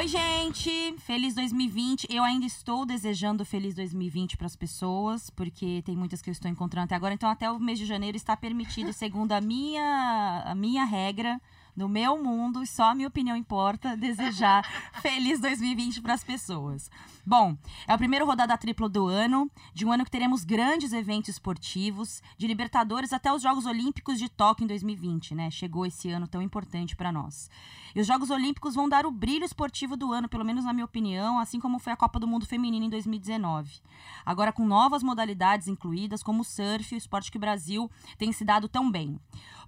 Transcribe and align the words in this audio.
Oi, 0.00 0.08
gente! 0.08 0.94
Feliz 1.00 1.34
2020. 1.34 2.06
Eu 2.08 2.22
ainda 2.22 2.46
estou 2.46 2.86
desejando 2.86 3.44
feliz 3.44 3.74
2020 3.74 4.38
para 4.38 4.46
as 4.46 4.56
pessoas, 4.56 5.28
porque 5.28 5.82
tem 5.84 5.94
muitas 5.94 6.22
que 6.22 6.30
eu 6.30 6.32
estou 6.32 6.50
encontrando 6.50 6.86
até 6.86 6.94
agora. 6.94 7.12
Então, 7.12 7.28
até 7.28 7.50
o 7.50 7.60
mês 7.60 7.78
de 7.78 7.84
janeiro 7.84 8.16
está 8.16 8.34
permitido, 8.34 8.94
segundo 8.94 9.32
a 9.32 9.42
minha, 9.42 10.42
a 10.46 10.54
minha 10.54 10.86
regra, 10.86 11.38
no 11.76 11.88
meu 11.88 12.22
mundo, 12.22 12.64
só 12.66 12.90
a 12.90 12.94
minha 12.94 13.08
opinião 13.08 13.36
importa, 13.36 13.96
desejar 13.98 14.62
feliz 15.00 15.40
2020 15.40 16.00
para 16.02 16.14
as 16.14 16.24
pessoas. 16.24 16.90
Bom, 17.24 17.56
é 17.86 17.94
o 17.94 17.98
primeiro 17.98 18.26
rodada 18.26 18.56
tripla 18.56 18.88
do 18.88 19.06
ano, 19.06 19.50
de 19.72 19.84
um 19.84 19.92
ano 19.92 20.04
que 20.04 20.10
teremos 20.10 20.44
grandes 20.44 20.92
eventos 20.92 21.30
esportivos, 21.30 22.22
de 22.36 22.46
Libertadores 22.46 23.12
até 23.12 23.32
os 23.32 23.42
Jogos 23.42 23.66
Olímpicos 23.66 24.18
de 24.18 24.28
Tóquio 24.28 24.64
em 24.64 24.66
2020, 24.66 25.34
né? 25.34 25.50
Chegou 25.50 25.86
esse 25.86 26.10
ano 26.10 26.26
tão 26.26 26.42
importante 26.42 26.96
para 26.96 27.12
nós. 27.12 27.50
E 27.94 28.00
os 28.00 28.06
Jogos 28.06 28.30
Olímpicos 28.30 28.74
vão 28.74 28.88
dar 28.88 29.04
o 29.04 29.10
brilho 29.10 29.44
esportivo 29.44 29.96
do 29.96 30.12
ano, 30.12 30.28
pelo 30.28 30.44
menos 30.44 30.64
na 30.64 30.72
minha 30.72 30.84
opinião, 30.84 31.38
assim 31.38 31.58
como 31.58 31.78
foi 31.78 31.92
a 31.92 31.96
Copa 31.96 32.18
do 32.18 32.26
Mundo 32.26 32.46
Feminino 32.46 32.86
em 32.86 32.90
2019. 32.90 33.80
Agora 34.24 34.52
com 34.52 34.64
novas 34.64 35.02
modalidades 35.02 35.68
incluídas, 35.68 36.22
como 36.22 36.42
o 36.42 36.44
surf, 36.44 36.94
o 36.94 36.98
esporte 36.98 37.30
que 37.30 37.36
o 37.36 37.40
Brasil 37.40 37.90
tem 38.16 38.32
se 38.32 38.44
dado 38.44 38.68
tão 38.68 38.90
bem. 38.90 39.18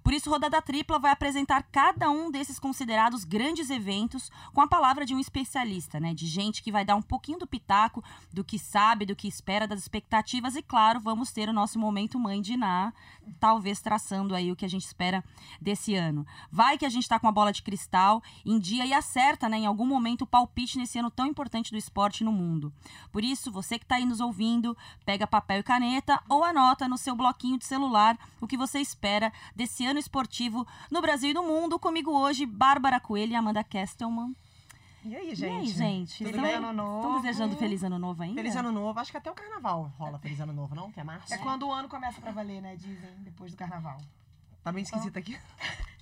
Por 0.03 0.13
isso, 0.13 0.29
Rodada 0.29 0.61
Tripla 0.61 0.99
vai 0.99 1.11
apresentar 1.11 1.63
cada 1.63 2.02
um 2.09 2.31
desses 2.31 2.59
considerados 2.59 3.23
grandes 3.23 3.69
eventos 3.69 4.31
com 4.53 4.61
a 4.61 4.67
palavra 4.67 5.05
de 5.05 5.13
um 5.13 5.19
especialista, 5.19 5.99
né? 5.99 6.13
De 6.13 6.27
gente 6.27 6.61
que 6.61 6.71
vai 6.71 6.85
dar 6.85 6.95
um 6.95 7.01
pouquinho 7.01 7.39
do 7.39 7.47
pitaco 7.47 8.03
do 8.31 8.43
que 8.43 8.57
sabe, 8.57 9.05
do 9.05 9.15
que 9.15 9.27
espera, 9.27 9.67
das 9.67 9.79
expectativas. 9.79 10.55
E 10.55 10.61
claro, 10.61 10.99
vamos 10.99 11.31
ter 11.31 11.49
o 11.49 11.53
nosso 11.53 11.79
momento 11.79 12.19
mãe 12.19 12.41
de 12.41 12.57
Ná, 12.57 12.93
talvez 13.39 13.81
traçando 13.81 14.35
aí 14.35 14.51
o 14.51 14.55
que 14.55 14.65
a 14.65 14.69
gente 14.69 14.85
espera 14.85 15.23
desse 15.61 15.95
ano. 15.95 16.25
Vai 16.51 16.77
que 16.77 16.85
a 16.85 16.89
gente 16.89 17.03
está 17.03 17.19
com 17.19 17.27
a 17.27 17.31
bola 17.31 17.51
de 17.51 17.61
cristal 17.61 18.21
em 18.45 18.59
dia 18.59 18.85
e 18.85 18.93
acerta, 18.93 19.49
né, 19.49 19.57
em 19.57 19.65
algum 19.65 19.85
momento, 19.85 20.23
o 20.23 20.27
palpite 20.27 20.77
nesse 20.77 20.99
ano 20.99 21.11
tão 21.11 21.27
importante 21.27 21.71
do 21.71 21.77
esporte 21.77 22.23
no 22.23 22.31
mundo. 22.31 22.73
Por 23.11 23.23
isso, 23.23 23.51
você 23.51 23.77
que 23.77 23.85
está 23.85 23.95
aí 23.95 24.05
nos 24.05 24.19
ouvindo, 24.19 24.75
pega 25.05 25.27
papel 25.27 25.59
e 25.59 25.63
caneta 25.63 26.21
ou 26.29 26.43
anota 26.43 26.87
no 26.87 26.97
seu 26.97 27.15
bloquinho 27.15 27.57
de 27.57 27.65
celular 27.65 28.17
o 28.41 28.47
que 28.47 28.57
você 28.57 28.79
espera 28.79 29.31
desse 29.55 29.85
ano 29.85 29.99
esportivo 29.99 30.67
no 30.91 31.01
Brasil 31.01 31.31
e 31.31 31.33
no 31.33 31.43
mundo. 31.43 31.79
Comigo 31.83 32.11
hoje, 32.17 32.45
Bárbara 32.45 32.97
Coelho 32.97 33.33
e 33.33 33.35
Amanda 33.35 33.61
Kestelman. 33.61 34.33
E 35.03 35.13
aí, 35.13 35.35
gente? 35.35 35.41
E 35.41 35.57
aí, 35.59 35.67
gente? 35.67 36.23
Tudo 36.23 36.41
bem? 36.41 36.53
Ano 36.53 36.71
novo. 36.71 36.97
Estão 36.99 37.21
desejando 37.21 37.57
feliz 37.57 37.83
ano 37.83 37.99
novo 37.99 38.23
ainda? 38.23 38.35
Feliz 38.35 38.55
ano 38.55 38.71
novo. 38.71 38.97
Acho 39.01 39.11
que 39.11 39.17
até 39.17 39.29
o 39.29 39.33
carnaval 39.33 39.93
rola 39.97 40.17
feliz 40.17 40.39
ano 40.39 40.53
novo, 40.53 40.73
não? 40.73 40.89
Que 40.93 41.01
é 41.01 41.03
março. 41.03 41.33
É 41.33 41.37
quando 41.39 41.67
o 41.67 41.73
ano 41.73 41.89
começa 41.89 42.21
pra 42.21 42.31
valer, 42.31 42.61
né? 42.61 42.77
Dizem, 42.77 43.11
depois 43.19 43.51
do 43.51 43.57
carnaval. 43.57 43.97
Tá 44.63 44.71
bem 44.71 44.83
esquisito 44.83 45.17
aqui. 45.19 45.37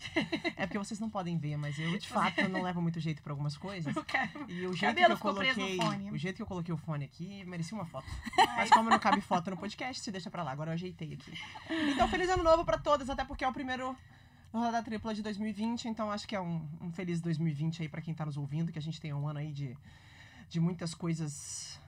É 0.58 0.66
porque 0.66 0.78
vocês 0.80 1.00
não 1.00 1.10
podem 1.10 1.38
ver, 1.38 1.56
mas 1.58 1.78
eu, 1.80 1.98
de 1.98 2.08
fato, 2.10 2.48
não 2.50 2.64
levo 2.64 2.82
muito 2.82 3.00
jeito 3.00 3.22
pra 3.22 3.32
algumas 3.32 3.56
coisas. 3.56 3.96
O 3.96 4.04
cara- 4.04 4.30
E 4.48 4.66
o 4.68 4.74
jeito 4.74 4.80
cabelo 4.96 5.16
que 5.16 5.26
eu 5.28 5.34
coloquei. 5.34 5.80
O 6.12 6.18
jeito 6.18 6.36
que 6.38 6.42
eu 6.42 6.48
coloquei 6.48 6.74
o 6.74 6.78
fone 6.78 7.06
aqui 7.06 7.46
merecia 7.46 7.78
uma 7.78 7.86
foto. 7.86 8.06
Mas 8.58 8.70
como 8.72 8.90
não 8.90 9.00
cabe 9.00 9.22
foto 9.22 9.50
no 9.52 9.58
podcast, 9.58 10.02
se 10.04 10.12
deixa 10.12 10.30
pra 10.30 10.44
lá. 10.44 10.52
Agora 10.52 10.72
eu 10.72 10.74
ajeitei 10.74 11.14
aqui. 11.14 11.32
Então, 11.94 12.08
feliz 12.10 12.30
ano 12.30 12.44
novo 12.44 12.66
pra 12.66 12.78
todas, 12.80 13.10
até 13.10 13.24
porque 13.24 13.46
é 13.46 13.48
o 13.48 13.54
primeiro 13.54 13.96
rodada 14.60 14.84
tripla 14.84 15.14
de 15.14 15.22
2020. 15.22 15.88
Então, 15.88 16.12
acho 16.12 16.28
que 16.28 16.36
é 16.36 16.42
um, 16.42 16.68
um 16.82 16.92
feliz 16.92 17.22
2020 17.22 17.82
aí 17.84 17.90
pra 17.90 18.02
quem 18.02 18.14
tá 18.14 18.26
nos 18.26 18.38
ouvindo, 18.38 18.72
que 18.72 18.80
a 18.80 18.82
gente 18.82 19.00
tenha 19.00 19.16
um 19.16 19.28
ano 19.28 19.40
aí 19.40 19.52
de, 19.52 19.78
de 20.50 20.60
muitas 20.60 20.94
coisas 20.94 21.80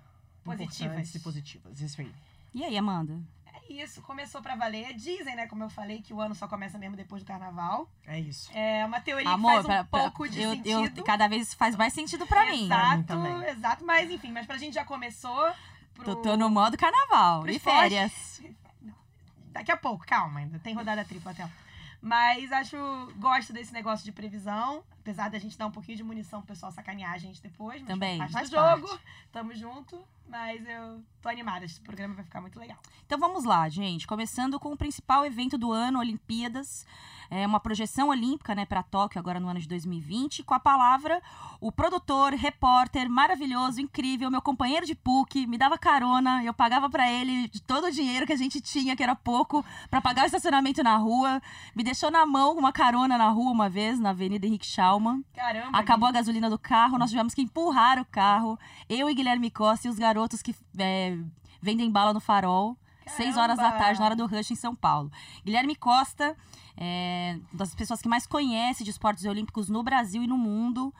Positivas. 0.43 0.79
importantes 0.81 1.15
e 1.15 1.19
positivas. 1.19 1.81
Isso 1.81 2.01
aí. 2.01 2.11
E 2.53 2.63
aí, 2.63 2.77
Amanda? 2.77 3.19
É 3.53 3.73
isso, 3.73 4.01
começou 4.01 4.41
pra 4.41 4.55
valer. 4.55 4.93
Dizem, 4.93 5.35
né, 5.35 5.47
como 5.47 5.63
eu 5.63 5.69
falei, 5.69 6.01
que 6.01 6.13
o 6.13 6.19
ano 6.19 6.35
só 6.35 6.47
começa 6.47 6.77
mesmo 6.77 6.95
depois 6.95 7.23
do 7.23 7.25
carnaval. 7.27 7.89
É 8.05 8.19
isso. 8.19 8.51
É 8.53 8.85
uma 8.85 8.99
teoria 8.99 9.29
Amor, 9.29 9.51
que 9.51 9.55
faz 9.55 9.65
um 9.65 9.67
pra- 9.67 9.83
pra- 9.85 9.99
pouco 10.01 10.27
de 10.29 10.41
eu, 10.41 10.51
sentido. 10.51 10.97
eu- 10.99 11.03
cada 11.03 11.27
vez 11.27 11.53
faz 11.53 11.75
mais 11.75 11.93
sentido 11.93 12.25
pra 12.27 12.45
mim. 12.51 12.67
Pra 12.67 12.97
mim 12.97 13.03
Exato, 13.03 13.43
exato. 13.49 13.85
Mas 13.85 14.09
enfim, 14.11 14.31
mas 14.31 14.45
pra 14.45 14.57
gente 14.57 14.73
já 14.73 14.83
começou. 14.83 15.51
Pro... 15.95 16.03
Tô, 16.05 16.15
tô 16.17 16.37
no 16.37 16.49
modo 16.49 16.75
carnaval 16.77 17.41
pro 17.41 17.51
e 17.51 17.59
férias. 17.59 18.41
Daqui 19.53 19.71
a 19.71 19.77
pouco, 19.77 20.03
calma, 20.05 20.39
ainda 20.39 20.57
tem 20.59 20.73
rodada 20.73 21.05
tripla 21.05 21.31
até 21.31 21.43
lá. 21.43 21.51
Mas 22.03 22.51
acho, 22.51 22.75
gosto 23.17 23.53
desse 23.53 23.71
negócio 23.71 24.03
de 24.03 24.11
previsão. 24.11 24.83
Apesar 24.99 25.29
da 25.29 25.39
gente 25.39 25.57
dar 25.57 25.67
um 25.67 25.71
pouquinho 25.71 25.95
de 25.95 26.03
munição 26.03 26.41
pro 26.41 26.49
pessoal 26.49 26.69
sacanear 26.69 27.13
a 27.13 27.17
gente 27.17 27.41
depois. 27.41 27.79
Mas 27.81 27.87
Também. 27.87 28.17
Faz, 28.17 28.31
Faz 28.33 28.49
do 28.49 28.57
jogo. 28.57 28.87
parte. 28.89 29.03
Tamo 29.31 29.55
junto. 29.55 30.05
Mas 30.27 30.67
eu 30.67 31.03
tô 31.21 31.29
animada. 31.29 31.65
Esse 31.65 31.79
programa 31.79 32.15
vai 32.15 32.23
ficar 32.23 32.41
muito 32.41 32.59
legal. 32.59 32.77
Então 33.05 33.19
vamos 33.19 33.43
lá, 33.43 33.67
gente. 33.69 34.07
Começando 34.07 34.59
com 34.59 34.73
o 34.73 34.77
principal 34.77 35.25
evento 35.25 35.57
do 35.57 35.71
ano, 35.71 35.99
Olimpíadas. 35.99 36.85
É 37.29 37.47
uma 37.47 37.59
projeção 37.59 38.09
olímpica, 38.09 38.53
né, 38.53 38.65
para 38.65 38.83
Tóquio 38.83 39.17
agora 39.17 39.39
no 39.39 39.47
ano 39.47 39.59
de 39.59 39.67
2020, 39.67 40.43
com 40.43 40.53
a 40.53 40.59
palavra 40.59 41.21
o 41.63 41.71
produtor, 41.71 42.33
repórter 42.33 43.09
maravilhoso, 43.09 43.79
incrível, 43.79 44.29
meu 44.29 44.41
companheiro 44.41 44.85
de 44.85 44.93
PUC, 44.93 45.47
me 45.47 45.57
dava 45.57 45.77
carona, 45.77 46.43
eu 46.43 46.53
pagava 46.53 46.89
para 46.89 47.09
ele 47.09 47.47
de 47.47 47.61
todo 47.61 47.87
o 47.87 47.91
dinheiro 47.91 48.27
que 48.27 48.33
a 48.33 48.37
gente 48.37 48.59
tinha, 48.59 48.97
que 48.97 49.01
era 49.01 49.15
pouco, 49.15 49.63
para 49.89 50.01
pagar 50.01 50.23
o 50.23 50.25
estacionamento 50.25 50.83
na 50.83 50.97
rua, 50.97 51.41
me 51.73 51.81
deixou 51.81 52.11
na 52.11 52.25
mão 52.25 52.57
uma 52.57 52.73
carona 52.73 53.17
na 53.17 53.29
rua 53.29 53.49
uma 53.49 53.69
vez, 53.69 53.97
na 53.97 54.09
Avenida 54.09 54.45
Henrique 54.45 54.65
Schaumann. 54.65 55.23
Caramba. 55.33 55.77
Acabou 55.77 56.09
a 56.09 56.11
gasolina 56.11 56.49
do 56.49 56.59
carro, 56.59 56.97
nós 56.97 57.09
tivemos 57.09 57.33
que 57.33 57.41
empurrar 57.41 57.97
o 57.97 58.03
carro. 58.03 58.59
Eu 58.89 59.09
e 59.09 59.13
Guilherme 59.15 59.49
Costa 59.49 59.87
e 59.87 59.89
os 59.89 59.97
garotos 59.97 60.12
que 60.41 60.55
é, 60.77 61.17
vendem 61.61 61.89
bala 61.89 62.13
no 62.13 62.19
farol. 62.19 62.77
Seis 63.05 63.35
horas 63.35 63.57
da 63.57 63.63
Caramba! 63.63 63.83
tarde, 63.83 63.99
na 63.99 64.05
hora 64.05 64.15
do 64.15 64.25
rush 64.25 64.51
em 64.51 64.55
São 64.55 64.73
Paulo. 64.73 65.11
Guilherme 65.43 65.75
Costa, 65.75 66.37
é, 66.77 67.37
das 67.51 67.75
pessoas 67.75 68.01
que 68.01 68.07
mais 68.07 68.25
conhece 68.25 68.83
de 68.83 68.91
esportes 68.91 69.25
olímpicos 69.25 69.67
no 69.69 69.83
Brasil 69.83 70.23
e 70.23 70.27
no 70.27 70.37
mundo. 70.37 70.93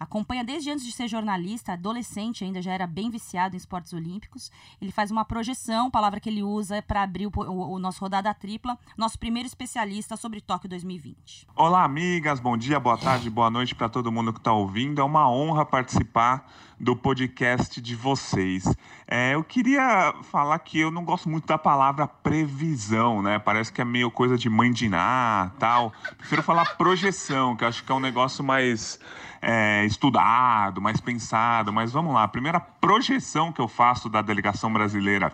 Acompanha 0.00 0.42
desde 0.42 0.70
antes 0.70 0.82
de 0.86 0.92
ser 0.92 1.06
jornalista, 1.08 1.74
adolescente 1.74 2.42
ainda, 2.42 2.62
já 2.62 2.72
era 2.72 2.86
bem 2.86 3.10
viciado 3.10 3.54
em 3.54 3.58
esportes 3.58 3.92
olímpicos. 3.92 4.50
Ele 4.80 4.90
faz 4.90 5.10
uma 5.10 5.26
projeção, 5.26 5.90
palavra 5.90 6.18
que 6.18 6.30
ele 6.30 6.42
usa 6.42 6.80
para 6.80 7.02
abrir 7.02 7.26
o, 7.26 7.30
o- 7.36 7.74
o 7.74 7.78
nosso 7.78 8.00
rodada 8.00 8.32
tripla, 8.32 8.78
nosso 8.96 9.18
primeiro 9.18 9.46
especialista 9.46 10.16
sobre 10.16 10.40
Tóquio 10.40 10.70
2020. 10.70 11.46
Olá, 11.54 11.84
amigas. 11.84 12.40
Bom 12.40 12.56
dia, 12.56 12.80
boa 12.80 12.96
tarde, 12.96 13.28
boa 13.28 13.50
noite 13.50 13.74
para 13.74 13.90
todo 13.90 14.10
mundo 14.10 14.32
que 14.32 14.38
está 14.40 14.54
ouvindo. 14.54 15.02
É 15.02 15.04
uma 15.04 15.30
honra 15.30 15.66
participar 15.66 16.50
do 16.80 16.96
podcast 16.96 17.78
de 17.78 17.94
vocês. 17.94 18.64
É, 19.06 19.34
eu 19.34 19.44
queria 19.44 20.14
falar 20.22 20.58
que 20.60 20.78
eu 20.80 20.90
não 20.90 21.04
gosto 21.04 21.28
muito 21.28 21.46
da 21.46 21.58
palavra 21.58 22.08
previsão, 22.08 23.20
né? 23.20 23.38
Parece 23.38 23.70
que 23.70 23.82
é 23.82 23.84
meio 23.84 24.10
coisa 24.10 24.38
de 24.38 24.48
Ná, 24.88 25.52
tal. 25.58 25.92
Prefiro 26.16 26.42
falar 26.42 26.64
projeção, 26.78 27.54
que 27.54 27.66
acho 27.66 27.84
que 27.84 27.92
é 27.92 27.94
um 27.94 28.00
negócio 28.00 28.42
mais 28.42 28.98
é, 29.40 29.84
estudado, 29.84 30.80
mais 30.80 31.00
pensado. 31.00 31.72
Mas 31.72 31.92
vamos 31.92 32.14
lá. 32.14 32.24
A 32.24 32.28
primeira 32.28 32.60
projeção 32.60 33.52
que 33.52 33.60
eu 33.60 33.68
faço 33.68 34.08
da 34.08 34.22
delegação 34.22 34.72
brasileira 34.72 35.32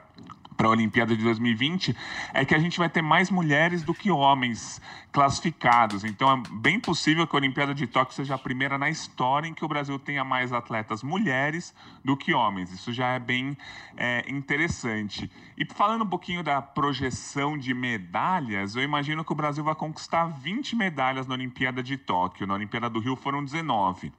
para 0.56 0.66
a 0.66 0.70
Olimpíada 0.70 1.16
de 1.16 1.22
2020 1.22 1.94
é 2.32 2.44
que 2.44 2.54
a 2.54 2.58
gente 2.58 2.78
vai 2.78 2.88
ter 2.88 3.02
mais 3.02 3.30
mulheres 3.30 3.82
do 3.82 3.92
que 3.92 4.10
homens 4.10 4.80
classificados. 5.12 6.04
Então 6.04 6.30
é 6.30 6.42
bem 6.50 6.80
possível 6.80 7.26
que 7.26 7.36
a 7.36 7.38
Olimpíada 7.38 7.74
de 7.74 7.86
Tóquio 7.86 8.14
seja 8.14 8.34
a 8.34 8.38
primeira 8.38 8.78
na 8.78 8.88
história 8.88 9.46
em 9.46 9.54
que 9.54 9.64
o 9.64 9.68
Brasil 9.68 9.98
tenha 9.98 10.24
mais 10.24 10.52
atletas 10.52 11.02
mulheres 11.02 11.74
do 12.04 12.16
que 12.16 12.32
homens. 12.34 12.72
Isso 12.72 12.92
já 12.92 13.08
é 13.08 13.18
bem 13.18 13.56
é, 13.96 14.24
interessante. 14.28 15.30
E 15.56 15.64
falando 15.64 16.04
um 16.04 16.08
pouquinho 16.08 16.42
da 16.42 16.60
projeção 16.60 17.56
de 17.56 17.72
medalhas, 17.74 18.76
eu 18.76 18.82
imagino 18.82 19.24
que 19.24 19.32
o 19.32 19.36
Brasil 19.36 19.64
vai 19.64 19.74
conquistar 19.74 20.26
20 20.26 20.76
medalhas 20.76 21.26
na 21.26 21.34
Olimpíada 21.34 21.82
de 21.82 21.96
Tóquio. 21.96 22.46
Na 22.46 22.54
Olimpíada 22.54 22.88
do 22.88 23.00
Rio 23.00 23.16
foram 23.16 23.44
19. 23.44 24.12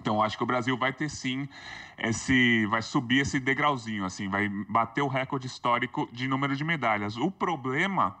Então, 0.00 0.22
acho 0.22 0.36
que 0.36 0.42
o 0.42 0.46
Brasil 0.46 0.76
vai 0.76 0.92
ter 0.92 1.08
sim 1.08 1.48
esse. 1.98 2.66
vai 2.66 2.82
subir 2.82 3.20
esse 3.20 3.40
degrauzinho, 3.40 4.04
assim, 4.04 4.28
vai 4.28 4.48
bater 4.68 5.02
o 5.02 5.08
recorde 5.08 5.46
histórico 5.46 6.08
de 6.12 6.28
número 6.28 6.54
de 6.54 6.64
medalhas. 6.64 7.16
O 7.16 7.30
problema 7.30 8.16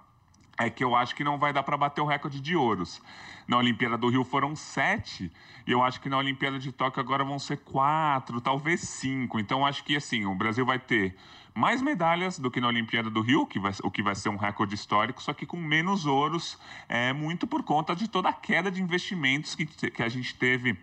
é 0.58 0.68
que 0.68 0.82
eu 0.82 0.96
acho 0.96 1.14
que 1.14 1.22
não 1.22 1.38
vai 1.38 1.52
dar 1.52 1.62
para 1.62 1.76
bater 1.76 2.00
o 2.00 2.04
recorde 2.04 2.40
de 2.40 2.56
ouros. 2.56 3.00
Na 3.46 3.56
Olimpíada 3.56 3.96
do 3.96 4.08
Rio 4.08 4.24
foram 4.24 4.56
sete, 4.56 5.32
e 5.66 5.70
eu 5.70 5.82
acho 5.82 6.00
que 6.00 6.08
na 6.08 6.18
Olimpíada 6.18 6.58
de 6.58 6.72
Tóquio 6.72 7.00
agora 7.00 7.24
vão 7.24 7.38
ser 7.38 7.58
quatro, 7.58 8.40
talvez 8.40 8.80
cinco. 8.80 9.38
Então, 9.38 9.64
acho 9.64 9.84
que 9.84 9.96
assim, 9.96 10.26
o 10.26 10.34
Brasil 10.34 10.66
vai 10.66 10.78
ter 10.78 11.16
mais 11.54 11.80
medalhas 11.80 12.38
do 12.38 12.50
que 12.50 12.60
na 12.60 12.68
Olimpíada 12.68 13.08
do 13.08 13.20
Rio, 13.20 13.46
que 13.46 13.58
vai, 13.58 13.72
o 13.82 13.90
que 13.90 14.02
vai 14.02 14.14
ser 14.14 14.28
um 14.28 14.36
recorde 14.36 14.74
histórico, 14.74 15.22
só 15.22 15.32
que 15.32 15.46
com 15.46 15.56
menos 15.56 16.06
ouros, 16.06 16.58
é, 16.88 17.12
muito 17.12 17.46
por 17.46 17.62
conta 17.62 17.94
de 17.96 18.08
toda 18.08 18.28
a 18.28 18.32
queda 18.32 18.70
de 18.70 18.82
investimentos 18.82 19.54
que, 19.54 19.66
que 19.66 20.02
a 20.02 20.08
gente 20.08 20.34
teve 20.34 20.76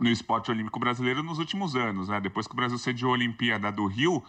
no 0.00 0.08
esporte 0.08 0.50
olímpico 0.50 0.78
brasileiro 0.78 1.22
nos 1.22 1.38
últimos 1.38 1.76
anos, 1.76 2.08
né? 2.08 2.20
Depois 2.20 2.46
que 2.46 2.52
o 2.52 2.56
Brasil 2.56 2.78
sediou 2.78 3.10
a 3.10 3.14
Olimpíada 3.14 3.70
do 3.70 3.86
Rio, 3.86 4.22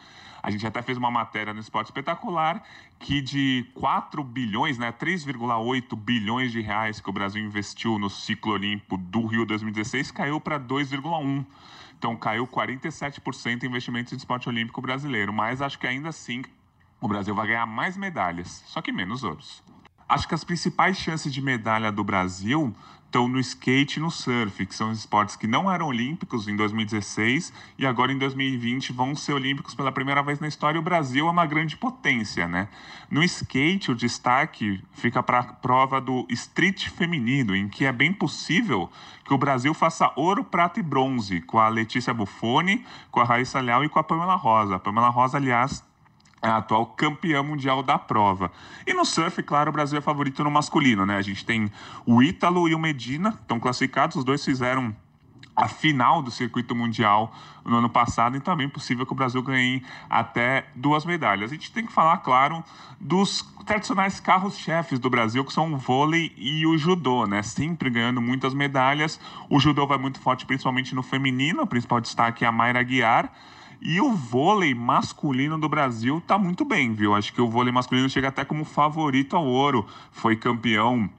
a 0.44 0.52
gente 0.52 0.68
até 0.68 0.82
fez 0.82 0.98
uma 0.98 1.10
matéria 1.10 1.54
no 1.54 1.62
Esporte 1.62 1.88
Espetacular 1.88 2.62
que 3.00 3.22
de 3.22 3.66
4 3.76 4.22
bilhões, 4.24 4.78
né, 4.78 4.92
3,8 4.92 5.96
bilhões 5.96 6.52
de 6.52 6.60
reais 6.60 7.00
que 7.00 7.10
o 7.10 7.14
Brasil 7.14 7.42
investiu 7.42 7.98
no 7.98 8.10
ciclo 8.10 8.52
olímpico 8.52 8.98
do 8.98 9.26
Rio 9.26 9.46
2016 9.46 10.12
caiu 10.12 10.42
para 10.42 10.60
2,1. 10.60 11.46
Então 11.98 12.16
caiu 12.18 12.46
47% 12.46 13.64
em 13.64 13.68
investimentos 13.68 14.12
em 14.12 14.18
esporte 14.18 14.50
olímpico 14.50 14.82
brasileiro, 14.82 15.32
mas 15.32 15.62
acho 15.62 15.80
que 15.80 15.88
ainda 15.88 16.10
assim 16.10 16.44
o 17.00 17.08
Brasil 17.08 17.34
vai 17.34 17.48
ganhar 17.48 17.66
mais 17.66 17.96
medalhas, 17.96 18.64
só 18.68 18.82
que 18.82 18.92
menos 18.92 19.24
ouros. 19.24 19.64
Acho 20.10 20.28
que 20.28 20.36
as 20.36 20.44
principais 20.44 20.98
chances 20.98 21.34
de 21.34 21.42
medalha 21.42 21.90
do 21.90 22.04
Brasil 22.04 22.76
estão 23.14 23.28
no 23.28 23.40
skate 23.40 24.00
e 24.00 24.02
no 24.02 24.10
surf, 24.10 24.66
que 24.66 24.74
são 24.74 24.92
esportes 24.92 25.36
que 25.36 25.46
não 25.46 25.72
eram 25.72 25.86
olímpicos 25.86 26.48
em 26.48 26.56
2016 26.56 27.54
e 27.78 27.86
agora 27.86 28.12
em 28.12 28.18
2020 28.18 28.92
vão 28.92 29.16
ser 29.16 29.34
olímpicos 29.34 29.76
pela 29.76 29.92
primeira 29.92 30.24
vez 30.24 30.40
na 30.40 30.48
história. 30.48 30.80
O 30.80 30.84
Brasil 30.84 31.28
é 31.28 31.30
uma 31.30 31.46
grande 31.46 31.78
potência, 31.78 32.48
né? 32.48 32.68
No 33.12 33.24
skate, 33.24 33.92
o 33.92 33.96
destaque 33.96 34.84
fica 34.94 35.22
para 35.22 35.40
a 35.42 35.44
prova 35.44 36.02
do 36.02 36.26
street 36.32 36.90
feminino, 36.90 37.56
em 37.56 37.70
que 37.70 37.86
é 37.86 37.92
bem 37.92 38.12
possível 38.12 38.90
que 39.24 39.34
o 39.34 39.38
Brasil 39.38 39.76
faça 39.76 40.12
ouro, 40.16 40.44
prata 40.44 40.80
e 40.80 40.84
bronze, 40.84 41.40
com 41.42 41.60
a 41.60 41.70
Letícia 41.70 42.16
Buffoni, 42.16 42.84
com 43.12 43.20
a 43.20 43.24
Raíssa 43.24 43.60
Leal 43.60 43.86
e 43.86 43.90
com 43.90 44.00
a 44.00 44.04
Pamela 44.04 44.36
Rosa. 44.36 44.78
A 44.78 44.80
Pamela 44.80 45.10
Rosa, 45.10 45.38
aliás, 45.38 45.84
é 46.44 46.50
a 46.50 46.58
atual 46.58 46.86
campeã 46.88 47.42
mundial 47.42 47.82
da 47.82 47.98
prova. 47.98 48.52
E 48.86 48.94
no 48.94 49.06
surf, 49.06 49.42
claro, 49.42 49.70
o 49.70 49.74
Brasil 49.74 49.98
é 49.98 50.02
favorito 50.02 50.44
no 50.44 50.52
masculino, 50.52 51.06
né? 51.06 51.16
A 51.16 51.22
gente 51.22 51.46
tem 51.46 51.72
o 52.06 52.22
Ítalo 52.22 52.68
e 52.68 52.76
o 52.76 52.80
Medina, 52.80 53.30
estão 53.42 53.60
classificados, 53.60 54.18
os 54.18 54.26
dois 54.26 54.44
fizeram 54.44 54.94
a 55.56 55.68
final 55.68 56.22
do 56.22 56.32
circuito 56.32 56.76
mundial 56.76 57.34
no 57.64 57.78
ano 57.78 57.90
passado, 57.90 58.36
então 58.36 58.54
é 58.54 58.58
bem 58.58 58.68
possível 58.68 59.06
que 59.06 59.14
o 59.14 59.16
Brasil 59.16 59.42
ganhe 59.42 59.84
até 60.10 60.66
duas 60.76 61.06
medalhas. 61.06 61.52
A 61.52 61.54
gente 61.54 61.72
tem 61.72 61.86
que 61.86 61.94
falar, 61.94 62.18
claro, 62.18 62.64
dos 63.00 63.42
tradicionais 63.66 64.20
carros-chefes 64.20 65.00
do 65.00 65.10
Brasil, 65.10 65.46
que 65.46 65.54
são 65.54 65.72
o 65.72 65.78
vôlei 65.78 66.34
e 66.36 66.66
o 66.66 66.78
judô, 66.78 67.26
né? 67.26 67.42
Sempre 67.42 67.90
ganhando 67.90 68.20
muitas 68.20 68.54
medalhas. 68.54 69.20
O 69.50 69.60
judô 69.60 69.88
vai 69.88 69.98
muito 69.98 70.20
forte, 70.20 70.46
principalmente 70.46 70.94
no 70.94 71.04
feminino, 71.04 71.62
o 71.62 71.68
principal 71.68 72.02
destaque 72.02 72.44
é 72.44 72.48
a 72.48 72.52
Mayra 72.52 72.84
Guiar. 72.84 73.32
E 73.86 74.00
o 74.00 74.14
vôlei 74.14 74.74
masculino 74.74 75.60
do 75.60 75.68
Brasil 75.68 76.24
tá 76.26 76.38
muito 76.38 76.64
bem, 76.64 76.94
viu? 76.94 77.14
Acho 77.14 77.34
que 77.34 77.42
o 77.42 77.50
vôlei 77.50 77.74
masculino 77.74 78.10
chega 78.10 78.30
até 78.30 78.46
como 78.46 78.64
favorito 78.64 79.36
ao 79.36 79.46
ouro. 79.46 79.86
Foi 80.10 80.38
campeão 80.38 81.10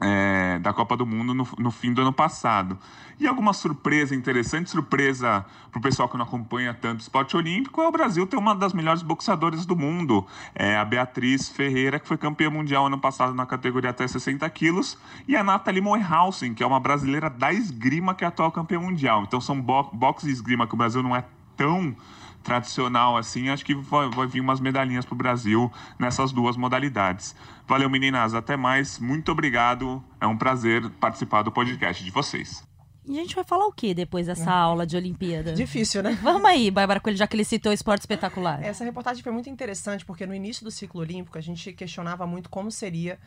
é, 0.00 0.58
da 0.58 0.72
Copa 0.72 0.96
do 0.96 1.06
Mundo 1.06 1.32
no, 1.32 1.46
no, 1.56 1.70
fim 1.70 1.92
do 1.92 2.00
ano 2.00 2.12
passado. 2.12 2.76
E 3.16 3.28
alguma 3.28 3.52
surpresa 3.52 4.12
interessante, 4.12 4.70
surpresa 4.70 5.46
para 5.70 5.78
o 5.78 5.80
pessoal 5.80 6.08
que 6.08 6.16
não 6.16 6.24
acompanha 6.24 6.74
tanto 6.74 6.98
esporte 6.98 7.36
olímpico, 7.36 7.80
é 7.80 7.86
o 7.86 7.92
Brasil 7.92 8.26
ter 8.26 8.36
uma 8.36 8.56
das 8.56 8.72
melhores 8.72 9.02
boxeadoras 9.02 9.64
do 9.64 9.76
mundo, 9.76 10.26
é 10.52 10.76
a 10.76 10.84
Beatriz 10.84 11.48
Ferreira, 11.48 12.00
que 12.00 12.08
foi 12.08 12.16
campeã 12.16 12.50
mundial 12.50 12.86
ano 12.86 12.98
passado 12.98 13.34
na 13.34 13.46
categoria 13.46 13.90
até 13.90 14.08
60 14.08 14.48
quilos, 14.50 14.98
e 15.28 15.36
a 15.36 15.44
Nathalie 15.44 15.82
Moehausen, 15.82 16.54
que 16.54 16.62
é 16.62 16.66
uma 16.66 16.80
brasileira 16.80 17.30
da 17.30 17.52
esgrima, 17.52 18.14
que 18.14 18.24
é 18.24 18.26
a 18.26 18.30
atual 18.30 18.50
campeã 18.50 18.80
mundial. 18.80 19.22
Então 19.22 19.40
são 19.40 19.60
bo 19.60 19.84
boxe 19.92 20.26
e 20.26 20.32
esgrima 20.32 20.66
que 20.66 20.74
o 20.74 20.78
Brasil 20.78 21.02
não 21.02 21.14
é 21.14 21.22
tão 21.60 21.94
tradicional 22.42 23.18
assim, 23.18 23.50
acho 23.50 23.62
que 23.62 23.74
vai, 23.74 24.08
vai 24.08 24.26
vir 24.26 24.40
umas 24.40 24.60
medalhinhas 24.60 25.04
para 25.04 25.12
o 25.12 25.18
Brasil 25.18 25.70
nessas 25.98 26.32
duas 26.32 26.56
modalidades. 26.56 27.36
Valeu, 27.68 27.90
meninas. 27.90 28.32
Até 28.32 28.56
mais. 28.56 28.98
Muito 28.98 29.30
obrigado. 29.30 30.02
É 30.18 30.26
um 30.26 30.38
prazer 30.38 30.88
participar 30.92 31.42
do 31.42 31.52
podcast 31.52 32.02
de 32.02 32.10
vocês. 32.10 32.66
E 33.06 33.18
a 33.18 33.20
gente 33.20 33.34
vai 33.34 33.44
falar 33.44 33.66
o 33.66 33.72
que 33.72 33.92
depois 33.92 34.26
dessa 34.26 34.50
é. 34.50 34.54
aula 34.54 34.86
de 34.86 34.96
Olimpíada? 34.96 35.52
Difícil, 35.52 36.02
né? 36.02 36.18
Vamos 36.22 36.46
aí, 36.46 36.70
Bárbara 36.70 36.98
Coelho, 36.98 37.18
já 37.18 37.26
que 37.26 37.36
ele 37.36 37.44
citou 37.44 37.72
esporte 37.72 38.00
espetacular. 38.00 38.62
Essa 38.62 38.84
reportagem 38.84 39.22
foi 39.22 39.32
muito 39.32 39.50
interessante, 39.50 40.06
porque 40.06 40.24
no 40.24 40.34
início 40.34 40.64
do 40.64 40.70
ciclo 40.70 41.02
olímpico 41.02 41.36
a 41.36 41.42
gente 41.42 41.74
questionava 41.74 42.26
muito 42.26 42.48
como 42.48 42.70
seria 42.70 43.18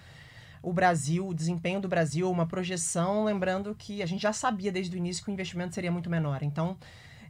o 0.61 0.73
Brasil, 0.73 1.27
o 1.27 1.33
desempenho 1.35 1.79
do 1.79 1.87
Brasil, 1.87 2.31
uma 2.31 2.47
projeção, 2.47 3.25
lembrando 3.25 3.75
que 3.75 4.01
a 4.01 4.05
gente 4.07 4.21
já 4.21 4.33
sabia 4.33 4.71
desde 4.71 4.95
o 4.95 4.97
início 4.97 5.23
que 5.23 5.29
o 5.29 5.33
investimento 5.33 5.75
seria 5.75 5.91
muito 5.91 6.09
menor. 6.09 6.41
Então, 6.41 6.77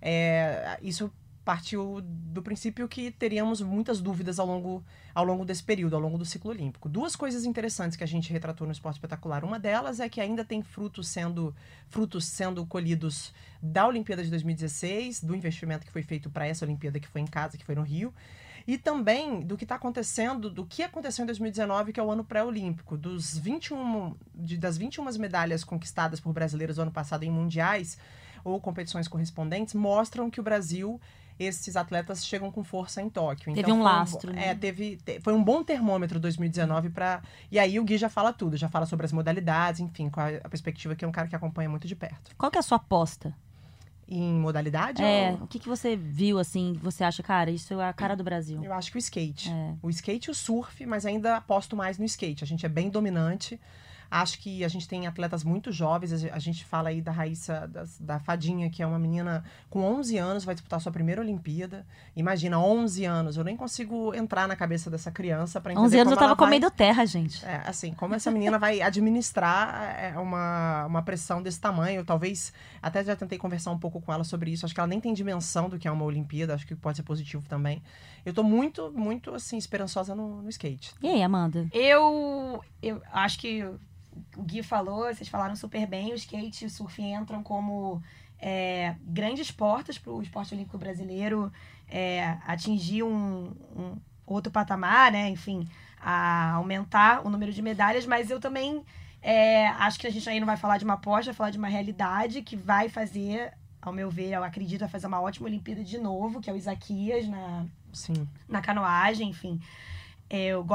é, 0.05 0.77
isso 0.81 1.09
partiu 1.45 2.01
do 2.01 2.41
princípio 2.41 2.87
que 2.87 3.11
teríamos 3.11 3.61
muitas 3.61 4.01
dúvidas 4.01 4.39
ao 4.39 4.45
longo, 4.45 4.83
ao 5.13 5.23
longo 5.23 5.45
desse 5.45 5.63
período, 5.63 5.95
ao 5.95 6.01
longo 6.01 6.17
do 6.17 6.25
ciclo 6.25 6.51
olímpico. 6.51 6.89
Duas 6.89 7.15
coisas 7.15 7.45
interessantes 7.45 7.97
que 7.97 8.03
a 8.03 8.07
gente 8.07 8.31
retratou 8.31 8.65
no 8.65 8.73
Esporte 8.73 8.95
Espetacular. 8.95 9.43
Uma 9.43 9.59
delas 9.59 9.99
é 9.99 10.07
que 10.07 10.21
ainda 10.21 10.43
tem 10.43 10.61
frutos 10.61 11.07
sendo, 11.07 11.55
frutos 11.89 12.25
sendo 12.25 12.65
colhidos 12.65 13.33
da 13.61 13.87
Olimpíada 13.87 14.23
de 14.23 14.29
2016, 14.29 15.23
do 15.23 15.35
investimento 15.35 15.85
que 15.85 15.91
foi 15.91 16.03
feito 16.03 16.29
para 16.29 16.47
essa 16.47 16.65
Olimpíada 16.65 16.99
que 16.99 17.07
foi 17.07 17.21
em 17.21 17.27
casa, 17.27 17.57
que 17.57 17.65
foi 17.65 17.75
no 17.75 17.81
Rio, 17.81 18.13
e 18.65 18.77
também 18.77 19.41
do 19.41 19.57
que 19.57 19.65
está 19.65 19.75
acontecendo, 19.75 20.49
do 20.49 20.65
que 20.65 20.83
aconteceu 20.83 21.23
em 21.23 21.25
2019, 21.25 21.91
que 21.91 21.99
é 21.99 22.03
o 22.03 22.09
ano 22.09 22.23
pré-olímpico. 22.23 22.97
Dos 22.97 23.37
21, 23.37 24.15
de, 24.33 24.57
das 24.57 24.77
21 24.77 25.03
medalhas 25.19 25.63
conquistadas 25.63 26.21
por 26.21 26.31
brasileiros 26.31 26.77
no 26.77 26.83
ano 26.83 26.91
passado 26.91 27.23
em 27.23 27.31
mundiais, 27.31 27.97
ou 28.43 28.59
competições 28.59 29.07
correspondentes 29.07 29.73
mostram 29.73 30.29
que 30.29 30.39
o 30.39 30.43
Brasil 30.43 30.99
esses 31.39 31.75
atletas 31.75 32.25
chegam 32.25 32.51
com 32.51 32.63
força 32.63 33.01
em 33.01 33.09
Tóquio. 33.09 33.53
Teve 33.53 33.61
então, 33.61 33.79
um 33.79 33.83
lastro, 33.83 34.31
um, 34.31 34.35
né? 34.35 34.49
É, 34.49 34.55
teve, 34.55 34.97
te, 34.97 35.19
foi 35.19 35.33
um 35.33 35.43
bom 35.43 35.63
termômetro 35.63 36.19
2019 36.19 36.89
para 36.89 37.21
E 37.51 37.59
aí 37.59 37.79
o 37.79 37.83
Gui 37.83 37.97
já 37.97 38.09
fala 38.09 38.31
tudo, 38.31 38.57
já 38.57 38.69
fala 38.69 38.85
sobre 38.85 39.05
as 39.05 39.11
modalidades, 39.11 39.79
enfim, 39.79 40.09
com 40.09 40.19
a, 40.19 40.27
a, 40.27 40.49
perspectiva 40.49 40.95
que 40.95 41.03
é 41.03 41.07
um 41.07 41.11
cara 41.11 41.27
que 41.27 41.35
acompanha 41.35 41.69
muito 41.69 41.87
de 41.87 41.95
perto. 41.95 42.35
Qual 42.37 42.51
que 42.51 42.57
é 42.57 42.59
a 42.59 42.63
sua 42.63 42.77
aposta? 42.77 43.33
Em 44.07 44.33
modalidade? 44.33 45.01
É, 45.01 45.31
ou... 45.31 45.45
o 45.45 45.47
que, 45.47 45.57
que 45.57 45.67
você 45.67 45.95
viu, 45.95 46.37
assim, 46.37 46.73
você 46.83 47.03
acha, 47.03 47.23
cara, 47.23 47.49
isso 47.49 47.79
é 47.79 47.87
a 47.87 47.93
cara 47.93 48.15
do 48.15 48.23
Brasil? 48.23 48.63
Eu 48.63 48.73
acho 48.73 48.91
que 48.91 48.97
o 48.97 48.99
skate. 48.99 49.49
É. 49.49 49.75
O 49.81 49.89
skate 49.89 50.27
e 50.27 50.31
o 50.31 50.35
surf, 50.35 50.85
mas 50.85 51.05
ainda 51.05 51.37
aposto 51.37 51.75
mais 51.75 51.97
no 51.97 52.05
skate. 52.05 52.43
A 52.43 52.47
gente 52.47 52.65
é 52.65 52.69
bem 52.69 52.89
dominante. 52.89 53.59
Acho 54.13 54.37
que 54.37 54.63
a 54.63 54.67
gente 54.67 54.87
tem 54.87 55.07
atletas 55.07 55.43
muito 55.43 55.71
jovens. 55.71 56.13
A 56.25 56.37
gente 56.37 56.63
fala 56.63 56.89
aí 56.89 57.01
da 57.01 57.11
Raíssa, 57.11 57.67
da, 57.67 57.83
da 57.99 58.19
Fadinha, 58.19 58.69
que 58.69 58.83
é 58.83 58.85
uma 58.85 58.99
menina 58.99 59.43
com 59.71 59.83
11 59.83 60.19
anos, 60.19 60.45
vai 60.45 60.53
disputar 60.53 60.79
sua 60.79 60.91
primeira 60.91 61.19
Olimpíada. 61.19 61.83
Imagina, 62.15 62.59
11 62.59 63.05
anos. 63.05 63.37
Eu 63.37 63.43
nem 63.43 63.57
consigo 63.57 64.13
entrar 64.13 64.47
na 64.47 64.55
cabeça 64.55 64.87
dessa 64.87 65.11
criança 65.11 65.59
para 65.59 65.71
entender 65.71 65.87
11 65.87 65.99
anos 65.99 66.11
eu 66.11 66.17
tava 66.19 66.35
vai... 66.35 66.45
comendo 66.45 66.69
terra, 66.69 67.03
gente. 67.07 67.43
É, 67.43 67.63
assim, 67.65 67.91
como 67.93 68.13
essa 68.13 68.29
menina 68.29 68.59
vai 68.59 68.83
administrar 68.83 69.97
é, 69.99 70.19
uma, 70.19 70.85
uma 70.85 71.01
pressão 71.01 71.41
desse 71.41 71.59
tamanho. 71.59 72.05
Talvez, 72.05 72.53
até 72.83 73.03
já 73.03 73.15
tentei 73.15 73.39
conversar 73.39 73.71
um 73.71 73.79
pouco 73.79 73.99
com 73.99 74.13
ela 74.13 74.23
sobre 74.23 74.51
isso. 74.51 74.63
Acho 74.63 74.75
que 74.75 74.79
ela 74.79 74.85
nem 74.85 74.99
tem 74.99 75.11
dimensão 75.11 75.67
do 75.67 75.79
que 75.79 75.87
é 75.87 75.91
uma 75.91 76.05
Olimpíada. 76.05 76.53
Acho 76.53 76.67
que 76.67 76.75
pode 76.75 76.97
ser 76.97 77.03
positivo 77.03 77.49
também. 77.49 77.81
Eu 78.23 78.31
tô 78.31 78.43
muito, 78.43 78.91
muito, 78.91 79.33
assim, 79.33 79.57
esperançosa 79.57 80.13
no, 80.13 80.43
no 80.43 80.49
skate. 80.49 80.93
E 81.01 81.07
aí, 81.07 81.23
Amanda? 81.23 81.67
Eu, 81.73 82.63
eu 82.79 83.01
acho 83.11 83.39
que 83.39 83.67
o 84.35 84.43
Gui 84.43 84.63
falou, 84.63 85.05
vocês 85.05 85.29
falaram 85.29 85.55
super 85.55 85.85
bem, 85.87 86.11
o 86.11 86.15
skate 86.15 86.63
e 86.63 86.67
o 86.67 86.69
surf 86.69 87.01
entram 87.01 87.41
como 87.43 88.01
é, 88.39 88.95
grandes 89.01 89.51
portas 89.51 89.97
para 89.97 90.11
o 90.11 90.21
esporte 90.21 90.53
olímpico 90.53 90.77
brasileiro 90.77 91.51
é, 91.87 92.37
atingir 92.45 93.03
um, 93.03 93.53
um, 93.75 93.95
outro 94.25 94.51
patamar, 94.51 95.11
né? 95.11 95.29
Enfim, 95.29 95.67
a 96.01 96.53
aumentar 96.53 97.25
o 97.25 97.29
número 97.29 97.53
de 97.53 97.61
medalhas, 97.61 98.05
mas 98.05 98.29
eu 98.29 98.39
também 98.39 98.83
é, 99.21 99.67
acho 99.67 99.99
que 99.99 100.07
a 100.07 100.11
gente 100.11 100.29
aí 100.29 100.39
não 100.39 100.47
vai 100.47 100.57
falar 100.57 100.77
de 100.77 100.83
uma 100.83 100.95
aposta, 100.95 101.31
vai 101.31 101.37
falar 101.37 101.49
de 101.51 101.57
uma 101.57 101.67
realidade 101.67 102.41
que 102.41 102.57
vai 102.57 102.89
fazer, 102.89 103.53
ao 103.81 103.93
meu 103.93 104.09
ver, 104.09 104.33
eu 104.33 104.43
acredito, 104.43 104.81
vai 104.81 104.89
fazer 104.89 105.07
uma 105.07 105.21
ótima 105.21 105.47
Olimpíada 105.47 105.83
de 105.83 105.97
novo, 105.97 106.41
que 106.41 106.49
é 106.49 106.53
o 106.53 106.57
Isaquias 106.57 107.27
na, 107.27 107.65
Sim. 107.93 108.27
na 108.49 108.61
canoagem, 108.61 109.29
enfim. 109.29 109.61
Eu 110.35 110.65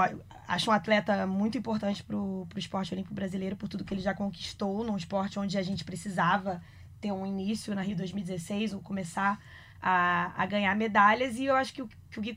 acho 0.46 0.70
um 0.70 0.72
atleta 0.72 1.26
muito 1.26 1.58
importante 1.58 2.04
para 2.04 2.16
o 2.16 2.46
esporte 2.56 2.94
olímpico 2.94 3.12
brasileiro 3.12 3.56
por 3.56 3.68
tudo 3.68 3.84
que 3.84 3.92
ele 3.92 4.00
já 4.00 4.14
conquistou 4.14 4.84
num 4.84 4.96
esporte 4.96 5.36
onde 5.36 5.58
a 5.58 5.62
gente 5.62 5.84
precisava 5.84 6.62
ter 7.00 7.10
um 7.10 7.26
início 7.26 7.74
na 7.74 7.82
Rio 7.82 7.96
2016 7.96 8.72
ou 8.72 8.80
começar 8.80 9.36
a, 9.82 10.30
a 10.40 10.46
ganhar 10.46 10.76
medalhas. 10.76 11.40
E 11.40 11.46
eu 11.46 11.56
acho 11.56 11.74
que 11.74 11.82
o 11.82 11.88
que 12.08 12.20
o 12.20 12.22
Gui 12.22 12.36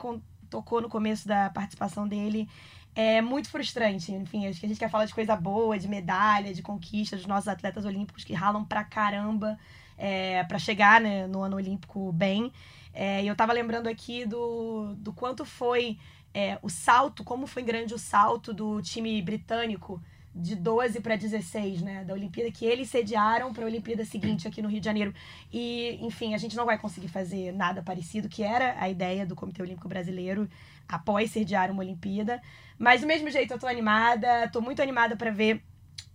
tocou 0.49 0.81
no 0.81 0.89
começo 0.89 1.27
da 1.27 1.51
participação 1.51 2.07
dele 2.07 2.49
é 2.95 3.21
muito 3.21 3.51
frustrante. 3.51 4.11
Enfim, 4.11 4.47
acho 4.47 4.59
que 4.59 4.65
a 4.65 4.69
gente 4.69 4.79
quer 4.79 4.89
falar 4.89 5.05
de 5.05 5.13
coisa 5.13 5.35
boa, 5.35 5.77
de 5.77 5.87
medalha, 5.87 6.55
de 6.55 6.63
conquista 6.63 7.15
dos 7.15 7.27
nossos 7.27 7.47
atletas 7.47 7.85
olímpicos 7.85 8.23
que 8.23 8.33
ralam 8.33 8.65
pra 8.65 8.83
caramba 8.83 9.59
é, 9.95 10.43
para 10.45 10.57
chegar 10.57 10.99
né, 10.99 11.27
no 11.27 11.43
ano 11.43 11.55
olímpico 11.55 12.11
bem. 12.11 12.51
É, 12.91 13.23
e 13.23 13.27
eu 13.27 13.35
tava 13.35 13.53
lembrando 13.53 13.87
aqui 13.87 14.25
do, 14.25 14.95
do 14.95 15.13
quanto 15.13 15.45
foi 15.45 15.99
é, 16.33 16.57
o 16.61 16.69
salto, 16.69 17.23
como 17.23 17.45
foi 17.47 17.63
grande 17.63 17.93
o 17.93 17.99
salto 17.99 18.53
do 18.53 18.81
time 18.81 19.21
britânico 19.21 20.01
de 20.33 20.55
12 20.55 21.01
para 21.01 21.17
16, 21.17 21.81
né, 21.81 22.05
da 22.05 22.13
Olimpíada 22.13 22.49
que 22.51 22.65
eles 22.65 22.89
sediaram 22.89 23.53
para 23.53 23.63
a 23.63 23.67
Olimpíada 23.67 24.05
seguinte 24.05 24.47
aqui 24.47 24.61
no 24.61 24.69
Rio 24.69 24.79
de 24.79 24.85
Janeiro. 24.85 25.13
E, 25.51 25.97
enfim, 26.01 26.33
a 26.33 26.37
gente 26.37 26.55
não 26.55 26.65
vai 26.65 26.77
conseguir 26.77 27.09
fazer 27.09 27.51
nada 27.51 27.81
parecido, 27.81 28.29
que 28.29 28.41
era 28.41 28.75
a 28.79 28.89
ideia 28.89 29.25
do 29.25 29.35
Comitê 29.35 29.61
Olímpico 29.61 29.89
Brasileiro 29.89 30.49
após 30.87 31.31
sediar 31.31 31.69
uma 31.69 31.81
Olimpíada. 31.81 32.41
Mas 32.79 33.01
do 33.01 33.07
mesmo 33.07 33.29
jeito 33.29 33.53
eu 33.53 33.59
tô 33.59 33.67
animada, 33.67 34.49
tô 34.51 34.61
muito 34.61 34.81
animada 34.81 35.17
para 35.17 35.31
ver 35.31 35.61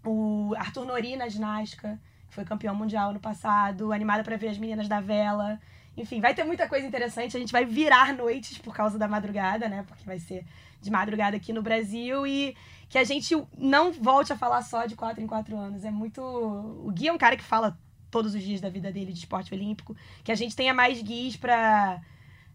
o 0.04 0.54
Arthur 0.56 0.86
Nori 0.86 1.16
na 1.16 1.28
ginástica, 1.28 2.00
que 2.28 2.34
foi 2.34 2.44
campeão 2.44 2.74
mundial 2.74 3.12
no 3.12 3.20
passado, 3.20 3.92
animada 3.92 4.24
para 4.24 4.36
ver 4.36 4.48
as 4.48 4.58
meninas 4.58 4.88
da 4.88 5.00
vela. 5.00 5.60
Enfim, 5.96 6.20
vai 6.20 6.34
ter 6.34 6.44
muita 6.44 6.68
coisa 6.68 6.86
interessante. 6.86 7.36
A 7.36 7.40
gente 7.40 7.52
vai 7.52 7.64
virar 7.64 8.12
noites 8.12 8.58
por 8.58 8.74
causa 8.74 8.98
da 8.98 9.08
madrugada, 9.08 9.68
né? 9.68 9.84
Porque 9.86 10.04
vai 10.04 10.18
ser 10.18 10.44
de 10.80 10.90
madrugada 10.90 11.36
aqui 11.36 11.52
no 11.52 11.62
Brasil 11.62 12.26
e 12.26 12.54
que 12.88 12.98
a 12.98 13.04
gente 13.04 13.34
não 13.56 13.92
volte 13.92 14.32
a 14.32 14.36
falar 14.36 14.62
só 14.62 14.86
de 14.86 14.94
quatro 14.94 15.22
em 15.22 15.26
quatro 15.26 15.56
anos. 15.56 15.84
É 15.84 15.90
muito. 15.90 16.20
O 16.20 16.90
Gui 16.92 17.08
é 17.08 17.12
um 17.12 17.18
cara 17.18 17.36
que 17.36 17.42
fala 17.42 17.78
todos 18.10 18.34
os 18.34 18.42
dias 18.42 18.60
da 18.60 18.68
vida 18.68 18.92
dele 18.92 19.12
de 19.12 19.18
esporte 19.18 19.54
olímpico. 19.54 19.96
Que 20.22 20.32
a 20.32 20.36
gente 20.36 20.54
tenha 20.54 20.74
mais 20.74 21.02
guias 21.02 21.36
para 21.36 22.00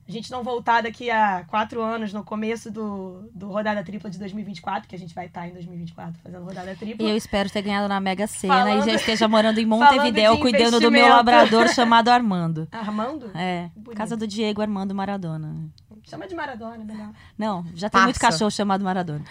a 0.07 0.11
gente 0.11 0.29
não 0.31 0.43
voltar 0.43 0.81
daqui 0.83 1.09
a 1.09 1.43
quatro 1.47 1.81
anos, 1.81 2.11
no 2.11 2.23
começo 2.23 2.69
do, 2.71 3.29
do 3.33 3.47
Rodada 3.49 3.83
Tripla 3.83 4.09
de 4.09 4.17
2024, 4.19 4.87
que 4.87 4.95
a 4.95 4.99
gente 4.99 5.13
vai 5.15 5.27
estar 5.27 5.47
em 5.47 5.53
2024 5.53 6.19
fazendo 6.21 6.43
Rodada 6.43 6.75
Tripla. 6.75 7.05
E 7.05 7.09
eu 7.09 7.15
espero 7.15 7.49
ter 7.49 7.61
ganhado 7.61 7.87
na 7.87 7.99
Mega 7.99 8.27
Sena 8.27 8.53
Falando- 8.55 8.83
e 8.83 8.91
já 8.91 8.95
esteja 8.95 9.27
morando 9.27 9.59
em 9.59 9.65
Montevideo, 9.67 10.35
de 10.35 10.41
cuidando 10.41 10.79
do 10.79 10.91
meu 10.91 11.07
labrador 11.07 11.69
chamado 11.69 12.09
Armando. 12.09 12.67
Armando? 12.73 13.31
É, 13.35 13.69
Bonito. 13.75 13.97
casa 13.97 14.17
do 14.17 14.27
Diego 14.27 14.61
Armando 14.61 14.93
Maradona. 14.93 15.55
Chama 16.03 16.27
de 16.27 16.35
Maradona, 16.35 16.83
melhor. 16.83 17.09
Não, 17.37 17.65
já 17.75 17.89
tem 17.89 18.01
muito 18.01 18.19
cachorro 18.19 18.51
chamado 18.51 18.83
Maradona. 18.83 19.23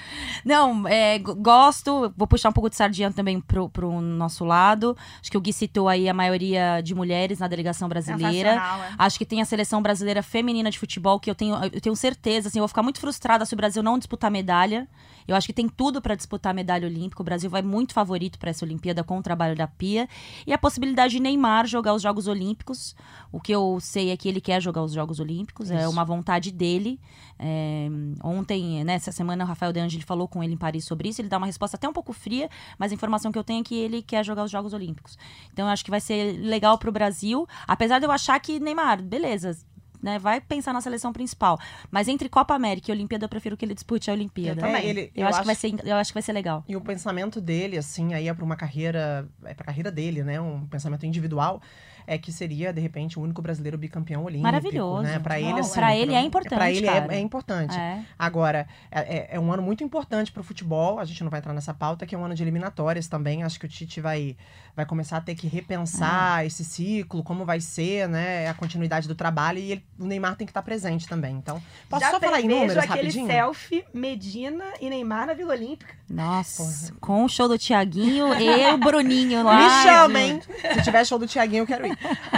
Não, 0.44 0.86
é, 0.86 1.18
gosto, 1.18 2.12
vou 2.16 2.26
puxar 2.26 2.48
um 2.48 2.52
pouco 2.52 2.70
de 2.70 2.76
sardinha 2.76 3.12
também 3.12 3.40
pro, 3.40 3.68
pro 3.68 4.00
nosso 4.00 4.44
lado. 4.44 4.96
Acho 5.20 5.30
que 5.30 5.36
o 5.36 5.40
Gui 5.40 5.52
citou 5.52 5.88
aí 5.88 6.08
a 6.08 6.14
maioria 6.14 6.80
de 6.80 6.94
mulheres 6.94 7.40
na 7.40 7.48
delegação 7.48 7.88
brasileira. 7.88 8.54
É. 8.54 8.94
Acho 8.98 9.18
que 9.18 9.26
tem 9.26 9.42
a 9.42 9.44
seleção 9.44 9.82
brasileira 9.82 10.22
feminina 10.22 10.70
de 10.70 10.78
futebol 10.78 11.18
que 11.18 11.30
eu 11.30 11.34
tenho, 11.34 11.54
eu 11.64 11.80
tenho 11.80 11.96
certeza, 11.96 12.48
assim, 12.48 12.58
eu 12.58 12.62
vou 12.62 12.68
ficar 12.68 12.82
muito 12.82 13.00
frustrada 13.00 13.44
se 13.44 13.52
o 13.52 13.56
Brasil 13.56 13.82
não 13.82 13.98
disputar 13.98 14.30
medalha. 14.30 14.88
Eu 15.26 15.36
acho 15.36 15.46
que 15.46 15.52
tem 15.52 15.68
tudo 15.68 16.00
para 16.00 16.14
disputar 16.14 16.54
medalha 16.54 16.86
olímpica. 16.86 17.22
O 17.22 17.24
Brasil 17.24 17.48
vai 17.48 17.62
muito 17.62 17.92
favorito 17.92 18.38
para 18.38 18.50
essa 18.50 18.64
Olimpíada 18.64 19.02
com 19.04 19.18
o 19.18 19.22
trabalho 19.22 19.56
da 19.56 19.66
Pia 19.66 20.08
e 20.46 20.52
a 20.52 20.58
possibilidade 20.58 21.14
de 21.14 21.20
Neymar 21.20 21.66
jogar 21.66 21.94
os 21.94 22.02
Jogos 22.02 22.26
Olímpicos. 22.26 22.94
O 23.32 23.40
que 23.40 23.52
eu 23.52 23.78
sei 23.80 24.10
é 24.10 24.16
que 24.16 24.28
ele 24.28 24.40
quer 24.40 24.60
jogar 24.60 24.82
os 24.82 24.92
Jogos 24.92 25.20
Olímpicos, 25.20 25.70
é 25.70 25.80
Isso. 25.80 25.90
uma 25.90 26.04
vontade 26.04 26.50
dele. 26.50 27.00
É, 27.38 27.88
ontem, 28.22 28.84
nessa 28.84 29.10
semana, 29.10 29.44
o 29.44 29.46
Rafael 29.46 29.72
De 29.72 29.80
Angeli 29.80 30.04
falou 30.04 30.28
com 30.28 30.42
ele 30.44 30.54
em 30.54 30.58
Paris 30.58 30.84
sobre 30.84 31.08
isso. 31.08 31.20
Ele 31.20 31.28
dá 31.28 31.38
uma 31.38 31.46
resposta 31.46 31.76
até 31.76 31.88
um 31.88 31.92
pouco 31.92 32.12
fria, 32.12 32.50
mas 32.78 32.92
a 32.92 32.94
informação 32.94 33.32
que 33.32 33.38
eu 33.38 33.44
tenho 33.44 33.60
é 33.60 33.64
que 33.64 33.74
ele 33.74 34.02
quer 34.02 34.24
jogar 34.24 34.44
os 34.44 34.50
Jogos 34.50 34.72
Olímpicos. 34.72 35.16
Então, 35.52 35.66
eu 35.66 35.72
acho 35.72 35.84
que 35.84 35.90
vai 35.90 36.00
ser 36.00 36.38
legal 36.38 36.76
pro 36.76 36.92
Brasil. 36.92 37.46
Apesar 37.66 37.98
de 37.98 38.06
eu 38.06 38.10
achar 38.10 38.38
que 38.40 38.60
Neymar, 38.60 39.02
beleza, 39.02 39.56
né, 40.02 40.18
vai 40.18 40.40
pensar 40.40 40.72
na 40.72 40.80
seleção 40.80 41.12
principal. 41.12 41.58
Mas 41.90 42.08
entre 42.08 42.28
Copa 42.28 42.54
América 42.54 42.90
e 42.90 42.94
Olimpíada, 42.94 43.24
eu 43.24 43.28
prefiro 43.28 43.56
que 43.56 43.64
ele 43.64 43.74
dispute 43.74 44.10
a 44.10 44.14
Olimpíada. 44.14 44.60
Eu 44.60 44.66
também. 44.66 44.82
É, 44.82 44.86
ele, 44.86 45.12
Eu, 45.14 45.26
acho, 45.26 45.40
que 45.40 45.46
vai 45.46 45.54
ser, 45.54 45.74
eu 45.84 45.96
acho 45.96 46.10
que 46.10 46.14
vai 46.14 46.22
ser 46.22 46.32
legal. 46.32 46.64
E 46.68 46.76
o 46.76 46.80
pensamento 46.80 47.40
dele, 47.40 47.76
assim, 47.78 48.14
aí 48.14 48.28
é 48.28 48.34
pra 48.34 48.44
uma 48.44 48.56
carreira. 48.56 49.28
É 49.44 49.54
pra 49.54 49.66
carreira 49.66 49.90
dele, 49.90 50.22
né? 50.22 50.40
Um 50.40 50.66
pensamento 50.66 51.06
individual. 51.06 51.60
É 52.06 52.18
que 52.18 52.32
seria, 52.32 52.72
de 52.72 52.80
repente, 52.80 53.18
o 53.18 53.22
único 53.22 53.40
brasileiro 53.42 53.76
bicampeão 53.78 54.24
olímpico. 54.24 54.42
Maravilhoso. 54.42 55.02
Né? 55.02 55.18
Pra 55.18 55.40
ele, 55.40 55.60
assim. 55.60 55.74
pra 55.74 55.96
ele 55.96 56.14
é 56.14 56.20
importante, 56.20 56.54
Pra 56.54 56.70
ele 56.70 56.86
cara. 56.86 57.14
é, 57.14 57.16
é 57.16 57.20
importante. 57.20 57.76
É. 57.78 58.00
Agora, 58.18 58.66
é, 58.90 59.00
é- 59.00 59.28
é 59.32 59.40
um 59.40 59.52
ano 59.52 59.62
muito 59.62 59.84
importante 59.84 60.32
pro 60.32 60.42
futebol. 60.42 60.98
A 60.98 61.04
gente 61.04 61.22
não 61.22 61.30
vai 61.30 61.40
entrar 61.40 61.52
nessa 61.52 61.72
pauta, 61.74 62.06
que 62.06 62.14
é 62.14 62.18
um 62.18 62.24
ano 62.24 62.34
de 62.34 62.42
eliminatórias 62.42 63.06
também. 63.08 63.42
Acho 63.42 63.58
que 63.60 63.66
o 63.66 63.68
Tite 63.68 64.00
vai, 64.00 64.36
vai 64.76 64.84
começar 64.86 65.16
a 65.18 65.20
ter 65.20 65.34
que 65.34 65.46
É. 65.46 65.50
repensar 65.50 66.44
esse 66.46 66.64
ciclo, 66.64 67.22
como 67.22 67.44
vai 67.44 67.60
ser, 67.60 68.08
né? 68.08 68.48
A 68.48 68.54
continuidade 68.54 69.06
do 69.08 69.14
trabalho. 69.14 69.58
E 69.58 69.72
ele- 69.72 69.84
o 69.98 70.04
Neymar 70.04 70.36
tem 70.36 70.46
que 70.46 70.50
estar 70.50 70.62
presente 70.62 71.06
também. 71.08 71.36
Então, 71.36 71.60
posso 71.88 72.04
Já 72.04 72.10
só 72.10 72.20
falar 72.20 72.40
em 72.40 72.48
números 72.48 72.76
aquele 72.76 72.88
rapidinho? 73.00 73.26
selfie 73.26 73.84
Medina 73.94 74.64
e 74.80 74.88
Neymar 74.90 75.26
na 75.26 75.34
Vila 75.34 75.52
Olímpica. 75.54 75.94
Nossa, 76.08 76.92
com 77.00 77.24
o 77.24 77.28
show 77.28 77.48
do 77.48 77.56
Tiaguinho 77.56 78.34
e 78.34 78.72
o 78.72 78.78
Bruninho 78.78 79.44
lá. 79.44 79.56
Me 79.56 79.82
chamem! 79.84 80.40
Se 80.74 80.82
tiver 80.82 81.04
show 81.06 81.18
do 81.18 81.26
Tiaguinho, 81.26 81.62
eu 81.62 81.66
quero 81.66 81.86
ir. 81.86 81.89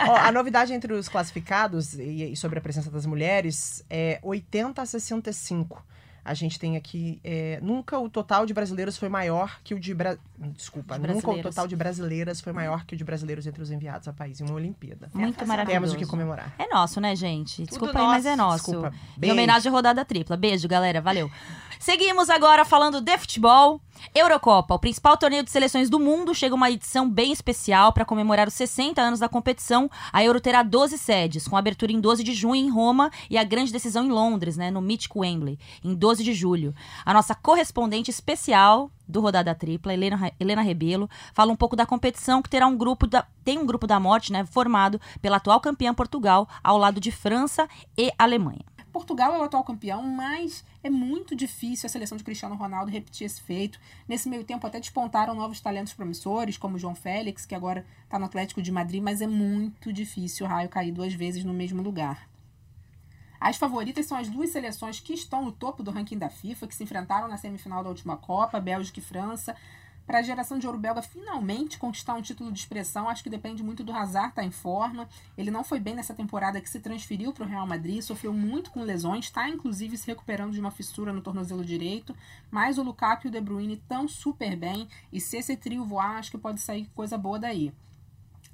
Ó, 0.09 0.17
a 0.17 0.33
novidade 0.33 0.73
entre 0.73 0.93
os 0.93 1.09
classificados 1.09 1.95
e, 1.95 2.33
e 2.33 2.37
sobre 2.37 2.59
a 2.59 2.63
presença 2.63 2.91
das 2.91 3.07
mulheres 3.07 3.85
é 3.89 4.19
80 4.23 4.83
a 4.83 4.87
65. 4.87 5.85
A 6.25 6.35
gente 6.35 6.57
tem 6.57 6.77
aqui. 6.77 7.21
é, 7.25 7.59
nunca 7.61 7.99
o 7.99 8.09
total 8.09 8.47
de 8.47 8.55
brasileiros 8.55 8.97
foi 8.97 9.09
maior 9.09 9.59
que 9.65 9.75
o 9.75 9.81
de. 9.81 9.93
Bra... 9.93 10.17
Desculpa, 10.39 10.97
De 10.97 11.09
nunca 11.09 11.31
o 11.31 11.43
total 11.43 11.67
de 11.67 11.75
brasileiras 11.75 12.41
foi 12.41 12.53
maior 12.53 12.85
que 12.87 12.95
o 12.95 12.99
de 12.99 13.03
brasileiros 13.03 13.45
entre 13.45 13.61
os 13.61 13.73
enviados 13.73 14.07
a 14.07 14.13
país 14.13 14.41
em 14.41 14.45
uma 14.45 14.55
Olimpíada. 14.55 15.11
Muito 15.13 15.45
maravilhoso. 15.45 15.81
Temos 15.81 15.93
o 15.93 15.97
que 15.97 16.07
comemorar. 16.07 16.55
É 16.59 16.69
nosso, 16.73 17.01
né, 17.01 17.17
gente? 17.17 17.65
Desculpa 17.65 17.99
aí, 17.99 18.05
nosso. 18.05 18.15
mas 18.15 18.27
é 18.27 18.37
nosso. 18.37 18.71
Desculpa. 18.71 18.95
Em 19.21 19.33
homenagem 19.33 19.69
à 19.69 19.73
rodada 19.73 20.05
tripla. 20.05 20.37
Beijo, 20.37 20.69
galera. 20.69 21.01
Valeu. 21.01 21.29
Seguimos 21.81 22.31
agora 22.31 22.65
falando 22.65 23.01
de 23.01 23.19
futebol. 23.19 23.81
Eurocopa, 24.15 24.75
o 24.75 24.79
principal 24.79 25.17
torneio 25.17 25.43
de 25.43 25.51
seleções 25.51 25.89
do 25.89 25.99
mundo, 25.99 26.35
chega 26.35 26.55
uma 26.55 26.71
edição 26.71 27.09
bem 27.09 27.33
especial 27.33 27.93
para 27.93 28.05
comemorar 28.05 28.49
os 28.49 28.55
60 28.55 29.01
anos 29.01 29.21
da 29.21 29.29
competição. 29.29 29.91
A 30.13 30.23
Euro 30.23 30.41
terá 30.41 30.63
12 30.63 30.99
sedes, 30.99 31.49
com 31.49 31.57
abertura 31.57 31.93
em 31.93 32.01
12 32.01 32.23
de 32.23 32.35
junho 32.35 32.55
em 32.57 32.71
Roma 32.71 33.11
e 33.31 33.39
a 33.39 33.45
grande 33.45 33.73
decisão 33.73 34.05
em 34.05 34.11
Londres, 34.11 34.57
né, 34.57 34.71
no 34.71 34.81
mítico 34.81 35.21
Wembley, 35.21 35.59
em 35.83 35.95
12 35.95 36.25
de 36.25 36.35
julho. 36.35 36.75
A 37.05 37.15
nossa 37.15 37.35
correspondente 37.35 38.11
especial 38.11 38.91
do 39.07 39.21
Rodada 39.21 39.55
Tripla, 39.55 39.93
Helena, 39.93 40.33
Helena 40.39 40.63
Rebelo, 40.63 41.09
fala 41.35 41.53
um 41.53 41.57
pouco 41.57 41.77
da 41.77 41.87
competição 41.87 42.43
que 42.43 42.51
terá 42.51 42.67
um 42.67 42.77
grupo 42.77 43.07
da, 43.07 43.27
tem 43.45 43.59
um 43.59 43.67
grupo 43.67 43.87
da 43.87 44.01
morte, 44.01 44.33
né, 44.33 44.45
formado 44.47 45.01
pela 45.21 45.37
atual 45.37 45.61
campeã 45.61 45.93
Portugal, 45.95 46.49
ao 46.63 46.79
lado 46.79 47.01
de 47.01 47.11
França 47.11 47.69
e 47.97 48.11
Alemanha. 48.19 48.65
Portugal 48.93 49.35
é 49.35 49.39
o 49.39 49.43
atual 49.43 49.65
campeão, 49.65 50.03
mas 50.03 50.63
é 50.83 50.91
muito 50.91 51.35
difícil 51.35 51.87
a 51.87 51.91
seleção 51.91 52.19
de 52.19 52.23
Cristiano 52.23 52.55
Ronaldo 52.55 52.91
repetir 52.91 53.25
esse 53.25 53.41
feito. 53.41 53.81
Nesse 54.07 54.29
meio 54.29 54.45
tempo 54.45 54.67
até 54.67 54.79
despontaram 54.79 55.35
novos 55.35 55.61
talentos 55.61 55.95
promissores, 55.95 56.59
como 56.59 56.79
João 56.79 56.95
Félix, 56.95 57.47
que 57.47 57.55
agora 57.55 57.87
está 58.05 58.19
no 58.19 58.27
Atlético 58.27 58.61
de 58.61 58.71
Madrid, 58.71 59.03
mas 59.03 59.23
é 59.23 59.27
muito 59.27 59.93
difícil 59.93 60.45
o 60.45 60.49
Raio 60.49 60.69
cair 60.69 60.93
duas 60.93 61.15
vezes 61.15 61.43
no 61.43 61.55
mesmo 61.55 61.83
lugar. 61.83 62.29
As 63.41 63.57
favoritas 63.57 64.07
são 64.07 64.17
as 64.17 64.29
duas 64.29 64.51
seleções 64.51 65.01
que 65.01 65.15
estão 65.15 65.45
no 65.45 65.51
topo 65.51 65.83
do 65.83 65.91
ranking 65.91 66.19
da 66.19 66.29
FIFA, 66.29 66.69
que 66.69 66.75
se 66.75 66.85
enfrentaram 66.85 67.27
na 67.27 67.37
semifinal 67.37 67.83
da 67.83 67.89
última 67.89 68.17
Copa, 68.17 68.61
Bélgica 68.61 69.01
e 69.01 69.03
França. 69.03 69.57
Para 70.13 70.19
a 70.19 70.23
geração 70.23 70.59
de 70.59 70.67
ouro 70.67 70.79
belga 70.79 71.01
finalmente 71.01 71.79
conquistar 71.79 72.13
um 72.13 72.21
título 72.21 72.53
de 72.53 72.59
expressão, 72.59 73.09
acho 73.09 73.23
que 73.23 73.31
depende 73.31 73.63
muito 73.63 73.83
do 73.83 73.95
Hazard 73.95 74.29
estar 74.29 74.45
em 74.45 74.51
forma. 74.51 75.09
Ele 75.39 75.51
não 75.51 75.65
foi 75.65 75.81
bem 75.81 75.95
nessa 75.95 76.13
temporada 76.13 76.61
que 76.61 76.69
se 76.69 76.81
transferiu 76.81 77.33
para 77.33 77.47
o 77.47 77.49
Real 77.49 77.67
Madrid, 77.67 78.03
sofreu 78.03 78.31
muito 78.31 78.71
com 78.71 78.83
lesões, 78.83 79.25
está 79.25 79.49
inclusive 79.49 79.97
se 79.97 80.07
recuperando 80.07 80.53
de 80.53 80.61
uma 80.61 80.71
fissura 80.71 81.15
no 81.15 81.23
tornozelo 81.23 81.65
direito. 81.65 82.15
Mas 82.51 82.77
o 82.77 82.83
Lukaku 82.83 83.27
e 83.27 83.29
o 83.29 83.31
De 83.31 83.41
Bruyne 83.41 83.73
estão 83.73 84.07
super 84.07 84.55
bem 84.55 84.87
e 85.11 85.19
se 85.19 85.39
esse 85.39 85.57
trio 85.57 85.83
voar, 85.83 86.19
acho 86.19 86.31
que 86.31 86.37
pode 86.37 86.61
sair 86.61 86.91
coisa 86.95 87.17
boa 87.17 87.39
daí. 87.39 87.73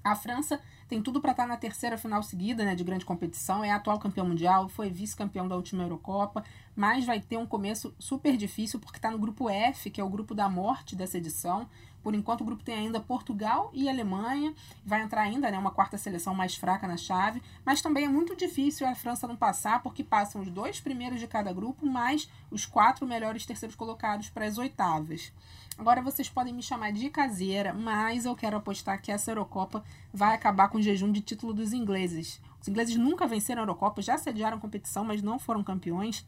A 0.05 0.15
França 0.15 0.61
tem 0.89 1.03
tudo 1.03 1.21
para 1.21 1.33
estar 1.33 1.47
na 1.47 1.57
terceira 1.57 1.99
final 1.99 2.23
seguida 2.23 2.65
né, 2.65 2.75
de 2.75 2.83
grande 2.83 3.05
competição, 3.05 3.63
é 3.63 3.71
atual 3.71 3.99
campeão 3.99 4.27
mundial, 4.27 4.69
foi 4.69 4.89
vice-campeão 4.89 5.47
da 5.47 5.55
última 5.55 5.83
Eurocopa, 5.83 6.43
mas 6.75 7.05
vai 7.05 7.21
ter 7.21 7.37
um 7.37 7.47
começo 7.47 7.95
super 7.99 8.37
difícil 8.37 8.81
porque 8.81 8.99
está 8.99 9.11
no 9.11 9.19
grupo 9.19 9.51
F, 9.51 9.91
que 9.91 10.01
é 10.01 10.05
o 10.05 10.09
grupo 10.09 10.35
da 10.35 10.49
morte 10.49 10.97
dessa 10.97 11.19
edição. 11.19 11.69
Por 12.03 12.15
enquanto, 12.15 12.41
o 12.41 12.45
grupo 12.45 12.63
tem 12.63 12.75
ainda 12.75 13.01
Portugal 13.01 13.71
e 13.75 13.89
Alemanha, 13.89 14.55
vai 14.83 15.03
entrar 15.03 15.23
ainda 15.23 15.51
né, 15.51 15.59
uma 15.59 15.71
quarta 15.71 15.99
seleção 15.99 16.35
mais 16.35 16.55
fraca 16.55 16.89
na 16.89 16.97
chave, 16.97 17.43
mas 17.67 17.83
também 17.83 18.07
é 18.07 18.09
muito 18.09 18.35
difícil 18.35 18.87
a 18.87 18.95
França 18.95 19.27
não 19.29 19.37
passar 19.37 19.83
porque 19.83 20.03
passam 20.03 20.41
os 20.41 20.51
dois 20.51 20.81
primeiros 20.81 21.21
de 21.21 21.27
cada 21.27 21.53
grupo, 21.53 21.85
mais 21.85 22.31
os 22.51 22.65
quatro 22.65 23.07
melhores 23.07 23.45
terceiros 23.45 23.77
colocados 23.77 24.31
para 24.31 24.47
as 24.47 24.57
oitavas. 24.57 25.33
Agora 25.79 26.03
vocês 26.03 26.29
podem 26.29 26.53
me 26.53 26.61
chamar 26.61 26.93
de 26.93 27.09
caseira, 27.09 27.73
mas 27.73 28.25
eu 28.25 28.35
quero 28.35 28.57
apostar 28.57 29.01
que 29.01 29.13
essa 29.13 29.31
Eurocopa 29.31 29.85
vai 30.13 30.35
acabar 30.35 30.69
com 30.69 30.79
o 30.79 30.83
jejum 30.83 31.13
de 31.13 31.21
título 31.21 31.55
dos 31.55 31.73
ingleses. 31.73 32.41
Os 32.61 32.67
ingleses 32.67 32.97
nunca 32.97 33.29
venceram 33.29 33.63
a 33.63 33.65
Eurocopa, 33.65 34.03
já 34.03 34.19
sediaram 34.19 34.59
competição, 34.59 35.05
mas 35.05 35.23
não 35.23 35.39
foram 35.39 35.63
campeões. 35.63 36.27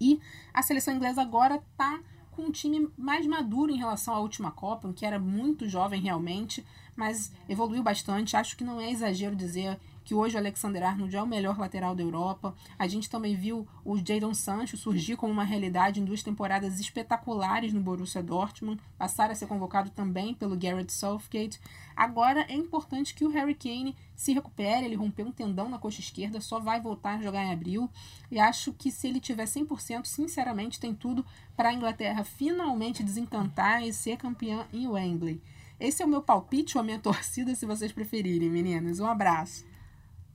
E 0.00 0.20
a 0.54 0.62
seleção 0.62 0.94
inglesa 0.94 1.20
agora 1.20 1.56
está 1.56 1.98
com 2.30 2.42
um 2.42 2.52
time 2.52 2.88
mais 2.96 3.26
maduro 3.26 3.72
em 3.72 3.78
relação 3.78 4.14
à 4.14 4.20
última 4.20 4.52
Copa, 4.52 4.92
que 4.92 5.04
era 5.04 5.18
muito 5.18 5.68
jovem 5.68 6.00
realmente, 6.00 6.64
mas 6.94 7.32
evoluiu 7.48 7.82
bastante. 7.82 8.36
Acho 8.36 8.56
que 8.56 8.62
não 8.62 8.80
é 8.80 8.90
exagero 8.90 9.34
dizer 9.34 9.80
que 10.06 10.14
hoje 10.14 10.36
o 10.36 10.38
Alexander 10.38 10.84
Arnold 10.84 11.16
é 11.16 11.20
o 11.20 11.26
melhor 11.26 11.58
lateral 11.58 11.92
da 11.92 12.02
Europa. 12.02 12.54
A 12.78 12.86
gente 12.86 13.10
também 13.10 13.34
viu 13.34 13.66
o 13.84 13.98
Jadon 13.98 14.32
Sancho 14.32 14.76
surgir 14.76 15.16
como 15.16 15.32
uma 15.32 15.42
realidade 15.42 16.00
em 16.00 16.04
duas 16.04 16.22
temporadas 16.22 16.78
espetaculares 16.78 17.72
no 17.72 17.80
Borussia 17.80 18.22
Dortmund, 18.22 18.80
passar 18.96 19.32
a 19.32 19.34
ser 19.34 19.48
convocado 19.48 19.90
também 19.90 20.32
pelo 20.32 20.56
Garrett 20.56 20.92
Southgate. 20.92 21.60
Agora 21.96 22.46
é 22.48 22.54
importante 22.54 23.14
que 23.14 23.24
o 23.24 23.30
Harry 23.30 23.56
Kane 23.56 23.96
se 24.14 24.32
recupere, 24.32 24.86
ele 24.86 24.94
rompeu 24.94 25.26
um 25.26 25.32
tendão 25.32 25.68
na 25.68 25.76
coxa 25.76 26.00
esquerda, 26.00 26.40
só 26.40 26.60
vai 26.60 26.80
voltar 26.80 27.18
a 27.18 27.22
jogar 27.22 27.42
em 27.42 27.52
abril. 27.52 27.90
E 28.30 28.38
acho 28.38 28.72
que 28.74 28.92
se 28.92 29.08
ele 29.08 29.18
tiver 29.18 29.46
100%, 29.46 30.04
sinceramente, 30.04 30.78
tem 30.78 30.94
tudo 30.94 31.26
para 31.56 31.70
a 31.70 31.74
Inglaterra 31.74 32.22
finalmente 32.22 33.02
desencantar 33.02 33.82
e 33.82 33.92
ser 33.92 34.18
campeã 34.18 34.68
em 34.72 34.86
Wembley. 34.86 35.42
Esse 35.80 36.00
é 36.00 36.06
o 36.06 36.08
meu 36.08 36.22
palpite 36.22 36.78
ou 36.78 36.80
a 36.80 36.84
minha 36.84 36.98
torcida, 37.02 37.56
se 37.56 37.66
vocês 37.66 37.90
preferirem, 37.90 38.48
meninas. 38.48 39.00
Um 39.00 39.06
abraço. 39.06 39.64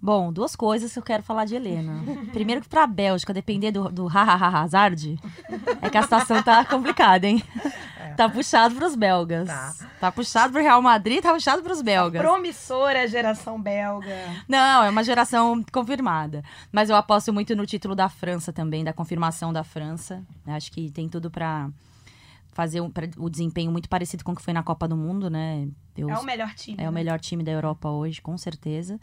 Bom, 0.02 0.34
duas 0.34 0.56
coisas 0.56 0.92
que 0.92 0.98
eu 1.00 1.04
quero 1.04 1.22
falar 1.22 1.46
de 1.46 1.56
Helena. 1.56 2.02
Primeiro 2.34 2.62
que 2.62 2.68
pra 2.68 2.88
Bélgica 2.88 3.34
depender 3.34 3.72
do, 3.72 3.88
do 3.90 4.08
hahaha 4.08 4.60
Hazard, 4.64 5.20
é 5.82 5.90
que 5.90 5.98
a 5.98 6.02
situação 6.02 6.42
tá 6.42 6.66
complicada, 6.66 7.28
hein? 7.28 7.44
Tá 8.18 8.28
puxado 8.28 8.76
pros 8.76 8.96
belgas. 8.96 9.48
Tá. 9.48 9.74
Tá 10.00 10.12
puxado 10.12 10.52
pro 10.54 10.62
Real 10.62 10.82
Madrid, 10.82 11.22
tá 11.22 11.32
puxado 11.32 11.62
pros 11.62 11.82
belgas. 11.82 12.22
Promissora 12.22 13.08
geração 13.08 13.62
belga. 13.62 14.16
Não, 14.48 14.84
é 14.84 14.90
uma 14.90 15.04
geração 15.04 15.64
confirmada. 15.72 16.44
Mas 16.72 16.90
eu 16.90 16.96
aposto 16.96 17.32
muito 17.32 17.56
no 17.56 17.66
título 17.66 17.96
da 17.96 18.10
França 18.10 18.52
também, 18.52 18.84
da 18.84 18.92
confirmação 18.94 19.54
da 19.54 19.64
França. 19.64 20.24
Acho 20.48 20.72
que 20.72 20.90
tem 20.90 21.08
tudo 21.08 21.30
pra 21.32 21.70
fazer 22.54 22.82
um, 22.82 22.90
pra- 22.90 23.08
o 23.18 23.30
desempenho 23.30 23.72
muito 23.72 23.88
parecido 23.88 24.24
com 24.26 24.34
o 24.34 24.36
que 24.36 24.42
foi 24.42 24.54
na 24.54 24.62
Copa 24.64 24.88
do 24.88 24.98
Mundo, 24.98 25.30
né? 25.30 25.68
Eu, 25.96 26.10
É 26.10 26.18
o 26.18 26.24
melhor 26.24 26.54
time. 26.54 26.78
é 26.80 26.84
o 26.84 26.92
né? 26.92 26.92
melhor 26.92 27.20
time 27.20 27.44
da 27.44 27.52
Europa 27.52 27.88
hoje, 27.90 28.22
com 28.22 28.38
certeza. 28.38 29.00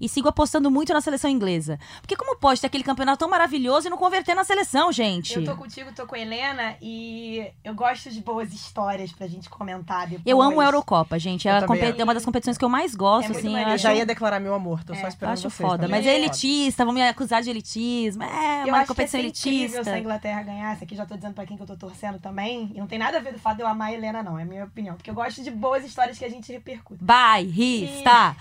E 0.00 0.08
sigo 0.08 0.28
apostando 0.28 0.70
muito 0.70 0.92
na 0.92 1.00
seleção 1.00 1.30
inglesa. 1.30 1.78
Porque 2.00 2.16
como 2.16 2.36
pode 2.38 2.60
ter 2.60 2.66
aquele 2.68 2.82
campeonato 2.84 3.18
tão 3.18 3.28
maravilhoso 3.28 3.86
e 3.86 3.90
não 3.90 3.98
converter 3.98 4.34
na 4.34 4.44
seleção, 4.44 4.90
gente? 4.90 5.34
Eu 5.36 5.44
tô 5.44 5.56
contigo, 5.56 5.90
tô 5.94 6.06
com 6.06 6.14
a 6.14 6.18
Helena 6.18 6.74
e 6.80 7.46
eu 7.62 7.74
gosto 7.74 8.10
de 8.10 8.20
boas 8.20 8.52
histórias 8.52 9.12
pra 9.12 9.26
gente 9.26 9.48
comentar 9.50 10.06
depois. 10.06 10.22
Eu 10.26 10.40
amo 10.40 10.60
a 10.60 10.64
Eurocopa, 10.64 11.18
gente. 11.18 11.46
É, 11.48 11.50
é 11.98 12.04
uma 12.04 12.14
das 12.14 12.24
competições 12.24 12.56
que 12.56 12.64
eu 12.64 12.68
mais 12.68 12.94
gosto, 12.94 13.32
É 13.32 13.36
assim. 13.36 13.54
Eu 13.58 13.78
já 13.78 13.92
ia 13.94 14.06
declarar 14.06 14.40
meu 14.40 14.54
amor, 14.54 14.82
tô 14.84 14.94
só 14.94 15.00
É, 15.00 15.04
eu 15.04 15.08
esperando 15.08 15.32
acho 15.34 15.42
vocês 15.50 15.54
foda. 15.68 15.82
também. 15.84 15.90
Mas 15.98 16.06
é 16.06 16.16
elitista, 16.16 16.84
vão 16.84 16.94
me 16.94 17.02
acusar 17.06 17.42
de 17.42 17.50
elitismo. 17.50 18.22
É, 18.22 18.62
Eu 18.62 18.68
uma 18.68 18.78
acho 18.78 18.88
competição 18.88 19.20
que 19.20 19.26
incrível 19.26 19.58
elitista. 19.66 19.84
se 19.84 19.90
a 19.90 19.98
Inglaterra 19.98 20.42
ganhasse. 20.42 20.84
Aqui 20.84 20.96
já 20.96 21.04
tô 21.04 21.14
dizendo 21.14 21.34
pra 21.34 21.44
quem 21.44 21.56
que 21.56 21.62
eu 21.62 21.66
tô 21.66 21.76
torcendo 21.76 22.18
também. 22.18 22.70
E 22.74 22.78
não 22.80 22.86
tem 22.86 22.98
nada 22.98 23.18
a 23.18 23.20
ver 23.20 23.32
do 23.32 23.38
fato 23.38 23.56
de 23.56 23.62
eu 23.62 23.66
amar 23.66 23.88
a 23.88 23.92
Helena, 23.92 24.22
não. 24.22 24.38
É 24.38 24.42
a 24.42 24.46
minha 24.46 24.64
opinião. 24.64 24.96
Porque 24.96 25.10
eu 25.10 25.14
gosto 25.14 25.42
de 25.42 25.50
boas 25.50 25.84
histórias 25.84 26.18
que 26.18 26.24
a 26.24 26.28
gente 26.30 26.50
repercute. 26.50 27.02
Bairrista! 27.04 28.34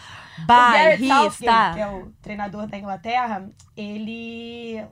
O 0.44 0.48
Gareth 0.48 0.98
Southgate, 1.08 1.38
que 1.38 1.46
Bairrista! 1.46 1.80
é 1.80 1.88
o 1.88 2.12
treinador 2.22 2.68
da 2.68 2.78
Inglaterra, 2.78 3.50
ele, 3.76 4.84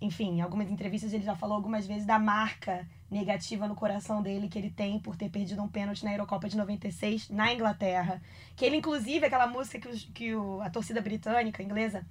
enfim, 0.00 0.38
em 0.38 0.40
algumas 0.40 0.70
entrevistas 0.70 1.12
ele 1.12 1.24
já 1.24 1.34
falou 1.36 1.56
algumas 1.56 1.86
vezes 1.86 2.06
da 2.06 2.18
marca 2.18 2.86
negativa 3.10 3.66
no 3.66 3.74
coração 3.74 4.22
dele 4.22 4.48
que 4.48 4.58
ele 4.58 4.70
tem 4.70 4.98
por 5.00 5.16
ter 5.16 5.28
perdido 5.30 5.62
um 5.62 5.68
pênalti 5.68 6.04
na 6.04 6.12
Eurocopa 6.12 6.48
de 6.48 6.56
96 6.56 7.28
na 7.30 7.52
Inglaterra. 7.52 8.22
Que 8.54 8.64
ele, 8.64 8.76
inclusive, 8.76 9.26
aquela 9.26 9.46
música 9.48 9.78
que, 9.80 9.88
os- 9.88 10.04
que 10.14 10.34
o- 10.34 10.60
a 10.62 10.70
torcida 10.70 11.00
britânica, 11.00 11.62
inglesa, 11.62 12.06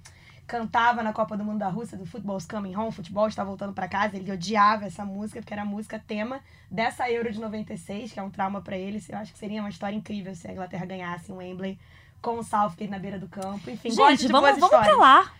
cantava 0.46 1.02
na 1.02 1.12
Copa 1.12 1.36
do 1.36 1.44
Mundo 1.44 1.58
da 1.60 1.68
Rússia, 1.68 1.96
do 1.96 2.04
Football's 2.04 2.44
Coming 2.44 2.74
Home, 2.74 2.90
futebol 2.92 3.28
está 3.28 3.42
voltando 3.44 3.72
para 3.72 3.86
casa, 3.88 4.16
ele 4.16 4.30
odiava 4.32 4.84
essa 4.86 5.04
música, 5.04 5.40
porque 5.40 5.54
era 5.54 5.62
a 5.62 5.64
música 5.64 5.98
tema 6.04 6.40
dessa 6.70 7.08
Euro 7.10 7.32
de 7.32 7.38
96, 7.40 8.12
que 8.12 8.18
é 8.18 8.22
um 8.22 8.30
trauma 8.30 8.60
para 8.60 8.76
ele. 8.76 9.00
Eu 9.08 9.18
acho 9.18 9.32
que 9.32 9.38
seria 9.38 9.60
uma 9.62 9.68
história 9.70 9.94
incrível 9.96 10.34
se 10.34 10.48
a 10.48 10.52
Inglaterra 10.52 10.84
ganhasse 10.84 11.30
um 11.32 11.36
Wembley 11.36 11.78
com 12.20 12.38
o 12.38 12.42
Southgate 12.42 12.90
na 12.90 12.98
beira 12.98 13.18
do 13.18 13.28
campo. 13.28 13.70
Enfim, 13.70 13.90
Gente, 13.90 14.26
de 14.26 14.32
vamos, 14.32 14.50
vamos 14.58 14.68
pra 14.68 14.96
lá. 14.96 15.32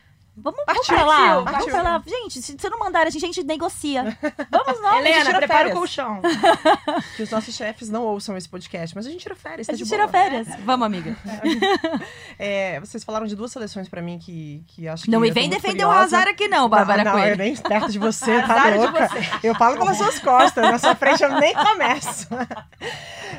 Vamos, 0.43 0.61
vamos 0.65 0.87
pra 0.87 1.05
lá. 1.05 1.17
partiu, 1.17 1.35
Vamos 1.45 1.51
partiu. 1.53 1.71
pra 1.71 1.83
lá. 1.83 2.03
Gente, 2.07 2.41
se 2.41 2.57
você 2.57 2.71
não 2.71 2.79
mandar, 2.79 3.07
a 3.07 3.11
gente, 3.11 3.23
a 3.25 3.27
gente 3.27 3.43
negocia. 3.45 4.17
Vamos 4.51 4.81
nós. 4.81 5.01
Helena, 5.01 5.25
tira 5.27 5.39
prepara 5.39 5.59
férias. 5.59 5.77
o 5.77 5.79
colchão. 5.81 6.21
Que 7.17 7.23
os 7.25 7.31
nossos 7.31 7.55
chefes 7.55 7.91
não 7.91 8.05
ouçam 8.05 8.37
esse 8.37 8.49
podcast, 8.49 8.95
mas 8.97 9.07
a 9.07 9.11
gente 9.11 9.21
tira 9.21 9.35
férias, 9.35 9.69
A 9.69 9.73
tá 9.73 9.77
gente 9.77 9.85
de 9.87 9.91
tira 9.91 10.07
boa. 10.07 10.13
férias. 10.13 10.49
Vamos, 10.65 10.87
amiga. 10.87 11.15
É, 12.39 12.81
vocês 12.81 13.05
falaram 13.05 13.27
de 13.27 13.37
duas 13.37 13.53
seleções 13.53 13.87
pra 13.87 14.01
mim 14.01 14.19
que, 14.19 14.65
que 14.69 14.89
acho 14.89 15.05
que 15.05 15.11
Não 15.11 15.21
me 15.21 15.31
vem 15.31 15.51
defender 15.51 15.85
o. 15.85 15.91
Hazard 15.91 16.31
aqui 16.31 16.49
não, 16.49 16.71
Bárbara 16.71 17.05
não, 17.05 17.13
não, 17.13 17.19
Coelho. 17.21 17.35
eu 17.35 17.37
nem 17.37 17.55
perto 17.57 17.93
de 17.93 17.99
você, 17.99 18.41
tá 18.41 18.55
Azar 18.55 18.73
de 18.73 18.79
louca? 18.79 19.09
você. 19.09 19.47
Eu 19.47 19.55
falo 19.57 19.77
pelas 19.77 19.99
suas 19.99 20.19
costas, 20.21 20.65
na 20.71 20.79
sua 20.79 20.95
frente 20.95 21.23
eu 21.23 21.39
nem 21.39 21.53
começo. 21.55 22.29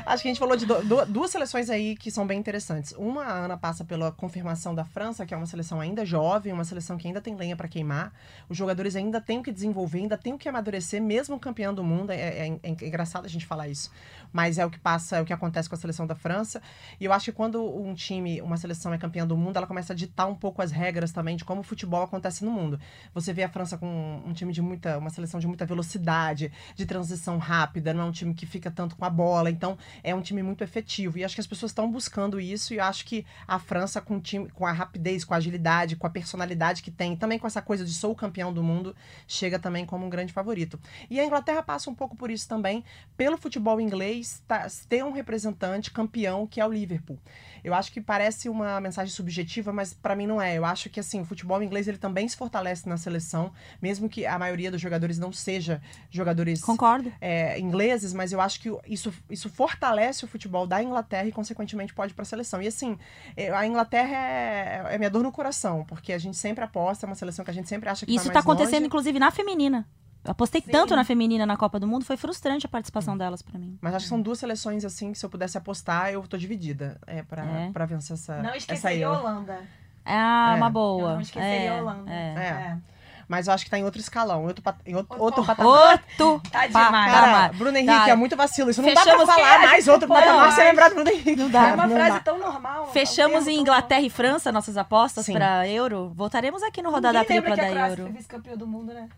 Acho 0.06 0.22
que 0.22 0.28
a 0.28 0.30
gente 0.30 0.38
falou 0.38 0.56
de 0.56 0.66
du- 0.66 1.06
duas 1.06 1.30
seleções 1.30 1.68
aí 1.70 1.96
que 1.96 2.10
são 2.10 2.26
bem 2.26 2.38
interessantes. 2.38 2.92
Uma, 2.96 3.24
a 3.24 3.32
Ana 3.44 3.56
passa 3.56 3.84
pela 3.84 4.10
confirmação 4.12 4.74
da 4.74 4.84
França, 4.84 5.24
que 5.26 5.34
é 5.34 5.36
uma 5.36 5.46
seleção 5.46 5.80
ainda 5.80 6.04
jovem, 6.04 6.52
uma 6.52 6.64
seleção 6.64 6.96
que 6.96 7.06
ainda 7.06 7.20
tem 7.20 7.34
lenha 7.34 7.56
pra 7.56 7.68
queimar. 7.68 8.12
Os 8.48 8.56
jogadores 8.56 8.96
ainda 8.96 9.20
têm 9.20 9.42
que 9.42 9.52
desenvolver, 9.52 9.98
ainda 9.98 10.16
têm 10.18 10.36
que 10.38 10.48
amadurecer, 10.48 11.00
mesmo 11.02 11.38
campeão 11.38 11.74
do 11.74 11.84
mundo. 11.84 12.10
É, 12.10 12.48
é- 12.48 12.58
é 12.62 12.68
engraçado 12.70 13.24
a 13.24 13.28
gente 13.28 13.46
falar 13.46 13.68
isso. 13.68 13.90
Mas 14.32 14.58
é 14.58 14.64
o 14.64 14.70
que 14.70 14.78
passa, 14.78 15.16
é 15.16 15.20
o 15.20 15.24
que 15.24 15.32
acontece 15.32 15.68
com 15.68 15.74
a 15.74 15.78
seleção 15.78 16.06
da 16.06 16.14
França. 16.14 16.62
E 16.98 17.04
eu 17.04 17.12
acho 17.12 17.26
que 17.26 17.32
quando 17.32 17.62
um 17.62 17.94
time, 17.94 18.40
uma 18.40 18.56
seleção 18.56 18.92
é 18.94 18.98
campeã 18.98 19.26
do 19.26 19.36
mundo, 19.36 19.56
ela 19.56 19.66
começa 19.66 19.92
a 19.92 19.96
ditar 19.96 20.26
um 20.26 20.34
pouco 20.34 20.62
as 20.62 20.70
regras 20.72 21.12
também 21.12 21.36
de 21.36 21.44
como 21.44 21.60
o 21.60 21.64
futebol 21.64 22.02
acontece 22.02 22.44
no 22.44 22.50
mundo. 22.50 22.80
Você 23.14 23.32
vê 23.32 23.42
a 23.42 23.48
França 23.48 23.76
com 23.76 24.22
um 24.26 24.32
time 24.32 24.52
de 24.52 24.62
muita, 24.62 24.96
uma 24.98 25.10
seleção 25.10 25.38
de 25.38 25.46
muita 25.46 25.66
velocidade, 25.66 26.50
de 26.74 26.86
transição 26.86 27.36
rápida, 27.38 27.92
não 27.92 28.04
é 28.04 28.06
um 28.06 28.12
time 28.12 28.32
que 28.34 28.46
fica 28.46 28.70
tanto 28.70 28.96
com 28.96 29.04
a 29.04 29.10
bola, 29.10 29.50
então 29.50 29.76
é 30.02 30.14
um 30.14 30.20
time 30.20 30.42
muito 30.42 30.62
efetivo. 30.62 31.18
E 31.18 31.24
acho 31.24 31.34
que 31.34 31.40
as 31.40 31.46
pessoas 31.46 31.70
estão 31.70 31.90
buscando 31.90 32.40
isso 32.40 32.74
e 32.74 32.78
eu 32.78 32.84
acho 32.84 33.04
que 33.04 33.24
a 33.46 33.58
França 33.58 34.00
com 34.00 34.20
time, 34.20 34.50
com 34.50 34.66
a 34.66 34.72
rapidez, 34.72 35.24
com 35.24 35.34
a 35.34 35.36
agilidade, 35.36 35.96
com 35.96 36.06
a 36.06 36.10
personalidade 36.10 36.82
que 36.82 36.90
tem, 36.90 37.16
também 37.16 37.38
com 37.38 37.46
essa 37.46 37.62
coisa 37.62 37.84
de 37.84 37.92
sou 37.92 38.12
o 38.12 38.16
campeão 38.16 38.52
do 38.52 38.62
mundo, 38.62 38.94
chega 39.26 39.58
também 39.58 39.84
como 39.84 40.06
um 40.06 40.10
grande 40.10 40.32
favorito. 40.32 40.78
E 41.10 41.18
a 41.18 41.24
Inglaterra 41.24 41.62
passa 41.62 41.90
um 41.90 41.94
pouco 41.94 42.16
por 42.16 42.30
isso 42.30 42.48
também, 42.48 42.84
pelo 43.16 43.36
futebol 43.36 43.80
inglês, 43.80 44.42
tá, 44.46 44.66
ter 44.88 45.04
um 45.04 45.12
representante 45.12 45.90
campeão 45.90 46.46
que 46.46 46.60
é 46.60 46.66
o 46.66 46.72
Liverpool. 46.72 47.18
Eu 47.64 47.74
acho 47.74 47.92
que 47.92 48.00
parece 48.00 48.48
uma 48.48 48.80
mensagem 48.80 49.12
subjetiva, 49.12 49.72
mas 49.72 49.94
para 49.94 50.16
mim 50.16 50.26
não 50.26 50.42
é. 50.42 50.58
Eu 50.58 50.64
acho 50.64 50.90
que 50.90 50.98
assim, 50.98 51.20
o 51.20 51.24
futebol 51.24 51.62
inglês 51.62 51.86
ele 51.86 51.98
também 51.98 52.28
se 52.28 52.36
fortalece 52.36 52.88
na 52.88 52.96
seleção, 52.96 53.52
mesmo 53.80 54.08
que 54.08 54.26
a 54.26 54.38
maioria 54.38 54.70
dos 54.70 54.80
jogadores 54.80 55.18
não 55.18 55.32
seja 55.32 55.80
jogadores 56.10 56.60
Concordo. 56.60 57.12
é, 57.20 57.58
ingleses, 57.58 58.12
mas 58.12 58.32
eu 58.32 58.40
acho 58.40 58.60
que 58.60 58.68
isso, 58.86 59.12
isso 59.30 59.48
fortalece 59.48 59.71
o 60.24 60.26
futebol 60.28 60.66
da 60.66 60.82
Inglaterra 60.82 61.26
e, 61.26 61.32
consequentemente, 61.32 61.94
pode 61.94 62.12
ir 62.12 62.14
para 62.14 62.22
a 62.22 62.26
seleção. 62.26 62.60
E, 62.62 62.66
assim, 62.66 62.98
é, 63.36 63.50
a 63.50 63.66
Inglaterra 63.66 64.16
é, 64.16 64.82
é 64.94 64.98
minha 64.98 65.10
dor 65.10 65.22
no 65.22 65.32
coração, 65.32 65.84
porque 65.84 66.12
a 66.12 66.18
gente 66.18 66.36
sempre 66.36 66.64
aposta, 66.64 67.04
é 67.04 67.08
uma 67.08 67.14
seleção 67.14 67.44
que 67.44 67.50
a 67.50 67.54
gente 67.54 67.68
sempre 67.68 67.88
acha 67.88 68.04
que 68.06 68.14
Isso 68.14 68.26
tá 68.28 68.34
tá 68.34 68.40
acontecendo, 68.40 68.74
longe. 68.74 68.86
inclusive, 68.86 69.18
na 69.18 69.30
feminina. 69.30 69.86
Eu 70.24 70.30
apostei 70.30 70.60
Sim. 70.60 70.70
tanto 70.70 70.94
na 70.94 71.02
feminina 71.02 71.44
na 71.44 71.56
Copa 71.56 71.80
do 71.80 71.86
Mundo, 71.86 72.04
foi 72.04 72.16
frustrante 72.16 72.64
a 72.64 72.68
participação 72.68 73.18
delas 73.18 73.42
pra 73.42 73.58
mim. 73.58 73.76
Mas 73.80 73.92
acho 73.94 74.04
que 74.04 74.08
são 74.08 74.22
duas 74.22 74.38
seleções, 74.38 74.84
assim, 74.84 75.10
que 75.12 75.18
se 75.18 75.26
eu 75.26 75.30
pudesse 75.30 75.58
apostar, 75.58 76.10
eu 76.12 76.22
tô 76.28 76.36
dividida 76.36 77.00
é, 77.08 77.22
para 77.24 77.44
É. 77.44 77.70
pra 77.72 77.84
vencer 77.86 78.14
essa, 78.14 78.36
Não 78.40 78.50
essa 78.50 78.58
esqueceria 78.58 79.08
a 79.08 79.10
Euro. 79.10 79.20
Holanda. 79.20 79.58
Ah, 80.04 80.52
É. 80.54 80.56
uma 80.56 80.66
Eu 80.66 80.70
boa. 80.70 81.14
não 81.14 81.20
esqueceria 81.20 81.48
é, 81.56 81.68
a 81.70 81.82
Holanda. 81.82 82.10
é. 82.12 82.78
Mas 83.32 83.46
eu 83.46 83.54
acho 83.54 83.64
que 83.64 83.70
tá 83.70 83.78
em 83.78 83.84
outro 83.84 83.98
escalão, 83.98 84.42
em 84.42 84.46
outro, 84.48 84.62
pat- 84.62 84.76
em 84.84 84.94
outro, 84.94 85.12
Outro 85.18 85.40
outro 85.40 85.44
patamar. 85.46 85.72
patamar. 85.72 86.02
Outro 86.20 86.42
Tá 86.52 86.66
demais. 86.66 87.12
Cara. 87.12 87.48
Bruno 87.54 87.78
Henrique, 87.78 87.94
Tá. 88.04 88.10
é 88.10 88.14
muito 88.14 88.36
vacilo. 88.36 88.68
Isso 88.70 88.82
não 88.82 88.92
dá 88.92 89.00
Fechamos 89.00 89.24
pra 89.24 89.34
que 89.34 89.40
falar 89.40 89.58
mais 89.62 89.88
outro 89.88 90.06
não 90.06 90.14
patamar 90.16 90.48
dá. 90.50 90.54
sem 90.54 90.64
lembrar 90.64 90.88
do 90.90 90.94
Bruno 90.96 91.10
Henrique. 91.10 91.36
Não 91.36 91.48
dá. 91.48 91.68
É 91.70 91.72
uma 91.72 91.86
não 91.86 91.96
frase 91.96 92.12
dá. 92.12 92.20
tão 92.20 92.38
normal. 92.38 92.90
Fechamos 92.92 93.46
em 93.48 93.58
Inglaterra 93.58 94.02
e 94.02 94.10
França 94.10 94.52
nossas 94.52 94.76
apostas 94.76 95.24
Sim. 95.24 95.32
pra 95.32 95.66
Euro. 95.66 96.12
Voltaremos 96.14 96.62
aqui 96.62 96.82
no 96.82 96.90
Rodada 96.90 97.20
normal. 97.20 97.22
Ninguém 97.22 97.40
Tripla 97.40 97.50
lembra 97.50 97.56
da 97.56 97.62
que 97.62 97.68
a 97.68 97.72
Croácia 97.86 97.92
Euro. 98.02 98.02
foi 98.02 98.12
vice-campeã 98.18 98.54
do 98.54 98.66
mundo, 98.66 98.92
né? 98.92 99.08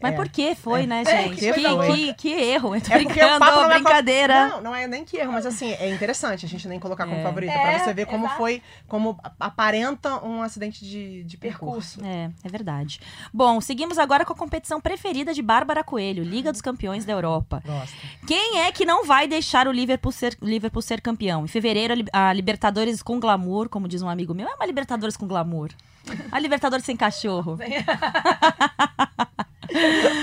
Mas 0.00 0.12
É. 0.12 0.16
por 0.16 0.28
que 0.28 0.54
foi, 0.54 0.86
né, 0.86 1.02
É, 1.02 1.22
gente? 1.22 1.34
que 1.40 1.52
Que, 1.52 1.60
foi. 1.60 1.92
que, 1.96 2.14
que 2.14 2.28
erro. 2.30 2.74
Eu 2.76 2.80
tô 2.80 2.92
É 2.92 2.96
o 2.96 2.98
brincando, 3.04 3.38
papo 3.40 3.56
não 3.62 3.70
é 3.70 3.74
brincadeira. 3.74 4.48
Não, 4.48 4.60
não 4.62 4.74
é 4.74 4.86
nem 4.86 5.04
que 5.04 5.16
erro, 5.16 5.32
mas 5.32 5.44
assim, 5.44 5.72
é 5.72 5.90
interessante 5.92 6.46
a 6.46 6.48
gente 6.48 6.68
nem 6.68 6.78
colocar 6.78 7.04
como 7.04 7.18
É. 7.18 7.22
favorita, 7.22 7.52
É, 7.52 7.58
pra 7.60 7.78
você 7.84 7.92
ver 7.94 8.06
como 8.06 8.24
exato. 8.26 8.36
foi, 8.38 8.62
como 8.86 9.18
aparenta 9.40 10.24
um 10.24 10.40
acidente 10.42 10.84
de, 10.84 11.24
de 11.24 11.36
percurso. 11.36 12.00
É, 12.04 12.30
é 12.44 12.48
verdade. 12.48 13.00
Bom, 13.32 13.60
seguimos 13.60 13.98
agora 13.98 14.24
com 14.24 14.32
a 14.32 14.36
competição 14.36 14.80
preferida 14.80 15.34
de 15.34 15.42
Bárbara 15.42 15.82
Coelho, 15.82 16.22
Liga 16.22 16.52
dos 16.52 16.60
Campeões 16.60 17.04
da 17.04 17.12
Europa. 17.12 17.62
Gosto. 17.66 17.96
Quem 18.26 18.60
é 18.60 18.70
que 18.70 18.84
não 18.84 19.04
vai 19.04 19.26
deixar 19.26 19.66
o 19.66 19.72
Liverpool 19.72 20.12
ser, 20.12 20.36
Liverpool 20.40 20.82
ser 20.82 21.00
campeão? 21.00 21.44
Em 21.44 21.48
fevereiro, 21.48 21.94
a 22.12 22.32
Libertadores 22.32 23.02
com 23.02 23.18
glamour, 23.18 23.68
como 23.68 23.88
diz 23.88 24.00
um 24.02 24.08
amigo 24.08 24.32
meu, 24.34 24.46
é 24.48 24.54
uma 24.54 24.66
Libertadores 24.66 25.16
com 25.16 25.26
glamour. 25.26 25.70
A 26.30 26.38
Libertadores 26.38 26.84
sem 26.84 26.96
cachorro. 26.96 27.58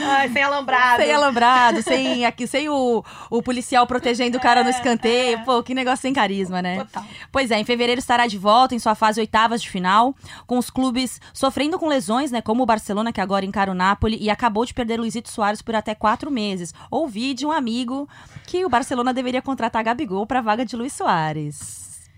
Ai, 0.08 0.30
sem 0.30 0.42
alambrado. 0.42 1.04
Sem 1.04 1.12
alambrado, 1.12 1.82
sem, 1.84 2.26
aqui, 2.26 2.48
sem 2.48 2.68
o, 2.68 3.04
o 3.30 3.44
policial 3.44 3.86
protegendo 3.86 4.38
o 4.38 4.42
cara 4.42 4.64
no 4.64 4.70
escanteio. 4.70 5.44
Pô, 5.46 5.62
que 5.62 5.76
negócio 5.76 6.02
sem 6.02 6.14
carisma, 6.14 6.62
né? 6.62 6.78
Total. 6.78 7.06
Pois 7.32 7.52
é, 7.52 7.60
em 7.60 7.64
fevereiro 7.64 8.00
estará 8.00 8.26
de 8.26 8.38
volta 8.38 8.74
em 8.74 8.80
sua 8.80 8.96
fase 8.96 9.20
oitavas 9.20 9.62
de 9.62 9.70
final, 9.70 10.16
com 10.48 10.58
os 10.58 10.70
clubes 10.70 11.22
sofrendo 11.34 11.78
com 11.78 11.88
lesões, 11.88 12.32
né? 12.32 12.42
Como 12.42 12.64
o 12.64 12.66
Barcelona, 12.66 13.14
que 13.14 13.22
agora 13.22 13.46
encara 13.46 13.72
o 13.72 13.76
Napoli, 13.76 14.18
e 14.20 14.30
acabou 14.30 14.66
de 14.66 14.74
perder 14.74 15.00
Luizito 15.00 15.30
Soares 15.30 15.62
por 15.62 15.76
até 15.76 15.94
quatro 15.94 16.32
meses. 16.32 16.74
Ouvi 16.90 17.34
de 17.34 17.46
um 17.46 17.52
amigo 17.52 18.10
que 18.48 18.66
o 18.66 18.70
Barcelona 18.70 19.14
deveria 19.14 19.42
contratar 19.42 19.84
Gabigol 19.84 20.26
para 20.26 20.40
a 20.40 20.44
vaga 20.44 20.66
de 20.66 20.76
Luiz 20.76 20.94
Soares. 20.94 22.10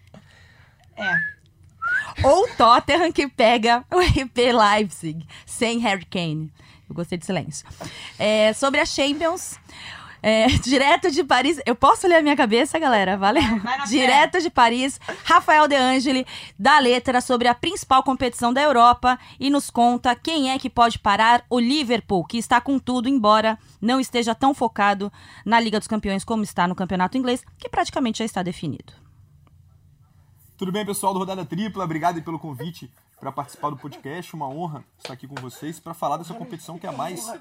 É. 0.95 1.36
Ou 2.23 2.47
Tottenham, 2.55 3.11
que 3.11 3.27
pega 3.27 3.83
o 3.93 3.99
RP 3.99 4.51
Leipzig, 4.53 5.25
sem 5.45 5.79
Harry 5.79 6.05
Kane. 6.05 6.51
Eu 6.89 6.95
gostei 6.95 7.17
de 7.17 7.25
silêncio. 7.25 7.67
É, 8.17 8.53
sobre 8.53 8.79
a 8.79 8.85
Champions. 8.85 9.59
é, 10.23 10.47
direto 10.63 11.11
de 11.11 11.23
Paris. 11.23 11.59
Eu 11.65 11.75
posso 11.75 12.07
ler 12.07 12.15
a 12.15 12.21
minha 12.21 12.35
cabeça, 12.35 12.79
galera? 12.79 13.17
Valeu. 13.17 13.43
Direto 13.87 14.41
de 14.41 14.49
Paris, 14.49 14.99
Rafael 15.23 15.67
De 15.67 15.75
Angeli 15.75 16.25
dá 16.57 16.79
letra 16.79 17.21
sobre 17.21 17.47
a 17.47 17.53
principal 17.53 18.01
competição 18.03 18.53
da 18.53 18.61
Europa 18.61 19.19
e 19.39 19.49
nos 19.49 19.69
conta 19.69 20.15
quem 20.15 20.51
é 20.51 20.57
que 20.57 20.69
pode 20.69 20.97
parar 20.99 21.43
o 21.49 21.59
Liverpool, 21.59 22.25
que 22.25 22.37
está 22.37 22.59
com 22.61 22.79
tudo, 22.79 23.09
embora 23.09 23.57
não 23.81 23.99
esteja 23.99 24.33
tão 24.33 24.53
focado 24.53 25.11
na 25.45 25.59
Liga 25.59 25.79
dos 25.79 25.87
Campeões 25.87 26.23
como 26.23 26.43
está 26.43 26.67
no 26.67 26.75
campeonato 26.75 27.17
inglês, 27.17 27.43
que 27.59 27.69
praticamente 27.69 28.19
já 28.19 28.25
está 28.25 28.41
definido. 28.41 29.06
Tudo 30.57 30.71
bem, 30.71 30.83
pessoal 30.83 31.13
do 31.13 31.19
Rodada 31.19 31.45
Tripla? 31.45 31.83
Obrigado 31.83 32.19
pelo 32.23 32.39
convite 32.39 32.91
para 33.19 33.31
participar 33.31 33.69
do 33.69 33.77
podcast. 33.77 34.35
Uma 34.35 34.49
honra 34.49 34.83
estar 34.97 35.13
aqui 35.13 35.27
com 35.27 35.35
vocês 35.35 35.79
para 35.79 35.93
falar 35.93 36.17
dessa 36.17 36.33
competição 36.33 36.79
que 36.79 36.87
é 36.87 36.89
a 36.89 36.91
mais 36.91 37.31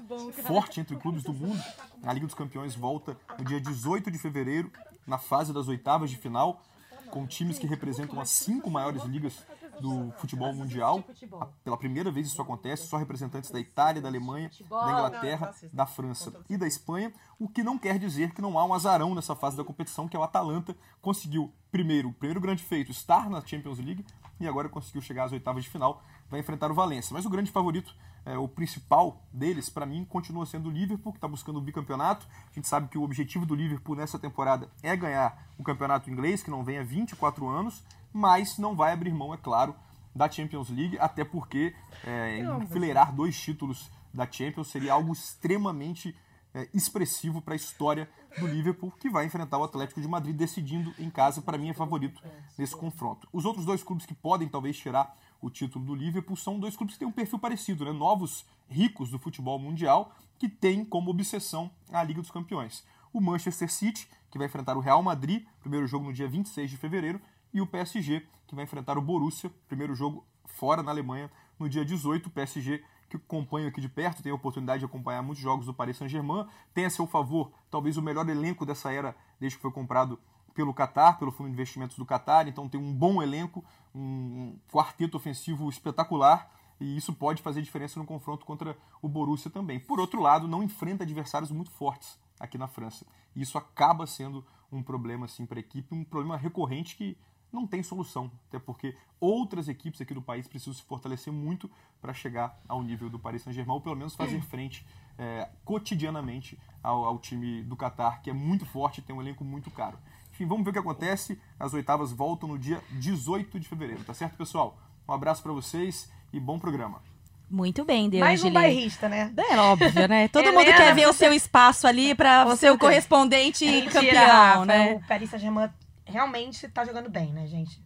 forte 0.45 0.79
entre 0.79 0.95
clubes 0.95 1.23
do 1.23 1.33
mundo. 1.33 1.59
A 2.03 2.13
Liga 2.13 2.27
dos 2.27 2.35
Campeões 2.35 2.75
volta 2.75 3.17
no 3.39 3.43
dia 3.43 3.59
18 3.59 4.11
de 4.11 4.19
fevereiro, 4.19 4.71
na 5.07 5.17
fase 5.17 5.51
das 5.51 5.67
oitavas 5.67 6.11
de 6.11 6.17
final, 6.17 6.61
com 7.09 7.25
times 7.25 7.57
que 7.57 7.65
representam 7.65 8.21
as 8.21 8.29
cinco 8.29 8.69
maiores 8.69 9.03
ligas 9.05 9.33
do 9.81 10.11
futebol 10.17 10.53
mundial. 10.53 11.03
A- 11.41 11.47
Pela 11.63 11.77
primeira 11.77 12.11
vez 12.11 12.27
isso 12.27 12.41
acontece, 12.41 12.87
só 12.87 12.97
representantes 12.97 13.51
da 13.51 13.59
Itália, 13.59 14.01
da 14.01 14.07
Alemanha, 14.09 14.49
da 14.69 14.91
Inglaterra, 14.91 15.55
da 15.73 15.85
França 15.85 16.33
e 16.49 16.57
da 16.57 16.67
Espanha, 16.67 17.13
o 17.39 17.47
que 17.47 17.63
não 17.63 17.77
quer 17.77 17.97
dizer 17.99 18.31
que 18.33 18.41
não 18.41 18.57
há 18.57 18.65
um 18.65 18.73
azarão 18.73 19.13
nessa 19.15 19.35
fase 19.35 19.55
da 19.57 19.63
competição, 19.63 20.07
que 20.07 20.15
é 20.15 20.19
o 20.19 20.23
Atalanta 20.23 20.75
conseguiu 21.01 21.51
primeiro, 21.71 22.09
o 22.09 22.13
primeiro 22.13 22.39
grande 22.41 22.63
feito, 22.63 22.91
estar 22.91 23.29
na 23.29 23.41
Champions 23.45 23.77
League 23.79 24.05
e 24.39 24.47
agora 24.47 24.69
conseguiu 24.69 25.01
chegar 25.01 25.25
às 25.25 25.31
oitavas 25.31 25.63
de 25.63 25.69
final, 25.69 26.01
vai 26.29 26.39
enfrentar 26.39 26.71
o 26.71 26.73
Valência. 26.73 27.13
Mas 27.13 27.25
o 27.25 27.29
grande 27.29 27.51
favorito, 27.51 27.93
é, 28.25 28.37
o 28.37 28.47
principal 28.47 29.23
deles, 29.33 29.69
para 29.69 29.85
mim, 29.85 30.05
continua 30.05 30.45
sendo 30.45 30.69
o 30.69 30.71
Liverpool, 30.71 31.11
que 31.11 31.17
está 31.17 31.27
buscando 31.27 31.57
o 31.57 31.61
bicampeonato. 31.61 32.27
A 32.51 32.53
gente 32.53 32.67
sabe 32.67 32.87
que 32.87 32.97
o 32.97 33.03
objetivo 33.03 33.45
do 33.45 33.55
Liverpool 33.55 33.95
nessa 33.95 34.19
temporada 34.19 34.69
é 34.83 34.95
ganhar 34.95 35.47
o 35.57 35.63
campeonato 35.63 36.09
inglês, 36.09 36.43
que 36.43 36.51
não 36.51 36.63
vem 36.63 36.77
há 36.77 36.83
24 36.83 37.47
anos, 37.47 37.83
mas 38.13 38.57
não 38.57 38.75
vai 38.75 38.93
abrir 38.93 39.13
mão, 39.13 39.33
é 39.33 39.37
claro, 39.37 39.75
da 40.15 40.29
Champions 40.29 40.69
League, 40.69 40.97
até 40.99 41.23
porque 41.23 41.75
é, 42.03 42.39
enfileirar 42.39 43.13
dois 43.13 43.39
títulos 43.39 43.89
da 44.13 44.29
Champions 44.29 44.69
seria 44.69 44.93
algo 44.93 45.13
extremamente 45.13 46.15
é, 46.53 46.67
expressivo 46.73 47.41
para 47.41 47.53
a 47.53 47.55
história 47.55 48.09
do 48.39 48.47
Liverpool, 48.47 48.91
que 48.99 49.09
vai 49.09 49.25
enfrentar 49.25 49.59
o 49.59 49.63
Atlético 49.63 50.01
de 50.01 50.07
Madrid 50.07 50.35
decidindo 50.35 50.93
em 50.97 51.09
casa, 51.09 51.41
para 51.41 51.57
mim 51.57 51.69
é 51.69 51.73
favorito 51.73 52.21
nesse 52.57 52.75
confronto. 52.75 53.27
Os 53.31 53.45
outros 53.45 53.65
dois 53.65 53.83
clubes 53.83 54.05
que 54.05 54.13
podem 54.15 54.47
talvez 54.47 54.77
tirar 54.77 55.15
o 55.39 55.49
título 55.49 55.85
do 55.85 55.95
Liverpool 55.95 56.35
são 56.35 56.59
dois 56.59 56.75
clubes 56.75 56.95
que 56.95 56.99
têm 56.99 57.07
um 57.07 57.11
perfil 57.11 57.37
parecido, 57.37 57.85
né? 57.85 57.91
novos 57.91 58.45
ricos 58.67 59.11
do 59.11 59.19
futebol 59.19 59.59
mundial, 59.59 60.15
que 60.39 60.49
têm 60.49 60.83
como 60.83 61.11
obsessão 61.11 61.69
a 61.91 62.03
Liga 62.03 62.21
dos 62.21 62.31
Campeões. 62.31 62.83
O 63.13 63.21
Manchester 63.21 63.71
City, 63.71 64.07
que 64.29 64.37
vai 64.37 64.47
enfrentar 64.47 64.75
o 64.75 64.79
Real 64.79 65.01
Madrid, 65.01 65.45
primeiro 65.59 65.87
jogo 65.87 66.05
no 66.05 66.13
dia 66.13 66.27
26 66.27 66.69
de 66.69 66.77
fevereiro, 66.77 67.21
e 67.57 67.61
o 67.61 67.65
PSG, 67.65 68.23
que 68.45 68.53
vai 68.53 68.65
enfrentar 68.65 68.97
o 68.97 69.01
Borussia, 69.01 69.51
primeiro 69.67 69.95
jogo 69.95 70.23
fora 70.45 70.83
na 70.83 70.91
Alemanha, 70.91 71.29
no 71.57 71.67
dia 71.67 71.83
18. 71.83 72.27
O 72.27 72.29
PSG 72.29 72.83
que 73.09 73.17
acompanho 73.17 73.67
aqui 73.67 73.79
de 73.81 73.87
perto, 73.87 74.21
tenho 74.21 74.35
a 74.35 74.37
oportunidade 74.37 74.79
de 74.79 74.85
acompanhar 74.85 75.21
muitos 75.23 75.41
jogos 75.41 75.65
do 75.65 75.73
Paris 75.73 75.97
Saint-Germain, 75.97 76.45
tem 76.73 76.85
a 76.85 76.89
seu 76.89 77.07
favor 77.07 77.51
talvez 77.71 77.95
o 77.95 78.01
melhor 78.01 78.27
elenco 78.29 78.65
dessa 78.65 78.91
era 78.91 79.15
desde 79.39 79.57
que 79.57 79.61
foi 79.61 79.71
comprado 79.71 80.19
pelo 80.53 80.73
Qatar, 80.73 81.17
pelo 81.17 81.31
Fundo 81.31 81.47
de 81.47 81.53
Investimentos 81.53 81.97
do 81.97 82.05
Qatar, 82.05 82.47
então 82.47 82.67
tem 82.67 82.79
um 82.79 82.93
bom 82.93 83.23
elenco, 83.23 83.63
um 83.95 84.59
quarteto 84.69 85.15
ofensivo 85.15 85.69
espetacular, 85.69 86.51
e 86.81 86.97
isso 86.97 87.13
pode 87.13 87.41
fazer 87.41 87.61
diferença 87.61 87.97
no 87.97 88.05
confronto 88.05 88.45
contra 88.45 88.77
o 89.01 89.07
Borussia 89.07 89.49
também. 89.49 89.79
Por 89.79 89.99
outro 89.99 90.21
lado, 90.21 90.47
não 90.47 90.61
enfrenta 90.61 91.03
adversários 91.03 91.49
muito 91.49 91.71
fortes 91.71 92.19
aqui 92.39 92.57
na 92.57 92.67
França. 92.67 93.05
E 93.35 93.41
isso 93.41 93.57
acaba 93.57 94.05
sendo 94.05 94.45
um 94.71 94.83
problema 94.83 95.25
assim 95.25 95.45
para 95.45 95.59
a 95.59 95.61
equipe, 95.61 95.95
um 95.95 96.03
problema 96.03 96.35
recorrente 96.35 96.95
que 96.95 97.17
não 97.51 97.65
tem 97.65 97.81
solução, 97.81 98.31
até 98.47 98.59
porque 98.59 98.95
outras 99.19 99.67
equipes 99.67 99.99
aqui 100.01 100.13
do 100.13 100.21
país 100.21 100.47
precisam 100.47 100.73
se 100.73 100.83
fortalecer 100.83 101.31
muito 101.33 101.69
para 102.01 102.13
chegar 102.13 102.59
ao 102.67 102.83
nível 102.83 103.09
do 103.09 103.17
Paris 103.17 103.41
Saint-Germain, 103.41 103.73
ou 103.75 103.81
pelo 103.81 103.95
menos 103.95 104.15
fazer 104.15 104.41
frente 104.41 104.85
é, 105.17 105.49
cotidianamente 105.65 106.59
ao, 106.83 107.05
ao 107.05 107.17
time 107.19 107.63
do 107.63 107.75
Qatar, 107.75 108.21
que 108.21 108.29
é 108.29 108.33
muito 108.33 108.65
forte 108.65 108.99
e 108.99 109.01
tem 109.01 109.15
um 109.15 109.21
elenco 109.21 109.43
muito 109.43 109.71
caro. 109.71 109.97
Enfim, 110.31 110.45
vamos 110.45 110.63
ver 110.63 110.69
o 110.69 110.73
que 110.73 110.79
acontece. 110.79 111.41
As 111.59 111.73
oitavas 111.73 112.11
voltam 112.11 112.47
no 112.49 112.59
dia 112.59 112.83
18 112.91 113.59
de 113.59 113.67
fevereiro, 113.67 114.03
tá 114.03 114.13
certo, 114.13 114.37
pessoal? 114.37 114.77
Um 115.07 115.13
abraço 115.13 115.41
para 115.41 115.51
vocês 115.51 116.11
e 116.31 116.39
bom 116.39 116.59
programa. 116.59 117.01
Muito 117.49 117.85
bem, 117.85 118.09
Deus. 118.09 118.19
Mais 118.19 118.43
um 118.43 118.51
bairrista, 118.51 119.07
né? 119.07 119.33
É 119.37 119.57
óbvio, 119.57 120.07
né? 120.07 120.27
Todo 120.29 120.43
Helena, 120.47 120.59
mundo 120.59 120.75
quer 120.75 120.93
ver 120.93 121.07
o 121.07 121.13
você- 121.13 121.19
seu 121.25 121.33
espaço 121.33 121.87
ali 121.87 122.13
para 122.13 122.53
ser 122.57 122.71
o 122.71 122.77
correspondente 122.77 123.65
Mentira, 123.65 123.91
campeão, 123.91 124.65
né? 124.65 124.95
O 124.95 125.07
Paris 125.07 125.29
Saint-Germain 125.29 125.69
realmente 126.07 126.67
tá 126.69 126.83
jogando 126.85 127.09
bem, 127.09 127.31
né, 127.33 127.47
gente? 127.47 127.81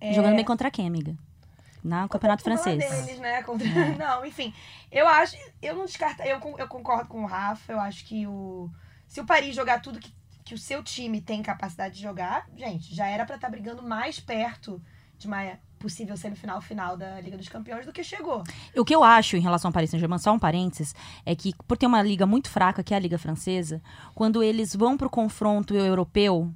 É, 0.00 0.12
Jogando 0.12 0.36
bem 0.36 0.44
contra 0.44 0.70
quem, 0.70 0.86
amiga? 0.86 1.16
Na 1.82 2.08
Campeonato 2.08 2.42
Francês. 2.42 2.78
Deles, 2.78 3.18
né? 3.20 3.42
Contra- 3.42 3.66
Não, 3.98 4.24
enfim. 4.24 4.52
Eu 4.90 5.06
acho. 5.06 5.36
Eu 5.60 5.74
não 5.74 5.84
descarto. 5.84 6.22
Eu, 6.22 6.38
eu 6.58 6.66
concordo 6.68 7.08
com 7.08 7.22
o 7.22 7.26
Rafa. 7.26 7.72
Eu 7.72 7.80
acho 7.80 8.04
que 8.06 8.26
o. 8.26 8.70
Se 9.06 9.20
o 9.20 9.24
Paris 9.26 9.54
jogar 9.54 9.80
tudo 9.82 10.00
que, 10.00 10.12
que 10.44 10.54
o 10.54 10.58
seu 10.58 10.82
time 10.82 11.20
tem 11.20 11.42
capacidade 11.42 11.94
de 11.96 12.02
jogar, 12.02 12.46
gente, 12.56 12.94
já 12.94 13.06
era 13.06 13.24
pra 13.26 13.36
estar 13.36 13.50
brigando 13.50 13.82
mais 13.82 14.18
perto 14.18 14.82
de 15.18 15.26
uma 15.26 15.58
possível 15.78 16.16
semifinal 16.16 16.60
final 16.62 16.96
da 16.96 17.20
Liga 17.20 17.36
dos 17.36 17.48
Campeões 17.50 17.84
do 17.84 17.92
que 17.92 18.02
chegou. 18.02 18.42
O 18.74 18.84
que 18.84 18.94
eu 18.94 19.04
acho 19.04 19.36
em 19.36 19.40
relação 19.40 19.68
ao 19.68 19.72
Paris 19.72 19.90
Saint-Germain, 19.90 20.18
só 20.18 20.32
um 20.32 20.38
parênteses, 20.38 20.94
é 21.26 21.36
que 21.36 21.52
por 21.68 21.76
ter 21.76 21.84
uma 21.86 22.02
liga 22.02 22.24
muito 22.24 22.48
fraca, 22.48 22.82
que 22.82 22.94
é 22.94 22.96
a 22.96 23.00
Liga 23.00 23.18
Francesa, 23.18 23.82
quando 24.14 24.42
eles 24.42 24.74
vão 24.74 24.96
pro 24.96 25.10
confronto 25.10 25.74
europeu, 25.74 26.50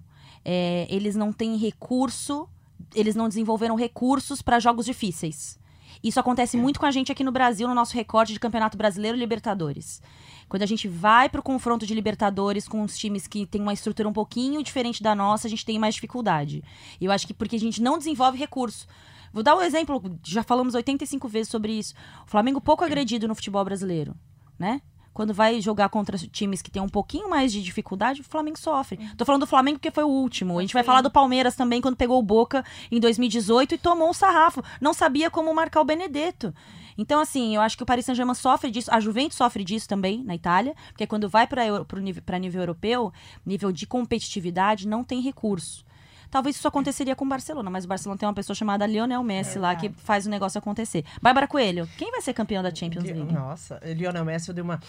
é, 0.51 0.87
eles 0.89 1.15
não 1.15 1.31
têm 1.31 1.59
recurso, 1.59 2.49
eles 2.95 3.15
não 3.15 3.29
desenvolveram 3.29 3.75
recursos 3.75 4.41
para 4.41 4.59
jogos 4.59 4.87
difíceis. 4.87 5.59
Isso 6.03 6.19
acontece 6.19 6.57
muito 6.57 6.81
com 6.81 6.87
a 6.87 6.91
gente 6.91 7.13
aqui 7.13 7.23
no 7.23 7.31
Brasil, 7.31 7.69
no 7.69 7.75
nosso 7.75 7.95
recorde 7.95 8.33
de 8.33 8.41
Campeonato 8.41 8.79
Brasileiro 8.79 9.15
e 9.15 9.21
Libertadores. 9.21 10.01
Quando 10.49 10.63
a 10.63 10.67
gente 10.67 10.89
vai 10.89 11.29
pro 11.29 11.43
confronto 11.43 11.85
de 11.85 11.93
Libertadores 11.93 12.67
com 12.67 12.81
os 12.83 12.97
times 12.97 13.27
que 13.27 13.45
têm 13.45 13.61
uma 13.61 13.75
estrutura 13.75 14.09
um 14.09 14.13
pouquinho 14.13 14.63
diferente 14.63 15.03
da 15.03 15.15
nossa, 15.15 15.47
a 15.47 15.51
gente 15.51 15.67
tem 15.67 15.79
mais 15.79 15.97
dificuldade. 15.97 16.65
E 16.99 17.05
eu 17.05 17.13
acho 17.13 17.27
que 17.27 17.35
porque 17.35 17.57
a 17.57 17.61
gente 17.61 17.83
não 17.83 17.99
desenvolve 17.99 18.39
recurso. 18.39 18.87
Vou 19.31 19.43
dar 19.43 19.55
um 19.55 19.61
exemplo, 19.61 20.19
já 20.25 20.43
falamos 20.43 20.75
85 20.75 21.29
vezes 21.29 21.51
sobre 21.51 21.73
isso. 21.73 21.93
O 22.27 22.31
Flamengo 22.31 22.59
pouco 22.59 22.85
agredido 22.85 23.29
no 23.29 23.35
futebol 23.35 23.67
brasileiro, 23.67 24.17
né? 24.59 24.81
Quando 25.19 25.35
vai 25.35 25.61
jogar 25.61 25.89
contra 25.89 26.17
times 26.17 26.63
que 26.63 26.71
têm 26.71 26.81
um 26.81 26.89
pouquinho 26.89 27.29
mais 27.29 27.51
de 27.51 27.61
dificuldade, 27.61 28.21
o 28.21 28.25
Flamengo 28.25 28.57
sofre. 28.57 29.01
Tô 29.17 29.25
falando 29.25 29.41
do 29.41 29.49
Flamengo 29.49 29.77
porque 29.77 29.91
foi 29.91 30.05
o 30.05 30.09
último. 30.09 30.57
A 30.57 30.61
gente 30.61 30.73
vai 30.73 30.85
falar 30.85 31.01
do 31.01 31.11
Palmeiras 31.11 31.57
também, 31.57 31.81
quando 31.81 31.97
pegou 31.97 32.21
o 32.21 32.23
Boca 32.23 32.65
em 32.89 33.01
2018 33.01 33.75
e 33.75 33.79
tomou 33.79 34.11
um 34.11 34.13
sarrafo. 34.13 34.63
Não 34.81 34.95
sabia 34.95 35.29
como 35.29 35.53
marcar 35.53 35.81
o 35.81 35.85
Benedetto. 35.85 36.55
Então, 36.97 37.21
assim, 37.21 37.57
eu 37.57 37.61
acho 37.61 37.77
que 37.77 37.83
o 37.83 37.87
Paris 37.87 38.05
Saint-Germain 38.05 38.33
sofre 38.33 38.71
disso. 38.71 38.89
A 38.93 39.01
Juventus 39.01 39.37
sofre 39.37 39.65
disso 39.65 39.89
também, 39.89 40.23
na 40.23 40.37
Itália. 40.37 40.73
Porque 40.91 41.05
quando 41.05 41.29
vai 41.29 41.49
para 41.49 41.65
nível, 42.01 42.25
nível 42.41 42.63
europeu, 42.63 43.13
nível 43.45 43.73
de 43.73 43.89
competitividade, 43.89 44.87
não 44.87 45.03
tem 45.03 45.21
recurso. 45.21 45.85
Talvez 46.31 46.57
isso 46.57 46.69
aconteceria 46.69 47.17
com 47.17 47.25
o 47.25 47.29
Barcelona, 47.29 47.71
mas 47.71 47.85
o 47.85 47.89
Barcelona 47.89 48.19
tem 48.19 48.29
uma 48.29 48.35
pessoa 48.35 48.55
chamada 48.55 48.87
Lionel 48.87 49.23
Messi 49.23 49.59
lá 49.59 49.75
que 49.75 49.89
faz 49.89 50.27
o 50.27 50.31
negócio 50.31 50.59
acontecer. 50.59 51.05
Bárbara 51.23 51.47
Coelho, 51.47 51.89
quem 51.97 52.11
vai 52.11 52.21
ser 52.21 52.33
campeão 52.35 52.63
da 52.63 52.75
Champions 52.75 53.05
League? 53.05 53.33
Nossa, 53.33 53.81
Lionel 53.85 54.25
Messi, 54.25 54.49
eu 54.49 54.55
dei 54.55 54.63
uma 54.63 54.81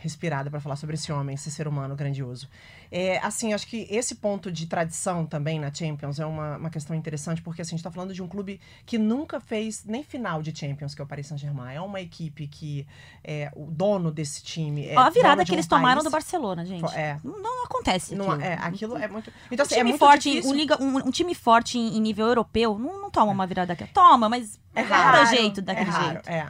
respirada 0.00 0.48
pra 0.48 0.60
falar 0.60 0.76
sobre 0.76 0.94
esse 0.94 1.10
homem, 1.12 1.34
esse 1.34 1.50
ser 1.50 1.66
humano 1.66 1.94
grandioso. 1.96 2.48
É, 2.90 3.18
assim, 3.18 3.52
acho 3.52 3.66
que 3.66 3.86
esse 3.90 4.14
ponto 4.14 4.50
de 4.50 4.66
tradição 4.66 5.26
também 5.26 5.58
na 5.58 5.74
Champions 5.74 6.18
é 6.20 6.24
uma, 6.24 6.56
uma 6.56 6.70
questão 6.70 6.94
interessante, 6.96 7.42
porque 7.42 7.62
assim, 7.62 7.74
a 7.74 7.76
gente 7.76 7.82
tá 7.84 7.90
falando 7.90 8.14
de 8.14 8.22
um 8.22 8.28
clube 8.28 8.60
que 8.86 8.96
nunca 8.96 9.40
fez 9.40 9.84
nem 9.84 10.04
final 10.04 10.40
de 10.40 10.56
Champions, 10.56 10.94
que 10.94 11.02
é 11.02 11.04
o 11.04 11.06
Paris 11.06 11.26
Saint-Germain. 11.26 11.74
É 11.74 11.80
uma 11.80 12.00
equipe 12.00 12.46
que 12.46 12.86
é 13.24 13.50
o 13.56 13.66
dono 13.66 14.10
desse 14.12 14.42
time. 14.42 14.86
É 14.86 14.96
Ó, 14.96 15.00
a 15.00 15.10
virada 15.10 15.44
que 15.44 15.50
um 15.50 15.54
eles 15.56 15.66
tomaram 15.66 15.96
país. 15.96 16.04
do 16.04 16.10
Barcelona, 16.10 16.64
gente. 16.64 16.94
É. 16.94 17.18
Não, 17.24 17.42
não 17.42 17.64
acontece 17.64 18.14
Não, 18.14 18.30
aquilo. 18.30 18.46
é, 18.48 18.54
aquilo 18.54 18.96
é 18.98 19.08
muito. 19.08 19.32
Então, 19.50 19.64
Um 19.64 19.66
assim, 19.66 19.74
é 19.74 19.78
time 19.78 19.90
muito 19.90 19.98
forte, 20.00 20.30
difícil. 20.30 20.50
um, 20.50 20.54
liga- 20.54 20.80
um- 20.82 21.08
um 21.08 21.10
time 21.10 21.34
forte 21.34 21.76
em, 21.76 22.00
nível 22.00 22.26
europeu 22.26 22.78
não, 22.78 23.02
não 23.02 23.10
toma 23.10 23.32
uma 23.32 23.46
virada 23.46 23.66
daquela. 23.68 23.90
Toma, 23.92 24.28
mas 24.28 24.58
É 24.74 24.82
não 24.82 24.88
dá 24.88 24.96
raro, 24.96 25.26
jeito 25.26 25.58
é 25.60 25.62
daquele 25.64 25.90
raro, 25.90 26.12
jeito. 26.12 26.28
É. 26.30 26.48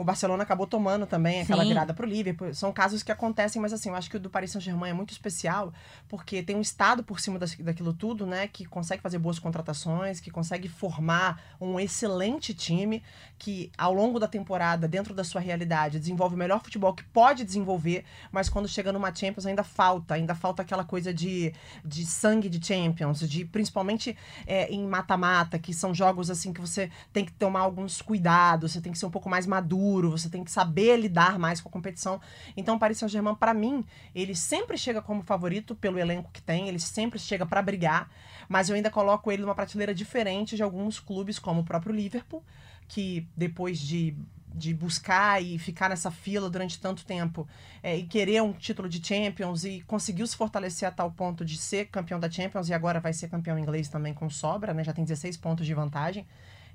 O 0.00 0.04
Barcelona 0.04 0.44
acabou 0.44 0.66
tomando 0.66 1.04
também 1.06 1.42
aquela 1.42 1.62
Sim. 1.62 1.68
virada 1.68 1.92
pro 1.92 2.06
Liverpool. 2.06 2.54
São 2.54 2.72
casos 2.72 3.02
que 3.02 3.12
acontecem, 3.12 3.60
mas 3.60 3.70
assim, 3.70 3.90
eu 3.90 3.94
acho 3.94 4.08
que 4.08 4.16
o 4.16 4.20
do 4.20 4.30
Paris 4.30 4.50
Saint-Germain 4.50 4.88
é 4.92 4.94
muito 4.94 5.10
especial, 5.10 5.74
porque 6.08 6.42
tem 6.42 6.56
um 6.56 6.60
estado 6.62 7.02
por 7.02 7.20
cima 7.20 7.38
das- 7.38 7.54
daquilo 7.56 7.92
tudo, 7.92 8.24
né, 8.24 8.48
que 8.48 8.64
consegue 8.64 9.02
fazer 9.02 9.18
boas 9.18 9.38
contratações, 9.38 10.18
que 10.18 10.30
consegue 10.30 10.70
formar 10.70 11.38
um 11.60 11.78
excelente 11.78 12.54
time, 12.54 13.02
que 13.38 13.70
ao 13.76 13.92
longo 13.92 14.18
da 14.18 14.26
temporada, 14.26 14.88
dentro 14.88 15.12
da 15.12 15.22
sua 15.22 15.40
realidade, 15.42 15.98
desenvolve 15.98 16.34
o 16.34 16.38
melhor 16.38 16.62
futebol 16.62 16.94
que 16.94 17.04
pode 17.04 17.44
desenvolver, 17.44 18.02
mas 18.32 18.48
quando 18.48 18.66
chega 18.66 18.90
numa 18.94 19.14
Champions 19.14 19.44
ainda 19.44 19.62
falta, 19.62 20.14
ainda 20.14 20.34
falta 20.34 20.62
aquela 20.62 20.82
coisa 20.82 21.12
de, 21.12 21.52
de 21.84 22.06
sangue 22.06 22.48
de 22.48 22.66
Champions, 22.66 23.20
de 23.28 23.44
principalmente 23.44 24.16
é, 24.46 24.66
em 24.72 24.86
mata-mata, 24.86 25.58
que 25.58 25.74
são 25.74 25.94
jogos 25.94 26.30
assim 26.30 26.54
que 26.54 26.60
você 26.60 26.90
tem 27.12 27.22
que 27.22 27.32
tomar 27.32 27.60
alguns 27.60 28.00
cuidados, 28.00 28.72
você 28.72 28.80
tem 28.80 28.92
que 28.92 28.98
ser 28.98 29.04
um 29.04 29.10
pouco 29.10 29.28
mais 29.28 29.44
maduro, 29.46 29.89
você 30.10 30.28
tem 30.28 30.44
que 30.44 30.50
saber 30.50 30.96
lidar 30.96 31.38
mais 31.38 31.60
com 31.60 31.68
a 31.68 31.72
competição. 31.72 32.20
Então, 32.56 32.76
o 32.76 32.78
Paris 32.78 32.98
Saint-Germain, 32.98 33.34
para 33.34 33.54
mim, 33.54 33.84
ele 34.14 34.34
sempre 34.34 34.76
chega 34.76 35.00
como 35.02 35.22
favorito 35.22 35.74
pelo 35.74 35.98
elenco 35.98 36.30
que 36.32 36.42
tem, 36.42 36.68
ele 36.68 36.78
sempre 36.78 37.18
chega 37.18 37.44
para 37.44 37.62
brigar, 37.62 38.10
mas 38.48 38.68
eu 38.68 38.76
ainda 38.76 38.90
coloco 38.90 39.30
ele 39.30 39.42
numa 39.42 39.54
prateleira 39.54 39.94
diferente 39.94 40.56
de 40.56 40.62
alguns 40.62 41.00
clubes, 41.00 41.38
como 41.38 41.60
o 41.60 41.64
próprio 41.64 41.94
Liverpool, 41.94 42.44
que 42.88 43.26
depois 43.36 43.78
de 43.78 44.16
de 44.54 44.74
buscar 44.74 45.42
e 45.42 45.58
ficar 45.58 45.88
nessa 45.88 46.10
fila 46.10 46.50
durante 46.50 46.80
tanto 46.80 47.04
tempo 47.04 47.46
é, 47.82 47.96
e 47.96 48.02
querer 48.04 48.42
um 48.42 48.52
título 48.52 48.88
de 48.88 49.04
Champions 49.06 49.64
e 49.64 49.80
conseguiu 49.82 50.26
se 50.26 50.36
fortalecer 50.36 50.88
a 50.88 50.90
tal 50.90 51.10
ponto 51.10 51.44
de 51.44 51.56
ser 51.56 51.86
campeão 51.86 52.18
da 52.18 52.30
Champions 52.30 52.68
e 52.68 52.74
agora 52.74 53.00
vai 53.00 53.12
ser 53.12 53.28
campeão 53.28 53.58
inglês 53.58 53.88
também 53.88 54.12
com 54.12 54.28
sobra, 54.28 54.74
né? 54.74 54.82
Já 54.82 54.92
tem 54.92 55.04
16 55.04 55.36
pontos 55.36 55.66
de 55.66 55.74
vantagem 55.74 56.26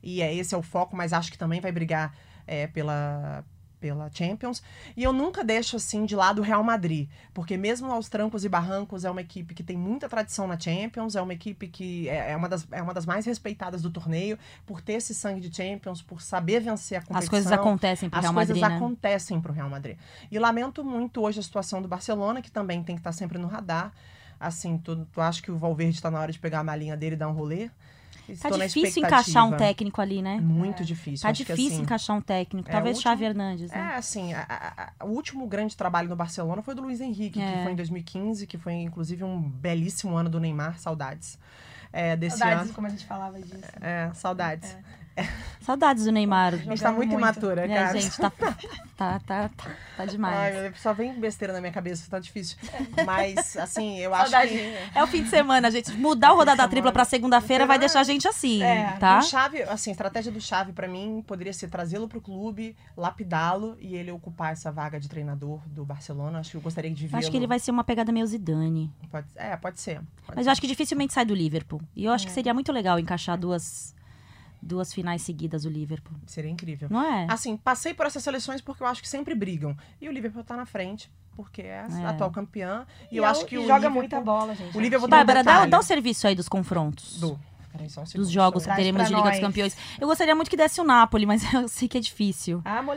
e 0.02 0.22
é, 0.22 0.34
esse 0.34 0.54
é 0.54 0.58
o 0.58 0.62
foco, 0.62 0.96
mas 0.96 1.14
acho 1.14 1.32
que 1.32 1.38
também 1.38 1.60
vai 1.60 1.72
brigar 1.72 2.16
é, 2.48 2.68
pela, 2.68 3.44
pela 3.80 4.10
Champions. 4.12 4.64
E 4.98 5.04
eu 5.04 5.14
nunca 5.14 5.44
deixo 5.44 5.76
assim 5.76 6.06
de 6.06 6.16
lado 6.16 6.40
o 6.40 6.44
Real 6.44 6.64
Madrid, 6.64 7.08
porque 7.34 7.56
mesmo 7.56 7.92
aos 7.92 8.10
trancos 8.10 8.44
e 8.44 8.50
barrancos 8.50 9.06
é 9.06 9.12
uma 9.12 9.22
equipe 9.22 9.54
que 9.54 9.64
tem 9.64 9.78
muita 9.78 10.10
tradição 10.10 10.48
na 10.48 10.60
Champions, 10.60 11.16
é 11.16 11.22
uma 11.22 11.34
equipe 11.34 11.68
que 11.68 12.10
é, 12.10 12.32
é 12.32 12.36
uma, 12.36 12.50
das, 12.50 12.68
é 12.72 12.82
uma 12.82 12.94
das 12.94 13.06
mais 13.06 13.26
respeitadas 13.26 13.82
do 13.82 13.92
torneio, 13.92 14.40
por 14.66 14.82
ter 14.82 14.94
esse 14.94 15.14
sangue 15.14 15.40
de 15.48 15.56
Champions, 15.56 16.02
por 16.02 16.22
saber 16.22 16.62
vencer 16.62 16.98
a 16.98 17.02
competição. 17.02 17.20
As 17.20 17.30
coisas 17.30 17.52
acontecem 17.52 18.10
pro 18.10 18.18
As 18.18 18.24
Real 18.24 18.34
coisas 18.34 18.58
Madrid, 18.58 18.72
né? 18.72 18.86
acontecem 18.86 19.40
pro 19.40 19.54
Real 19.54 19.70
Madrid. 19.70 19.98
E 20.32 20.40
lamento 20.40 20.84
muito 20.84 21.22
hoje 21.22 21.40
a 21.40 21.44
situação 21.44 21.82
do 21.82 21.88
Barcelona, 21.88 22.42
que 22.42 22.52
também 22.52 22.84
tem 22.84 22.96
que 22.96 23.02
estar 23.02 23.12
sempre 23.12 23.38
no 23.38 23.48
radar. 23.48 23.94
Assim, 24.40 24.78
tu, 24.78 25.06
tu 25.12 25.22
acha 25.22 25.42
que 25.42 25.52
o 25.52 25.58
Valverde 25.58 25.96
está 25.96 26.12
na 26.12 26.20
hora 26.20 26.32
de 26.32 26.40
pegar 26.40 26.60
a 26.60 26.64
malinha 26.64 26.98
dele 26.98 27.16
e 27.16 27.18
dar 27.18 27.30
um 27.30 27.34
rolê? 27.34 27.70
Tá 28.28 28.34
Estou 28.34 28.58
na 28.58 28.66
difícil 28.68 29.04
encaixar 29.04 29.46
um 29.48 29.56
técnico 29.56 30.02
ali, 30.02 30.22
né? 30.22 30.40
Muito 30.42 30.84
difícil. 30.84 31.24
Tá 31.24 31.30
Acho 31.30 31.46
que, 31.46 31.52
difícil 31.54 31.74
assim, 31.74 31.84
encaixar 31.84 32.16
um 32.18 32.22
técnico. 32.22 32.70
é, 32.70 32.72
Talvez 32.72 32.96
o 32.96 33.00
último- 33.00 33.12
Xavi 33.14 33.24
Hernandes, 33.26 33.72
né? 33.72 33.92
É, 33.94 33.98
assim, 33.98 34.34
a- 34.34 34.92
a- 35.00 35.06
o 35.06 35.10
último 35.10 35.46
grande 35.48 35.76
trabalho 35.78 36.10
no 36.10 36.16
Barcelona 36.16 36.62
foi 36.62 36.74
do 36.76 36.82
Luiz 36.82 37.00
Henrique, 37.02 37.40
É. 37.42 37.52
que 37.52 37.64
foi 37.64 37.72
em 37.72 37.76
2015, 37.76 38.48
que 38.48 38.58
foi 38.58 38.74
inclusive 38.74 39.24
um 39.24 39.40
belíssimo 39.42 40.16
ano 40.16 40.30
do 40.30 40.40
Neymar, 40.40 40.80
saudades. 40.80 41.38
É, 41.94 42.16
desse 42.16 42.38
Saudades, 42.40 42.66
ano. 42.66 42.74
como 42.74 42.88
a 42.88 42.90
gente 42.90 43.06
falava 43.06 43.40
disso. 43.40 43.56
É, 43.80 44.12
saudades. 44.14 44.76
Saudades 45.62 46.04
do 46.06 46.12
Neymar. 46.12 46.54
A 46.54 46.58
gente 46.58 46.82
tá 46.82 46.92
muito, 46.92 47.10
muito. 47.10 47.22
imatura, 47.22 47.66
É, 47.66 47.68
cara. 47.68 48.00
gente, 48.00 48.16
tá, 48.18 48.30
tá, 48.30 48.56
tá, 48.96 49.20
tá, 49.26 49.50
tá 49.98 50.06
demais. 50.06 50.36
Ai, 50.38 50.52
meu 50.54 50.62
Deus, 50.64 50.80
só 50.80 50.94
vem 50.94 51.20
besteira 51.20 51.52
na 51.54 51.60
minha 51.60 51.72
cabeça, 51.74 52.06
tá 52.10 52.20
difícil. 52.20 52.56
Mas, 53.04 53.58
assim, 53.58 53.98
eu 54.00 54.14
acho 54.14 54.30
Saudade. 54.30 54.52
que. 54.54 54.78
É 54.94 55.04
o 55.04 55.08
fim 55.08 55.24
de 55.24 55.30
semana, 55.30 55.72
gente. 55.72 55.92
Mudar 55.94 56.34
o 56.34 56.36
rodada 56.36 56.68
tripla 56.68 56.92
pra 56.92 57.04
segunda-feira 57.04 57.66
vai 57.66 57.80
deixar 57.80 58.02
a 58.02 58.04
gente 58.04 58.28
assim, 58.28 58.62
É, 58.62 58.92
tá? 59.00 59.18
O 59.18 59.22
Chave, 59.24 59.64
assim, 59.64 59.90
a 59.90 59.94
estratégia 59.94 60.32
do 60.32 60.40
Chave 60.40 60.72
pra 60.72 60.88
mim 60.88 61.24
poderia 61.26 61.54
ser 61.54 61.68
trazê-lo 61.68 62.08
pro 62.08 62.22
clube, 62.22 62.76
lapidá-lo 62.96 63.76
e 63.80 63.96
ele 63.96 64.12
ocupar 64.12 64.52
essa 64.54 64.72
vaga 64.72 65.00
de 65.00 65.10
treinador 65.10 65.62
do 65.68 65.84
Barcelona. 65.84 66.40
Acho 66.40 66.52
que 66.52 66.58
eu 66.58 66.62
gostaria 66.62 66.92
de 66.92 67.08
vê-lo. 67.08 67.18
acho 67.18 67.32
que 67.32 67.38
ele 67.38 67.48
vai 67.48 67.58
ser 67.58 67.72
uma 67.72 67.84
pegada 67.84 68.12
meio 68.12 68.28
Zidane. 68.28 68.92
Pode- 69.10 69.28
é, 69.36 69.56
pode 69.58 69.80
ser. 69.82 69.96
pode 69.96 70.36
Mas 70.36 70.44
ser. 70.44 70.50
eu 70.50 70.52
acho 70.52 70.62
que 70.62 70.68
dificilmente 70.68 71.12
sai 71.14 71.26
do 71.26 71.34
Liverpool. 71.34 71.82
E 71.96 72.06
eu 72.06 72.12
É. 72.12 72.16
acho 72.16 72.28
que 72.28 72.32
seria 72.34 72.54
muito 72.54 72.72
legal 72.72 73.00
encaixar 73.00 73.36
duas, 73.38 73.95
duas 74.62 74.94
finais 74.94 75.22
seguidas 75.22 75.64
do 75.64 75.70
Liverpool. 75.70 76.16
Seria 76.26 76.50
incrível. 76.52 76.88
Não 76.92 77.02
é? 77.04 77.28
Assim, 77.30 77.56
passei 77.58 77.94
por 77.94 78.06
essas 78.06 78.24
seleções 78.24 78.62
porque 78.62 78.82
eu 78.84 78.88
acho 78.88 79.02
que 79.02 79.08
sempre 79.10 79.36
brigam. 79.36 79.76
E 80.02 80.08
o 80.10 80.12
Liverpool 80.12 80.44
tá 80.44 80.56
na 80.58 80.66
frente, 80.66 81.12
porque 81.36 81.62
é 81.62 81.82
a 81.82 82.02
É. 82.02 82.06
atual 82.08 82.32
campeã. 82.32 82.86
E, 83.12 83.16
E, 83.16 83.18
eu 83.18 83.26
é 83.26 83.28
acho 83.28 83.44
o- 83.44 83.46
que 83.46 83.58
o 83.58 83.62
joga 83.62 83.76
Liverpool- 83.76 83.96
muita 84.02 84.22
bola, 84.22 84.56
gente. 84.56 84.76
o 84.78 84.82
Liverpool 84.82 85.08
um 85.08 85.10
Bárbara, 85.10 85.44
dá, 85.44 85.66
dá 85.66 85.80
o 85.80 85.84
serviço 85.84 86.28
aí 86.28 86.36
dos 86.36 86.48
confrontos. 86.50 87.20
Do. 87.20 87.40
Um 87.78 88.20
Dos 88.20 88.32
jogos 88.32 88.66
que 88.66 88.74
teremos 88.74 89.06
de 89.06 89.14
Liga 89.14 89.30
dos. 89.32 89.40
Campeões. 89.42 89.78
Eu 90.00 90.08
gostaria 90.08 90.34
muito 90.34 90.50
que 90.50 90.56
desse 90.56 90.80
o 90.80 90.84
Napoli, 90.86 91.26
mas 91.26 91.42
eu 91.54 91.68
sei 91.68 91.90
que 91.90 91.98
é 91.98 92.00
difícil. 92.02 92.62
Ah. 92.64 92.82
Ó, 92.88 92.94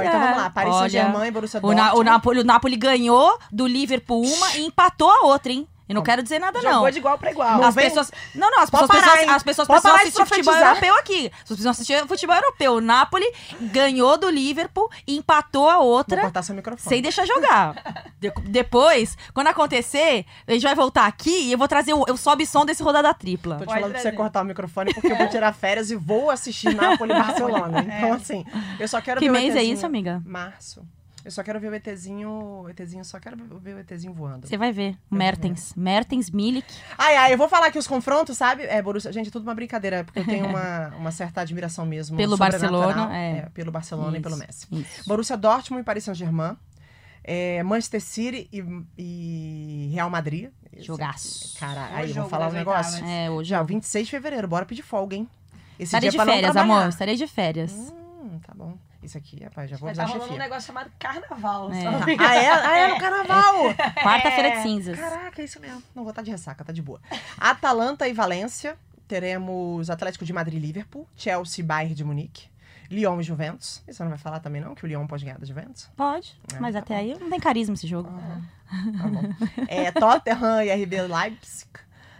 então 0.00 0.20
vamos 0.20 0.36
lá. 0.38 0.48
Paris 0.48 0.72
Olha, 0.74 0.90
Saint-Germain 0.90 1.28
e 1.28 1.30
Borussia 1.30 1.60
O, 1.62 1.74
Na- 1.74 1.88
o, 1.88 1.96
Dortmund. 1.96 2.04
Napoli, 2.06 2.40
o 2.40 2.44
Napoli 2.44 2.76
ganhou 2.76 3.38
do 3.52 3.66
Liverpool 3.66 4.24
uma 4.24 4.56
e 4.56 4.64
empatou 4.64 5.10
a 5.10 5.26
outra, 5.26 5.52
hein? 5.52 5.68
Eu 5.88 5.94
não 5.94 6.02
quero 6.02 6.22
dizer 6.22 6.38
nada, 6.38 6.60
não. 6.60 6.72
Jogou 6.74 6.90
de 6.90 6.98
igual 6.98 7.18
pra 7.18 7.30
igual. 7.30 7.56
Não 7.58 7.64
As 7.68 7.74
vem- 7.74 7.84
pessoas. 7.88 8.12
Não, 8.34 8.50
não, 8.50 8.60
as 8.60 8.68
Pode 8.70 8.86
pessoas, 8.86 8.88
parar, 9.00 9.10
precisam, 9.12 9.30
hein? 9.30 9.36
as 9.36 9.42
pessoas 9.42 9.68
Pode 9.68 9.80
precisam 9.80 9.92
parar 9.98 10.02
de 10.04 10.08
assistir 10.08 10.28
futebol 10.28 10.54
profetizar. 10.54 10.84
europeu 10.84 10.94
aqui. 11.00 11.26
As 11.26 11.40
pessoas 11.40 11.46
precisam 11.48 11.70
assistir 11.70 12.06
futebol 12.08 12.36
europeu. 12.36 12.72
O 12.74 12.80
Napoli 12.80 13.26
ganhou 13.60 14.18
do 14.18 14.28
Liverpool 14.28 14.90
e 15.06 15.16
empatou 15.16 15.68
a 15.68 15.76
Vou 15.78 15.86
outra 15.86 16.20
cortar 16.20 16.42
seu 16.42 16.54
microfone. 16.54 16.88
sem 16.88 17.00
deixar 17.02 17.24
jogar. 17.26 17.74
De- 18.20 18.32
depois, 18.44 19.16
quando 19.32 19.46
acontecer, 19.46 20.26
a 20.46 20.52
gente 20.52 20.62
vai 20.62 20.74
voltar 20.74 21.06
aqui 21.06 21.30
e 21.48 21.52
eu 21.52 21.58
vou 21.58 21.66
trazer 21.68 21.94
o 21.94 22.04
eu 22.06 22.16
sobe 22.16 22.44
som 22.46 22.64
desse 22.66 22.82
rodada 22.82 23.12
tripla. 23.14 23.54
Tô 23.56 23.60
te 23.62 23.66
Pode 23.66 23.78
falando 23.80 23.90
pra 23.92 23.98
você 24.00 24.02
trazer. 24.02 24.16
cortar 24.16 24.42
o 24.42 24.44
microfone 24.44 24.92
porque 24.92 25.10
eu 25.12 25.16
vou 25.16 25.28
tirar 25.28 25.52
férias 25.54 25.90
e 25.90 25.96
vou 25.96 26.30
assistir 26.30 26.74
Napoli 26.74 27.12
e 27.12 27.14
Barcelona. 27.18 27.80
Então, 27.88 28.12
assim, 28.12 28.44
eu 28.78 28.86
só 28.88 29.00
quero 29.00 29.20
Que 29.20 29.26
ver 29.26 29.30
o 29.30 29.32
mês 29.40 29.54
é 29.54 29.58
ETzinho. 29.58 29.74
isso, 29.74 29.86
amiga? 29.86 30.20
Março. 30.26 30.82
Eu 31.24 31.30
só 31.32 31.42
quero 31.42 31.58
ver 31.60 31.70
o 31.70 31.74
ETzinho, 31.74 32.66
ETzinho, 32.70 33.04
só 33.04 33.18
quero 33.18 33.36
ver 33.58 33.74
o 33.74 33.78
ETzinho 33.80 34.14
voando. 34.14 34.46
Você 34.46 34.56
vai 34.56 34.72
ver. 34.72 34.96
O 35.10 35.14
Mertens. 35.16 35.74
Mertens, 35.74 36.30
Milik. 36.30 36.66
Ai, 36.96 37.16
ai, 37.16 37.32
eu 37.34 37.38
vou 37.38 37.48
falar 37.48 37.66
aqui 37.66 37.78
os 37.78 37.86
confrontos, 37.88 38.38
sabe? 38.38 38.62
É, 38.62 38.80
Borussia, 38.80 39.12
gente, 39.12 39.28
é 39.28 39.30
tudo 39.30 39.42
uma 39.42 39.54
brincadeira, 39.54 40.04
porque 40.04 40.20
eu 40.20 40.24
tenho 40.24 40.46
uma, 40.46 40.88
uma 40.96 41.10
certa 41.10 41.40
admiração 41.40 41.84
mesmo 41.84 42.16
Pelo 42.16 42.36
Barcelona, 42.36 43.14
é. 43.16 43.48
pelo 43.52 43.70
Barcelona 43.72 44.16
e 44.16 44.20
Isso, 44.20 44.22
pelo 44.22 44.36
Messi. 44.36 44.66
Isso. 44.72 45.08
Borussia 45.08 45.36
Dortmund 45.36 45.82
e 45.82 45.84
Paris 45.84 46.04
Saint-Germain. 46.04 46.56
É, 47.24 47.62
Manchester 47.62 48.00
City 48.00 48.48
e, 48.50 48.64
e 48.96 49.90
Real 49.92 50.08
Madrid. 50.08 50.50
Esse- 50.72 50.86
Jogaço. 50.86 51.58
Cara, 51.58 51.88
aí, 51.92 52.06
vou 52.06 52.14
jogo 52.14 52.28
falar 52.30 52.48
um 52.48 52.52
negócio. 52.52 52.94
oitavas. 52.94 53.10
É, 53.14 53.28
hoje. 53.30 53.50
Já, 53.50 53.62
26 53.62 54.06
de 54.06 54.10
fevereiro, 54.10 54.48
bora 54.48 54.64
pedir 54.64 54.82
folga, 54.82 55.16
hein? 55.16 55.28
Esse 55.78 55.84
Estarei 55.94 56.08
dia 56.10 56.18
de 56.18 56.24
férias, 56.24 56.56
amor. 56.56 56.88
Estarei 56.88 57.16
de 57.16 57.26
férias. 57.26 57.72
Hum, 57.72 58.38
tá 58.46 58.54
bom. 58.54 58.78
Isso 59.08 59.16
aqui, 59.16 59.42
rapaz, 59.42 59.70
já 59.70 59.76
vou 59.78 59.86
Vai 59.86 59.90
avisar 59.92 60.06
tá 60.06 60.12
rolando 60.12 60.34
um 60.34 60.36
negócio 60.38 60.66
chamado 60.66 60.90
carnaval. 60.98 61.72
É. 61.72 61.86
Ah, 62.18 62.34
é? 62.36 62.48
Ah, 62.50 62.76
é 62.76 62.88
no 62.88 62.98
carnaval! 63.00 63.74
Quarta-feira 64.02 64.50
de 64.56 64.62
cinzas. 64.62 64.98
Caraca, 64.98 65.40
é 65.40 65.44
isso 65.46 65.58
mesmo. 65.58 65.82
Não 65.94 66.02
vou 66.02 66.10
estar 66.10 66.20
de 66.20 66.30
ressaca, 66.30 66.62
tá 66.62 66.72
de 66.74 66.82
boa. 66.82 67.00
Atalanta 67.38 68.06
e 68.06 68.12
Valência. 68.12 68.76
Teremos 69.08 69.88
Atlético 69.88 70.26
de 70.26 70.32
Madrid 70.34 70.62
e 70.62 70.66
Liverpool. 70.66 71.08
Chelsea 71.16 71.62
e 71.62 71.66
Bayern 71.66 71.94
de 71.94 72.04
Munique. 72.04 72.48
Lyon 72.90 73.18
e 73.18 73.22
Juventus. 73.22 73.82
E 73.88 73.94
você 73.94 74.02
não 74.02 74.10
vai 74.10 74.18
falar 74.18 74.40
também, 74.40 74.60
não? 74.60 74.74
Que 74.74 74.84
o 74.84 74.86
Lyon 74.86 75.06
pode 75.06 75.24
ganhar 75.24 75.38
da 75.38 75.46
Juventus? 75.46 75.88
Pode. 75.96 76.38
É, 76.54 76.60
Mas 76.60 76.74
tá 76.74 76.80
até 76.80 76.94
bom. 76.94 77.00
aí 77.00 77.18
não 77.18 77.30
tem 77.30 77.40
carisma 77.40 77.74
esse 77.74 77.86
jogo. 77.86 78.10
Tá 78.68 79.08
bom. 79.08 79.22
É, 79.66 79.90
Tottenham 79.90 80.62
e 80.62 80.84
RB 80.84 81.00
Leipzig. 81.00 81.70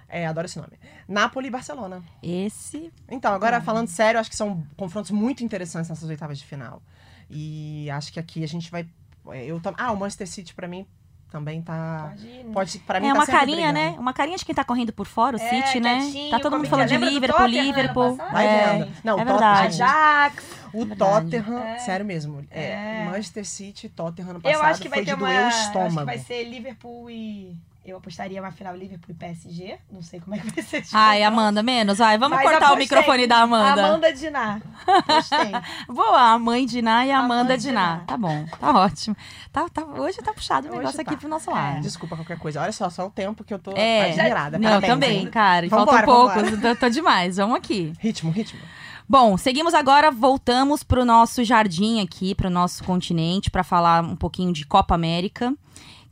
É, 0.08 0.26
adoro 0.26 0.46
esse 0.46 0.56
nome. 0.58 0.72
Napoli 1.06 1.48
e 1.48 1.50
Barcelona. 1.50 2.02
Esse. 2.22 2.90
Então, 3.10 3.32
agora 3.34 3.60
falando 3.60 3.88
sério, 3.88 4.18
acho 4.18 4.30
que 4.30 4.36
são 4.36 4.64
confrontos 4.76 5.10
muito 5.10 5.44
interessantes 5.44 5.90
nessas 5.90 6.08
oitavas 6.08 6.38
de 6.38 6.44
final. 6.46 6.82
E 7.30 7.90
acho 7.90 8.12
que 8.12 8.18
aqui 8.18 8.42
a 8.42 8.48
gente 8.48 8.70
vai. 8.70 8.86
é, 9.30 9.44
Eu 9.44 9.60
tam... 9.60 9.74
Ah, 9.76 9.92
o 9.92 9.96
Manchester 9.96 10.26
City 10.26 10.54
pra 10.54 10.66
mim 10.66 10.86
também 11.30 11.60
tá. 11.60 12.06
Pode 12.08 12.26
ir. 12.26 12.44
Pode, 12.54 12.78
pra 12.78 13.00
mim 13.00 13.08
É 13.08 13.12
tá 13.12 13.18
uma 13.18 13.26
carinha, 13.26 13.70
brigando. 13.70 13.92
né? 13.96 14.00
Uma 14.00 14.12
carinha 14.14 14.38
de 14.38 14.44
quem 14.46 14.54
tá 14.54 14.64
correndo 14.64 14.94
por 14.94 15.06
fora, 15.06 15.36
o 15.36 15.40
É, 15.40 15.48
City, 15.66 15.78
né? 15.78 15.98
quietinho, 16.00 16.30
Tá 16.30 16.40
todo 16.40 16.56
mundo 16.56 16.68
falando 16.68 16.88
de 16.88 16.94
é? 16.94 16.98
Liverpool, 16.98 17.46
Liverpool. 17.46 18.16
Vai 18.16 18.46
É, 18.46 18.78
vendo. 18.78 18.92
Não, 19.04 19.18
é 19.18 19.22
o 19.22 19.26
verdade. 19.26 19.82
Ajax. 19.82 20.44
O 20.72 20.84
Verdade. 20.86 21.30
Tottenham, 21.30 21.58
É. 21.62 21.78
sério 21.80 22.06
mesmo. 22.06 22.46
É, 22.50 23.02
É. 23.02 23.04
Manchester 23.10 23.44
City 23.44 23.86
e 23.86 23.90
Tottenham 23.90 24.30
ano 24.30 24.40
passado 24.40 24.58
Eu 24.58 24.66
acho 24.66 24.80
que 24.80 24.88
vai 24.88 25.04
ter 25.04 25.12
uma. 25.14 25.28
Acho 25.28 25.70
que 25.72 26.04
vai 26.04 26.18
ser 26.18 26.44
Liverpool 26.44 27.10
e. 27.10 27.54
Eu 27.88 27.96
apostaria 27.96 28.40
uma 28.40 28.51
final 28.53 28.77
Liverpool 28.77 29.14
e 29.14 29.14
PSG. 29.14 29.79
Não 29.90 30.03
sei 30.03 30.20
como 30.20 30.35
é 30.35 30.38
que 30.38 30.51
vai 30.51 30.62
ser. 30.62 30.85
Ai. 30.92 31.22
Amanda, 31.22 31.62
menos. 31.62 31.98
Vai, 31.98 32.18
vamos 32.18 32.37
Mas 32.37 32.44
cortar 32.44 32.61
o 32.70 32.74
apostei. 32.74 32.85
microfone 32.85 33.27
da 33.27 33.38
Amanda. 33.38 33.87
Amanda 33.87 34.12
Diná. 34.12 34.61
Gostei. 35.07 35.53
Boa, 35.88 36.33
a 36.33 36.38
mãe 36.38 36.66
de 36.66 36.83
Ná 36.83 37.07
e 37.07 37.11
a 37.11 37.18
Amanda 37.18 37.44
mãe 37.44 37.57
de 37.57 37.62
de 37.64 37.72
Ná. 37.72 37.96
Ná. 37.96 38.05
Tá 38.07 38.16
bom, 38.16 38.44
tá 38.61 38.79
ótimo. 38.79 39.16
Tá, 39.51 39.68
tá, 39.68 39.85
hoje 39.85 40.18
tá 40.18 40.33
puxado 40.35 40.68
o 40.68 40.70
negócio 40.72 40.96
tá. 40.96 41.03
aqui 41.03 41.16
pro 41.16 41.29
nosso 41.29 41.51
lado. 41.51 41.81
Desculpa 41.81 42.14
qualquer 42.16 42.38
coisa. 42.38 42.61
Olha 42.61 42.72
só, 42.72 42.90
só 42.90 43.07
o 43.07 43.11
tempo 43.11 43.42
que 43.42 43.55
eu 43.55 43.59
tô 43.59 43.72
É, 43.74 44.11
admirada. 44.11 44.59
não, 44.59 44.68
Parabéns, 44.68 44.92
também, 44.92 45.18
hein? 45.20 45.31
cara. 45.31 45.66
E 45.66 45.68
Vambora, 45.68 46.07
faltam 46.07 46.35
poucos, 46.44 46.61
tô, 46.61 46.77
tô 46.77 46.88
demais. 46.90 47.37
Vamos 47.37 47.57
aqui. 47.57 47.92
Ritmo, 47.98 48.31
ritmo. 48.31 48.61
Bom, 49.09 49.38
seguimos 49.38 49.72
agora, 49.72 50.11
voltamos 50.11 50.83
pro 50.83 51.03
nosso 51.05 51.42
jardim 51.42 52.03
aqui, 52.03 52.35
pro 52.35 52.51
nosso 52.51 52.85
continente, 52.85 53.51
pra 53.51 53.64
falar 53.64 54.05
um 54.05 54.14
pouquinho 54.14 54.53
de 54.53 54.66
Copa 54.66 54.94
América. 54.94 55.55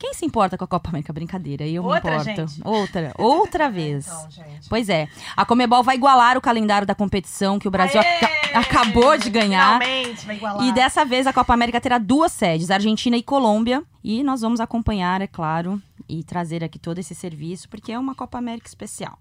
Quem 0.06 0.14
se 0.14 0.24
importa 0.24 0.56
com 0.56 0.62
a 0.62 0.68
Copa 0.68 0.88
América? 0.90 1.12
Brincadeira, 1.12 1.66
eu 1.66 1.82
Outra, 1.84 2.18
me 2.18 2.22
importo. 2.32 2.46
gente. 2.52 2.60
Outra, 2.64 3.12
outra 3.18 3.68
vez. 3.68 4.06
Então. 4.06 4.28
Pois 4.68 4.88
é, 4.88 5.08
a 5.36 5.44
Comebol 5.44 5.82
vai 5.82 5.96
igualar 5.96 6.38
o 6.38 6.40
calendário 6.40 6.86
da 6.86 6.94
competição 6.94 7.58
que 7.58 7.66
o 7.66 7.70
Brasil 7.72 8.00
aca- 8.00 8.30
acabou 8.60 9.18
de 9.18 9.28
ganhar. 9.28 9.80
Finalmente, 9.82 10.24
vai 10.24 10.36
igualar. 10.36 10.64
E 10.64 10.72
dessa 10.72 11.04
vez 11.04 11.26
a 11.26 11.32
Copa 11.32 11.52
América 11.52 11.80
terá 11.80 11.98
duas 11.98 12.30
sedes, 12.30 12.70
Argentina 12.70 13.16
e 13.16 13.22
Colômbia. 13.22 13.82
E 14.04 14.22
nós 14.22 14.42
vamos 14.42 14.60
acompanhar, 14.60 15.20
é 15.20 15.26
claro, 15.26 15.82
e 16.08 16.22
trazer 16.22 16.62
aqui 16.62 16.78
todo 16.78 17.00
esse 17.00 17.12
serviço, 17.12 17.68
porque 17.68 17.90
é 17.90 17.98
uma 17.98 18.14
Copa 18.14 18.38
América 18.38 18.68
especial. 18.68 19.18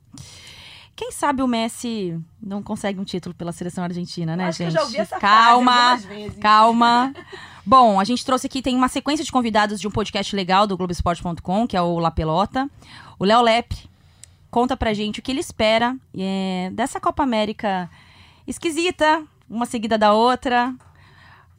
Quem 0.96 1.12
sabe 1.12 1.42
o 1.42 1.48
Messi 1.48 2.16
não 2.40 2.62
consegue 2.62 3.00
um 3.00 3.04
título 3.04 3.34
pela 3.34 3.52
seleção 3.52 3.84
argentina, 3.84 4.36
né, 4.36 4.52
gente? 4.52 4.72
já 4.72 4.84
ouvi 4.84 4.98
essa 4.98 5.18
calma, 5.20 6.00
calma. 6.40 7.12
Bom, 7.68 8.00
a 8.00 8.04
gente 8.04 8.24
trouxe 8.24 8.46
aqui, 8.46 8.62
tem 8.62 8.76
uma 8.76 8.88
sequência 8.88 9.26
de 9.26 9.32
convidados 9.32 9.82
de 9.82 9.88
um 9.88 9.92
podcast 9.92 10.36
legal 10.36 10.68
do 10.68 10.78
Globoesporte.com, 10.78 11.66
que 11.66 11.76
é 11.76 11.82
o 11.82 11.98
La 11.98 12.12
Pelota. 12.12 12.70
O 13.18 13.26
Léo 13.26 13.42
Lepre 13.42 13.90
conta 14.52 14.78
pra 14.78 14.94
gente 14.94 15.20
o 15.20 15.24
que 15.24 15.32
ele 15.32 15.40
espera 15.40 15.98
é, 16.16 16.70
dessa 16.74 17.00
Copa 17.00 17.24
América 17.24 17.90
esquisita, 18.46 19.24
uma 19.50 19.66
seguida 19.66 19.98
da 19.98 20.14
outra. 20.14 20.76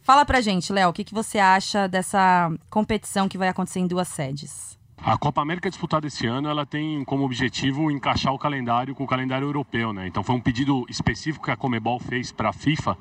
Fala 0.00 0.24
pra 0.24 0.40
gente, 0.40 0.72
Léo, 0.72 0.90
o 0.90 0.92
que, 0.92 1.02
que 1.02 1.12
você 1.12 1.40
acha 1.40 1.88
dessa 1.88 2.52
competição 2.70 3.28
que 3.28 3.36
vai 3.36 3.48
acontecer 3.48 3.80
em 3.80 3.88
duas 3.88 4.06
sedes? 4.06 4.78
A 4.98 5.18
Copa 5.18 5.42
América 5.42 5.68
disputada 5.68 6.06
esse 6.06 6.24
ano, 6.24 6.48
ela 6.48 6.64
tem 6.64 7.04
como 7.04 7.24
objetivo 7.24 7.90
encaixar 7.90 8.32
o 8.32 8.38
calendário 8.38 8.94
com 8.94 9.02
o 9.02 9.08
calendário 9.08 9.48
europeu, 9.48 9.92
né? 9.92 10.06
Então 10.06 10.22
foi 10.22 10.36
um 10.36 10.40
pedido 10.40 10.86
específico 10.88 11.44
que 11.44 11.50
a 11.50 11.56
Comebol 11.56 11.98
fez 11.98 12.30
para 12.30 12.50
a 12.50 12.52
FIFA, 12.52 12.96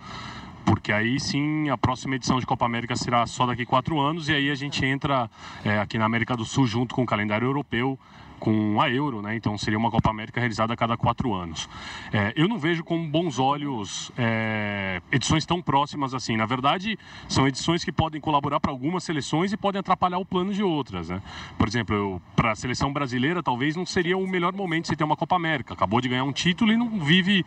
porque 0.66 0.92
aí 0.92 1.20
sim 1.20 1.70
a 1.70 1.78
próxima 1.78 2.16
edição 2.16 2.40
de 2.40 2.46
Copa 2.46 2.66
América 2.66 2.96
será 2.96 3.26
só 3.26 3.46
daqui 3.46 3.66
quatro 3.66 4.00
anos 4.00 4.28
e 4.28 4.34
aí 4.34 4.50
a 4.50 4.56
gente 4.56 4.84
entra 4.86 5.30
é, 5.64 5.80
aqui 5.80 5.98
na 5.98 6.06
América 6.06 6.36
do 6.36 6.44
Sul 6.44 6.66
junto 6.68 6.96
com 6.96 7.04
o 7.04 7.06
calendário 7.06 7.46
europeu 7.46 7.98
com 8.46 8.80
a 8.80 8.88
Euro, 8.92 9.24
né? 9.24 9.36
Então 9.36 9.58
seria 9.58 9.76
uma 9.76 9.90
Copa 9.90 10.12
América 10.12 10.40
realizada 10.40 10.72
a 10.72 10.78
cada 10.78 10.96
quatro 10.96 11.34
anos. 11.34 11.68
É, 12.14 12.32
eu 12.36 12.48
não 12.48 12.60
vejo 12.60 12.84
com 12.84 13.10
bons 13.10 13.40
olhos 13.40 14.12
é, 14.16 15.02
edições 15.12 15.48
tão 15.48 15.64
próximas 15.64 16.14
assim. 16.14 16.38
Na 16.38 16.46
verdade, 16.46 16.96
são 17.28 17.48
edições 17.48 17.84
que 17.84 17.92
podem 17.92 18.22
colaborar 18.22 18.60
para 18.60 18.70
algumas 18.70 19.04
seleções 19.04 19.52
e 19.52 19.58
podem 19.58 19.80
atrapalhar 19.80 20.20
o 20.20 20.26
plano 20.26 20.54
de 20.54 20.62
outras, 20.62 21.10
né? 21.10 21.24
Por 21.58 21.68
exemplo, 21.68 22.22
para 22.36 22.52
a 22.52 22.56
seleção 22.56 22.94
brasileira, 22.94 23.42
talvez 23.42 23.76
não 23.76 23.84
seria 23.84 24.16
o 24.16 24.28
melhor 24.28 24.54
momento 24.54 24.90
se 24.90 24.96
ter 24.96 25.04
uma 25.04 25.16
Copa 25.16 25.36
América. 25.36 25.74
Acabou 25.74 26.00
de 26.00 26.08
ganhar 26.08 26.24
um 26.24 26.32
título 26.32 26.72
e 26.72 26.78
não 26.78 27.00
vive 27.00 27.44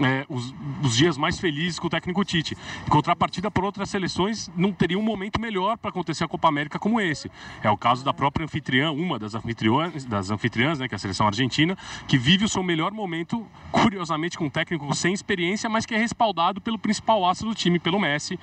é, 0.00 0.26
os, 0.28 0.54
os, 0.84 0.94
dias 0.94 1.16
mais 1.16 1.40
felizes 1.40 1.78
com 1.78 1.86
o 1.86 1.90
técnico 1.90 2.22
Tite. 2.26 2.58
Em 2.86 2.90
contrapartida, 2.90 3.50
por 3.50 3.64
outras 3.64 3.88
seleções, 3.88 4.50
não 4.54 4.70
teria 4.70 4.98
um 4.98 5.02
momento 5.02 5.40
melhor 5.40 5.78
para 5.78 5.88
acontecer 5.88 6.24
a 6.24 6.28
Copa 6.28 6.46
América 6.46 6.78
como 6.78 7.00
esse. 7.00 7.30
É 7.62 7.70
o 7.70 7.76
caso 7.78 8.04
da 8.04 8.12
própria 8.12 8.44
anfitriã, 8.44 8.92
uma 8.92 9.18
das 9.18 9.34
anfitriãs, 9.34 10.04
das 10.04 10.30
anfitriãs, 10.42 10.78
né, 10.78 10.88
que 10.88 10.94
é 10.94 10.96
a 10.96 10.98
seleção 10.98 11.26
argentina, 11.26 11.78
que 12.08 12.18
vive 12.18 12.44
o 12.44 12.48
seu 12.48 12.62
melhor 12.62 12.90
momento, 12.90 13.46
curiosamente, 13.70 14.36
com 14.36 14.46
um 14.46 14.50
técnico 14.50 14.92
sem 14.94 15.14
experiência, 15.14 15.70
mas 15.70 15.86
que 15.86 15.94
é 15.94 15.98
respaldado 15.98 16.60
pelo 16.60 16.78
principal 16.78 17.24
aço 17.24 17.44
do 17.46 17.54
time, 17.54 17.78
pelo 17.78 18.00
Messi. 18.00 18.38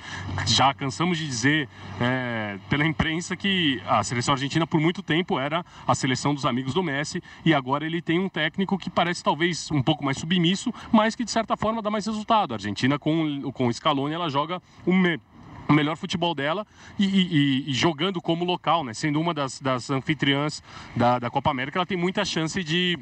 Já 0.45 0.73
cansamos 0.73 1.17
de 1.17 1.27
dizer 1.27 1.67
é, 1.99 2.57
pela 2.69 2.85
imprensa 2.85 3.35
que 3.35 3.81
a 3.85 4.03
seleção 4.03 4.33
argentina, 4.33 4.65
por 4.65 4.79
muito 4.79 5.03
tempo, 5.03 5.37
era 5.37 5.65
a 5.85 5.93
seleção 5.93 6.33
dos 6.33 6.45
amigos 6.45 6.73
do 6.73 6.81
Messi, 6.81 7.21
e 7.43 7.53
agora 7.53 7.85
ele 7.85 8.01
tem 8.01 8.19
um 8.19 8.29
técnico 8.29 8.77
que 8.77 8.89
parece 8.89 9.23
talvez 9.23 9.69
um 9.71 9.81
pouco 9.81 10.05
mais 10.05 10.17
submisso, 10.17 10.73
mas 10.91 11.15
que 11.15 11.25
de 11.25 11.31
certa 11.31 11.57
forma 11.57 11.81
dá 11.81 11.89
mais 11.89 12.05
resultado. 12.05 12.53
A 12.53 12.55
Argentina, 12.55 12.97
com, 12.97 13.51
com 13.51 13.67
o 13.67 13.73
Scaloni, 13.73 14.13
ela 14.13 14.29
joga 14.29 14.61
um 14.87 14.95
o 15.69 15.73
melhor 15.73 15.95
futebol 15.95 16.33
dela 16.33 16.65
e, 16.97 17.05
e, 17.05 17.69
e, 17.69 17.73
jogando 17.73 18.19
como 18.19 18.43
local, 18.43 18.83
né? 18.83 18.93
Sendo 18.93 19.21
uma 19.21 19.33
das, 19.35 19.61
das 19.61 19.89
anfitriãs 19.91 20.63
da, 20.95 21.19
da 21.19 21.29
Copa 21.29 21.51
América, 21.51 21.77
ela 21.77 21.85
tem 21.85 21.97
muita 21.97 22.25
chance 22.25 22.63
de 22.63 22.97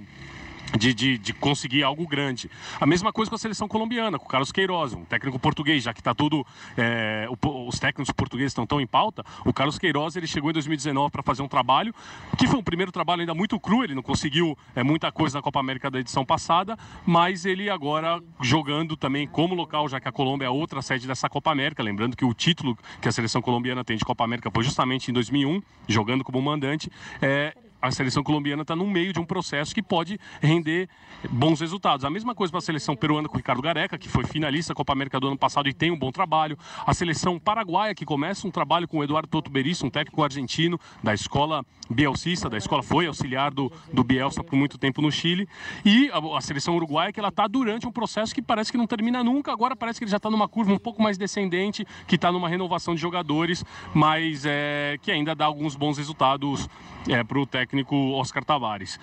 de, 0.78 0.94
de, 0.94 1.18
de, 1.18 1.34
conseguir 1.34 1.84
algo 1.84 2.08
grande. 2.08 2.50
A 2.80 2.86
mesma 2.86 3.14
coisa 3.14 3.30
com 3.30 3.36
a 3.36 3.40
seleção 3.40 3.68
colombiana, 3.68 4.18
com 4.18 4.26
o 4.26 4.28
Carlos 4.28 4.52
Queiroz, 4.52 4.94
um 4.94 5.06
técnico 5.06 5.40
português, 5.40 5.84
já 5.84 5.94
que 5.94 6.02
está 6.02 6.14
tudo. 6.14 6.46
É, 6.76 7.28
os 7.68 7.80
técnicos 7.80 8.12
portugueses 8.14 8.52
estão 8.52 8.66
tão 8.66 8.82
em 8.82 8.88
pauta. 8.88 9.24
O 9.46 9.54
Carlos 9.54 9.78
Queiroz 9.78 10.16
ele 10.16 10.28
chegou 10.28 10.50
em 10.50 10.54
2019 10.54 11.12
para 11.12 11.24
fazer 11.24 11.42
um 11.42 11.48
trabalho, 11.48 11.94
que 12.38 12.48
foi 12.48 12.60
um 12.60 12.64
primeiro 12.64 12.92
trabalho 12.92 13.22
ainda 13.22 13.34
muito 13.34 13.60
cru, 13.60 13.84
ele 13.84 13.96
não 13.96 14.02
conseguiu 14.02 14.58
é, 14.76 14.84
muita 14.84 15.12
coisa 15.12 15.38
na 15.38 15.42
Copa 15.42 15.60
América 15.60 15.90
da 15.90 16.00
edição 16.00 16.26
passada, 16.26 16.78
mas 17.06 17.46
ele 17.46 17.70
agora 17.70 18.22
jogando 18.42 18.96
também 18.98 19.28
como 19.28 19.56
local, 19.56 19.88
já 19.88 20.00
que 20.00 20.08
a 20.08 20.12
Colômbia 20.12 20.48
é 20.48 20.50
outra 20.50 20.82
sede 20.82 21.08
dessa 21.08 21.30
Copa 21.30 21.52
América. 21.52 21.84
Lembrando 21.84 22.16
que 22.16 22.26
o 22.26 22.34
título 22.34 22.78
que 23.02 23.08
a 23.08 23.12
seleção 23.12 23.42
colombiana 23.42 23.84
tem 23.84 23.98
de 23.98 24.06
Copa 24.06 24.24
América 24.24 24.50
foi 24.52 24.64
justamente 24.64 25.10
em 25.10 25.14
2001, 25.14 25.62
jogando 25.88 26.24
como 26.24 26.42
mandante. 26.42 26.92
É, 27.22 27.56
a 27.82 27.92
seleção 27.92 28.24
colombiana 28.24 28.64
está 28.64 28.76
no 28.76 28.88
meio 28.88 29.14
de 29.14 29.20
um 29.20 29.26
processo 29.26 29.74
que 29.74 29.84
pode 29.84 30.20
render 30.42 30.90
bons 31.30 31.60
resultados. 31.60 32.06
A 32.06 32.10
mesma 32.10 32.34
coisa 32.34 32.52
para 32.52 32.60
a 32.60 32.62
seleção 32.62 32.96
peruana 32.96 33.28
com 33.28 33.36
o 33.36 33.38
Ricardo 33.38 33.62
Gareca, 33.62 33.98
que 33.98 34.10
foi 34.10 34.26
finalista 34.26 34.74
da 34.74 34.76
Copa 34.76 34.94
América 34.94 35.20
do 35.20 35.28
ano 35.28 35.38
passado 35.38 35.70
e 35.70 35.74
tem 35.74 35.92
um 35.92 35.98
bom 35.98 36.12
trabalho. 36.12 36.58
A 36.86 36.94
seleção 36.94 37.40
paraguaia, 37.40 37.94
que 37.94 38.06
começa 38.06 38.48
um 38.48 38.52
trabalho 38.52 38.88
com 38.88 38.98
o 38.98 39.04
Eduardo 39.04 39.28
Toto 39.28 39.50
Berizzo, 39.50 39.86
um 39.86 39.90
técnico 39.90 40.24
argentino 40.24 40.80
da 41.04 41.14
escola 41.14 41.64
bielcista, 41.90 42.50
da 42.50 42.58
escola 42.58 42.82
foi 42.84 43.08
auxiliar 43.08 43.54
do, 43.54 43.72
do 43.94 44.04
Bielsa 44.04 44.44
por 44.44 44.56
muito 44.56 44.78
tempo 44.78 45.02
no 45.02 45.12
Chile. 45.12 45.48
E 45.86 46.10
a, 46.12 46.38
a 46.38 46.42
seleção 46.42 46.76
uruguaia, 46.76 47.12
que 47.12 47.20
ela 47.20 47.30
está 47.30 47.48
durante 47.48 47.88
um 47.88 47.92
processo 47.92 48.34
que 48.34 48.42
parece 48.42 48.72
que 48.72 48.78
não 48.78 48.88
termina 48.88 49.24
nunca. 49.24 49.52
Agora 49.52 49.76
parece 49.76 50.00
que 50.00 50.04
ele 50.04 50.12
já 50.12 50.18
está 50.18 50.30
numa 50.30 50.48
curva 50.48 50.74
um 50.74 50.80
pouco 50.80 51.02
mais 51.02 51.18
descendente, 51.18 51.86
que 52.08 52.16
está 52.16 52.32
numa 52.32 52.50
renovação 52.50 52.96
de 52.96 53.02
jogadores, 53.02 53.64
mas 53.94 54.46
é, 54.46 54.98
que 55.02 55.12
ainda 55.12 55.36
dá 55.36 55.46
alguns 55.46 55.76
bons 55.76 55.98
resultados 55.98 56.68
é, 57.10 57.24
para 57.24 57.40
o 57.40 57.46
técnico 57.46 57.96
Oscar 58.14 58.44
Tavares. 58.44 59.00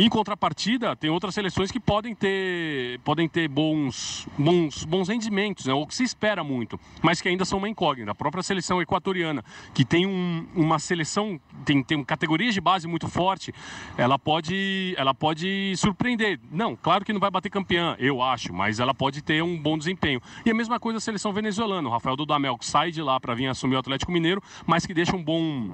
Em 0.00 0.08
contrapartida, 0.08 0.94
tem 0.94 1.10
outras 1.10 1.34
seleções 1.34 1.72
que 1.72 1.80
podem 1.80 2.14
ter, 2.14 3.00
podem 3.00 3.28
ter 3.28 3.48
bons, 3.48 4.28
bons, 4.38 4.84
bons 4.84 5.08
rendimentos, 5.08 5.66
né? 5.66 5.74
ou 5.74 5.84
que 5.88 5.92
se 5.92 6.04
espera 6.04 6.44
muito, 6.44 6.78
mas 7.02 7.20
que 7.20 7.28
ainda 7.28 7.44
são 7.44 7.58
uma 7.58 7.68
incógnita. 7.68 8.12
A 8.12 8.14
própria 8.14 8.40
seleção 8.44 8.80
equatoriana, 8.80 9.44
que 9.74 9.84
tem 9.84 10.06
um, 10.06 10.46
uma 10.54 10.78
seleção, 10.78 11.40
tem, 11.64 11.82
tem 11.82 12.04
categorias 12.04 12.54
de 12.54 12.60
base 12.60 12.86
muito 12.86 13.08
forte, 13.08 13.52
ela 13.96 14.16
pode, 14.16 14.94
ela 14.96 15.12
pode 15.12 15.74
surpreender. 15.76 16.38
Não, 16.48 16.76
claro 16.76 17.04
que 17.04 17.12
não 17.12 17.18
vai 17.18 17.28
bater 17.32 17.50
campeã, 17.50 17.96
eu 17.98 18.22
acho, 18.22 18.54
mas 18.54 18.78
ela 18.78 18.94
pode 18.94 19.20
ter 19.20 19.42
um 19.42 19.60
bom 19.60 19.76
desempenho. 19.76 20.22
E 20.46 20.50
a 20.52 20.54
mesma 20.54 20.78
coisa 20.78 20.98
a 20.98 21.00
seleção 21.00 21.32
venezuelana, 21.32 21.88
o 21.88 21.90
Rafael 21.90 22.14
Dudamel, 22.14 22.56
que 22.56 22.66
sai 22.66 22.92
de 22.92 23.02
lá 23.02 23.18
para 23.18 23.34
vir 23.34 23.48
assumir 23.48 23.74
o 23.74 23.80
Atlético 23.80 24.12
Mineiro, 24.12 24.40
mas 24.64 24.86
que 24.86 24.94
deixa 24.94 25.16
um 25.16 25.24
bom 25.24 25.72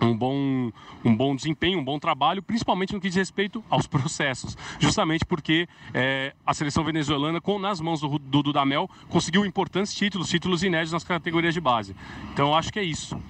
um 0.00 0.16
bom, 0.16 0.70
um 1.04 1.16
bom 1.16 1.34
desempenho, 1.34 1.78
um 1.78 1.84
bom 1.84 1.98
trabalho, 1.98 2.42
principalmente 2.42 2.92
no 2.92 3.00
que 3.00 3.08
diz 3.08 3.16
respeito 3.16 3.64
aos 3.68 3.86
processos. 3.88 4.56
Justamente 4.78 5.24
porque 5.24 5.68
é, 5.92 6.34
a 6.46 6.54
seleção 6.54 6.84
venezuelana, 6.84 7.40
com, 7.40 7.58
nas 7.58 7.80
mãos 7.80 8.00
do, 8.00 8.18
do 8.18 8.42
Dudamel, 8.42 8.88
conseguiu 9.08 9.44
importantes 9.44 9.94
títulos, 9.94 10.28
títulos 10.28 10.62
inéditos 10.62 10.92
nas 10.92 11.04
categorias 11.04 11.54
de 11.54 11.60
base. 11.60 11.94
Então, 12.32 12.54
acho 12.54 12.72
que 12.72 12.78
é 12.78 12.84
isso. 12.84 13.20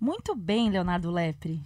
Muito 0.00 0.34
bem, 0.36 0.70
Leonardo 0.70 1.10
Lepre 1.10 1.60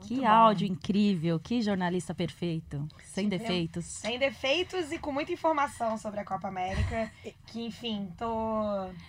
que 0.00 0.20
bom. 0.20 0.26
áudio 0.26 0.66
incrível, 0.66 1.38
que 1.38 1.60
jornalista 1.60 2.14
perfeito, 2.14 2.86
sem 3.02 3.24
Sim, 3.24 3.28
defeitos. 3.28 3.84
Sem 3.84 4.18
defeitos 4.18 4.92
e 4.92 4.98
com 4.98 5.12
muita 5.12 5.32
informação 5.32 5.98
sobre 5.98 6.20
a 6.20 6.24
Copa 6.24 6.48
América, 6.48 7.10
que 7.46 7.64
enfim, 7.64 8.12
tô... 8.16 8.26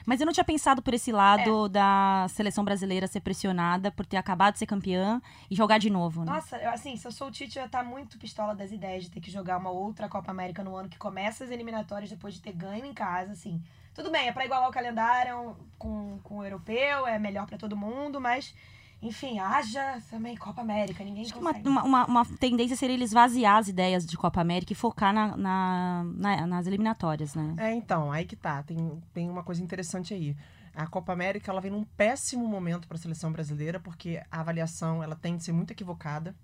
Mas 0.05 0.19
eu 0.19 0.25
não 0.25 0.33
tinha 0.33 0.43
pensado 0.43 0.81
por 0.81 0.93
esse 0.93 1.11
lado 1.11 1.65
é. 1.67 1.69
da 1.69 2.27
seleção 2.29 2.63
brasileira 2.63 3.07
ser 3.07 3.21
pressionada 3.21 3.91
por 3.91 4.05
ter 4.05 4.17
acabado 4.17 4.53
de 4.53 4.59
ser 4.59 4.65
campeã 4.65 5.21
e 5.49 5.55
jogar 5.55 5.77
de 5.77 5.89
novo, 5.89 6.25
né? 6.25 6.31
Nossa, 6.31 6.57
assim, 6.69 6.95
se 6.97 7.07
eu 7.07 7.11
sou 7.11 7.27
o 7.27 7.31
Tite, 7.31 7.57
eu 7.57 7.63
ia 7.63 7.65
estar 7.65 7.83
tá 7.83 7.89
muito 7.89 8.17
pistola 8.17 8.55
das 8.55 8.71
ideias 8.71 9.03
de 9.03 9.11
ter 9.11 9.21
que 9.21 9.31
jogar 9.31 9.57
uma 9.57 9.69
outra 9.69 10.09
Copa 10.09 10.31
América 10.31 10.63
no 10.63 10.75
ano 10.75 10.89
que 10.89 10.97
começa 10.97 11.43
as 11.43 11.51
eliminatórias 11.51 12.09
depois 12.09 12.33
de 12.33 12.41
ter 12.41 12.53
ganho 12.53 12.85
em 12.85 12.93
casa, 12.93 13.31
assim. 13.31 13.61
Tudo 13.93 14.11
bem, 14.11 14.27
é 14.27 14.31
para 14.31 14.45
igualar 14.45 14.69
o 14.69 14.71
calendário 14.71 15.57
com, 15.77 16.19
com 16.23 16.37
o 16.37 16.43
europeu, 16.45 17.05
é 17.05 17.19
melhor 17.19 17.45
para 17.45 17.57
todo 17.57 17.75
mundo, 17.75 18.21
mas 18.21 18.55
enfim, 19.01 19.39
haja 19.39 20.01
também 20.09 20.35
Copa 20.35 20.61
América, 20.61 21.03
ninguém 21.03 21.23
Acho 21.23 21.33
consegue. 21.33 21.67
Uma, 21.67 21.83
uma, 21.83 22.05
uma, 22.05 22.25
tendência 22.25 22.75
seria 22.75 22.95
eles 22.95 23.11
vaziar 23.11 23.57
as 23.57 23.67
ideias 23.69 24.05
de 24.05 24.17
Copa 24.17 24.41
América 24.41 24.73
e 24.73 24.75
focar 24.75 25.13
na, 25.13 25.37
na, 25.37 26.03
na, 26.15 26.47
nas 26.47 26.67
eliminatórias, 26.67 27.33
né? 27.33 27.55
É, 27.57 27.73
então, 27.73 28.11
aí 28.11 28.25
que 28.25 28.35
tá. 28.35 28.61
Tem, 28.63 29.01
tem 29.13 29.29
uma 29.29 29.43
coisa 29.43 29.63
interessante 29.63 30.13
aí. 30.13 30.35
A 30.75 30.85
Copa 30.85 31.13
América 31.13 31.49
ela 31.49 31.61
vem 31.61 31.71
num 31.71 31.83
péssimo 31.83 32.45
momento 32.45 32.87
para 32.87 32.97
a 32.97 32.99
seleção 32.99 33.31
brasileira, 33.31 33.79
porque 33.79 34.21
a 34.29 34.39
avaliação 34.41 35.01
ela 35.01 35.15
tem 35.15 35.37
de 35.37 35.43
ser 35.43 35.53
muito 35.53 35.71
equivocada 35.71 36.35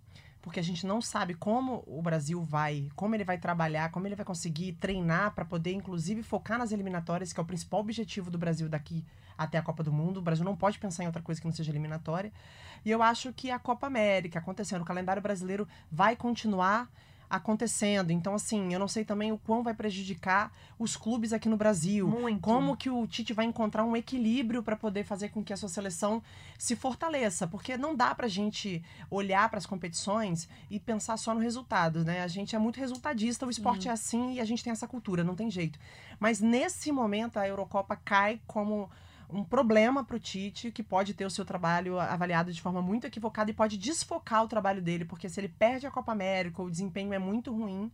porque 0.46 0.60
a 0.60 0.64
gente 0.64 0.86
não 0.86 1.02
sabe 1.02 1.34
como 1.34 1.84
o 1.88 2.04
Brasil 2.04 2.40
vai, 2.44 2.88
como 2.96 3.16
ele 3.16 3.24
vai 3.24 3.36
trabalhar, 3.36 3.90
como 3.90 4.06
ele 4.06 4.16
vai 4.16 4.24
conseguir 4.24 4.74
treinar 4.74 5.34
para 5.34 5.44
poder, 5.44 5.74
inclusive, 5.74 6.22
focar 6.22 6.60
nas 6.60 6.72
eliminatórias, 6.72 7.34
que 7.34 7.40
é 7.40 7.44
o 7.44 7.46
principal 7.46 7.80
objetivo 7.80 8.30
do 8.30 8.38
Brasil 8.38 8.70
daqui 8.70 9.04
até 9.38 9.58
a 9.58 9.62
Copa 9.62 9.84
do 9.84 9.92
Mundo. 9.92 10.18
O 10.18 10.22
Brasil 10.22 10.46
não 10.46 10.56
pode 10.56 10.80
pensar 10.80 11.04
em 11.04 11.08
outra 11.08 11.22
coisa 11.22 11.40
que 11.40 11.48
não 11.48 11.54
seja 11.54 11.72
eliminatória. 11.72 12.32
E 12.84 12.92
eu 12.92 13.02
acho 13.02 13.34
que 13.34 13.50
a 13.52 13.60
Copa 13.60 13.88
América 13.88 14.40
acontecendo, 14.40 14.82
o 14.82 14.86
calendário 14.86 15.22
brasileiro 15.22 15.68
vai 15.92 16.16
continuar 16.16 16.90
acontecendo. 17.30 18.12
Então, 18.12 18.36
assim, 18.36 18.74
eu 18.74 18.80
não 18.80 18.88
sei 18.88 19.04
também 19.04 19.32
o 19.32 19.38
quão 19.38 19.64
vai 19.64 19.74
prejudicar 19.74 20.52
os 20.78 20.96
clubes 20.96 21.34
aqui 21.34 21.50
no 21.50 21.58
Brasil. 21.58 22.08
Muito. 22.08 22.42
Como 22.42 22.78
que 22.78 22.90
o 22.90 23.06
Tite 23.08 23.34
vai 23.34 23.46
encontrar 23.46 23.84
um 23.84 23.96
equilíbrio 23.96 24.62
para 24.62 24.76
poder 24.76 25.04
fazer 25.04 25.30
com 25.30 25.44
que 25.44 25.54
a 25.54 25.58
sua 25.58 25.70
seleção 25.70 26.22
se 26.58 26.76
fortaleça. 26.76 27.48
Porque 27.48 27.78
não 27.78 27.96
dá 27.96 28.14
pra 28.14 28.28
gente 28.28 28.84
olhar 29.10 29.50
para 29.50 29.58
as 29.58 29.66
competições 29.66 30.48
e 30.70 30.80
pensar 30.80 31.18
só 31.18 31.34
no 31.34 31.40
resultado, 31.40 32.04
né? 32.04 32.22
A 32.22 32.28
gente 32.28 32.56
é 32.56 32.60
muito 32.60 32.80
resultadista, 32.80 33.46
o 33.46 33.50
esporte 33.50 33.86
uhum. 33.88 33.92
é 33.92 33.94
assim 33.94 34.34
e 34.34 34.40
a 34.40 34.46
gente 34.46 34.64
tem 34.64 34.72
essa 34.72 34.88
cultura, 34.88 35.24
não 35.24 35.36
tem 35.36 35.50
jeito. 35.50 35.80
Mas 36.20 36.40
nesse 36.40 36.92
momento 36.92 37.38
a 37.38 37.48
Eurocopa 37.48 37.96
cai 37.96 38.40
como 38.48 38.90
um 39.30 39.44
problema 39.44 40.04
para 40.04 40.16
o 40.16 40.20
Tite, 40.20 40.72
que 40.72 40.84
pode 40.84 41.14
ter 41.14 41.26
o 41.26 41.30
seu 41.30 41.46
trabalho 41.46 42.00
avaliado 42.00 42.52
de 42.52 42.62
forma 42.62 42.82
muito 42.82 43.06
equivocada 43.08 43.50
e 43.50 43.54
pode 43.54 43.78
desfocar 43.78 44.44
o 44.44 44.48
trabalho 44.48 44.82
dele, 44.82 45.06
porque 45.06 45.30
se 45.30 45.40
ele 45.40 45.50
perde 45.50 45.88
a 45.88 45.92
Copa 45.92 46.12
América, 46.12 46.62
o 46.62 46.70
desempenho 46.70 47.14
é 47.14 47.20
muito 47.20 47.52
ruim, 47.52 47.92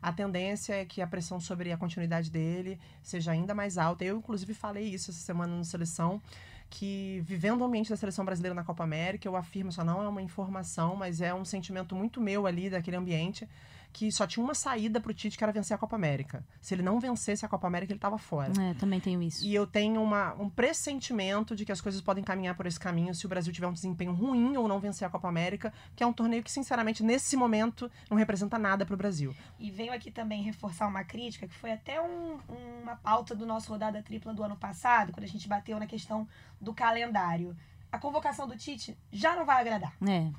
a 0.00 0.12
tendência 0.12 0.74
é 0.74 0.84
que 0.84 1.02
a 1.02 1.06
pressão 1.06 1.40
sobre 1.40 1.72
a 1.72 1.76
continuidade 1.76 2.30
dele 2.30 2.78
seja 3.02 3.32
ainda 3.32 3.54
mais 3.54 3.76
alta. 3.76 4.04
Eu, 4.04 4.18
inclusive, 4.18 4.54
falei 4.54 4.84
isso 4.84 5.10
essa 5.10 5.20
semana 5.20 5.56
na 5.56 5.64
seleção, 5.64 6.22
que 6.70 7.20
vivendo 7.24 7.62
o 7.62 7.64
ambiente 7.64 7.90
da 7.90 7.96
seleção 7.96 8.24
brasileira 8.24 8.54
na 8.54 8.62
Copa 8.62 8.84
América, 8.84 9.26
eu 9.26 9.34
afirmo, 9.34 9.72
só 9.72 9.82
não 9.82 10.02
é 10.02 10.08
uma 10.08 10.22
informação, 10.22 10.94
mas 10.94 11.20
é 11.20 11.34
um 11.34 11.44
sentimento 11.44 11.96
muito 11.96 12.20
meu 12.20 12.46
ali 12.46 12.70
daquele 12.70 12.96
ambiente 12.96 13.48
que 13.92 14.10
só 14.12 14.26
tinha 14.26 14.44
uma 14.44 14.54
saída 14.54 15.00
pro 15.00 15.12
Tite, 15.14 15.36
que 15.36 15.42
era 15.42 15.52
vencer 15.52 15.74
a 15.74 15.78
Copa 15.78 15.96
América. 15.96 16.44
Se 16.60 16.74
ele 16.74 16.82
não 16.82 17.00
vencesse 17.00 17.44
a 17.44 17.48
Copa 17.48 17.66
América, 17.66 17.92
ele 17.92 18.00
tava 18.00 18.18
fora. 18.18 18.52
É, 18.60 18.74
também 18.74 19.00
tenho 19.00 19.22
isso. 19.22 19.44
E 19.44 19.54
eu 19.54 19.66
tenho 19.66 20.02
uma, 20.02 20.34
um 20.34 20.48
pressentimento 20.48 21.56
de 21.56 21.64
que 21.64 21.72
as 21.72 21.80
coisas 21.80 22.00
podem 22.00 22.22
caminhar 22.22 22.54
por 22.54 22.66
esse 22.66 22.78
caminho 22.78 23.14
se 23.14 23.26
o 23.26 23.28
Brasil 23.28 23.52
tiver 23.52 23.66
um 23.66 23.72
desempenho 23.72 24.12
ruim 24.12 24.56
ou 24.56 24.68
não 24.68 24.78
vencer 24.78 25.06
a 25.06 25.10
Copa 25.10 25.28
América, 25.28 25.72
que 25.96 26.02
é 26.02 26.06
um 26.06 26.12
torneio 26.12 26.42
que, 26.42 26.50
sinceramente, 26.50 27.02
nesse 27.02 27.36
momento, 27.36 27.90
não 28.10 28.16
representa 28.16 28.58
nada 28.58 28.84
pro 28.84 28.96
Brasil. 28.96 29.34
E 29.58 29.70
venho 29.70 29.92
aqui 29.92 30.10
também 30.10 30.42
reforçar 30.42 30.86
uma 30.86 31.04
crítica, 31.04 31.48
que 31.48 31.54
foi 31.54 31.72
até 31.72 32.00
um, 32.00 32.38
uma 32.82 32.96
pauta 32.96 33.34
do 33.34 33.46
nosso 33.46 33.70
rodada 33.70 34.02
tripla 34.02 34.32
do 34.32 34.42
ano 34.42 34.56
passado, 34.56 35.12
quando 35.12 35.24
a 35.24 35.28
gente 35.28 35.48
bateu 35.48 35.78
na 35.78 35.86
questão 35.86 36.28
do 36.60 36.74
calendário. 36.74 37.56
A 37.90 37.98
convocação 37.98 38.46
do 38.46 38.56
Tite 38.56 38.96
já 39.10 39.34
não 39.34 39.46
vai 39.46 39.60
agradar. 39.60 39.94
É. 40.06 40.30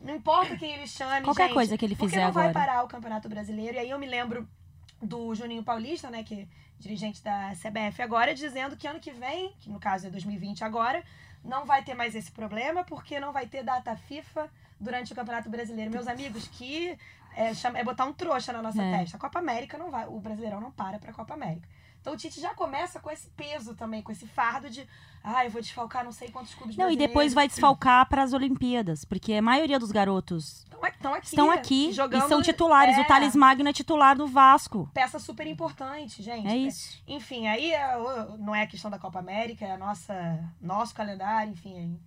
Não 0.00 0.14
importa 0.16 0.56
quem 0.56 0.72
ele 0.74 0.86
chame, 0.86 1.24
Qualquer 1.24 1.44
gente, 1.44 1.54
coisa 1.54 1.76
que 1.78 1.84
ele 1.84 1.96
porque 1.96 2.10
fizer 2.14 2.24
não 2.26 2.32
vai 2.32 2.48
agora. 2.48 2.66
parar 2.66 2.84
o 2.84 2.88
Campeonato 2.88 3.28
Brasileiro. 3.28 3.76
E 3.76 3.80
aí 3.80 3.90
eu 3.90 3.98
me 3.98 4.06
lembro 4.06 4.48
do 5.02 5.34
Juninho 5.34 5.62
Paulista, 5.62 6.10
né, 6.10 6.22
que 6.22 6.42
é 6.42 6.46
dirigente 6.78 7.22
da 7.22 7.52
CBF 7.54 8.02
agora, 8.02 8.34
dizendo 8.34 8.76
que 8.76 8.86
ano 8.86 9.00
que 9.00 9.10
vem, 9.10 9.52
que 9.60 9.70
no 9.70 9.80
caso 9.80 10.06
é 10.06 10.10
2020 10.10 10.62
agora, 10.64 11.02
não 11.44 11.64
vai 11.64 11.82
ter 11.82 11.94
mais 11.94 12.14
esse 12.14 12.30
problema, 12.30 12.84
porque 12.84 13.18
não 13.20 13.32
vai 13.32 13.46
ter 13.46 13.62
data 13.62 13.96
FIFA 13.96 14.50
durante 14.78 15.12
o 15.12 15.16
Campeonato 15.16 15.48
Brasileiro. 15.48 15.90
Meus 15.90 16.06
amigos, 16.06 16.46
que 16.48 16.96
é, 17.34 17.54
chama- 17.54 17.78
é 17.78 17.84
botar 17.84 18.04
um 18.04 18.12
trouxa 18.12 18.52
na 18.52 18.60
nossa 18.62 18.82
É. 18.82 18.98
testa. 18.98 19.16
A 19.16 19.20
Copa 19.20 19.38
América 19.38 19.76
não 19.78 19.90
vai, 19.90 20.06
o 20.06 20.18
Brasileirão 20.20 20.60
não 20.60 20.70
para 20.70 20.98
pra 20.98 21.12
Copa 21.12 21.34
América. 21.34 21.68
Então 22.06 22.14
o 22.14 22.16
Tite 22.16 22.40
já 22.40 22.54
começa 22.54 23.00
com 23.00 23.10
esse 23.10 23.28
peso 23.30 23.74
também, 23.74 24.00
com 24.00 24.12
esse 24.12 24.28
fardo 24.28 24.70
de, 24.70 24.86
ah, 25.24 25.44
eu 25.44 25.50
vou 25.50 25.60
desfalcar 25.60 26.04
não 26.04 26.12
sei 26.12 26.28
quantos 26.28 26.54
clubes 26.54 26.76
Não, 26.76 26.88
e 26.88 26.96
depois 26.96 27.34
vai 27.34 27.48
desfalcar 27.48 28.08
para 28.08 28.22
as 28.22 28.32
Olimpíadas, 28.32 29.04
porque 29.04 29.32
a 29.32 29.42
maioria 29.42 29.76
dos 29.76 29.90
garotos 29.90 30.64
Estão 30.64 30.84
aqui, 30.84 30.96
estão 30.96 31.14
aqui, 31.14 31.26
estão 31.26 31.50
aqui 31.50 31.92
jogando, 31.92 32.24
e 32.24 32.28
são 32.28 32.42
titulares. 32.42 32.96
é, 32.96 33.00
O 33.00 33.04
Thales 33.08 33.34
Magno 33.34 33.68
é 33.68 33.72
titular 33.72 34.16
do 34.16 34.28
Vasco. 34.28 34.88
Peça 34.94 35.18
super 35.18 35.48
importante, 35.48 36.22
gente. 36.22 36.46
É 36.46 36.56
isso. 36.56 37.02
Enfim, 37.08 37.48
aí 37.48 37.72
é 37.72 37.96
não 38.38 38.54
é 38.54 38.62
a 38.62 38.66
questão 38.68 38.88
da 38.88 39.00
Copa 39.00 39.18
América, 39.18 39.66
é 39.66 39.72
a 39.72 39.76
nossa, 39.76 40.44
nosso 40.60 40.94
calendário, 40.94 41.54
enfim. 41.54 41.98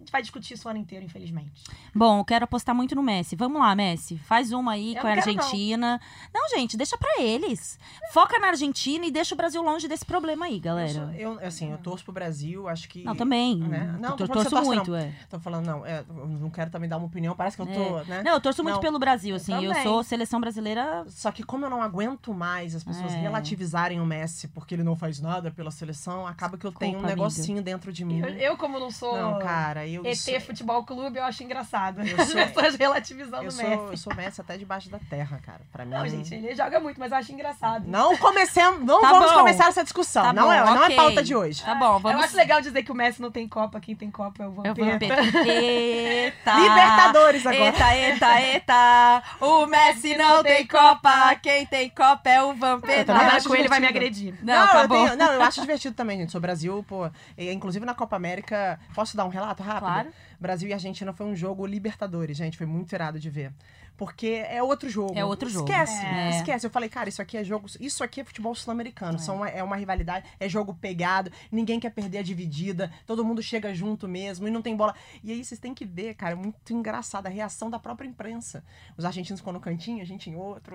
A 0.00 0.02
gente 0.02 0.12
vai 0.12 0.22
discutir 0.22 0.54
isso 0.54 0.66
o 0.66 0.70
ano 0.70 0.80
inteiro, 0.80 1.04
infelizmente. 1.04 1.62
Bom, 1.94 2.20
eu 2.20 2.24
quero 2.24 2.44
apostar 2.44 2.74
muito 2.74 2.94
no 2.94 3.02
Messi. 3.02 3.36
Vamos 3.36 3.60
lá, 3.60 3.74
Messi. 3.74 4.16
Faz 4.16 4.50
uma 4.50 4.72
aí 4.72 4.94
Eu 4.94 5.02
com 5.02 5.06
a 5.06 5.14
quero, 5.14 5.26
não. 5.26 5.42
Argentina. 5.44 6.00
Não. 6.32 6.48
gente, 6.48 6.74
deixa 6.74 6.96
pra 6.96 7.10
eles. 7.22 7.78
Foca 8.10 8.38
na 8.38 8.48
Argentina 8.48 9.04
e 9.04 9.10
deixa 9.10 9.34
o 9.34 9.36
Brasil 9.36 9.62
longe 9.62 9.86
desse 9.86 10.06
problema 10.06 10.46
aí, 10.46 10.54
Eu, 10.56 10.60
galera. 10.62 10.88
sou- 10.92 11.10
eu, 11.12 11.38
assim, 11.46 11.70
eu 11.70 11.76
torço 11.78 12.02
pro 12.02 12.14
Brasil, 12.14 12.66
acho 12.66 12.88
que. 12.88 13.04
Não, 13.04 13.14
também. 13.14 13.58
Né? 13.58 13.94
Não, 14.00 14.10
Eu 14.10 14.26
torço 14.26 14.48
torce, 14.50 14.66
muito, 14.66 14.90
não. 14.90 14.96
é. 14.98 15.12
Tô 15.28 15.38
falando, 15.38 15.66
não, 15.66 15.84
é, 15.84 16.02
eu 16.08 16.26
não 16.26 16.48
quero 16.48 16.70
também 16.70 16.88
dar 16.88 16.96
uma 16.96 17.06
opinião, 17.06 17.36
parece 17.36 17.56
que 17.56 17.62
eu 17.62 17.66
tô, 17.66 17.98
É. 18.00 18.04
né? 18.04 18.22
Não, 18.24 18.32
eu 18.32 18.40
torço 18.40 18.62
muito 18.62 18.76
Não, 18.76 18.80
pelo 18.80 18.98
Brasil, 18.98 19.36
assim. 19.36 19.52
Eu, 19.52 19.68
também. 19.70 19.82
sou 19.82 20.02
seleção 20.02 20.40
brasileira. 20.40 21.04
Só 21.08 21.30
que 21.30 21.42
como 21.42 21.66
eu 21.66 21.70
não 21.70 21.82
aguento 21.82 22.32
mais 22.32 22.74
as 22.74 22.82
pessoas 22.82 23.12
É. 23.12 23.16
relativizarem 23.20 24.00
o 24.00 24.06
Messi 24.06 24.48
porque 24.48 24.74
ele 24.74 24.82
não 24.82 24.96
faz 24.96 25.20
nada 25.20 25.50
pela 25.50 25.70
seleção, 25.70 26.26
acaba 26.26 26.56
que 26.56 26.66
eu 26.66 26.72
tenho 26.72 26.92
um 26.92 27.02
Desculpa, 27.02 27.12
amiga. 27.12 27.28
negocinho 27.28 27.62
dentro 27.62 27.92
de 27.92 28.02
mim. 28.02 28.20
Eu, 28.20 28.28
eu, 28.30 28.56
como 28.56 28.80
não 28.80 28.90
sou 28.90 29.14
Não, 29.20 29.38
cara, 29.38 29.86
eu 29.96 30.06
ET 30.06 30.16
sou, 30.16 30.40
Futebol 30.40 30.84
Clube, 30.84 31.18
eu 31.18 31.24
acho 31.24 31.42
engraçado. 31.42 32.00
Eu 32.02 32.16
sou- 32.26 32.40
As 32.40 32.50
pessoas 32.50 32.74
relativizando 32.76 33.42
eu 33.44 33.48
o 33.48 33.52
sou, 33.52 33.64
Messi. 33.68 33.82
eu 33.90 33.96
sou 33.96 34.14
Messi 34.14 34.40
até 34.40 34.56
debaixo 34.58 34.88
da 34.90 34.98
terra, 34.98 35.40
cara. 35.44 35.60
Pra 35.72 35.84
mim. 35.84 35.92
Não, 35.92 36.06
gente, 36.08 36.34
ele 36.34 36.54
joga 36.54 36.78
muito, 36.80 36.98
mas 36.98 37.12
eu 37.12 37.18
acho 37.18 37.32
engraçado. 37.32 37.86
Não 37.86 38.16
comecemos, 38.16 38.84
não 38.84 39.00
Tá 39.00 39.10
vamos 39.12 39.30
bom. 39.32 39.38
começar 39.38 39.68
essa 39.68 39.82
discussão. 39.82 40.22
Tá 40.22 40.32
não, 40.32 40.44
bom, 40.44 40.52
é, 40.52 40.64
não 40.64 40.84
é 40.84 40.90
pauta 40.94 41.22
de 41.22 41.34
hoje. 41.34 41.62
Tá 41.64 41.74
bom, 41.74 41.94
Eu 41.96 42.00
vamos. 42.00 42.24
acho 42.24 42.36
legal 42.36 42.60
dizer 42.60 42.82
que 42.82 42.92
o 42.92 42.94
Messi 42.94 43.20
não 43.20 43.30
tem 43.30 43.48
Copa, 43.48 43.80
quem 43.80 43.94
tem 43.96 44.10
Copa 44.10 44.42
é 44.42 44.46
o 44.46 44.50
Eu 44.64 44.74
Vampeta. 44.74 45.22
vou 45.32 45.42
Eita! 45.46 46.52
Libertadores 46.58 47.46
agora. 47.46 47.64
Eita, 47.64 47.96
eita, 47.96 48.40
eita! 48.40 49.22
O 49.40 49.66
Messi 49.66 50.16
não 50.16 50.42
tem 50.42 50.66
Copa, 50.66 51.34
quem 51.36 51.66
tem 51.66 51.88
Copa 51.90 52.28
é 52.28 52.42
o 52.42 52.50
Eu 52.50 52.54
Vampeta. 52.56 53.12
acho 53.14 53.48
com 53.48 53.54
ele 53.54 53.68
vai 53.68 53.80
me 53.80 53.86
agredir. 53.86 54.34
Não, 54.42 54.66
tá 54.68 54.82
eu 54.82 54.88
bom. 54.88 55.04
tenho- 55.06 55.16
não, 55.16 55.32
eu 55.34 55.42
acho 55.42 55.60
divertido 55.60 55.94
também, 55.94 56.18
gente. 56.18 56.32
Sou 56.32 56.40
Brasil, 56.40 56.84
pô. 56.88 57.10
e, 57.36 57.50
inclusive 57.52 57.84
na 57.84 57.94
Copa 57.94 58.16
América. 58.16 58.78
Posso 58.94 59.16
dar 59.16 59.24
um 59.24 59.28
relato 59.28 59.62
rápido? 59.62 59.79
Claro. 59.80 60.10
Brasil 60.38 60.68
e 60.68 60.72
Argentina 60.72 61.12
foi 61.12 61.26
um 61.26 61.34
jogo 61.34 61.66
Libertadores, 61.66 62.36
gente. 62.36 62.56
Foi 62.56 62.66
muito 62.66 62.92
irado 62.92 63.18
de 63.18 63.28
ver. 63.28 63.52
Porque 64.00 64.42
é 64.48 64.62
outro 64.62 64.88
jogo. 64.88 65.12
É 65.14 65.22
outro 65.22 65.46
jogo. 65.50 65.70
Esquece, 65.70 66.06
É. 66.06 66.30
esquece. 66.30 66.66
Eu 66.66 66.70
falei, 66.70 66.88
cara, 66.88 67.10
isso 67.10 67.20
aqui 67.20 67.36
é 67.36 67.44
jogo. 67.44 67.66
Isso 67.78 68.02
aqui 68.02 68.22
é 68.22 68.24
futebol 68.24 68.54
sul-americano. 68.54 69.18
Uma- 69.28 69.48
É. 69.50 69.62
uma 69.62 69.76
rivalidade, 69.76 70.26
é 70.40 70.48
jogo 70.48 70.72
pegado, 70.72 71.30
ninguém 71.52 71.78
quer 71.78 71.90
perder 71.90 72.16
a 72.16 72.22
dividida, 72.22 72.90
todo 73.06 73.22
mundo 73.22 73.42
chega 73.42 73.74
junto 73.74 74.08
mesmo 74.08 74.48
e 74.48 74.50
não 74.50 74.62
tem 74.62 74.74
bola. 74.74 74.94
E 75.22 75.30
aí 75.32 75.44
vocês 75.44 75.60
têm 75.60 75.74
que 75.74 75.84
ver, 75.84 76.14
cara, 76.14 76.32
é 76.32 76.34
muito 76.34 76.72
engraçado 76.72 77.26
a 77.26 77.28
reação 77.28 77.68
da 77.68 77.78
própria 77.78 78.08
imprensa. 78.08 78.64
Os 78.96 79.04
argentinos 79.04 79.40
ficam 79.40 79.52
no 79.52 79.60
cantinho, 79.60 80.00
a 80.00 80.06
gente 80.06 80.30
em 80.30 80.34
outro. 80.34 80.74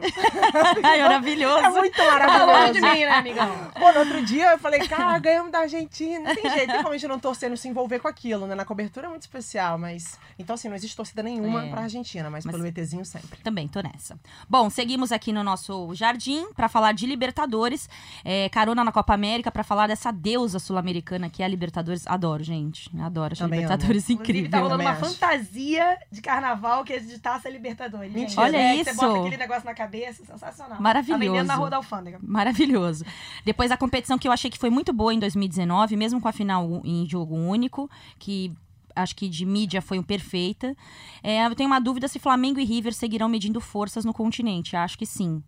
Ai, 0.83 1.01
maravilhoso. 1.01 1.65
É 1.65 1.69
muito 1.71 1.97
Tá 1.97 2.05
maravilhoso. 2.05 2.73
de 2.73 2.81
mim, 2.81 3.05
né, 3.05 3.09
amigão? 3.11 3.71
Pô, 3.73 3.91
no 3.91 3.99
outro 4.01 4.23
dia 4.23 4.51
eu 4.51 4.59
falei, 4.59 4.87
cara, 4.87 5.17
ganhamos 5.17 5.51
da 5.51 5.61
Argentina. 5.61 6.19
Não 6.29 6.35
tem 6.35 6.47
jeito, 6.51 6.71
tem 6.71 6.77
como 6.83 6.89
a 6.93 6.97
gente 6.97 7.07
não 7.07 7.19
torcer, 7.19 7.49
não 7.49 7.57
se 7.57 7.67
envolver 7.67 7.97
com 7.97 8.07
aquilo, 8.07 8.45
né? 8.45 8.53
Na 8.53 8.65
cobertura 8.65 9.07
é 9.07 9.09
muito 9.09 9.23
especial, 9.23 9.79
mas. 9.79 10.19
Então, 10.37 10.53
assim, 10.53 10.67
não 10.69 10.75
existe 10.75 10.95
torcida 10.95 11.23
nenhuma 11.23 11.65
É. 11.65 11.69
pra 11.71 11.81
Argentina, 11.81 12.29
mas, 12.29 12.45
Mas- 12.45 12.53
pelo 12.55 12.67
ETzinho 12.67 13.03
sempre. 13.19 13.39
Também 13.41 13.67
tô 13.67 13.81
nessa. 13.81 14.19
Bom, 14.49 14.69
seguimos 14.69 15.11
aqui 15.11 15.31
no 15.33 15.43
nosso 15.43 15.93
jardim 15.93 16.45
para 16.53 16.67
falar 16.69 16.91
de 16.93 17.05
Libertadores. 17.05 17.89
É, 18.23 18.49
carona 18.49 18.83
na 18.83 18.91
Copa 18.91 19.13
América 19.13 19.51
para 19.51 19.63
falar 19.63 19.87
dessa 19.87 20.11
deusa 20.11 20.59
sul-americana 20.59 21.29
que 21.29 21.41
é 21.41 21.45
a 21.45 21.47
Libertadores. 21.47 22.05
Adoro, 22.07 22.43
gente. 22.43 22.89
Adoro. 22.99 23.33
Acho 23.33 23.43
a 23.43 23.45
Também 23.45 23.59
Libertadores 23.61 24.09
Inclusive, 24.09 24.39
incrível. 24.39 24.51
tá 24.51 24.59
rolando 24.59 24.81
uma 24.83 24.91
acho. 24.91 25.05
fantasia 25.05 25.97
de 26.11 26.21
carnaval 26.21 26.83
que 26.83 26.93
é 26.93 26.99
de 26.99 27.19
taça 27.19 27.49
Libertadores. 27.49 28.07
gente. 28.11 28.19
Mentira. 28.21 28.41
Olha 28.41 28.57
É, 28.57 28.77
que 28.77 28.83
Você 28.85 28.91
isso. 28.91 28.99
bota 29.01 29.19
aquele 29.19 29.37
negócio 29.37 29.65
na 29.65 29.73
cabeça, 29.73 30.25
sensacional. 30.25 30.81
Maravilhoso. 30.81 31.19
Tá 31.19 31.25
vendendo 31.31 31.47
na 31.47 31.55
rua 31.55 31.69
da 31.69 31.77
alfândega. 31.77 32.19
Maravilhoso. 32.21 33.03
Depois 33.43 33.71
a 33.71 33.77
competição 33.77 34.17
que 34.17 34.27
eu 34.27 34.31
achei 34.31 34.49
que 34.49 34.57
foi 34.57 34.69
muito 34.69 34.91
boa 34.93 35.13
em 35.13 35.19
2019, 35.19 35.95
mesmo 35.95 36.19
com 36.21 36.27
a 36.27 36.31
final 36.31 36.81
em 36.83 37.07
jogo 37.07 37.35
único, 37.35 37.89
que 38.19 38.53
acho 38.95 39.15
que 39.15 39.27
de 39.29 39.45
mídia 39.45 39.81
foi 39.81 39.99
um 39.99 40.03
perfeita. 40.03 40.75
É, 41.23 41.45
eu 41.45 41.55
tenho 41.55 41.69
uma 41.69 41.79
dúvida 41.79 42.07
se 42.07 42.19
Flamengo 42.19 42.59
e 42.59 42.63
River 42.63 42.93
seguirão 42.93 43.27
medindo 43.29 43.59
forças 43.61 44.05
no 44.05 44.13
continente. 44.13 44.75
Acho 44.75 44.97
que 44.97 45.05
sim. 45.05 45.43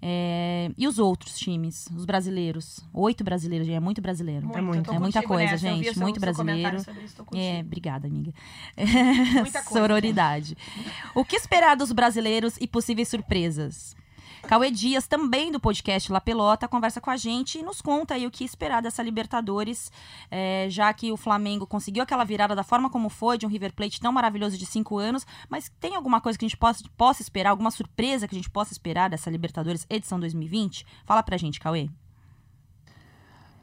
É, 0.00 0.70
e 0.78 0.86
os 0.86 0.98
outros 1.00 1.36
times, 1.36 1.88
os 1.94 2.04
brasileiros? 2.04 2.78
Oito 2.94 3.24
brasileiros, 3.24 3.66
gente, 3.66 3.76
é 3.76 3.80
muito 3.80 4.00
brasileiro. 4.00 4.44
Muito, 4.46 4.58
É 4.58 4.62
muito. 4.62 4.92
É 4.92 4.98
muita 4.98 5.22
coisa, 5.24 5.52
nessa, 5.52 5.58
gente, 5.58 5.92
seu- 5.92 6.02
muito 6.02 6.14
seu 6.16 6.20
brasileiro. 6.20 6.76
isso, 6.76 7.24
É, 7.34 7.60
obrigada, 7.60 8.06
amiga. 8.06 8.32
Muita 8.76 9.62
coisa. 9.64 9.80
Sororidade. 9.80 10.56
O 11.14 11.24
que 11.24 11.34
esperar 11.36 11.76
dos 11.76 11.90
brasileiros 11.90 12.56
e 12.60 12.66
possíveis 12.68 13.08
surpresas? 13.08 13.96
Cauê 14.48 14.70
Dias, 14.70 15.06
também 15.06 15.52
do 15.52 15.60
podcast 15.60 16.10
La 16.10 16.22
Pelota, 16.22 16.66
conversa 16.66 17.02
com 17.02 17.10
a 17.10 17.18
gente 17.18 17.58
e 17.58 17.62
nos 17.62 17.82
conta 17.82 18.14
aí 18.14 18.26
o 18.26 18.30
que 18.30 18.42
esperar 18.42 18.80
dessa 18.80 19.02
Libertadores, 19.02 19.92
é, 20.30 20.68
já 20.70 20.90
que 20.94 21.12
o 21.12 21.18
Flamengo 21.18 21.66
conseguiu 21.66 22.02
aquela 22.02 22.24
virada 22.24 22.56
da 22.56 22.62
forma 22.62 22.88
como 22.88 23.10
foi, 23.10 23.36
de 23.36 23.44
um 23.44 23.48
River 23.50 23.74
Plate 23.74 24.00
tão 24.00 24.10
maravilhoso 24.10 24.56
de 24.56 24.64
cinco 24.64 24.96
anos, 24.96 25.26
mas 25.50 25.70
tem 25.78 25.94
alguma 25.94 26.18
coisa 26.18 26.38
que 26.38 26.46
a 26.46 26.48
gente 26.48 26.56
possa, 26.56 26.82
possa 26.96 27.20
esperar, 27.20 27.50
alguma 27.50 27.70
surpresa 27.70 28.26
que 28.26 28.34
a 28.34 28.38
gente 28.38 28.48
possa 28.48 28.72
esperar 28.72 29.10
dessa 29.10 29.28
Libertadores 29.28 29.86
edição 29.90 30.18
2020? 30.18 30.86
Fala 31.04 31.22
pra 31.22 31.36
gente, 31.36 31.60
Cauê. 31.60 31.90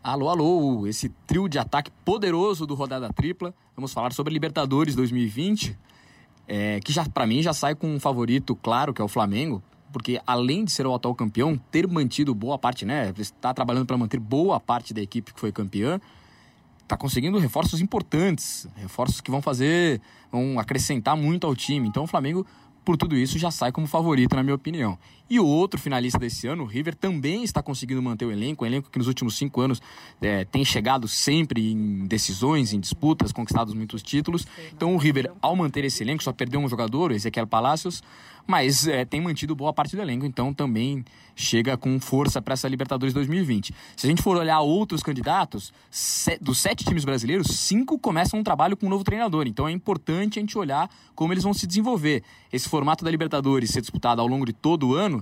Alô, 0.03 0.29
alô, 0.29 0.85
esse 0.85 1.09
trio 1.25 1.49
de 1.49 1.57
ataque 1.57 1.89
poderoso 2.05 2.67
do 2.67 2.75
Rodada 2.75 3.11
Tripla. 3.11 3.55
Vamos 3.75 3.91
falar 3.91 4.13
sobre 4.13 4.31
Libertadores 4.31 4.93
2020, 4.93 5.75
é, 6.47 6.79
que 6.79 6.93
já 6.93 7.09
para 7.09 7.25
mim 7.25 7.41
já 7.41 7.53
sai 7.53 7.73
com 7.73 7.87
um 7.87 7.99
favorito 7.99 8.55
claro, 8.55 8.93
que 8.93 9.01
é 9.01 9.03
o 9.03 9.07
Flamengo, 9.07 9.63
porque 9.95 10.21
além 10.27 10.65
de 10.65 10.73
ser 10.73 10.85
o 10.85 10.93
atual 10.93 11.15
campeão, 11.15 11.57
ter 11.71 11.87
mantido 11.87 12.35
boa 12.35 12.59
parte, 12.59 12.83
né, 12.83 13.13
está 13.17 13.53
trabalhando 13.53 13.85
para 13.85 13.95
manter 13.95 14.19
boa 14.19 14.59
parte 14.59 14.93
da 14.93 15.01
equipe 15.01 15.33
que 15.33 15.39
foi 15.39 15.53
campeã, 15.53 16.01
está 16.83 16.97
conseguindo 16.97 17.39
reforços 17.39 17.79
importantes, 17.79 18.67
reforços 18.75 19.21
que 19.21 19.31
vão 19.31 19.41
fazer, 19.41 20.01
vão 20.29 20.59
acrescentar 20.59 21.15
muito 21.15 21.47
ao 21.47 21.55
time. 21.55 21.87
Então 21.87 22.03
o 22.03 22.07
Flamengo, 22.07 22.45
por 22.83 22.97
tudo 22.97 23.15
isso, 23.15 23.39
já 23.39 23.49
sai 23.49 23.71
como 23.71 23.87
favorito, 23.87 24.35
na 24.35 24.43
minha 24.43 24.55
opinião. 24.55 24.99
E 25.27 25.39
o 25.39 25.45
outro 25.45 25.79
finalista 25.79 26.19
desse 26.19 26.45
ano, 26.47 26.63
o 26.63 26.65
River, 26.67 26.93
também 26.93 27.43
está 27.43 27.61
conseguindo 27.63 28.01
manter 28.01 28.25
o 28.25 28.31
elenco, 28.31 28.63
um 28.63 28.67
elenco 28.67 28.91
que 28.91 28.97
nos 28.99 29.07
últimos 29.07 29.35
cinco 29.35 29.59
anos 29.59 29.81
é, 30.21 30.45
tem 30.45 30.63
chegado 30.63 31.07
sempre 31.07 31.71
em 31.71 32.05
decisões, 32.05 32.73
em 32.73 32.79
disputas, 32.79 33.31
conquistado 33.31 33.75
muitos 33.75 34.03
títulos. 34.03 34.45
Então 34.71 34.93
o 34.93 34.97
River, 34.97 35.31
ao 35.41 35.55
manter 35.55 35.83
esse 35.83 36.03
elenco, 36.03 36.23
só 36.23 36.31
perdeu 36.31 36.59
um 36.59 36.69
jogador, 36.69 37.11
o 37.11 37.13
Ezequiel 37.15 37.47
Palacios, 37.47 38.03
mas 38.47 38.87
é, 38.87 39.03
tem 39.03 39.19
mantido 39.19 39.55
boa 39.55 39.73
parte 39.73 39.95
do 39.95 40.01
elenco, 40.03 40.25
então 40.25 40.53
também 40.53 41.03
chega 41.35 41.75
com 41.75 41.99
força 41.99 42.39
para 42.41 42.53
essa 42.53 42.67
Libertadores 42.67 43.11
2020. 43.13 43.73
Se 43.97 44.05
a 44.05 44.09
gente 44.09 44.21
for 44.21 44.37
olhar 44.37 44.59
outros 44.61 45.01
candidatos, 45.01 45.73
se- 45.89 46.37
dos 46.39 46.59
sete 46.59 46.85
times 46.85 47.03
brasileiros, 47.03 47.47
cinco 47.47 47.97
começam 47.97 48.39
um 48.39 48.43
trabalho 48.43 48.77
com 48.77 48.85
um 48.85 48.89
novo 48.89 49.03
treinador, 49.03 49.47
então 49.47 49.67
é 49.67 49.71
importante 49.71 50.37
a 50.37 50.41
gente 50.41 50.55
olhar 50.57 50.87
como 51.15 51.33
eles 51.33 51.43
vão 51.43 51.53
se 51.53 51.65
desenvolver. 51.65 52.21
Esse 52.53 52.69
formato 52.69 53.03
da 53.03 53.09
Libertadores 53.09 53.71
ser 53.71 53.81
disputado 53.81 54.21
ao 54.21 54.27
longo 54.27 54.45
de 54.45 54.53
todo 54.53 54.89
o 54.89 54.93
ano 54.93 55.14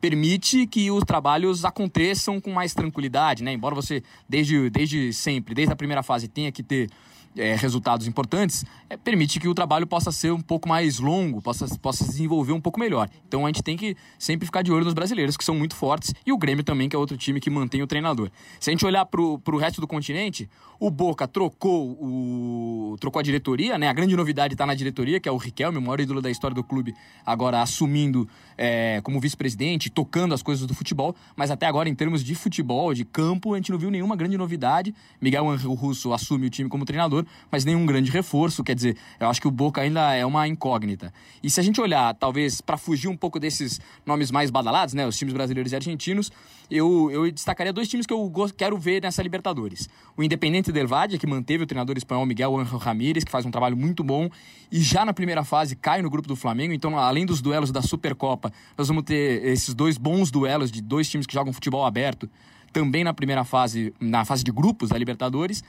permite 0.00 0.66
que 0.66 0.90
os 0.90 1.02
trabalhos 1.02 1.64
aconteçam 1.64 2.40
com 2.40 2.52
mais 2.52 2.74
tranquilidade, 2.74 3.42
né? 3.42 3.52
Embora 3.52 3.74
você, 3.74 4.02
desde, 4.28 4.68
desde 4.68 5.12
sempre, 5.12 5.54
desde 5.54 5.72
a 5.72 5.76
primeira 5.76 6.02
fase, 6.02 6.28
tenha 6.28 6.52
que 6.52 6.62
ter 6.62 6.90
é, 7.36 7.54
resultados 7.56 8.06
importantes, 8.06 8.64
é, 8.88 8.96
permite 8.96 9.40
que 9.40 9.48
o 9.48 9.54
trabalho 9.54 9.86
possa 9.86 10.12
ser 10.12 10.32
um 10.32 10.40
pouco 10.40 10.68
mais 10.68 10.98
longo, 10.98 11.42
possa, 11.42 11.66
possa 11.78 12.04
se 12.04 12.10
desenvolver 12.10 12.52
um 12.52 12.60
pouco 12.60 12.78
melhor. 12.78 13.08
Então 13.26 13.44
a 13.44 13.48
gente 13.48 13.62
tem 13.62 13.76
que 13.76 13.96
sempre 14.18 14.46
ficar 14.46 14.62
de 14.62 14.72
olho 14.72 14.84
nos 14.84 14.94
brasileiros, 14.94 15.36
que 15.36 15.44
são 15.44 15.54
muito 15.54 15.74
fortes, 15.74 16.14
e 16.24 16.32
o 16.32 16.38
Grêmio 16.38 16.64
também, 16.64 16.88
que 16.88 16.96
é 16.96 16.98
outro 16.98 17.16
time 17.16 17.40
que 17.40 17.50
mantém 17.50 17.82
o 17.82 17.86
treinador. 17.86 18.30
Se 18.60 18.70
a 18.70 18.72
gente 18.72 18.84
olhar 18.86 19.04
para 19.04 19.20
o 19.20 19.56
resto 19.56 19.80
do 19.80 19.86
continente, 19.86 20.48
o 20.78 20.90
Boca 20.90 21.26
trocou, 21.26 21.92
o, 21.92 22.96
trocou 23.00 23.20
a 23.20 23.22
diretoria, 23.22 23.78
né? 23.78 23.88
A 23.88 23.92
grande 23.92 24.16
novidade 24.16 24.54
está 24.54 24.66
na 24.66 24.74
diretoria, 24.74 25.20
que 25.20 25.28
é 25.28 25.32
o 25.32 25.36
Riquelme, 25.36 25.78
o 25.78 25.82
maior 25.82 26.00
ídolo 26.00 26.20
da 26.20 26.30
história 26.30 26.54
do 26.54 26.62
clube, 26.62 26.94
agora 27.24 27.62
assumindo 27.62 28.28
é, 28.56 29.00
como 29.02 29.20
vice-presidente, 29.20 29.90
tocando 29.90 30.34
as 30.34 30.42
coisas 30.42 30.66
do 30.66 30.74
futebol, 30.74 31.14
mas 31.36 31.50
até 31.50 31.66
agora, 31.66 31.88
em 31.88 31.94
termos 31.94 32.22
de 32.22 32.34
futebol, 32.34 32.92
de 32.92 33.04
campo, 33.04 33.54
a 33.54 33.56
gente 33.56 33.70
não 33.70 33.78
viu 33.78 33.90
nenhuma 33.90 34.16
grande 34.16 34.36
novidade. 34.36 34.94
Miguel 35.20 35.48
Angel 35.48 35.72
Russo 35.72 36.12
assume 36.12 36.46
o 36.46 36.50
time 36.50 36.68
como 36.68 36.84
treinador, 36.84 37.23
mas 37.50 37.64
nenhum 37.64 37.84
grande 37.86 38.10
reforço. 38.10 38.62
Quer 38.62 38.74
dizer, 38.74 38.96
eu 39.18 39.28
acho 39.28 39.40
que 39.40 39.48
o 39.48 39.50
Boca 39.50 39.80
ainda 39.80 40.14
é 40.14 40.24
uma 40.24 40.46
incógnita. 40.48 41.12
E 41.42 41.50
se 41.50 41.60
a 41.60 41.62
gente 41.62 41.80
olhar, 41.80 42.14
talvez, 42.14 42.60
para 42.60 42.76
fugir 42.76 43.08
um 43.08 43.16
pouco 43.16 43.38
desses 43.38 43.80
nomes 44.04 44.30
mais 44.30 44.50
badalados, 44.50 44.94
né? 44.94 45.06
Os 45.06 45.16
times 45.16 45.34
brasileiros 45.34 45.72
e 45.72 45.76
argentinos, 45.76 46.30
eu, 46.70 47.10
eu 47.10 47.30
destacaria 47.30 47.72
dois 47.72 47.88
times 47.88 48.06
que 48.06 48.12
eu 48.12 48.32
quero 48.56 48.76
ver 48.78 49.02
nessa 49.02 49.22
Libertadores. 49.22 49.88
O 50.16 50.22
Independente 50.22 50.72
Del 50.72 50.88
Valle, 50.88 51.18
que 51.18 51.26
manteve 51.26 51.64
o 51.64 51.66
treinador 51.66 51.96
espanhol 51.96 52.24
Miguel 52.26 52.56
Ángel 52.58 52.78
Ramírez, 52.78 53.24
que 53.24 53.30
faz 53.30 53.44
um 53.44 53.50
trabalho 53.50 53.76
muito 53.76 54.02
bom, 54.02 54.28
e 54.70 54.80
já 54.80 55.04
na 55.04 55.12
primeira 55.12 55.44
fase 55.44 55.76
cai 55.76 56.02
no 56.02 56.10
grupo 56.10 56.28
do 56.28 56.36
Flamengo. 56.36 56.72
Então, 56.72 56.98
além 56.98 57.26
dos 57.26 57.40
duelos 57.40 57.70
da 57.70 57.82
Supercopa, 57.82 58.52
nós 58.76 58.88
vamos 58.88 59.04
ter 59.04 59.44
esses 59.44 59.74
dois 59.74 59.98
bons 59.98 60.30
duelos 60.30 60.70
de 60.70 60.80
dois 60.80 61.08
times 61.08 61.26
que 61.26 61.34
jogam 61.34 61.52
futebol 61.52 61.84
aberto 61.84 62.28
também 62.72 63.04
na 63.04 63.14
primeira 63.14 63.44
fase, 63.44 63.94
na 64.00 64.24
fase 64.24 64.42
de 64.42 64.50
grupos 64.50 64.88
da 64.90 64.98
Libertadores. 64.98 65.62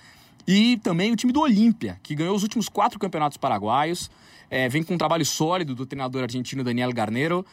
E 0.48 0.78
também 0.78 1.12
o 1.12 1.16
time 1.16 1.34
do 1.34 1.42
Olímpia, 1.42 2.00
que 2.04 2.14
ganhou 2.14 2.36
os 2.36 2.44
últimos 2.44 2.70
quatro 2.70 3.00
campeonatos 3.00 3.38
paraguaios, 3.38 4.12
é, 4.50 4.70
vem 4.70 4.84
com 4.84 4.94
um 4.94 4.98
trabalho 4.98 5.26
sólido 5.26 5.74
do 5.74 5.86
treinador 5.86 6.24
argentino 6.24 6.64
Daniel 6.64 6.92
Garnero 6.94 7.46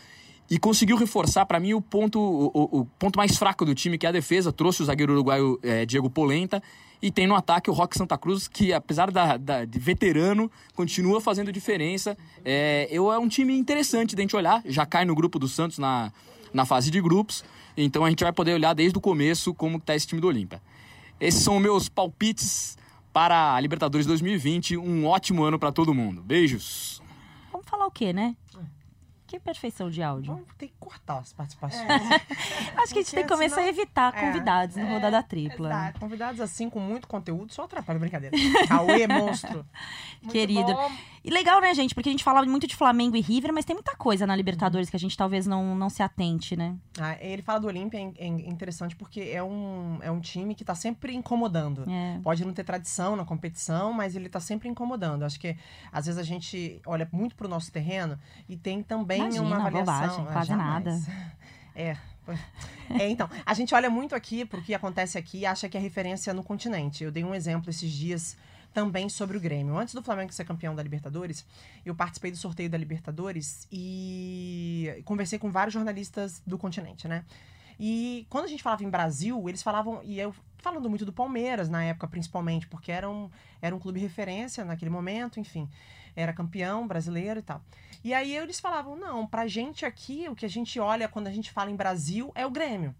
e 0.50 0.58
conseguiu 0.58 0.96
reforçar 0.96 1.46
para 1.46 1.58
mim 1.58 1.72
o 1.72 1.80
ponto, 1.80 2.20
o, 2.20 2.80
o, 2.80 2.84
ponto 2.98 3.16
mais 3.16 3.36
fraco 3.38 3.64
do 3.64 3.74
time, 3.74 3.96
que 3.96 4.04
é 4.04 4.10
a 4.10 4.12
defesa. 4.12 4.52
Trouxe 4.52 4.82
o 4.82 4.84
zagueiro 4.84 5.14
uruguaio 5.14 5.58
é, 5.62 5.86
Diego 5.86 6.10
Polenta 6.10 6.62
e 7.00 7.10
tem 7.10 7.26
no 7.26 7.34
ataque 7.34 7.70
o 7.70 7.72
Roque 7.72 7.96
Santa 7.96 8.18
Cruz, 8.18 8.48
que 8.48 8.72
apesar 8.72 9.10
da, 9.10 9.38
da, 9.38 9.64
de 9.64 9.78
veterano, 9.78 10.50
continua 10.74 11.20
fazendo 11.20 11.50
diferença. 11.50 12.16
É, 12.44 12.86
eu, 12.90 13.10
é 13.10 13.18
um 13.18 13.28
time 13.28 13.56
interessante 13.56 14.14
de 14.14 14.20
a 14.20 14.24
gente 14.24 14.36
olhar, 14.36 14.62
já 14.66 14.84
cai 14.84 15.06
no 15.06 15.14
grupo 15.14 15.38
do 15.38 15.48
Santos 15.48 15.78
na, 15.78 16.12
na 16.52 16.66
fase 16.66 16.90
de 16.90 17.00
grupos. 17.00 17.42
Então 17.74 18.04
a 18.04 18.10
gente 18.10 18.22
vai 18.22 18.32
poder 18.32 18.52
olhar 18.52 18.74
desde 18.74 18.98
o 18.98 19.00
começo 19.00 19.54
como 19.54 19.78
está 19.78 19.96
esse 19.96 20.06
time 20.06 20.20
do 20.20 20.28
Olímpia. 20.28 20.60
Esses 21.18 21.42
são 21.42 21.58
meus 21.58 21.88
palpites 21.88 22.76
para 23.12 23.54
a 23.54 23.60
Libertadores 23.60 24.06
2020. 24.06 24.76
Um 24.76 25.06
ótimo 25.06 25.44
ano 25.44 25.58
para 25.58 25.70
todo 25.70 25.94
mundo. 25.94 26.22
Beijos. 26.22 27.02
Vamos 27.50 27.66
falar 27.68 27.86
o 27.86 27.90
quê, 27.90 28.12
né? 28.12 28.36
Que 29.32 29.40
perfeição 29.40 29.88
de 29.88 30.02
áudio. 30.02 30.34
Vamos 30.34 30.46
ter 30.58 30.68
que 30.68 30.74
cortar 30.78 31.20
as 31.20 31.32
participações. 31.32 31.88
Acho 32.76 32.92
que 32.92 32.98
a 32.98 33.02
gente 33.02 33.14
tem 33.14 33.22
que 33.22 33.30
começar 33.30 33.62
a 33.62 33.66
evitar 33.66 34.12
convidados 34.12 34.76
no 34.76 34.86
Rodada 34.86 35.22
Tripla. 35.22 35.70
Exato. 35.70 36.00
Convidados 36.00 36.38
assim, 36.42 36.68
com 36.68 36.78
muito 36.78 37.08
conteúdo, 37.08 37.50
só 37.50 37.62
atrapalha, 37.62 37.98
brincadeira. 37.98 38.36
Cauê, 38.68 39.06
monstro. 39.06 39.64
Muito 40.22 40.32
Querido. 40.34 40.72
bom. 40.72 40.92
E 41.24 41.30
legal, 41.30 41.60
né, 41.60 41.72
gente? 41.74 41.94
Porque 41.94 42.08
a 42.08 42.12
gente 42.12 42.22
fala 42.22 42.44
muito 42.44 42.66
de 42.66 42.74
Flamengo 42.74 43.16
e 43.16 43.20
River, 43.20 43.52
mas 43.52 43.64
tem 43.64 43.74
muita 43.74 43.94
coisa 43.96 44.26
na 44.26 44.34
Libertadores 44.34 44.90
que 44.90 44.96
a 44.96 44.98
gente 44.98 45.16
talvez 45.16 45.46
não, 45.46 45.74
não 45.74 45.88
se 45.88 46.02
atente, 46.02 46.56
né? 46.56 46.76
Ah, 46.98 47.16
ele 47.20 47.42
fala 47.42 47.60
do 47.60 47.66
Olímpia, 47.68 47.98
é, 47.98 48.24
é 48.24 48.26
interessante 48.26 48.94
porque 48.94 49.20
é 49.20 49.42
um, 49.42 49.98
é 50.00 50.10
um 50.10 50.20
time 50.20 50.54
que 50.54 50.64
tá 50.64 50.74
sempre 50.74 51.14
incomodando. 51.14 51.88
É. 51.88 52.20
Pode 52.22 52.44
não 52.44 52.52
ter 52.52 52.64
tradição 52.64 53.16
na 53.16 53.24
competição, 53.24 53.92
mas 53.92 54.16
ele 54.16 54.28
tá 54.28 54.40
sempre 54.40 54.68
incomodando. 54.68 55.24
Acho 55.24 55.38
que 55.38 55.56
às 55.92 56.06
vezes 56.06 56.20
a 56.20 56.24
gente 56.24 56.80
olha 56.86 57.08
muito 57.12 57.36
pro 57.36 57.48
nosso 57.48 57.70
terreno 57.70 58.18
e 58.48 58.56
tem 58.56 58.82
também 58.82 59.21
Imagina, 59.22 59.42
uma 59.42 59.56
avaliação. 59.56 59.84
bobagem, 59.84 60.24
Ah, 60.28 60.32
quase 60.32 60.48
jamais. 60.48 60.84
nada. 60.84 61.32
É. 61.74 61.96
É, 62.90 63.08
então, 63.08 63.28
a 63.46 63.54
gente 63.54 63.74
olha 63.74 63.88
muito 63.88 64.14
aqui 64.14 64.44
pro 64.44 64.60
que 64.60 64.74
acontece 64.74 65.16
aqui 65.16 65.38
e 65.38 65.46
acha 65.46 65.68
que 65.68 65.76
é 65.76 65.80
referência 65.80 66.34
no 66.34 66.42
continente. 66.44 67.02
Eu 67.02 67.10
dei 67.10 67.24
um 67.24 67.34
exemplo 67.34 67.70
esses 67.70 67.90
dias 67.90 68.36
também 68.74 69.08
sobre 69.08 69.36
o 69.36 69.40
Grêmio. 69.40 69.76
Antes 69.78 69.94
do 69.94 70.02
Flamengo 70.02 70.32
ser 70.32 70.44
campeão 70.44 70.74
da 70.74 70.82
Libertadores, 70.82 71.46
eu 71.84 71.94
participei 71.94 72.30
do 72.30 72.36
sorteio 72.36 72.68
da 72.68 72.76
Libertadores 72.76 73.66
e 73.72 75.02
conversei 75.04 75.38
com 75.38 75.50
vários 75.50 75.72
jornalistas 75.74 76.42
do 76.46 76.58
continente, 76.58 77.08
né? 77.08 77.24
E 77.80 78.26
quando 78.30 78.44
a 78.44 78.48
gente 78.48 78.62
falava 78.62 78.84
em 78.84 78.90
Brasil, 78.90 79.48
eles 79.48 79.62
falavam, 79.62 80.00
e 80.04 80.20
eu 80.20 80.34
falando 80.58 80.88
muito 80.88 81.04
do 81.04 81.12
Palmeiras 81.12 81.68
na 81.68 81.82
época, 81.82 82.06
principalmente, 82.06 82.68
porque 82.68 82.92
era 82.92 83.08
um, 83.10 83.28
era 83.60 83.74
um 83.74 83.78
clube 83.78 83.98
referência 83.98 84.64
naquele 84.64 84.90
momento, 84.90 85.40
enfim, 85.40 85.68
era 86.14 86.32
campeão 86.32 86.86
brasileiro 86.86 87.40
e 87.40 87.42
tal. 87.42 87.62
E 88.04 88.12
aí 88.12 88.36
eles 88.36 88.60
falavam: 88.60 88.96
não, 88.96 89.26
pra 89.26 89.46
gente 89.46 89.84
aqui, 89.84 90.28
o 90.28 90.34
que 90.34 90.46
a 90.46 90.50
gente 90.50 90.78
olha 90.80 91.08
quando 91.08 91.26
a 91.26 91.32
gente 91.32 91.50
fala 91.50 91.70
em 91.70 91.76
Brasil 91.76 92.32
é 92.34 92.46
o 92.46 92.50
Grêmio. 92.50 92.94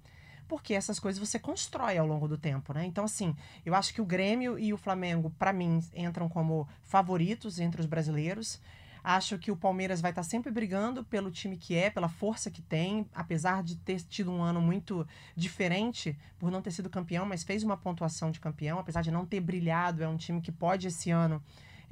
Porque 0.48 0.74
essas 0.74 1.00
coisas 1.00 1.18
você 1.18 1.38
constrói 1.38 1.96
ao 1.96 2.06
longo 2.06 2.28
do 2.28 2.36
tempo, 2.36 2.74
né? 2.74 2.84
Então, 2.84 3.04
assim, 3.04 3.34
eu 3.64 3.74
acho 3.74 3.94
que 3.94 4.02
o 4.02 4.04
Grêmio 4.04 4.58
e 4.58 4.72
o 4.72 4.76
Flamengo, 4.76 5.30
pra 5.38 5.52
mim, 5.52 5.80
entram 5.94 6.28
como 6.28 6.68
favoritos 6.82 7.58
entre 7.58 7.80
os 7.80 7.86
brasileiros. 7.86 8.60
Acho 9.04 9.36
que 9.36 9.50
o 9.50 9.56
Palmeiras 9.56 10.00
vai 10.00 10.12
estar 10.12 10.22
sempre 10.22 10.52
brigando 10.52 11.02
pelo 11.02 11.30
time 11.30 11.56
que 11.56 11.74
é, 11.74 11.90
pela 11.90 12.08
força 12.08 12.50
que 12.52 12.62
tem, 12.62 13.08
apesar 13.12 13.62
de 13.62 13.76
ter 13.76 14.00
tido 14.02 14.30
um 14.30 14.40
ano 14.40 14.60
muito 14.60 15.06
diferente 15.34 16.16
por 16.38 16.52
não 16.52 16.62
ter 16.62 16.70
sido 16.70 16.88
campeão, 16.88 17.26
mas 17.26 17.42
fez 17.42 17.64
uma 17.64 17.76
pontuação 17.76 18.30
de 18.30 18.38
campeão, 18.38 18.78
apesar 18.78 19.02
de 19.02 19.10
não 19.10 19.26
ter 19.26 19.40
brilhado. 19.40 20.04
É 20.04 20.08
um 20.08 20.16
time 20.16 20.40
que 20.40 20.52
pode 20.52 20.86
esse 20.86 21.10
ano 21.10 21.42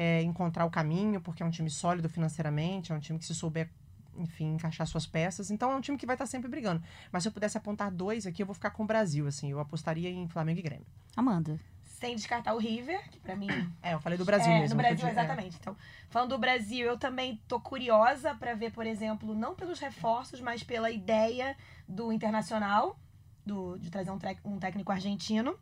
é, 0.01 0.23
encontrar 0.23 0.65
o 0.65 0.71
caminho, 0.71 1.21
porque 1.21 1.43
é 1.43 1.47
um 1.47 1.51
time 1.51 1.69
sólido 1.69 2.09
financeiramente, 2.09 2.91
é 2.91 2.95
um 2.95 2.99
time 2.99 3.19
que 3.19 3.27
se 3.27 3.35
souber, 3.35 3.69
enfim, 4.17 4.55
encaixar 4.55 4.87
suas 4.87 5.07
peças. 5.07 5.51
Então 5.51 5.71
é 5.71 5.77
um 5.77 5.81
time 5.83 5.99
que 5.99 6.07
vai 6.07 6.15
estar 6.15 6.25
sempre 6.25 6.49
brigando. 6.49 6.83
Mas 7.13 7.23
se 7.23 7.29
eu 7.29 7.33
pudesse 7.33 7.59
apontar 7.59 7.91
dois 7.91 8.27
aqui, 8.27 8.43
eu 8.43 8.47
vou 8.47 8.55
ficar 8.55 8.71
com 8.71 8.83
o 8.83 8.87
Brasil, 8.87 9.27
assim. 9.27 9.51
Eu 9.51 9.61
apostaria 9.61 10.09
em 10.09 10.27
Flamengo 10.27 10.59
e 10.59 10.63
Grêmio. 10.63 10.87
Amanda. 11.15 11.61
Sem 11.85 12.17
descartar 12.17 12.55
o 12.55 12.59
River, 12.59 13.11
que 13.11 13.21
pra 13.21 13.37
mim 13.37 13.49
É, 13.83 13.93
eu 13.93 14.01
falei 14.01 14.17
do 14.17 14.25
Brasil 14.25 14.51
é, 14.51 14.61
mesmo. 14.61 14.81
Eu 14.81 14.87
Brasil, 14.87 15.07
é. 15.07 15.11
exatamente. 15.11 15.59
Então, 15.61 15.77
falando 16.09 16.31
do 16.31 16.39
Brasil, 16.39 16.87
eu 16.87 16.97
também 16.97 17.39
tô 17.47 17.61
curiosa 17.61 18.35
pra 18.35 18.55
ver, 18.55 18.73
por 18.73 18.87
exemplo, 18.87 19.35
não 19.35 19.55
pelos 19.55 19.79
reforços, 19.81 20.41
mas 20.41 20.63
pela 20.63 20.91
ideia 20.91 21.55
do 21.87 22.11
Internacional, 22.11 22.99
do, 23.45 23.77
de 23.77 23.91
trazer 23.91 24.11
um, 24.11 24.19
um 24.47 24.59
técnico 24.59 24.91
argentino. 24.91 25.59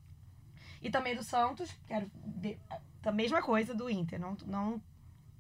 E 0.83 0.91
também 0.91 1.15
do 1.17 1.23
Santos, 1.23 1.71
quero 1.87 2.11
ver 2.25 2.59
a 3.05 3.13
mesma 3.13 3.43
coisa 3.43 3.75
do 3.75 3.89
Inter. 3.91 4.21
Não, 4.21 4.37
não 4.47 4.81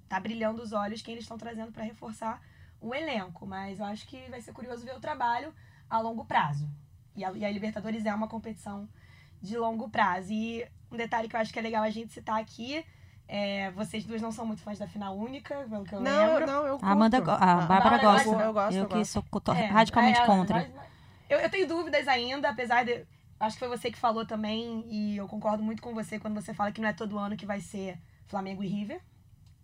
tá 0.08 0.18
brilhando 0.18 0.62
os 0.62 0.72
olhos 0.72 1.02
quem 1.02 1.12
eles 1.12 1.24
estão 1.24 1.38
trazendo 1.38 1.70
pra 1.72 1.84
reforçar 1.84 2.40
o 2.80 2.94
elenco. 2.94 3.46
Mas 3.46 3.78
eu 3.78 3.84
acho 3.86 4.06
que 4.06 4.28
vai 4.30 4.40
ser 4.40 4.52
curioso 4.52 4.84
ver 4.84 4.96
o 4.96 5.00
trabalho 5.00 5.52
a 5.88 5.98
longo 6.00 6.24
prazo. 6.24 6.68
E 7.14 7.24
a, 7.24 7.32
e 7.32 7.44
a 7.44 7.50
Libertadores 7.50 8.04
é 8.06 8.14
uma 8.14 8.28
competição 8.28 8.88
de 9.40 9.56
longo 9.56 9.88
prazo. 9.88 10.32
E 10.32 10.66
um 10.90 10.96
detalhe 10.96 11.28
que 11.28 11.36
eu 11.36 11.40
acho 11.40 11.52
que 11.52 11.58
é 11.58 11.62
legal 11.62 11.82
a 11.84 11.90
gente 11.90 12.12
citar 12.12 12.40
aqui. 12.40 12.84
É, 13.30 13.70
vocês 13.72 14.04
duas 14.06 14.22
não 14.22 14.32
são 14.32 14.46
muito 14.46 14.62
fãs 14.62 14.78
da 14.78 14.86
final 14.88 15.14
única, 15.16 15.54
pelo 15.68 15.84
que 15.84 15.94
eu 15.94 16.00
Não, 16.00 16.26
lembro. 16.28 16.42
eu- 16.44 16.46
não, 16.46 16.66
eu 16.66 16.78
A 16.80 16.90
Amanda, 16.92 17.18
curto. 17.18 17.30
go- 17.30 17.44
a 17.44 17.52
Ah, 17.52 17.56
Bárbara 17.66 17.80
Bárbara 17.98 18.02
gosta. 18.02 18.30
Eu 18.42 18.52
gosto, 18.54 18.74
eu 18.76 18.86
que 18.88 18.94
gosto. 18.94 19.10
sou 19.12 19.54
É, 19.54 19.66
radicalmente 19.66 20.20
é, 20.20 20.24
contra. 20.26 20.54
mas- 20.60 20.88
Eu, 21.28 21.38
eu 21.40 21.50
tenho 21.50 21.68
dúvidas 21.68 22.08
ainda, 22.08 22.48
apesar 22.48 22.84
de. 22.86 23.04
Acho 23.40 23.56
que 23.56 23.60
foi 23.66 23.68
você 23.68 23.90
que 23.90 23.98
falou 23.98 24.26
também, 24.26 24.84
e 24.88 25.16
eu 25.16 25.28
concordo 25.28 25.62
muito 25.62 25.80
com 25.82 25.94
você 25.94 26.18
quando 26.18 26.34
você 26.34 26.52
fala 26.52 26.72
que 26.72 26.80
não 26.80 26.88
é 26.88 26.92
todo 26.92 27.18
ano 27.18 27.36
que 27.36 27.46
vai 27.46 27.60
ser 27.60 27.98
Flamengo 28.26 28.64
e 28.64 28.66
River. 28.66 29.00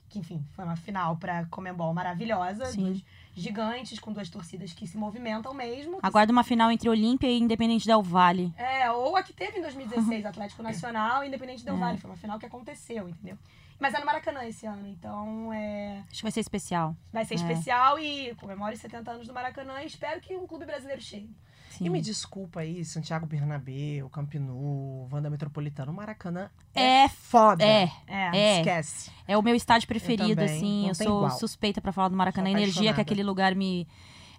Que, 0.09 0.19
enfim, 0.21 0.45
foi 0.53 0.65
uma 0.65 0.77
final 0.77 1.17
pra 1.17 1.45
Comembol 1.47 1.93
maravilhosa. 1.93 2.67
Sim. 2.67 3.03
Gigantes, 3.35 3.99
com 3.99 4.13
duas 4.13 4.29
torcidas 4.31 4.73
que 4.73 4.87
se 4.87 4.97
movimentam 4.97 5.53
mesmo. 5.53 5.99
que 6.01 6.07
Aguardo 6.07 6.33
uma 6.33 6.45
final 6.45 6.71
entre 6.71 6.89
Olímpia 6.89 7.27
e 7.27 7.41
Independente 7.41 7.85
Del 7.85 8.01
Vale. 8.01 8.55
É, 8.57 8.89
ou 8.93 9.17
a 9.17 9.23
que 9.25 9.33
teve 9.33 9.59
em 9.59 9.63
2016, 9.63 10.25
Atlético 10.25 10.63
Nacional 10.63 11.25
e 11.25 11.27
Independente 11.29 11.65
Del 11.65 11.75
É. 11.75 11.79
Vale. 11.81 11.99
Foi 11.99 12.11
uma 12.11 12.17
final 12.17 12.39
que 12.39 12.47
aconteceu, 12.47 13.09
entendeu? 13.09 13.37
Mas 13.81 13.93
é 13.93 13.99
no 13.99 14.07
Maracanã 14.07 14.45
esse 14.45 14.65
ano, 14.67 14.87
então 14.87 15.53
é, 15.53 15.99
Acho 16.09 16.19
que 16.19 16.23
vai 16.23 16.31
ser 16.31 16.41
especial. 16.41 16.97
vai 17.13 17.25
ser 17.25 17.35
É. 17.35 17.37
especial 17.39 17.99
e 17.99 18.33
comemore 18.37 18.75
os 18.77 18.81
70 18.81 19.11
anos 19.11 19.27
do 19.27 19.35
Maracanã 19.35 19.83
e 19.83 19.87
espero 19.87 20.21
que 20.21 20.37
um 20.37 20.47
clube 20.47 20.65
brasileiro 20.65 21.03
chegue. 21.03 21.35
Sim. 21.79 21.87
E 21.87 21.91
me 21.91 22.01
desculpa 22.01 22.61
aí, 22.61 22.85
Santiago 22.85 23.27
Bernabéu, 23.27 24.09
Camp 24.11 24.35
Nou, 24.35 25.09
Wanda 25.13 25.29
Metropolitano, 25.31 25.91
o 25.93 25.95
Maracanã 25.95 26.49
É, 26.75 27.09
foda. 27.09 27.65
é, 27.65 27.91
É. 28.07 28.37
é. 28.37 28.59
Esquece. 28.61 29.11
É 29.27 29.37
o 29.37 29.43
meu 29.43 29.55
estádio 29.55 29.89
preferido, 29.89 30.43
assim. 30.43 30.83
não 30.83 30.89
Eu 30.91 30.95
tem 30.97 31.07
sou 31.07 31.17
igual. 31.25 31.39
suspeita 31.39 31.81
pra 31.81 31.93
falar 31.93 32.09
do 32.09 32.17
Maracanã. 32.17 32.49
A 32.49 32.53
energia 32.53 32.93
que 32.95 33.01
aquele 33.01 33.23
lugar 33.23 33.55
me. 33.55 33.87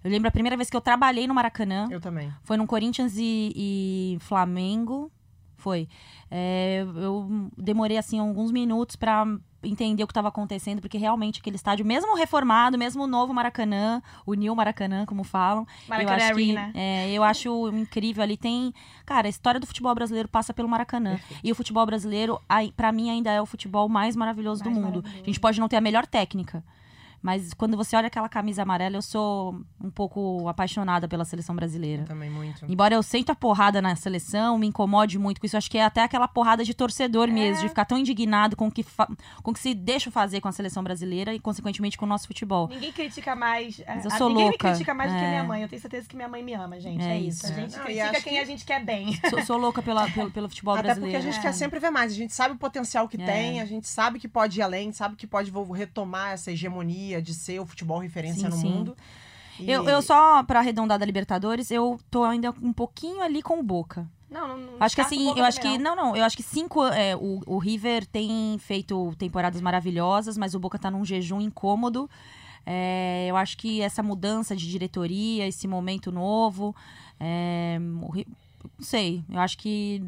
Eu 0.04 0.10
lembro 0.10 0.28
a 0.28 0.30
primeira 0.30 0.56
vez 0.56 0.70
que 0.70 0.76
eu 0.76 0.80
trabalhei 0.80 1.26
no 1.26 1.34
Maracanã. 1.34 1.88
Eu 1.90 2.00
também. 2.00 2.32
Foi 2.44 2.56
no 2.56 2.66
Corinthians 2.66 3.14
e, 3.16 3.52
e 3.56 4.18
Flamengo. 4.20 5.10
Foi. 5.56 5.88
É, 6.30 6.84
eu 6.96 7.50
demorei, 7.58 7.96
assim, 7.96 8.18
alguns 8.18 8.52
minutos 8.52 8.94
pra 8.94 9.24
entender 9.66 10.02
o 10.02 10.06
que 10.06 10.10
estava 10.12 10.28
acontecendo, 10.28 10.80
porque 10.80 10.96
realmente 10.98 11.40
aquele 11.40 11.56
estádio, 11.56 11.84
mesmo 11.84 12.14
reformado, 12.16 12.78
mesmo 12.78 13.04
o 13.04 13.06
novo 13.06 13.34
Maracanã, 13.34 14.02
o 14.24 14.34
New 14.34 14.54
Maracanã, 14.54 15.04
como 15.04 15.24
falam, 15.24 15.66
eu 15.84 15.88
Maracanã 15.88 16.16
acho 16.16 16.34
que 16.34 16.56
Arena. 16.56 16.70
é, 16.74 17.10
eu 17.12 17.22
acho 17.22 17.68
incrível 17.68 18.22
ali 18.22 18.36
tem, 18.36 18.72
cara, 19.04 19.26
a 19.26 19.30
história 19.30 19.58
do 19.60 19.66
futebol 19.66 19.94
brasileiro 19.94 20.28
passa 20.28 20.54
pelo 20.54 20.68
Maracanã. 20.68 21.18
E 21.42 21.50
o 21.50 21.54
futebol 21.54 21.84
brasileiro, 21.84 22.40
pra 22.76 22.92
mim 22.92 23.10
ainda 23.10 23.30
é 23.30 23.40
o 23.40 23.46
futebol 23.46 23.88
mais 23.88 24.14
maravilhoso 24.16 24.64
Mais 24.64 24.74
do 24.74 24.80
mundo. 24.80 24.96
maravilhoso. 25.02 25.22
A 25.22 25.26
gente 25.26 25.40
pode 25.40 25.60
não 25.60 25.68
ter 25.68 25.76
a 25.76 25.80
melhor 25.80 26.06
técnica, 26.06 26.62
Mas 27.26 27.52
quando 27.52 27.76
você 27.76 27.96
olha 27.96 28.06
aquela 28.06 28.28
camisa 28.28 28.62
amarela, 28.62 28.96
eu 28.98 29.02
sou 29.02 29.60
um 29.82 29.90
pouco 29.90 30.46
apaixonada 30.48 31.08
pela 31.08 31.24
seleção 31.24 31.56
brasileira. 31.56 32.04
Também 32.04 32.30
muito. 32.30 32.64
Embora 32.68 32.94
eu 32.94 33.02
sinta 33.02 33.32
a 33.32 33.34
porrada 33.34 33.82
na 33.82 33.96
seleção, 33.96 34.56
me 34.56 34.68
incomode 34.68 35.18
muito 35.18 35.40
com 35.40 35.46
isso. 35.46 35.56
Acho 35.56 35.68
que 35.68 35.76
é 35.76 35.84
até 35.84 36.02
aquela 36.04 36.28
porrada 36.28 36.62
de 36.64 36.72
torcedor 36.72 37.26
mesmo, 37.26 37.62
de 37.64 37.68
ficar 37.68 37.84
tão 37.84 37.98
indignado 37.98 38.54
com 38.54 38.68
o 38.68 38.70
que, 38.70 38.84
com 39.42 39.50
o 39.50 39.52
que 39.52 39.58
se 39.58 39.74
deixa 39.74 40.08
fazer 40.08 40.40
com 40.40 40.46
a 40.46 40.52
seleção 40.52 40.84
brasileira 40.84 41.34
e, 41.34 41.40
consequentemente, 41.40 41.98
com 41.98 42.04
o 42.04 42.08
nosso 42.08 42.28
futebol. 42.28 42.68
Ninguém 42.68 42.92
critica 42.92 43.34
mais. 43.34 43.82
Mas 43.84 44.04
eu 44.04 44.12
a- 44.12 44.16
sou 44.18 44.28
ninguém 44.28 44.44
louca. 44.50 44.68
me 44.68 44.72
critica 44.74 44.94
mais 44.94 45.10
do 45.10 45.18
que 45.18 45.24
É. 45.24 45.28
minha 45.30 45.42
mãe. 45.42 45.62
Eu 45.62 45.68
tenho 45.68 45.82
certeza 45.82 46.08
que 46.08 46.14
minha 46.14 46.28
mãe 46.28 46.44
me 46.44 46.54
ama, 46.54 46.78
gente. 46.78 47.02
É 47.02 47.16
É, 47.16 47.18
isso. 47.18 47.44
A 47.46 47.50
gente 47.50 47.76
Não, 47.76 47.84
critica 47.84 48.20
quem 48.20 48.34
que- 48.34 48.38
a 48.38 48.44
gente 48.44 48.64
quer 48.64 48.84
bem. 48.84 49.18
Sou, 49.28 49.42
sou 49.42 49.56
louca 49.58 49.82
pela, 49.82 50.08
pelo, 50.10 50.30
pelo 50.30 50.48
futebol 50.48 50.74
Até 50.74 50.84
brasileiro. 50.84 51.12
porque 51.18 51.28
a 51.28 51.32
gente 51.32 51.40
É. 51.40 51.42
quer 51.42 51.52
sempre 51.52 51.80
ver 51.80 51.90
mais. 51.90 52.12
A 52.12 52.14
gente 52.14 52.32
sabe 52.32 52.54
o 52.54 52.58
potencial 52.58 53.08
que 53.08 53.20
É. 53.20 53.24
tem, 53.24 53.60
a 53.60 53.64
gente 53.64 53.88
sabe 53.88 54.20
que 54.20 54.28
pode 54.28 54.60
ir 54.60 54.62
além, 54.62 54.92
sabe 54.92 55.16
que 55.16 55.26
pode 55.26 55.50
retomar 55.74 56.32
essa 56.32 56.52
hegemonia 56.52 57.15
de 57.20 57.34
ser 57.34 57.60
o 57.60 57.66
futebol 57.66 57.98
referência 57.98 58.50
Sim, 58.50 58.56
no 58.56 58.56
sim. 58.56 58.68
mundo. 58.70 58.96
E- 59.60 59.70
Eu, 59.70 59.88
eu 59.88 60.02
só, 60.02 60.42
pra 60.42 60.60
arredondar 60.60 60.98
da 60.98 61.06
Libertadores, 61.06 61.70
eu 61.70 61.98
tô 62.10 62.24
ainda 62.24 62.50
um 62.62 62.72
pouquinho 62.72 63.22
ali 63.22 63.42
com 63.42 63.58
o 63.58 63.62
Boca. 63.62 64.06
Não, 64.30 64.48
não, 64.48 64.56
não 64.58 64.72
Acho 64.80 64.94
que 64.96 65.00
assim, 65.00 65.38
eu 65.38 65.44
acho 65.44 65.60
que. 65.60 65.78
Não, 65.78 65.94
não, 65.96 66.16
eu 66.16 66.24
acho 66.24 66.36
que 66.36 66.42
cinco. 66.42 66.84
é, 66.86 67.14
o, 67.16 67.40
o 67.46 67.58
River 67.58 68.04
tem 68.06 68.58
feito 68.58 69.14
temporadas 69.18 69.60
maravilhosas, 69.60 70.36
mas 70.36 70.54
o 70.54 70.58
Boca 70.58 70.78
tá 70.78 70.90
num 70.90 71.04
jejum 71.04 71.40
incômodo. 71.40 72.10
É, 72.66 73.26
eu 73.30 73.36
acho 73.36 73.56
que 73.56 73.80
essa 73.80 74.02
mudança 74.02 74.56
de 74.56 74.68
diretoria, 74.68 75.46
esse 75.46 75.68
momento 75.68 76.10
novo. 76.10 76.74
é, 77.20 77.78
não 77.80 78.10
sei, 78.80 79.22
eu 79.30 79.38
acho 79.38 79.56
que. 79.58 80.02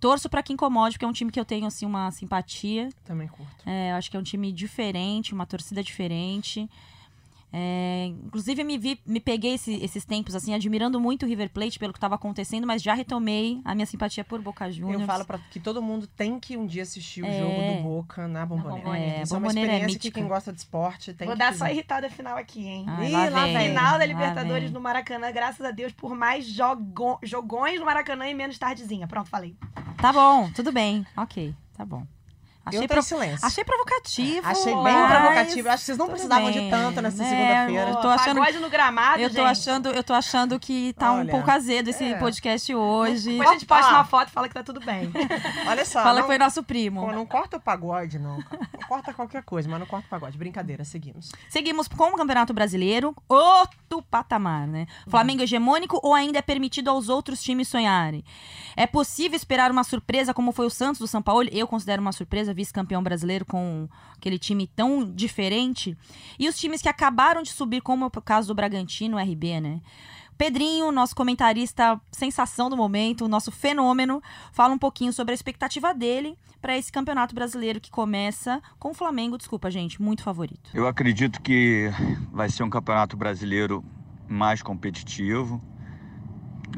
Torço 0.00 0.28
pra 0.28 0.42
que 0.42 0.52
incomode, 0.52 0.94
porque 0.94 1.04
é 1.04 1.08
um 1.08 1.12
time 1.12 1.30
que 1.30 1.40
eu 1.40 1.44
tenho 1.44 1.66
assim, 1.66 1.86
uma 1.86 2.10
simpatia. 2.10 2.88
Também 3.04 3.28
curto. 3.28 3.68
É, 3.68 3.92
eu 3.92 3.96
acho 3.96 4.10
que 4.10 4.16
é 4.16 4.20
um 4.20 4.22
time 4.22 4.52
diferente, 4.52 5.32
uma 5.32 5.46
torcida 5.46 5.82
diferente. 5.82 6.68
É, 7.58 8.06
inclusive, 8.26 8.62
me, 8.62 8.76
vi, 8.76 9.00
me 9.06 9.18
peguei 9.18 9.54
esse- 9.54 9.82
esses 9.82 10.04
tempos, 10.04 10.34
assim, 10.34 10.52
admirando 10.52 11.00
muito 11.00 11.24
o 11.24 11.26
River 11.28 11.48
Plate 11.50 11.78
pelo 11.78 11.90
que 11.90 11.96
estava 11.96 12.14
acontecendo, 12.14 12.66
mas 12.66 12.82
já 12.82 12.92
retomei 12.92 13.62
a 13.64 13.74
minha 13.74 13.86
simpatia 13.86 14.22
por 14.22 14.42
Boca 14.42 14.70
Juniors. 14.70 15.00
Eu 15.00 15.06
falo 15.06 15.24
pra 15.24 15.38
que 15.38 15.58
todo 15.58 15.80
mundo 15.80 16.06
tem 16.06 16.38
que 16.38 16.54
um 16.56 16.66
dia 16.66 16.82
assistir 16.82 17.22
o 17.22 17.26
É. 17.26 17.38
jogo 17.38 17.76
do 17.76 17.82
Boca 17.82 18.28
na. 18.28 18.44
Bomboneira. 18.44 18.98
É, 18.98 19.22
Isso 19.22 19.34
é 19.34 19.38
uma 19.38 19.46
é 19.46 19.48
experiência 19.48 19.86
que 19.86 19.92
mítica. 19.94 20.20
quem 20.20 20.28
gosta 20.28 20.52
de 20.52 20.58
esporte 20.58 21.14
tem 21.14 21.26
Vou 21.26 21.34
que 21.34 21.38
dar 21.38 21.54
só 21.54 21.66
irritada 21.66 22.10
final 22.10 22.36
aqui, 22.36 22.66
hein? 22.66 22.84
Ai, 22.88 23.08
Ih, 23.08 23.12
lá 23.12 23.28
lá 23.30 23.44
vem. 23.46 23.68
Final 23.68 23.98
da 23.98 24.04
Libertadores 24.06 24.70
no 24.70 24.80
Maracanã, 24.80 25.32
graças 25.32 25.64
a 25.64 25.70
Deus, 25.70 25.92
por 25.92 26.14
mais 26.14 26.44
jogo- 26.46 27.18
jogões 27.22 27.80
no 27.80 27.86
Maracanã 27.86 28.28
e 28.28 28.34
menos 28.34 28.58
tardezinha. 28.58 29.06
Pronto, 29.08 29.30
falei. 29.30 29.56
Tá 29.96 30.12
bom, 30.12 30.50
tudo 30.52 30.70
bem. 30.72 31.06
Ok, 31.16 31.54
tá 31.74 31.84
bom. 31.86 32.06
Achei, 32.66 32.88
pro- 32.88 33.02
silêncio. 33.02 33.46
achei 33.46 33.64
provocativo. 33.64 34.46
Achei 34.46 34.74
bem 34.74 34.82
mas 34.82 35.10
provocativo. 35.12 35.68
Acho 35.68 35.78
que 35.78 35.86
vocês 35.86 35.98
não 35.98 36.08
precisavam 36.08 36.50
de 36.50 36.58
bem, 36.58 36.70
tanto 36.70 37.00
nessa 37.00 37.22
né? 37.22 37.28
segunda-feira. 37.28 37.90
Eu 37.90 37.96
tô 38.00 38.08
achando- 38.08 38.38
Pagode 38.40 38.58
no 38.58 38.68
gramado, 38.70 39.20
Eu 39.22 39.30
tô, 39.30 39.36
gente. 39.36 39.46
achando, 39.46 39.88
eu 39.90 40.02
tô 40.02 40.12
achando 40.12 40.58
que 40.58 40.92
tá 40.94 41.12
um 41.12 41.18
Olha, 41.20 41.30
pouco 41.30 41.50
azedo 41.50 41.88
esse 41.90 42.04
é. 42.04 42.14
podcast 42.18 42.74
hoje. 42.74 43.30
Depois 43.30 43.48
a 43.48 43.52
gente 43.52 43.66
posta 43.66 43.92
uma 43.92 44.04
foto 44.04 44.28
e 44.28 44.32
fala 44.32 44.48
que 44.48 44.54
tá 44.54 44.62
tudo 44.62 44.80
bem. 44.80 45.12
Olha 45.68 45.84
só. 45.84 46.02
Fala 46.02 46.14
não, 46.14 46.22
que 46.22 46.26
foi 46.26 46.38
nosso 46.38 46.62
primo. 46.62 47.00
Pô, 47.06 47.12
não 47.12 47.24
corta 47.24 47.56
o 47.56 47.60
pagode, 47.60 48.18
não. 48.18 48.42
Corta 48.88 49.14
qualquer 49.14 49.42
coisa, 49.44 49.68
mas 49.68 49.78
não 49.78 49.86
corta 49.86 50.06
o 50.06 50.10
pagode. 50.10 50.36
Brincadeira, 50.36 50.84
seguimos. 50.84 51.30
Seguimos 51.48 51.86
com 51.88 52.04
o 52.08 52.16
Campeonato 52.16 52.52
Brasileiro, 52.52 53.14
outro 53.28 54.02
patamar, 54.10 54.66
né? 54.66 54.86
Flamengo 55.08 55.42
hegemônico 55.42 56.00
ou 56.02 56.14
ainda 56.14 56.38
é 56.38 56.42
permitido 56.42 56.88
aos 56.90 57.08
outros 57.08 57.40
times 57.42 57.68
sonharem? 57.68 58.24
É 58.76 58.86
possível 58.86 59.36
esperar 59.36 59.70
uma 59.70 59.84
surpresa 59.84 60.34
como 60.34 60.52
foi 60.52 60.66
o 60.66 60.70
Santos 60.70 60.98
do 61.00 61.06
São 61.06 61.22
Paulo? 61.22 61.48
Eu 61.52 61.66
considero 61.66 62.02
uma 62.02 62.12
surpresa, 62.12 62.52
vice-campeão 62.56 63.02
brasileiro 63.02 63.44
com 63.44 63.88
aquele 64.16 64.38
time 64.38 64.66
tão 64.66 65.04
diferente. 65.04 65.96
E 66.38 66.48
os 66.48 66.58
times 66.58 66.82
que 66.82 66.88
acabaram 66.88 67.42
de 67.42 67.50
subir, 67.50 67.82
como 67.82 68.04
é 68.04 68.08
o 68.08 68.22
caso 68.22 68.48
do 68.48 68.54
Bragantino, 68.54 69.18
RB, 69.18 69.60
né? 69.60 69.80
Pedrinho, 70.38 70.92
nosso 70.92 71.14
comentarista 71.14 72.00
sensação 72.10 72.68
do 72.68 72.76
momento, 72.76 73.28
nosso 73.28 73.50
fenômeno, 73.50 74.22
fala 74.52 74.74
um 74.74 74.78
pouquinho 74.78 75.12
sobre 75.12 75.32
a 75.32 75.34
expectativa 75.34 75.94
dele 75.94 76.36
para 76.60 76.76
esse 76.76 76.92
campeonato 76.92 77.34
brasileiro 77.34 77.80
que 77.80 77.90
começa 77.90 78.60
com 78.78 78.90
o 78.90 78.94
Flamengo, 78.94 79.38
desculpa, 79.38 79.70
gente, 79.70 80.00
muito 80.02 80.22
favorito. 80.22 80.70
Eu 80.74 80.86
acredito 80.86 81.40
que 81.40 81.90
vai 82.32 82.50
ser 82.50 82.64
um 82.64 82.70
campeonato 82.70 83.16
brasileiro 83.16 83.84
mais 84.28 84.62
competitivo. 84.62 85.62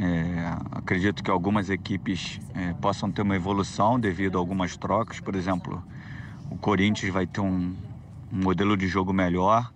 É, 0.01 0.57
acredito 0.70 1.24
que 1.24 1.30
algumas 1.30 1.68
equipes 1.70 2.40
é, 2.55 2.72
possam 2.74 3.11
ter 3.11 3.22
uma 3.22 3.34
evolução 3.34 3.99
devido 3.99 4.36
a 4.36 4.40
algumas 4.40 4.76
trocas. 4.76 5.18
Por 5.18 5.34
exemplo, 5.34 5.82
o 6.49 6.57
Corinthians 6.57 7.12
vai 7.12 7.26
ter 7.26 7.40
um, 7.40 7.74
um 8.32 8.42
modelo 8.44 8.76
de 8.76 8.86
jogo 8.86 9.12
melhor. 9.12 9.72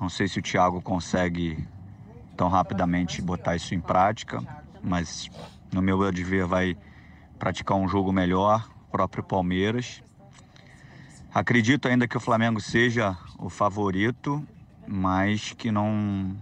Não 0.00 0.08
sei 0.08 0.28
se 0.28 0.38
o 0.38 0.42
Thiago 0.42 0.80
consegue 0.80 1.68
tão 2.36 2.48
rapidamente 2.48 3.20
botar 3.20 3.54
isso 3.54 3.74
em 3.74 3.80
prática, 3.80 4.42
mas 4.82 5.30
no 5.70 5.82
meu 5.82 5.98
ver 5.98 6.46
vai 6.46 6.76
praticar 7.38 7.76
um 7.76 7.86
jogo 7.86 8.12
melhor. 8.12 8.66
O 8.88 8.90
próprio 8.92 9.22
Palmeiras. 9.22 10.02
Acredito 11.34 11.86
ainda 11.88 12.08
que 12.08 12.16
o 12.16 12.20
Flamengo 12.20 12.60
seja 12.60 13.16
o 13.38 13.50
favorito, 13.50 14.42
mas 14.86 15.52
que 15.52 15.70
não 15.70 16.34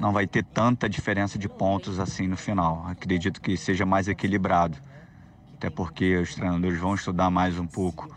não 0.00 0.12
vai 0.12 0.26
ter 0.26 0.44
tanta 0.44 0.88
diferença 0.88 1.38
de 1.38 1.48
pontos 1.48 1.98
assim 1.98 2.26
no 2.26 2.36
final. 2.36 2.86
Acredito 2.86 3.40
que 3.40 3.56
seja 3.56 3.84
mais 3.84 4.08
equilibrado, 4.08 4.78
até 5.54 5.68
porque 5.68 6.16
os 6.16 6.34
treinadores 6.34 6.78
vão 6.78 6.94
estudar 6.94 7.30
mais 7.30 7.58
um 7.58 7.66
pouco 7.66 8.08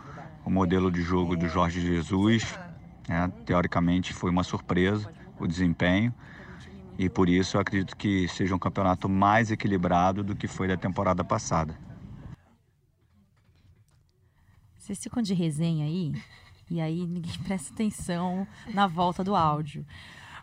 o 0.44 0.50
modelo 0.50 0.90
de 0.90 1.02
jogo 1.02 1.36
do 1.36 1.48
Jorge 1.48 1.80
Jesus. 1.80 2.58
né? 3.08 3.30
Teoricamente 3.44 4.12
foi 4.12 4.30
uma 4.30 4.44
surpresa 4.44 5.10
o 5.38 5.46
desempenho 5.46 6.14
e 6.98 7.08
por 7.08 7.28
isso 7.28 7.56
eu 7.56 7.60
acredito 7.60 7.96
que 7.96 8.28
seja 8.28 8.54
um 8.54 8.58
campeonato 8.58 9.08
mais 9.08 9.50
equilibrado 9.50 10.22
do 10.22 10.36
que 10.36 10.46
foi 10.46 10.68
da 10.68 10.76
temporada 10.76 11.24
passada. 11.24 11.76
Vocês 14.78 15.02
ficam 15.02 15.22
de 15.22 15.32
resenha 15.32 15.86
aí, 15.86 16.12
e 16.70 16.80
aí 16.80 17.06
ninguém 17.06 17.38
presta 17.44 17.72
atenção 17.72 18.46
na 18.72 18.86
volta 18.86 19.24
do 19.24 19.34
áudio. 19.34 19.86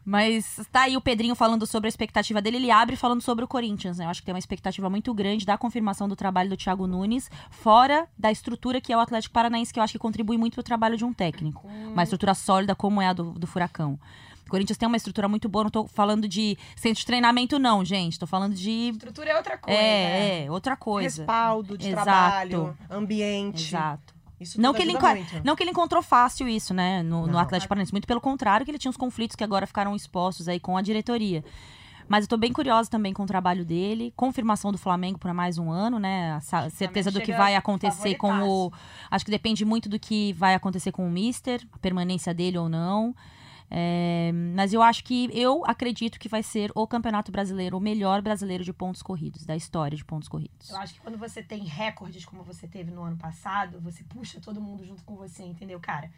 Mas 0.09 0.59
tá 0.71 0.81
aí 0.81 0.97
o 0.97 1.01
Pedrinho 1.01 1.35
falando 1.35 1.67
sobre 1.67 1.87
a 1.87 1.89
expectativa 1.89 2.41
dele. 2.41 2.57
Ele 2.57 2.71
abre 2.71 2.95
falando 2.95 3.21
sobre 3.21 3.45
o 3.45 3.47
Corinthians, 3.47 3.99
né? 3.99 4.05
Eu 4.05 4.09
acho 4.09 4.21
que 4.21 4.25
tem 4.25 4.33
uma 4.33 4.39
expectativa 4.39 4.89
muito 4.89 5.13
grande 5.13 5.45
da 5.45 5.55
confirmação 5.55 6.09
do 6.09 6.15
trabalho 6.15 6.49
do 6.49 6.57
Thiago 6.57 6.87
Nunes, 6.87 7.29
fora 7.51 8.07
da 8.17 8.31
estrutura 8.31 8.81
que 8.81 8.91
é 8.91 8.97
o 8.97 8.99
Atlético 8.99 9.31
Paranaense, 9.31 9.71
que 9.71 9.79
eu 9.79 9.83
acho 9.83 9.93
que 9.93 9.99
contribui 9.99 10.35
muito 10.35 10.55
pro 10.55 10.63
trabalho 10.63 10.97
de 10.97 11.05
um 11.05 11.13
técnico. 11.13 11.67
Uma 11.67 12.01
estrutura 12.01 12.33
sólida 12.33 12.73
como 12.73 12.99
é 12.99 13.07
a 13.07 13.13
do, 13.13 13.33
do 13.33 13.45
Furacão. 13.45 13.99
O 14.47 14.49
Corinthians 14.49 14.79
tem 14.79 14.87
uma 14.87 14.97
estrutura 14.97 15.29
muito 15.29 15.47
boa, 15.47 15.65
não 15.65 15.69
tô 15.69 15.85
falando 15.85 16.27
de 16.27 16.57
centro 16.75 17.01
de 17.01 17.05
treinamento, 17.05 17.59
não, 17.59 17.85
gente. 17.85 18.17
Tô 18.17 18.25
falando 18.25 18.55
de. 18.55 18.89
Estrutura 18.89 19.29
é 19.29 19.37
outra 19.37 19.59
coisa. 19.59 19.79
né? 19.79 19.85
É, 19.85 20.45
é, 20.45 20.51
outra 20.51 20.75
coisa. 20.75 21.21
Respaldo 21.21 21.77
de 21.77 21.87
Exato. 21.87 22.03
trabalho, 22.03 22.77
ambiente. 22.89 23.67
Exato. 23.67 24.18
Isso 24.39 24.59
Não 24.59 24.73
que, 24.73 24.81
ele 24.81 24.93
muito. 24.93 25.41
não 25.43 25.55
que 25.55 25.63
ele 25.63 25.71
encontrou 25.71 26.01
fácil 26.01 26.47
isso, 26.47 26.73
né, 26.73 27.03
no, 27.03 27.27
no. 27.27 27.37
Atlético 27.37 27.69
Paranaense. 27.69 27.91
Muito 27.91 28.07
pelo 28.07 28.21
contrário, 28.21 28.65
que 28.65 28.71
ele 28.71 28.77
tinha 28.77 28.89
uns 28.89 28.97
conflitos 28.97 29.35
que 29.35 29.43
agora 29.43 29.67
ficaram 29.67 29.95
expostos 29.95 30.47
aí 30.47 30.59
com 30.59 30.77
a 30.77 30.81
diretoria. 30.81 31.43
Mas 32.07 32.23
eu 32.23 32.29
tô 32.29 32.37
bem 32.37 32.51
curiosa 32.51 32.89
também 32.89 33.13
com 33.13 33.21
o 33.21 33.25
trabalho 33.27 33.63
dele. 33.63 34.11
Confirmação 34.15 34.71
do 34.71 34.79
Flamengo 34.79 35.19
para 35.19 35.31
mais 35.31 35.59
um 35.59 35.69
ano, 35.69 35.99
né? 35.99 36.33
A 36.51 36.69
certeza 36.71 37.11
do 37.11 37.21
que 37.21 37.31
vai 37.31 37.55
acontecer 37.55 38.15
com 38.15 38.41
o. 38.41 38.73
Acho 39.11 39.23
que 39.23 39.29
depende 39.29 39.63
muito 39.63 39.87
do 39.87 39.99
que 39.99 40.33
vai 40.33 40.55
acontecer 40.55 40.91
com 40.91 41.05
o 41.05 41.11
Mister, 41.11 41.61
a 41.71 41.77
permanência 41.77 42.33
dele 42.33 42.57
ou 42.57 42.67
não. 42.67 43.15
É, 43.71 44.31
mas 44.55 44.73
eu 44.73 44.81
acho 44.81 45.03
que 45.03 45.29
eu 45.33 45.63
acredito 45.65 46.19
que 46.19 46.27
vai 46.27 46.41
ser 46.41 46.71
o 46.73 46.87
Campeonato 46.87 47.31
Brasileiro, 47.31 47.77
o 47.77 47.79
melhor 47.79 48.21
brasileiro 48.21 48.63
de 48.63 48.73
pontos 48.73 49.01
corridos, 49.03 49.45
da 49.45 49.55
história 49.55 49.95
de 49.95 50.03
pontos 50.03 50.27
corridos. 50.27 50.69
Eu 50.69 50.77
acho 50.77 50.95
que 50.95 51.01
quando 51.01 51.17
você 51.17 51.43
tem 51.43 51.63
recordes 51.63 52.25
como 52.25 52.43
você 52.43 52.67
teve 52.67 52.89
no 52.91 53.03
ano 53.03 53.17
passado, 53.17 53.79
você 53.79 54.03
puxa 54.03 54.39
todo 54.41 54.59
mundo 54.59 54.83
junto 54.83 55.03
com 55.03 55.15
você, 55.15 55.43
entendeu, 55.43 55.79
cara? 55.79 56.09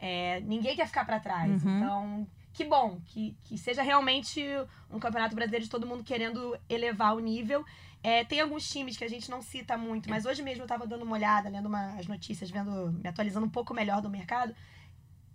É, 0.00 0.40
ninguém 0.40 0.76
quer 0.76 0.86
ficar 0.86 1.04
pra 1.04 1.18
trás. 1.18 1.62
Uhum. 1.64 1.76
Então, 1.78 2.26
que 2.52 2.64
bom 2.64 3.00
que, 3.06 3.36
que 3.44 3.58
seja 3.58 3.82
realmente 3.82 4.42
um 4.90 4.98
campeonato 4.98 5.34
brasileiro 5.34 5.64
de 5.64 5.70
todo 5.70 5.86
mundo 5.86 6.04
querendo 6.04 6.56
elevar 6.68 7.14
o 7.14 7.20
nível. 7.20 7.64
É, 8.02 8.24
tem 8.24 8.40
alguns 8.40 8.66
times 8.70 8.96
que 8.96 9.04
a 9.04 9.08
gente 9.08 9.30
não 9.30 9.42
cita 9.42 9.76
muito, 9.76 10.08
mas 10.08 10.24
hoje 10.24 10.42
mesmo 10.42 10.62
eu 10.62 10.66
tava 10.66 10.86
dando 10.86 11.02
uma 11.02 11.12
olhada, 11.16 11.50
lendo 11.50 11.66
uma- 11.66 11.94
as 11.98 12.06
notícias, 12.06 12.50
vendo, 12.50 12.92
me 12.92 13.06
atualizando 13.06 13.44
um 13.44 13.50
pouco 13.50 13.74
melhor 13.74 14.00
do 14.00 14.08
mercado. 14.08 14.54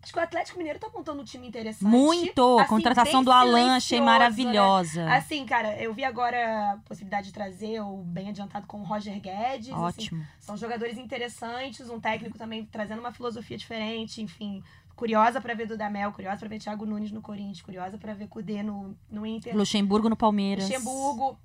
Acho 0.05 0.13
que 0.13 0.19
o 0.19 0.21
Atlético 0.21 0.59
Mineiro 0.59 0.77
tá 0.77 0.87
montando 0.93 1.19
um 1.19 1.25
time 1.25 1.47
interessante. 1.47 1.89
Muito! 1.89 2.59
a 2.59 2.61
Assim, 2.61 2.69
contratação 2.69 3.23
do 3.23 3.31
Alan 3.31 3.75
achei 3.75 3.99
né? 3.99 4.05
maravilhosa. 4.05 5.11
Assim, 5.11 5.43
cara, 5.47 5.81
eu 5.81 5.95
vi 5.95 6.03
agora 6.03 6.73
a 6.73 6.77
possibilidade 6.85 7.25
de 7.25 7.33
trazer 7.33 7.79
o 7.81 8.03
bem 8.03 8.29
adiantado 8.29 8.67
com 8.67 8.81
o 8.81 8.83
Roger 8.83 9.19
Guedes. 9.19 9.69
assim, 9.69 9.79
Ótimo. 9.79 10.27
são 10.39 10.55
jogadores 10.55 10.99
interessantes, 10.99 11.89
um 11.89 11.99
técnico 11.99 12.37
também 12.37 12.63
trazendo 12.65 12.99
uma 12.99 13.11
filosofia 13.11 13.57
diferente, 13.57 14.21
enfim. 14.21 14.61
Curiosa 14.95 15.41
pra 15.41 15.55
ver 15.55 15.65
Dudamel, 15.65 16.11
curiosa 16.11 16.37
pra 16.37 16.49
ver 16.49 16.59
Thiago 16.59 16.85
Nunes 16.85 17.11
no 17.11 17.19
Corinthians, 17.23 17.63
curiosa 17.63 17.97
pra 17.97 18.13
ver 18.13 18.27
Cudê 18.27 18.61
no, 18.61 18.95
no 19.09 19.25
Inter. 19.25 19.57
Luxemburgo 19.57 20.07
no 20.07 20.15
Palmeiras. 20.15 20.69
Luxemburgo. 20.69 21.39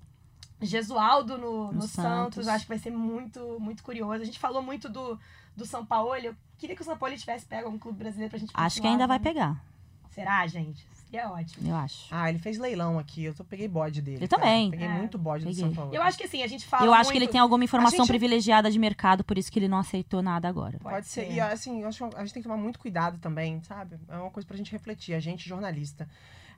Gesualdo 0.61 1.39
no, 1.39 1.67
no, 1.67 1.73
No 1.73 1.83
Santos. 1.83 2.45
Santos. 2.45 2.49
acho 2.49 2.65
que 2.65 2.69
vai 2.69 2.79
ser 2.79 2.91
muito, 2.91 3.59
muito 3.61 3.83
curioso. 3.83 4.23
A 4.23 4.25
gente 4.25 4.39
falou 4.39 4.63
muito 4.63 4.89
do, 4.89 5.19
do 5.57 5.65
São 5.65 5.85
Paulo. 5.85 6.15
Eu 6.17 6.35
queria 6.59 6.77
que 6.77 6.83
o 6.83 6.85
São 6.85 6.97
Paulo 6.97 7.17
tivesse 7.17 7.47
pego 7.47 7.69
um 7.69 7.79
clube 7.79 7.99
brasileiro 7.99 8.31
pra 8.31 8.39
gente 8.39 8.51
Acho 8.55 8.81
que 8.81 8.87
ainda 8.87 9.07
vai 9.07 9.19
pegar, 9.19 9.63
Será, 10.11 10.47
gente? 10.47 10.85
Seria 11.11 11.29
ótimo. 11.31 11.69
eu 11.69 11.75
acho. 11.75 12.07
Ah, 12.11 12.29
ele 12.29 12.39
fez 12.39 12.57
leilão 12.59 12.97
aqui. 12.99 13.25
Eu 13.25 13.35
tô, 13.35 13.43
peguei 13.43 13.67
bode 13.67 14.01
dele. 14.01 14.25
Eu 14.25 14.29
cara. 14.29 14.43
também. 14.43 14.71
Peguei 14.71 14.87
É. 14.87 14.91
muito 14.91 15.19
bode 15.19 15.45
do 15.45 15.49
Peguei. 15.51 15.65
São 15.65 15.73
Paulo. 15.75 15.93
Eu 15.95 16.03
acho 16.03 16.17
que 16.17 16.23
assim, 16.25 16.43
a 16.43 16.47
gente 16.47 16.65
fala 16.67 16.87
Eu 16.87 16.93
acho 16.93 17.05
muito... 17.05 17.13
que 17.13 17.19
ele 17.19 17.29
tem 17.29 17.41
alguma 17.41 17.65
informação 17.65 17.99
gente- 18.01 18.09
privilegiada 18.09 18.71
de 18.71 18.79
mercado, 18.79 19.25
por 19.25 19.37
isso 19.37 19.51
que 19.51 19.59
ele 19.59 19.67
não 19.67 19.79
aceitou 19.79 20.23
nada 20.23 20.49
agora. 20.49 20.79
Pode, 20.79 21.07
ser. 21.09 21.29
E 21.33 21.41
assim, 21.41 21.81
eu 21.83 21.89
acho 21.89 22.09
que 22.09 22.17
a 22.17 22.21
gente 22.21 22.35
tem 22.35 22.43
que 22.43 22.49
tomar 22.49 22.61
muito 22.61 22.79
cuidado 22.79 23.19
também, 23.19 23.61
sabe? 23.65 23.99
É 24.09 24.17
uma 24.19 24.31
coisa 24.31 24.47
pra 24.47 24.57
gente 24.57 24.71
refletir, 24.71 25.15
a 25.15 25.21
gente 25.21 25.49
jornalista. 25.49 26.09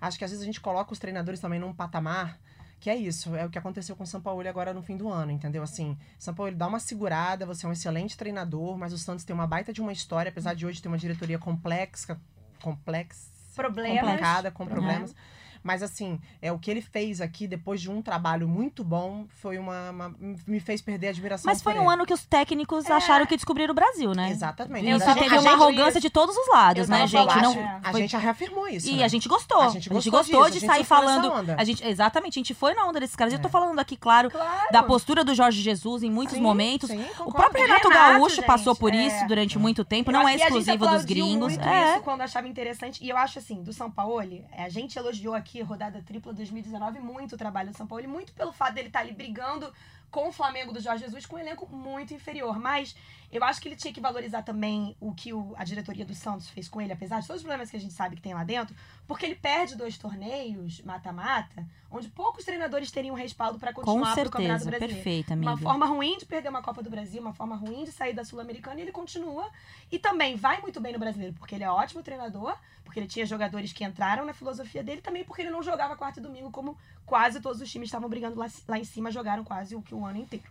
Acho 0.00 0.18
que 0.18 0.24
às 0.24 0.30
vezes 0.30 0.42
a 0.42 0.46
gente 0.46 0.60
coloca 0.60 0.92
os 0.92 0.98
treinadores 0.98 1.40
também 1.40 1.58
num 1.60 1.72
patamar 1.72 2.38
que 2.82 2.90
é 2.90 2.96
isso, 2.96 3.36
é 3.36 3.46
o 3.46 3.48
que 3.48 3.56
aconteceu 3.56 3.94
com 3.94 4.02
o 4.02 4.06
São 4.06 4.20
Paulo 4.20 4.46
agora 4.48 4.74
no 4.74 4.82
fim 4.82 4.96
do 4.96 5.08
ano, 5.08 5.30
entendeu? 5.30 5.62
Assim, 5.62 5.96
São 6.18 6.34
Paulo 6.34 6.52
dá 6.52 6.66
uma 6.66 6.80
segurada, 6.80 7.46
você 7.46 7.64
é 7.64 7.68
um 7.68 7.72
excelente 7.72 8.16
treinador, 8.16 8.76
mas 8.76 8.92
o 8.92 8.98
Santos 8.98 9.24
tem 9.24 9.32
uma 9.32 9.46
baita 9.46 9.72
de 9.72 9.80
uma 9.80 9.92
história, 9.92 10.30
apesar 10.30 10.54
de 10.54 10.66
hoje 10.66 10.82
ter 10.82 10.88
uma 10.88 10.98
diretoria 10.98 11.38
complexa, 11.38 12.20
complexa, 12.60 13.30
Problemas. 13.54 14.00
complicada, 14.00 14.50
com 14.50 14.66
Problemas. 14.66 15.12
problemas. 15.12 15.16
Mas 15.62 15.82
assim, 15.82 16.20
é 16.40 16.50
o 16.50 16.58
que 16.58 16.70
ele 16.70 16.80
fez 16.80 17.20
aqui 17.20 17.46
depois 17.46 17.80
de 17.80 17.90
um 17.90 18.02
trabalho 18.02 18.48
muito 18.48 18.82
bom, 18.82 19.26
foi 19.28 19.58
uma, 19.58 19.90
uma- 19.90 20.14
me 20.46 20.58
fez 20.60 20.82
perder 20.82 21.08
a 21.08 21.10
admiração 21.10 21.48
Mas 21.50 21.62
foi 21.62 21.74
um 21.78 21.82
ele. 21.84 21.92
ano 21.94 22.06
que 22.06 22.12
os 22.14 22.24
técnicos 22.24 22.90
acharam 22.90 23.26
que 23.26 23.36
descobriram 23.36 23.72
o 23.72 23.74
Brasil, 23.74 24.12
né? 24.12 24.30
Exatamente. 24.30 24.86
E 24.86 24.90
Eu 24.90 24.98
só 24.98 25.06
tava- 25.06 25.20
teve 25.20 25.36
a 25.36 25.40
uma 25.40 25.50
gente- 25.50 25.60
arrogância 25.62 26.00
de 26.00 26.10
todos 26.10 26.36
os 26.36 26.48
lados, 26.48 26.88
Eu 26.88 26.88
né, 26.88 27.06
gente? 27.06 27.36
Não, 27.40 27.52
É. 27.52 27.80
A 27.84 27.92
gente 27.92 28.10
já 28.10 28.18
reafirmou 28.18 28.66
isso. 28.68 28.88
E 28.88 28.96
né? 28.96 29.04
a 29.04 29.08
gente 29.08 29.28
gostou. 29.28 29.60
A 29.60 29.68
gente 29.68 29.88
gostou 29.88 30.00
disso, 30.00 30.10
gostou 30.10 30.44
a 30.44 30.50
de 30.50 30.58
gente 30.60 30.66
sair 30.68 30.84
falando. 30.84 31.30
onda. 31.32 31.56
A 31.58 31.64
gente, 31.64 31.84
exatamente, 31.86 32.38
a 32.38 32.40
gente 32.40 32.54
foi 32.54 32.74
na 32.74 32.84
onda 32.86 32.98
desses 33.00 33.14
caras. 33.16 33.32
Eu 33.32 33.38
tô 33.40 33.48
É. 33.48 33.50
falando 33.50 33.78
aqui, 33.78 33.96
claro, 33.96 34.30
Claro. 34.30 34.68
da 34.72 34.82
postura 34.82 35.24
do 35.24 35.34
Jorge 35.34 35.60
Jesus 35.62 36.02
em 36.02 36.10
muitos 36.10 36.34
Sim, 36.36 36.42
momentos. 36.42 36.90
sim, 36.90 37.04
o 37.20 37.32
próprio 37.32 37.62
Renato, 37.64 37.88
Renato, 37.88 38.12
Gaúcho 38.18 38.36
gente, 38.36 38.46
passou 38.46 38.74
por 38.74 38.92
é. 38.92 38.96
isso 39.06 39.26
durante 39.26 39.58
muito 39.58 39.84
tempo. 39.84 40.10
Eu 40.10 40.14
Não 40.14 40.22
é 40.28 40.34
a 40.34 40.36
gente 40.36 40.42
exclusivo 40.46 40.86
dos 40.88 41.04
gringos. 41.04 41.52
muito 41.56 41.68
É. 41.68 41.94
isso 41.94 42.02
quando 42.02 42.20
achava 42.22 42.48
interessante. 42.48 43.04
E 43.04 43.08
eu 43.08 43.16
acho 43.16 43.38
assim, 43.38 43.62
do 43.62 43.72
São 43.72 43.90
Paulo, 43.90 44.20
a 44.56 44.68
gente 44.68 44.98
elogiou 44.98 45.34
aqui 45.34 45.51
a 45.60 45.64
rodada 45.64 46.02
tripla 46.02 46.32
2019 46.32 47.00
muito 47.00 47.36
trabalho 47.36 47.70
do 47.70 47.76
São 47.76 47.86
Paulo, 47.86 48.08
muito 48.08 48.32
pelo 48.32 48.52
fato 48.52 48.74
dele 48.74 48.88
estar 48.88 49.00
ali 49.00 49.12
brigando 49.12 49.72
com 50.10 50.28
o 50.28 50.32
Flamengo 50.32 50.72
do 50.72 50.80
Jorge 50.80 51.04
Jesus 51.04 51.26
com 51.26 51.36
um 51.36 51.38
elenco 51.38 51.66
muito 51.66 52.14
inferior. 52.14 52.58
Mas 52.58 52.94
eu 53.32 53.42
acho 53.42 53.60
que 53.60 53.66
ele 53.68 53.74
tinha 53.76 53.92
que 53.92 54.00
valorizar 54.00 54.42
também 54.42 54.94
o 55.00 55.12
que 55.14 55.32
o- 55.32 55.54
a 55.56 55.64
diretoria 55.64 56.04
do 56.04 56.14
Santos 56.14 56.48
fez 56.50 56.68
com 56.68 56.80
ele, 56.80 56.92
apesar 56.92 57.20
de 57.20 57.26
todos 57.26 57.40
os 57.40 57.42
problemas 57.44 57.70
que 57.70 57.76
a 57.76 57.80
gente 57.80 57.94
sabe 57.94 58.14
que 58.16 58.22
tem 58.22 58.34
lá 58.34 58.44
dentro, 58.44 58.76
porque 59.06 59.24
ele 59.26 59.34
perde 59.34 59.74
dois 59.74 59.96
torneios, 59.98 60.80
mata-mata, 60.82 61.66
onde 61.90 62.08
poucos 62.08 62.44
treinadores 62.44 62.90
teriam 62.90 63.14
respaldo 63.16 63.58
para 63.58 63.72
Com 63.72 63.80
continuar 63.82 64.14
pro 64.14 64.30
Campeonato 64.30 64.64
certeza. 64.64 64.70
Brasileiro. 64.78 64.94
Perfeita, 64.94 65.34
Uma 65.34 65.52
amiga. 65.52 65.66
forma 65.68 65.86
ruim 65.86 66.18
de 66.18 66.26
perder 66.26 66.50
uma 66.50 66.62
Copa 66.62 66.82
do 66.82 66.90
Brasil, 66.90 67.20
uma 67.22 67.32
forma 67.32 67.56
ruim 67.56 67.84
de 67.84 67.92
sair 67.92 68.12
da 68.12 68.24
Sul-Americana 68.24 68.78
e 68.78 68.82
ele 68.82 68.92
continua. 68.92 69.48
E 69.90 69.98
também 69.98 70.36
vai 70.36 70.60
muito 70.60 70.80
bem 70.80 70.92
no 70.92 70.98
brasileiro, 70.98 71.34
porque 71.34 71.54
ele 71.54 71.64
é 71.64 71.70
ótimo 71.70 72.02
treinador, 72.02 72.56
porque 72.84 73.00
ele 73.00 73.06
tinha 73.06 73.24
jogadores 73.24 73.72
que 73.72 73.82
entraram 73.84 74.24
na 74.26 74.32
filosofia 74.34 74.82
dele, 74.84 75.00
também 75.00 75.24
porque 75.24 75.42
ele 75.42 75.50
não 75.50 75.62
jogava 75.62 75.96
quarta 75.96 76.20
e 76.20 76.22
domingo, 76.22 76.50
como 76.50 76.76
quase 77.06 77.40
todos 77.40 77.60
os 77.62 77.70
times 77.70 77.88
estavam 77.88 78.08
brigando 78.08 78.38
lá, 78.38 78.46
lá 78.68 78.78
em 78.78 78.84
cima, 78.84 79.10
jogaram 79.10 79.42
quase 79.44 79.74
o 79.74 79.80
que 79.82 79.94
o 79.94 80.04
ano 80.04 80.18
inteiro. 80.18 80.44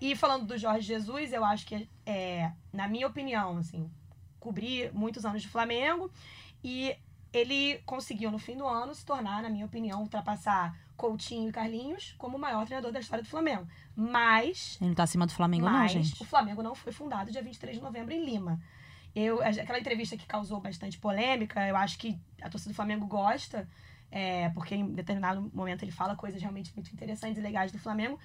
E 0.00 0.14
falando 0.14 0.46
do 0.46 0.56
Jorge 0.56 0.86
Jesus, 0.86 1.32
eu 1.32 1.44
acho 1.44 1.66
que, 1.66 1.88
é, 2.06 2.52
na 2.72 2.86
minha 2.86 3.06
opinião, 3.06 3.58
assim, 3.58 3.90
cobri 4.38 4.90
muitos 4.92 5.24
anos 5.24 5.42
de 5.42 5.48
Flamengo 5.48 6.10
e 6.62 6.96
ele 7.32 7.78
conseguiu, 7.84 8.30
no 8.30 8.38
fim 8.38 8.56
do 8.56 8.66
ano, 8.66 8.94
se 8.94 9.04
tornar, 9.04 9.42
na 9.42 9.50
minha 9.50 9.66
opinião, 9.66 10.00
ultrapassar 10.00 10.74
Coutinho 10.96 11.48
e 11.48 11.52
Carlinhos 11.52 12.14
como 12.18 12.36
o 12.36 12.40
maior 12.40 12.64
treinador 12.64 12.90
da 12.90 13.00
história 13.00 13.22
do 13.22 13.28
Flamengo. 13.28 13.66
Mas 13.94 14.78
Ele 14.80 14.88
não 14.88 14.94
tá 14.94 15.04
acima 15.04 15.26
do 15.26 15.32
Flamengo, 15.32 15.66
não, 15.66 15.72
mas 15.72 15.92
gente. 15.92 16.20
o 16.20 16.24
Flamengo 16.24 16.62
não 16.62 16.74
foi 16.74 16.92
fundado 16.92 17.30
dia 17.30 17.42
23 17.42 17.76
de 17.76 17.82
novembro 17.82 18.12
em 18.12 18.24
Lima. 18.24 18.60
Eu, 19.14 19.42
aquela 19.42 19.78
entrevista 19.78 20.16
que 20.16 20.26
causou 20.26 20.60
bastante 20.60 20.98
polêmica, 20.98 21.66
eu 21.66 21.76
acho 21.76 21.98
que 21.98 22.18
a 22.42 22.48
torcida 22.48 22.72
do 22.72 22.76
Flamengo 22.76 23.06
gosta, 23.06 23.68
é, 24.10 24.48
porque 24.50 24.74
em 24.74 24.92
determinado 24.92 25.50
momento 25.52 25.82
ele 25.82 25.92
fala 25.92 26.14
coisas 26.14 26.40
realmente 26.40 26.72
muito 26.74 26.92
interessantes 26.92 27.38
e 27.38 27.40
legais 27.40 27.72
do 27.72 27.78
Flamengo. 27.78 28.18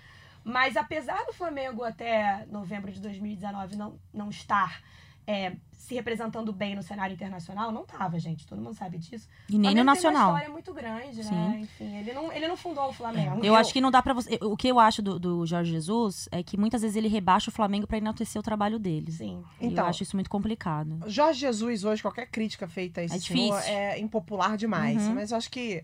Mas 0.43 0.75
apesar 0.77 1.23
do 1.25 1.33
Flamengo 1.33 1.83
até 1.83 2.45
novembro 2.49 2.91
de 2.91 2.99
2019 2.99 3.75
não, 3.75 3.97
não 4.13 4.29
estar 4.29 4.81
é, 5.25 5.55
se 5.71 5.93
representando 5.95 6.51
bem 6.51 6.75
no 6.75 6.83
cenário 6.83 7.13
internacional, 7.13 7.71
não 7.71 7.85
tava, 7.85 8.19
gente. 8.19 8.45
Todo 8.45 8.61
mundo 8.61 8.73
sabe 8.73 8.97
disso. 8.97 9.27
E 9.49 9.57
nem 9.57 9.59
O 9.59 9.61
no 9.61 9.63
Flamengo 9.63 9.75
Tem 9.75 9.83
Nacional. 9.85 10.29
uma 10.31 10.37
história 10.39 10.53
muito 10.53 10.73
grande, 10.73 11.23
Sim. 11.23 11.31
né? 11.31 11.59
Enfim, 11.61 11.95
ele 11.97 12.13
não, 12.13 12.31
ele 12.31 12.47
não 12.47 12.57
fundou 12.57 12.89
o 12.89 12.93
Flamengo. 12.93 13.39
Eu 13.43 13.55
acho 13.55 13.71
que 13.71 13.79
não 13.79 13.89
dá 13.89 14.01
pra 14.01 14.13
você. 14.13 14.37
O 14.41 14.57
que 14.57 14.67
eu 14.67 14.79
acho 14.79 15.01
do, 15.01 15.17
do 15.17 15.45
Jorge 15.45 15.71
Jesus 15.71 16.27
é 16.31 16.43
que 16.43 16.57
muitas 16.57 16.81
vezes 16.81 16.97
ele 16.97 17.07
rebaixa 17.07 17.49
o 17.49 17.53
Flamengo 17.53 17.87
pra 17.87 17.97
enaltecer 17.97 18.37
o 18.39 18.43
trabalho 18.43 18.77
dele. 18.77 19.11
Sim. 19.13 19.43
Então. 19.61 19.85
eu 19.85 19.89
acho 19.89 20.03
isso 20.03 20.15
muito 20.17 20.29
complicado. 20.29 20.99
Jorge 21.07 21.39
Jesus, 21.39 21.85
hoje, 21.85 22.01
qualquer 22.01 22.27
crítica 22.27 22.67
feita 22.67 22.99
a 22.99 23.03
esse 23.05 23.15
É 23.15 23.19
senhor 23.19 23.55
difícil. 23.59 23.73
é 23.73 23.99
impopular 23.99 24.57
demais. 24.57 25.01
Uhum. 25.07 25.15
Mas 25.15 25.31
eu 25.31 25.37
acho 25.37 25.49
que 25.49 25.83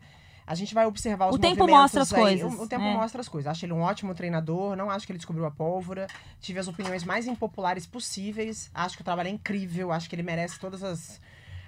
a 0.49 0.55
gente 0.55 0.73
vai 0.73 0.87
observar 0.87 1.29
os 1.29 1.35
O 1.35 1.37
tempo 1.37 1.67
mostra 1.67 2.01
as 2.01 2.11
aí. 2.11 2.19
coisas, 2.19 2.53
O, 2.55 2.63
o 2.63 2.67
tempo 2.67 2.83
é. 2.83 2.91
mostra 2.91 3.21
as 3.21 3.29
coisas. 3.29 3.51
Acho 3.51 3.67
ele 3.67 3.73
um 3.73 3.81
ótimo 3.81 4.15
treinador, 4.15 4.75
não 4.75 4.89
acho 4.89 5.05
que 5.05 5.11
ele 5.11 5.19
descobriu 5.19 5.45
a 5.45 5.51
pólvora. 5.51 6.07
Tive 6.41 6.57
as 6.57 6.67
opiniões 6.67 7.03
mais 7.03 7.27
impopulares 7.27 7.85
possíveis. 7.85 8.71
Acho 8.73 8.95
que 8.95 9.03
o 9.03 9.05
trabalho 9.05 9.27
é 9.27 9.31
incrível, 9.31 9.91
acho 9.91 10.09
que 10.09 10.15
ele 10.15 10.23
merece 10.23 10.59
todas 10.59 10.83
as, 10.83 11.21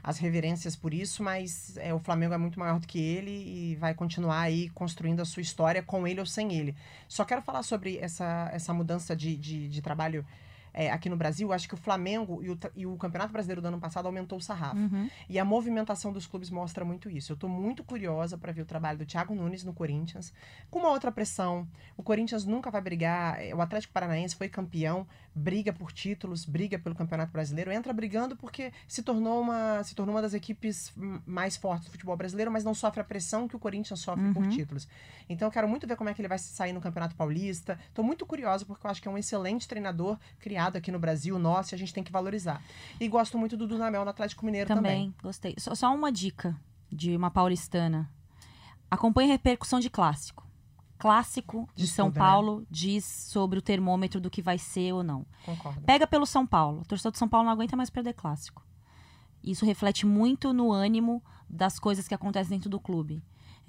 as 0.04 0.18
reverências 0.18 0.76
por 0.76 0.96
isso, 0.96 1.22
mas 1.22 1.78
é, 1.78 1.94
o 1.94 2.00
Flamengo 2.00 2.34
é 2.34 2.40
muito 2.40 2.60
maior 2.60 2.80
do 2.80 2.88
que 2.88 3.00
ele 3.00 3.30
e 3.30 3.76
vai 3.76 3.94
continuar 3.94 4.40
aí 4.40 4.68
construindo 4.70 5.20
a 5.20 5.26
sua 5.26 5.44
história 5.44 5.84
com 5.84 6.08
ele 6.08 6.20
ou 6.20 6.26
sem 6.26 6.52
ele. 6.52 6.76
Só 7.08 7.24
quero 7.24 7.44
falar 7.44 7.62
sobre 7.62 8.00
essa, 8.00 8.50
essa 8.52 8.74
mudança 8.74 9.16
de, 9.16 9.38
de, 9.38 9.70
de 9.70 9.80
trabalho 9.80 10.26
é, 10.74 10.92
aqui 10.92 11.10
no 11.10 11.18
Brasil. 11.18 11.52
Acho 11.52 11.68
que 11.68 11.74
o 11.74 11.78
Flamengo 11.78 12.42
e 12.44 12.50
o, 12.50 12.60
e 12.76 12.86
o 12.86 12.96
Campeonato 12.98 13.34
Brasileiro 13.34 13.62
do 13.62 13.68
ano 13.68 13.80
passado 13.80 14.06
aumentou 14.06 14.38
o 14.38 14.42
sarrafo. 14.42 14.78
Uhum. 14.78 15.10
E 15.30 15.40
a 15.40 15.46
movimentação 15.46 16.12
dos 16.12 16.26
clubes 16.26 16.50
mostra 16.50 16.86
muito 16.86 17.10
isso. 17.10 17.34
Eu 17.34 17.38
tô 17.38 17.48
muito 17.48 17.84
curiosa 17.84 18.38
para 18.38 18.52
ver 18.52 18.62
o 18.62 18.66
trabalho 18.66 18.98
do 18.98 19.06
Thiago 19.06 19.36
Nunes 19.36 19.64
no 19.64 19.74
Corinthians, 19.74 20.34
com 20.70 20.80
uma 20.80 20.90
outra 20.90 21.12
pressão. 21.12 21.68
O 21.98 22.04
Corinthians 22.04 22.46
nunca 22.46 22.72
vai 22.72 22.82
brigar, 22.82 23.42
eh, 23.42 23.54
o 23.54 23.62
Atlético 23.62 23.94
Paranaense 23.94 24.36
foi 24.36 24.48
campeão, 24.48 25.08
briga 25.34 25.72
por 25.72 25.92
títulos, 25.94 26.44
briga 26.46 26.78
pelo 26.78 26.94
Campeonato 26.94 27.32
Brasileiro, 27.32 27.72
entra 27.72 27.94
brigando 27.94 28.36
porque 28.36 28.74
se 28.88 29.02
tornou 29.02 29.40
uma, 29.42 29.82
se 29.84 29.96
tornou 29.96 30.14
uma 30.16 30.22
das 30.22 30.34
equipes 30.34 30.92
mais 31.26 31.56
fortes 31.56 31.86
do 31.88 31.92
futebol 31.92 32.18
brasileiro, 32.18 32.52
mas 32.52 32.64
não 32.64 32.74
sofre 32.74 33.00
a 33.00 33.04
pressão 33.04 33.48
que 33.48 33.56
o 33.56 33.60
Corinthians 33.60 34.00
sofre 34.02 34.34
por 34.34 34.44
Uhum. 34.44 34.50
títulos. 34.50 34.88
Então 35.30 35.48
eu 35.48 35.52
quero 35.52 35.68
muito 35.70 35.88
ver 35.88 35.96
como 35.96 36.10
é 36.10 36.14
que 36.14 36.22
ele 36.22 36.28
vai 36.28 36.38
sair 36.38 36.74
no 36.74 36.82
Campeonato 36.82 37.16
Paulista. 37.16 37.80
Tô 37.94 38.04
muito 38.04 38.26
curiosa 38.26 38.66
porque 38.66 38.86
eu 38.86 38.92
acho 38.92 39.02
que 39.02 39.08
é 39.08 39.12
um 39.12 39.18
excelente 39.18 39.68
treinador 39.68 40.18
criado 40.40 40.76
aqui 40.76 40.92
no 40.92 41.00
Brasil, 41.00 41.40
nosso, 41.40 41.74
e 41.74 41.76
a 41.76 41.78
gente 41.78 41.94
tem 41.94 42.04
que 42.04 42.12
valorizar. 42.12 42.62
E 43.00 43.08
gosto 43.08 43.38
muito 43.38 43.56
do 43.56 43.66
Dudamel 43.66 44.04
no 44.04 44.10
Atlético 44.12 44.46
Mineiro 44.46 44.68
também. 44.68 45.12
Também, 45.12 45.16
gostei. 45.24 45.56
Só, 45.58 45.74
só 45.76 45.96
uma 45.96 46.12
dica 46.12 46.56
de 46.92 47.16
uma 47.16 47.32
paulistana. 47.32 48.10
Acompanhe 48.90 49.30
a 49.30 49.34
repercussão 49.34 49.80
de 49.80 49.90
clássico. 49.90 50.46
Clássico 51.02 51.68
de 51.76 51.88
São 51.88 52.12
tudo, 52.12 52.20
né? 52.20 52.20
Paulo 52.20 52.68
diz 52.70 53.04
sobre 53.04 53.58
o 53.58 53.62
termômetro 53.62 54.22
do 54.22 54.30
que 54.30 54.40
vai 54.40 54.60
ser 54.60 54.94
ou 54.94 55.02
não. 55.02 55.26
Concordo. 55.44 55.82
Pega 55.82 56.06
pelo 56.06 56.28
São 56.28 56.46
Paulo. 56.46 56.82
O 56.82 56.86
torcedor 56.86 57.12
de 57.12 57.18
São 57.18 57.28
Paulo 57.28 57.46
não 57.46 57.52
aguenta 57.52 57.76
mais 57.76 57.90
perder 57.90 58.14
clássico. 58.14 58.64
Isso 59.44 59.66
reflete 59.66 60.06
muito 60.06 60.54
no 60.54 60.72
ânimo 60.72 61.24
das 61.50 61.80
coisas 61.80 62.08
que 62.08 62.14
acontecem 62.14 62.56
dentro 62.56 62.70
do 62.70 62.80
clube. 62.80 63.24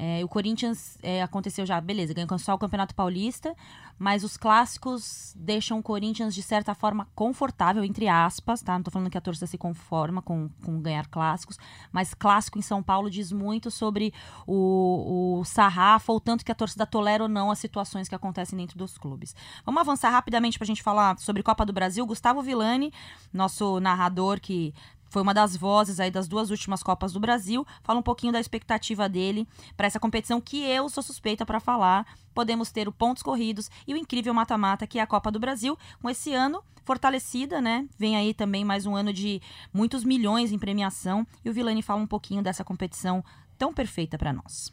É, 0.05 0.25
o 0.25 0.29
Corinthians 0.29 0.99
é, 1.01 1.23
aconteceu 1.23 1.65
já, 1.65 1.81
beleza, 1.81 2.13
ganhou 2.13 2.37
só 2.37 2.55
o 2.55 2.59
Campeonato 2.59 2.93
Paulista, 2.93 3.55
mas 3.97 4.25
os 4.25 4.37
clássicos 4.37 5.33
deixam 5.37 5.79
o 5.79 5.83
Corinthians, 5.83 6.35
de 6.35 6.43
certa 6.43 6.75
forma, 6.75 7.07
confortável, 7.15 7.85
entre 7.85 8.09
aspas, 8.09 8.63
tá? 8.63 8.75
Não 8.75 8.83
tô 8.83 8.91
falando 8.91 9.09
que 9.09 9.17
a 9.17 9.21
torcida 9.21 9.47
se 9.47 9.57
conforma 9.57 10.21
com, 10.21 10.51
com 10.65 10.83
ganhar 10.83 11.07
clássicos, 11.07 11.57
mas 11.93 12.15
clássico 12.15 12.59
em 12.59 12.63
São 12.63 12.83
Paulo 12.83 13.09
diz 13.09 13.31
muito 13.31 13.71
sobre 13.71 14.13
o, 14.45 15.39
o 15.39 15.45
sarrafo, 15.45 16.13
ou 16.13 16.19
tanto 16.19 16.45
que 16.45 16.51
a 16.51 16.57
torcida 16.57 16.85
tolera 16.85 17.23
ou 17.23 17.29
não 17.29 17.49
as 17.49 17.61
situações 17.61 18.09
que 18.09 18.15
acontecem 18.17 18.59
dentro 18.59 18.77
dos 18.77 18.99
clubes. 18.99 19.37
Vamos 19.65 19.81
avançar 19.81 20.11
rapidamente 20.11 20.59
pra 20.59 20.67
gente 20.67 20.83
falar 20.83 21.17
sobre 21.21 21.45
Copa 21.45 21.65
do 21.65 21.73
Brasil. 21.73 22.05
Gustavo 22.05 22.43
Villani, 22.43 22.93
nosso 23.33 23.79
narrador 23.79 24.41
que 24.41 24.75
foi 25.13 25.21
uma 25.21 25.35
das 25.35 25.55
vozes 25.55 26.01
aí 26.01 26.11
das 26.11 26.27
duas 26.27 26.51
últimas 26.51 26.83
Copas 26.83 27.13
do 27.13 27.21
Brasil. 27.21 27.67
Fala 27.83 27.99
um 27.99 28.03
pouquinho 28.03 28.33
da 28.33 28.41
expectativa 28.41 29.11
dele 29.11 29.47
para 29.77 29.87
essa 29.87 30.01
competição 30.01 30.41
que 30.41 30.65
eu 30.65 30.89
sou 30.89 31.03
suspeita 31.03 31.45
para 31.45 31.61
falar. 31.61 32.07
Podemos 32.33 32.73
ter 32.73 32.89
o 32.89 32.93
pontos 32.93 33.23
corridos 33.23 33.71
e 33.87 33.93
o 33.93 33.97
incrível 33.99 34.33
mata-mata 34.33 34.87
que 34.87 34.99
é 34.99 35.03
a 35.03 35.07
Copa 35.07 35.31
do 35.31 35.39
Brasil, 35.39 35.79
com 36.01 36.09
esse 36.09 36.33
ano 36.33 36.65
fortalecida, 36.83 37.61
né? 37.61 37.87
Vem 37.99 38.17
aí 38.17 38.33
também 38.33 38.65
mais 38.65 38.87
um 38.87 38.97
ano 38.97 39.13
de 39.13 39.43
muitos 39.73 40.03
milhões 40.03 40.51
em 40.51 40.59
premiação 40.59 41.27
e 41.45 41.51
o 41.51 41.53
Vilani 41.53 41.83
fala 41.83 42.01
um 42.01 42.07
pouquinho 42.07 42.43
dessa 42.43 42.65
competição 42.65 43.23
tão 43.59 43.71
perfeita 43.71 44.17
para 44.17 44.33
nós. 44.33 44.73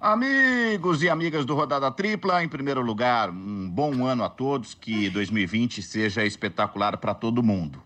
Amigos 0.00 1.02
e 1.02 1.10
amigas 1.10 1.44
do 1.44 1.54
Rodada 1.54 1.90
Tripla, 1.90 2.42
em 2.42 2.48
primeiro 2.48 2.80
lugar, 2.80 3.28
um 3.28 3.68
bom 3.68 4.06
ano 4.06 4.24
a 4.24 4.30
todos, 4.30 4.72
que 4.72 5.10
2020 5.10 5.82
seja 5.82 6.24
espetacular 6.24 6.96
para 6.96 7.12
todo 7.12 7.42
mundo. 7.42 7.82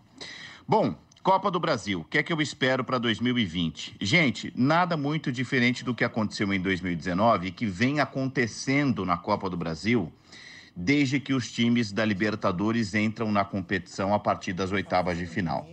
Bom, 0.65 0.95
Copa 1.21 1.51
do 1.51 1.59
Brasil, 1.59 1.99
o 1.99 2.03
que 2.05 2.17
é 2.17 2.23
que 2.23 2.31
eu 2.31 2.41
espero 2.41 2.81
para 2.81 2.97
2020? 2.97 3.97
Gente, 3.99 4.53
nada 4.55 4.95
muito 4.95 5.33
diferente 5.33 5.83
do 5.83 5.93
que 5.93 6.05
aconteceu 6.05 6.51
em 6.53 6.61
2019 6.61 7.47
e 7.47 7.51
que 7.51 7.65
vem 7.65 7.99
acontecendo 7.99 9.05
na 9.05 9.17
Copa 9.17 9.49
do 9.49 9.57
Brasil 9.57 10.11
desde 10.73 11.19
que 11.19 11.33
os 11.33 11.51
times 11.51 11.91
da 11.91 12.05
Libertadores 12.05 12.95
entram 12.95 13.33
na 13.33 13.43
competição 13.43 14.13
a 14.13 14.19
partir 14.19 14.53
das 14.53 14.71
oitavas 14.71 15.17
de 15.17 15.25
final. 15.25 15.67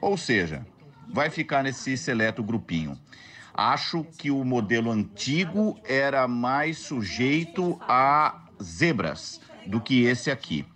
Ou 0.00 0.16
seja, 0.16 0.66
vai 1.08 1.30
ficar 1.30 1.62
nesse 1.62 1.96
seleto 1.96 2.42
grupinho. 2.42 2.98
Acho 3.54 4.04
que 4.18 4.32
o 4.32 4.44
modelo 4.44 4.90
antigo 4.90 5.78
era 5.84 6.26
mais 6.26 6.78
sujeito 6.78 7.78
a 7.82 8.48
zebras 8.60 9.40
do 9.64 9.80
que 9.80 10.02
esse 10.02 10.28
aqui. 10.28 10.66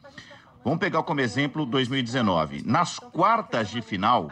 Vamos 0.65 0.79
pegar 0.79 1.03
como 1.03 1.21
exemplo 1.21 1.67
2019. 1.67 2.63
Nas 2.65 2.99
quartas 2.99 3.69
de 3.69 3.83
final, 3.83 4.31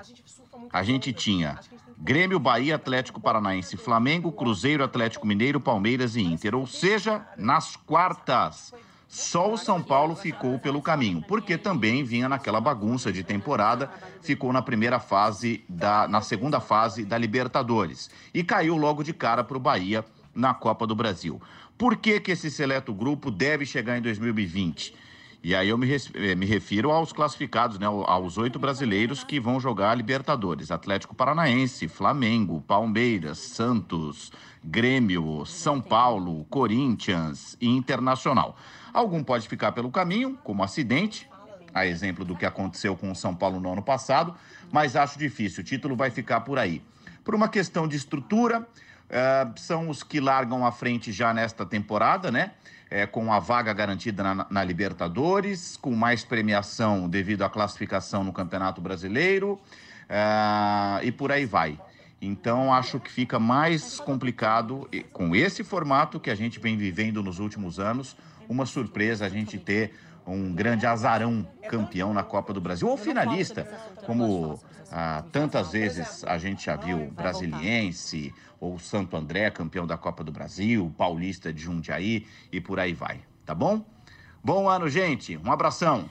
a 0.72 0.83
gente 0.85 1.12
tinha 1.12 1.59
Grêmio, 1.99 2.39
Bahia, 2.39 2.76
Atlético 2.76 3.20
Paranaense, 3.20 3.76
Flamengo, 3.76 4.31
Cruzeiro, 4.31 4.85
Atlético 4.85 5.26
Mineiro, 5.26 5.61
Palmeiras 5.61 6.14
e 6.14 6.22
Inter. 6.22 6.55
Ou 6.55 6.68
seja, 6.68 7.26
nas 7.37 7.74
quartas, 7.74 8.72
só 9.09 9.53
o 9.53 9.59
São 9.59 9.83
Paulo 9.83 10.14
ficou 10.14 10.57
pelo 10.57 10.81
caminho, 10.81 11.20
porque 11.26 11.59
também 11.59 12.05
vinha 12.05 12.28
naquela 12.28 12.61
bagunça 12.61 13.12
de 13.12 13.24
temporada, 13.24 13.91
ficou 14.22 14.53
na 14.53 14.62
primeira 14.62 15.01
fase 15.01 15.64
da 15.68 16.07
na 16.07 16.20
segunda 16.20 16.61
fase 16.61 17.05
da 17.05 17.18
Libertadores 17.18 18.09
e 18.33 18.45
caiu 18.45 18.76
logo 18.76 19.03
de 19.03 19.12
cara 19.12 19.43
para 19.43 19.57
o 19.57 19.61
Bahia 19.61 20.05
na 20.33 20.55
Copa 20.55 20.87
do 20.87 20.95
Brasil. 20.95 21.43
Por 21.76 21.97
que, 21.97 22.20
que 22.20 22.31
esse 22.31 22.53
seleto 22.53 22.95
grupo 22.95 23.33
deve 23.33 23.66
chegar 23.66 23.99
em 23.99 24.03
2020? 24.03 24.95
E 25.43 25.55
aí 25.55 25.70
eu 25.70 25.78
me, 25.78 25.88
eh, 25.91 26.34
me 26.34 26.45
refiro 26.45 26.91
aos 26.91 27.14
classificados, 27.14 27.78
né, 27.78 27.86
aos 27.86 28.36
oito 28.36 28.59
brasileiros 28.59 29.24
que 29.24 29.41
vão 29.41 29.59
jogar 29.59 29.91
a 29.91 29.95
Libertadores: 29.95 30.70
Atlético 30.70 31.14
Paranaense, 31.14 31.88
Flamengo, 31.88 32.62
Palmeiras, 32.66 33.38
Santos, 33.38 34.30
Grêmio, 34.62 35.47
São 35.47 35.80
Paulo, 35.80 36.45
Corinthians 36.51 37.57
e 37.59 37.68
Internacional. 37.68 38.55
Algum 38.93 39.24
pode 39.24 39.49
ficar 39.49 39.72
pelo 39.72 39.91
caminho, 39.91 40.38
como 40.45 40.62
acidente, 40.62 41.26
a 41.72 41.86
exemplo 41.86 42.22
do 42.22 42.36
que 42.36 42.45
aconteceu 42.45 42.95
com 42.95 43.11
o 43.11 43.16
São 43.16 43.34
Paulo 43.34 43.59
no 43.61 43.72
ano 43.72 43.82
passado, 43.82 44.34
mas 44.70 44.95
acho 44.95 45.18
difícil. 45.18 45.62
O 45.62 45.64
título 45.64 45.97
vai 45.97 46.11
ficar 46.11 46.41
por 46.41 46.59
aí. 46.59 46.82
Por 47.24 47.34
uma 47.34 47.49
questão 47.49 47.88
de 47.88 47.97
estrutura, 47.97 48.61
uh, 48.61 49.59
são 49.59 49.88
os 49.88 50.03
que 50.03 50.20
largam 50.20 50.66
à 50.66 50.72
frente 50.72 51.12
já 51.12 51.32
nesta 51.32 51.64
temporada, 51.64 52.30
né? 52.30 52.53
É, 52.91 53.07
com 53.07 53.32
a 53.32 53.38
vaga 53.38 53.72
garantida 53.72 54.22
na, 54.22 54.47
na, 54.51 54.64
Libertadores, 54.64 55.76
com 55.76 55.95
mais 55.95 56.24
premiação 56.24 57.09
devido 57.09 57.43
à 57.43 57.49
classificação 57.49 58.24
no 58.24 58.32
Campeonato 58.32 58.80
Brasileiro 58.80 59.61
uh, 60.11 61.05
e 61.05 61.12
por 61.12 61.30
aí 61.30 61.47
vai. 61.47 61.78
Então, 62.20 62.74
acho 62.74 62.99
que 62.99 63.11
fica 63.11 63.38
mais 63.38 64.01
complicado 64.01 64.88
com 65.12 65.36
esse 65.36 65.62
formato 65.62 66.18
que 66.18 66.30
a 66.30 66.34
gente 66.34 66.59
vem 66.59 66.76
vivendo 66.76 67.22
nos 67.22 67.38
últimos 67.38 67.78
anos. 67.78 68.16
Uma 68.49 68.66
surpresa 68.66 69.24
a 69.24 69.28
gente 69.28 69.57
ter 69.57 69.95
um 70.31 70.53
grande 70.53 70.87
azarão 70.87 71.47
campeão 71.68 72.12
na 72.14 72.22
Copa 72.22 72.53
do 72.53 72.61
Brasil, 72.61 72.89
ou 72.89 72.97
finalista, 72.97 73.66
como 74.05 74.61
ah, 74.91 75.24
tantas 75.33 75.72
vezes 75.72 76.24
a 76.24 76.39
gente 76.39 76.66
já 76.66 76.76
viu 76.76 77.11
Brasiliense 77.11 78.35
ou 78.59 78.78
Santo 78.78 79.16
André, 79.16 79.51
campeão 79.51 79.87
da 79.87 79.97
Copa 79.97 80.22
do 80.22 80.33
Brasil, 80.33 80.93
Paulista 80.97 81.53
de 81.53 81.62
Jundiaí 81.62 82.26
e 82.53 82.61
por 82.61 82.78
aí 82.78 82.93
vai, 82.93 83.20
tá 83.45 83.55
bom? 83.55 83.85
Bom 84.43 84.68
ano, 84.68 84.89
gente. 84.89 85.37
Um 85.37 85.53
abração. 85.53 86.09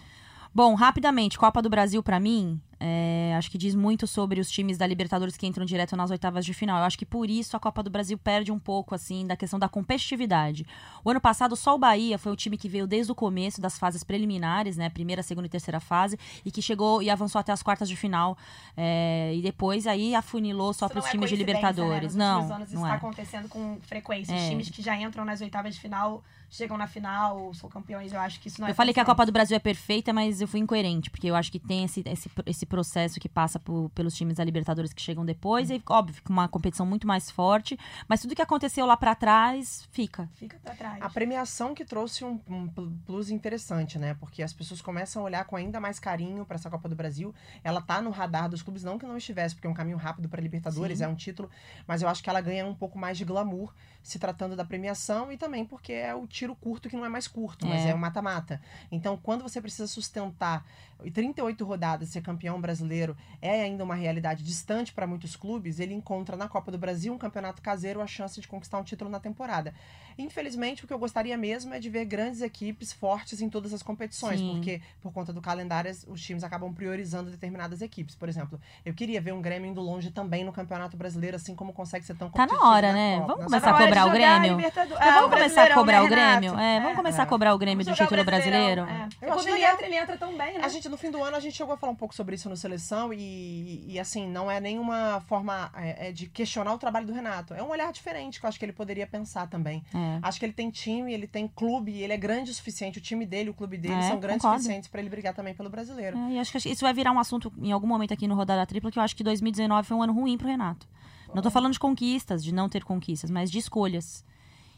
Bom, 0.54 0.76
rapidamente, 0.76 1.38
Copa 1.38 1.62
do 1.62 1.70
Brasil 1.70 2.02
para 2.02 2.20
mim 2.20 2.62
é, 2.80 3.34
acho 3.38 3.52
que 3.52 3.58
diz 3.58 3.76
muito 3.76 4.08
sobre 4.08 4.40
os 4.40 4.50
times 4.50 4.78
da 4.78 4.88
Libertadores 4.88 5.36
que 5.36 5.46
entram 5.46 5.66
direto 5.66 5.96
nas 5.98 6.12
oitavas 6.12 6.46
de 6.46 6.54
final. 6.54 6.80
Eu 6.80 6.86
acho 6.86 6.98
que 6.98 7.06
por 7.06 7.30
isso 7.30 7.58
a 7.58 7.60
Copa 7.60 7.84
do 7.84 7.90
Brasil 7.90 8.18
perde 8.18 8.52
um 8.52 8.60
pouco, 8.60 8.96
assim, 8.96 9.28
da 9.28 9.36
questão 9.36 9.60
da 9.60 9.68
competitividade. 9.68 10.66
O 11.04 11.10
ano 11.10 11.20
passado, 11.20 11.56
só 11.56 11.76
o 11.76 11.78
Bahia 11.78 12.18
foi 12.18 12.32
o 12.32 12.36
time 12.36 12.58
que 12.58 12.70
veio 12.70 12.88
desde 12.88 13.12
o 13.12 13.16
começo 13.16 13.60
das 13.60 13.78
fases 13.78 14.04
preliminares, 14.04 14.78
né? 14.78 14.90
Primeira, 14.90 15.22
segunda 15.22 15.48
e 15.48 15.50
terceira 15.50 15.80
fase, 15.80 16.18
e 16.46 16.52
que 16.52 16.62
chegou 16.62 17.02
e 17.02 17.10
avançou 17.10 17.40
até 17.40 17.52
as 17.52 17.62
quartas 17.62 17.90
de 17.90 17.96
final. 17.96 18.38
É, 18.78 19.34
e 19.36 19.42
depois 19.42 19.86
aí 19.86 20.16
afunilou 20.16 20.74
só 20.74 20.88
para 20.88 21.00
os 21.00 21.06
é 21.06 21.12
times 21.12 21.30
de 21.30 21.36
Libertadores. 21.36 22.16
Né? 22.16 22.26
Não, 22.26 22.54
anos 22.54 22.72
não 22.72 22.82
está 22.84 22.94
é. 22.94 22.98
acontecendo 22.98 23.50
com 23.50 23.78
frequência. 23.82 24.34
Os 24.34 24.42
É. 24.42 24.50
times 24.50 24.70
que 24.70 24.82
já 24.82 24.96
entram 24.96 25.26
nas 25.26 25.42
oitavas 25.42 25.76
de 25.76 25.82
final 25.82 26.24
chegam 26.50 26.78
na 26.78 26.88
final, 26.88 27.54
são 27.54 27.70
campeões. 27.70 28.12
Eu 28.12 28.20
acho 28.20 28.40
que 28.40 28.48
isso 28.48 28.60
não 28.60 28.68
é 28.68 28.72
Eu 28.72 28.76
falei 28.76 28.94
que 28.94 29.00
a. 29.00 29.06
Copa 29.06 29.26
do 29.26 29.32
Brasil 29.32 29.56
é 29.56 29.60
perfeita, 29.60 30.14
mas 30.14 30.40
eu 30.40 30.48
fui 30.48 30.60
incoerente, 30.60 31.10
porque 31.10 31.28
eu 31.28 31.36
acho 31.36 31.52
que 31.52 31.58
tem 31.60 31.84
esse, 31.84 32.04
esse, 32.06 32.30
esse 32.46 32.66
processo 32.70 33.20
que 33.20 33.28
passa 33.28 33.60
por- 33.60 33.90
pelos 33.90 34.16
times 34.16 34.38
da 34.38 34.44
Libertadores 34.46 34.94
que 34.94 35.02
chegam 35.02 35.26
depois, 35.26 35.70
e 35.70 35.82
óbvio, 35.90 36.16
fica 36.16 36.32
uma 36.32 36.48
competição 36.48 36.86
muito 36.86 37.06
mais 37.06 37.30
forte, 37.30 37.78
mas 38.08 38.22
tudo 38.22 38.34
que 38.36 38.42
aconteceu 38.42 38.86
lá 38.86 38.96
pra 38.96 39.14
trás 39.16 39.88
fica. 39.92 40.30
Fica 40.36 40.58
pra 40.64 40.74
trás. 40.74 41.02
A 41.02 41.10
premiação 41.10 41.74
que 41.76 41.84
trouxe 41.84 42.24
um, 42.24 42.40
um 42.48 42.68
pl- 42.68 42.92
plus 43.06 43.30
interessante, 43.30 43.98
né? 44.00 44.14
Porque 44.14 44.42
as 44.42 44.54
pessoas 44.54 44.82
começam 44.82 45.22
a 45.22 45.26
olhar 45.26 45.44
com 45.46 45.56
ainda 45.58 45.80
mais 45.82 46.00
carinho 46.00 46.46
para 46.46 46.56
essa 46.56 46.70
Copa 46.70 46.88
do 46.88 46.96
Brasil. 46.96 47.34
Ela 47.64 47.82
tá 47.82 48.02
no 48.02 48.10
radar 48.12 48.48
dos 48.48 48.62
clubes, 48.62 48.84
não 48.84 48.98
que 48.98 49.06
não 49.06 49.18
estivesse, 49.18 49.56
porque 49.56 49.68
é 49.68 49.70
um 49.70 49.74
caminho 49.74 49.98
rápido 49.98 50.30
para 50.30 50.40
Libertadores, 50.42 51.00
Sim. 51.00 51.04
é 51.04 51.08
um 51.08 51.16
título, 51.16 51.50
mas 51.88 52.02
eu 52.02 52.08
acho 52.08 52.24
que 52.24 52.30
ela 52.30 52.40
ganha 52.40 52.66
um 52.66 52.76
pouco 52.76 52.98
mais 52.98 53.18
de 53.18 53.26
glamour 53.26 53.74
se 54.04 54.18
tratando 54.20 54.56
da 54.56 54.64
premiação 54.64 55.32
e 55.32 55.38
também 55.38 55.66
porque 55.66 55.92
é 55.92 56.14
o 56.16 56.26
tiro 56.28 56.56
curto 56.56 56.88
que 56.88 56.96
não 56.96 57.06
é 57.06 57.10
mais 57.10 57.28
curto, 57.28 57.66
mas 57.68 57.82
É. 57.86 57.90
é 57.90 57.94
o 57.96 57.98
mata-mata. 57.98 58.62
Então, 58.92 59.18
quando 59.18 59.42
você 59.42 59.60
precisa 59.62 59.88
sustentar 59.88 60.66
38 61.14 61.64
rodadas, 61.66 62.10
ser 62.10 62.22
campeão 62.22 62.59
brasileiro 62.60 63.16
é 63.42 63.62
ainda 63.62 63.84
uma 63.84 63.96
realidade 63.96 64.44
distante 64.44 64.94
para 64.94 65.08
muitos 65.08 65.36
clubes, 65.36 65.80
ele 65.80 65.94
encontra 65.94 66.36
na 66.36 66.48
Copa 66.48 66.72
do 66.72 66.78
Brasil, 66.78 67.14
um 67.14 67.18
campeonato 67.18 67.62
caseiro, 67.62 68.02
a 68.02 68.08
chance 68.08 68.40
de 68.40 68.48
conquistar 68.48 68.78
um 68.78 68.84
título 68.84 69.10
na 69.10 69.20
temporada. 69.20 69.74
Infelizmente, 70.18 70.84
o 70.84 70.88
que 70.88 70.94
eu 70.94 71.00
gostaria 71.00 71.38
mesmo 71.38 71.74
é 71.74 71.80
de 71.80 71.90
ver 71.90 72.04
grandes 72.04 72.42
equipes 72.42 72.92
fortes 72.92 73.42
em 73.42 73.50
todas 73.50 73.74
as 73.74 73.82
competições, 73.82 74.40
Sim. 74.40 74.52
porque 74.52 74.82
por 75.02 75.14
conta 75.14 75.32
do 75.32 75.42
calendário 75.42 75.90
os 76.08 76.22
times 76.22 76.44
acabam 76.44 76.74
priorizando 76.74 77.32
determinadas 77.32 77.82
equipes. 77.82 78.16
Por 78.16 78.28
exemplo, 78.28 78.60
eu 78.86 78.94
queria 78.94 79.22
ver 79.22 79.34
um 79.34 79.42
Grêmio 79.42 79.70
indo 79.70 79.80
longe 79.80 80.12
também 80.12 80.44
no 80.44 80.52
Campeonato 80.52 80.98
Brasileiro, 80.98 81.38
assim 81.38 81.56
como 81.56 81.72
consegue 81.72 82.06
ser 82.06 82.16
tão 82.16 82.30
Tá 82.30 82.40
na 82.40 82.48
competitivo 82.48 82.70
hora, 82.70 82.88
na 82.88 82.94
né? 82.94 83.16
Copa. 83.20 83.28
Vamos 83.28 83.46
começar 83.46 83.70
a 83.70 83.78
cobrar 83.78 84.06
o 84.06 84.12
Grêmio? 84.12 84.58
Vamos 84.58 85.30
começar 85.30 85.64
a 85.64 85.74
cobrar 85.74 86.04
o 86.04 86.08
Grêmio? 86.10 86.54
Vamos 86.54 86.96
começar 86.96 87.24
a 87.24 87.26
cobrar 87.26 87.54
o 87.54 87.58
Grêmio 87.58 87.86
do 87.86 87.94
título 87.94 88.24
brasileiro? 88.26 88.82
é. 88.82 89.08
Eu 89.22 89.34
quando 89.34 89.48
ele 89.48 89.64
entra, 89.64 89.86
ele 89.86 89.96
entra 89.96 90.18
tão 90.18 90.38
bem, 90.38 90.58
né? 90.58 90.66
A 90.66 90.68
gente, 90.68 90.90
no 90.90 90.98
fim 90.98 91.12
do 91.12 91.24
ano, 91.24 91.38
a 91.38 91.40
gente 91.40 91.56
chegou 91.56 91.74
a 91.74 91.78
falar 91.78 91.94
um 91.94 91.96
pouco 91.96 92.14
sobre 92.14 92.36
isso 92.36 92.49
no 92.50 92.58
Seleção 92.58 93.14
e, 93.14 93.86
e 93.88 94.00
assim, 94.00 94.28
não 94.28 94.50
é 94.50 94.60
nenhuma 94.60 95.22
forma 95.22 95.72
é, 95.76 96.10
é, 96.10 96.12
de 96.12 96.28
questionar 96.28 96.74
o 96.74 96.78
trabalho 96.78 97.06
do 97.06 97.14
Renato. 97.14 97.54
É 97.54 97.64
um 97.64 97.70
olhar 97.70 97.92
diferente 97.94 98.40
que 98.40 98.46
eu 98.46 98.50
acho 98.50 98.60
que 98.60 98.66
ele 98.66 98.74
poderia 98.74 99.08
pensar 99.08 99.48
também. 99.48 99.84
É. 99.94 100.20
Acho 100.22 100.40
que 100.40 100.46
ele 100.46 100.54
tem 100.54 100.70
time, 100.70 101.14
ele 101.14 101.28
tem 101.28 101.48
clube, 101.48 102.02
ele 102.02 102.12
é 102.12 102.18
grande 102.18 102.52
o 102.52 102.54
suficiente, 102.54 102.98
o 102.98 103.02
time 103.02 103.26
dele, 103.26 103.50
o 103.50 103.54
clube 103.54 103.78
dele 103.78 103.94
É, 103.94 104.02
são 104.10 104.20
grandes 104.20 104.44
o 104.44 104.52
suficientes 104.52 104.90
pra 104.90 105.00
ele 105.00 105.10
brigar 105.10 105.34
também 105.34 105.54
pelo 105.54 105.70
brasileiro. 105.70 106.18
É, 106.18 106.34
e 106.34 106.40
acho 106.40 106.52
que 106.52 106.70
isso 106.70 106.82
vai 106.82 106.94
virar 106.94 107.12
um 107.12 107.20
assunto 107.20 107.54
em 107.58 107.72
algum 107.72 107.88
momento 107.88 108.14
aqui 108.14 108.28
no 108.28 108.36
Rodada 108.36 108.66
Tripla, 108.66 108.92
que 108.92 109.00
eu 109.00 109.04
acho 109.04 109.16
que 109.16 109.24
2019 109.24 109.88
foi 109.88 109.96
um 109.96 110.02
ano 110.02 110.14
ruim 110.14 110.38
pro 110.38 110.48
Renato. 110.48 110.88
Não 111.34 111.44
tô 111.44 111.52
falando 111.52 111.74
de 111.74 111.80
conquistas, 111.80 112.44
de 112.44 112.52
não 112.52 112.68
ter 112.68 112.84
conquistas, 112.84 113.30
mas 113.30 113.52
de 113.52 113.60
escolhas. 113.60 114.26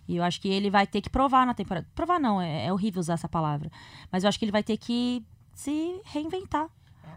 E 0.07 0.17
eu 0.17 0.23
acho 0.23 0.41
que 0.41 0.49
ele 0.49 0.69
vai 0.69 0.85
ter 0.85 1.01
que 1.01 1.09
provar 1.09 1.45
na 1.45 1.53
temporada. 1.53 1.87
Provar 1.95 2.19
não, 2.19 2.41
é, 2.41 2.65
é 2.65 2.73
horrível 2.73 2.99
usar 2.99 3.13
essa 3.13 3.29
palavra. 3.29 3.71
Mas 4.11 4.23
eu 4.23 4.27
acho 4.27 4.37
que 4.37 4.45
ele 4.45 4.51
vai 4.51 4.63
ter 4.63 4.77
que 4.77 5.23
se 5.53 6.01
reinventar. 6.05 6.67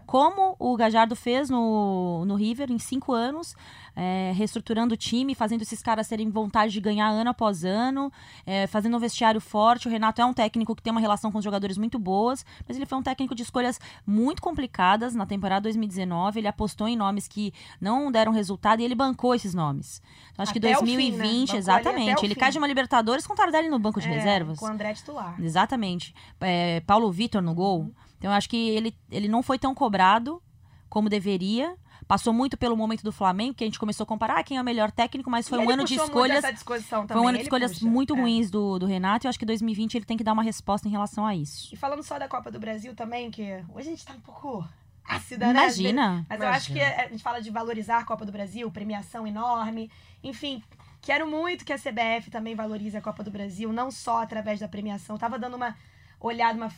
Como 0.05 0.55
o 0.59 0.75
Gajardo 0.75 1.15
fez 1.15 1.49
no, 1.49 2.23
no 2.25 2.35
River 2.35 2.71
em 2.71 2.79
cinco 2.79 3.13
anos, 3.13 3.55
é, 3.95 4.31
reestruturando 4.35 4.93
o 4.93 4.97
time, 4.97 5.33
fazendo 5.33 5.61
esses 5.61 5.81
caras 5.81 6.07
terem 6.07 6.29
vontade 6.29 6.73
de 6.73 6.81
ganhar 6.81 7.07
ano 7.07 7.29
após 7.29 7.63
ano, 7.63 8.11
é, 8.45 8.67
fazendo 8.67 8.97
um 8.97 8.99
vestiário 8.99 9.39
forte. 9.39 9.87
O 9.87 9.91
Renato 9.91 10.21
é 10.21 10.25
um 10.25 10.33
técnico 10.33 10.75
que 10.75 10.81
tem 10.83 10.91
uma 10.91 10.99
relação 10.99 11.31
com 11.31 11.37
os 11.37 11.43
jogadores 11.43 11.77
muito 11.77 11.97
boas, 11.97 12.45
mas 12.67 12.75
ele 12.75 12.85
foi 12.85 12.97
um 12.97 13.03
técnico 13.03 13.33
de 13.33 13.43
escolhas 13.43 13.79
muito 14.05 14.41
complicadas 14.41 15.15
na 15.15 15.25
temporada 15.25 15.61
2019. 15.61 16.39
Ele 16.39 16.47
apostou 16.47 16.87
em 16.87 16.97
nomes 16.97 17.27
que 17.27 17.53
não 17.79 18.11
deram 18.11 18.31
resultado 18.31 18.81
e 18.81 18.83
ele 18.83 18.95
bancou 18.95 19.33
esses 19.33 19.53
nomes. 19.53 20.01
Então, 20.33 20.43
acho 20.43 20.51
que 20.51 20.59
Até 20.59 20.75
fim, 20.75 20.85
né? 20.85 20.97
2020, 20.97 21.11
Bancou 21.15 21.29
ali 21.31 21.49
até 21.49 21.57
exatamente. 21.57 22.25
Ele 22.25 22.33
fim. 22.33 22.39
cai 22.39 22.51
de 22.51 22.57
uma 22.57 22.67
Libertadores 22.67 23.25
com 23.25 23.33
o 23.33 23.35
Tardelli 23.35 23.69
no 23.69 23.79
banco 23.79 24.01
de 24.01 24.07
É, 24.07 24.11
reservas. 24.11 24.59
Com 24.59 24.65
o 24.65 24.69
André 24.69 24.93
titular. 24.93 25.35
Exatamente. 25.41 26.13
É, 26.41 26.81
Paulo 26.81 27.11
Vitor 27.11 27.41
no 27.41 27.53
gol. 27.53 27.91
Então, 28.17 28.31
eu 28.31 28.35
acho 28.35 28.49
que 28.49 28.69
ele, 28.69 28.95
ele 29.11 29.27
não 29.27 29.43
foi 29.43 29.59
tão 29.59 29.73
cobrado 29.75 30.41
como 30.89 31.09
deveria. 31.09 31.75
Passou 32.07 32.31
muito 32.31 32.55
pelo 32.55 32.77
momento 32.77 33.03
do 33.03 33.11
Flamengo, 33.11 33.55
que 33.55 33.63
a 33.63 33.67
gente 33.67 33.79
começou 33.79 34.03
a 34.03 34.07
comparar 34.07 34.37
ah, 34.37 34.43
quem 34.43 34.57
é 34.57 34.61
o 34.61 34.63
melhor 34.63 34.91
técnico, 34.91 35.29
mas 35.29 35.49
foi 35.49 35.59
E 35.59 35.65
um 35.65 35.69
ano 35.69 35.83
de 35.83 35.95
escolhas. 35.95 36.45
Foi 36.63 37.17
um 37.17 37.27
ano 37.27 37.37
de 37.37 37.43
escolhas 37.43 37.73
puxa, 37.73 37.85
muito 37.85 38.15
é. 38.15 38.19
ruins 38.19 38.51
do, 38.51 38.77
do 38.77 38.85
Renato. 38.85 39.25
E 39.25 39.27
eu 39.27 39.29
acho 39.29 39.39
que 39.39 39.45
2020 39.45 39.95
ele 39.95 40.05
tem 40.05 40.15
que 40.15 40.23
dar 40.23 40.33
uma 40.33 40.43
resposta 40.43 40.87
em 40.87 40.91
relação 40.91 41.25
a 41.25 41.35
isso. 41.35 41.73
E 41.73 41.77
falando 41.77 42.03
só 42.03 42.19
da 42.19 42.27
Copa 42.27 42.51
do 42.51 42.59
Brasil 42.59 42.93
também, 42.93 43.31
que 43.31 43.63
hoje 43.73 43.87
a 43.87 43.91
gente 43.91 44.05
tá 44.05 44.13
um 44.13 44.19
pouco 44.19 44.67
ácida, 45.03 45.47
né? 45.47 45.51
Imagina. 45.51 46.25
Mas 46.29 46.41
eu 46.41 46.47
acho 46.47 46.73
que 46.73 46.81
a 46.81 47.07
gente 47.07 47.23
fala 47.23 47.41
de 47.41 47.49
valorizar 47.49 47.97
a 47.97 48.03
Copa 48.03 48.25
do 48.25 48.31
Brasil, 48.31 48.69
premiação 48.69 49.25
enorme. 49.25 49.91
Enfim, 50.23 50.63
quero 51.01 51.27
muito 51.27 51.65
que 51.65 51.73
a 51.73 51.77
CBF 51.77 52.29
também 52.29 52.55
valorize 52.55 52.95
a 52.95 53.01
Copa 53.01 53.23
do 53.23 53.31
Brasil, 53.31 53.73
não 53.73 53.89
só 53.89 54.21
através 54.21 54.59
da 54.59 54.67
premiação. 54.67 55.17
Tava 55.17 55.39
dando 55.39 55.55
uma 55.55 55.75
olhada, 56.19 56.57
uma 56.57 56.71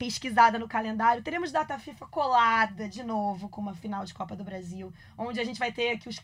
pesquisada 0.00 0.58
no 0.58 0.66
calendário. 0.66 1.22
Teremos 1.22 1.52
data 1.52 1.78
FIFA 1.78 2.06
colada 2.06 2.88
de 2.88 3.02
novo 3.04 3.50
com 3.50 3.60
uma 3.60 3.74
final 3.74 4.02
de 4.06 4.14
Copa 4.14 4.34
do 4.34 4.42
Brasil, 4.42 4.90
onde 5.18 5.38
a 5.38 5.44
gente 5.44 5.58
vai 5.58 5.70
ter 5.70 5.90
aqui 5.90 6.08
os, 6.08 6.18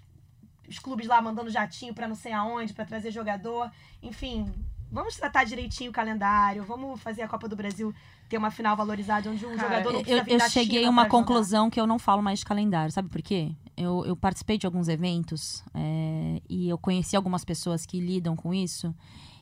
os 0.67 0.79
clubes 0.79 1.07
lá 1.07 1.21
mandando 1.21 1.51
jatinho 1.51 1.93
pra 1.93 2.09
não 2.09 2.15
sei 2.15 2.33
aonde, 2.33 2.73
pra 2.73 2.87
trazer 2.87 3.11
jogador. 3.11 3.71
Enfim, 4.03 4.51
vamos 4.91 5.15
tratar 5.17 5.45
direitinho 5.45 5.91
o 5.91 5.93
calendário, 5.93 6.65
vamos 6.65 6.99
fazer 7.03 7.21
a 7.21 7.29
Copa 7.29 7.47
do 7.47 7.55
Brasil 7.55 7.95
ter 8.31 8.39
uma 8.39 8.51
final 8.51 8.75
valorizada, 8.75 9.31
onde 9.31 9.45
um 9.45 9.55
Cara, 9.55 9.69
jogador 9.69 9.93
não 9.93 10.03
precisa 10.03 10.31
Eu, 10.33 10.39
eu 10.39 10.49
cheguei 10.51 10.87
a 10.87 10.89
uma 10.91 11.03
pra 11.03 11.11
jogar. 11.11 11.27
conclusão 11.27 11.69
que 11.69 11.79
eu 11.79 11.87
não 11.87 11.99
falo 11.99 12.23
mais 12.23 12.39
de 12.39 12.47
calendário. 12.47 12.91
Sabe 12.91 13.11
por 13.11 13.21
quê? 13.21 13.53
Eu, 13.77 14.07
eu 14.07 14.17
participei 14.17 14.57
de 14.57 14.65
alguns 14.65 14.89
eventos 14.89 15.63
é, 15.75 16.41
e 16.49 16.67
eu 16.67 16.79
conheci 16.79 17.15
algumas 17.15 17.45
pessoas 17.45 17.85
que 17.85 18.01
lidam 18.01 18.35
com 18.35 18.55
isso. 18.55 18.95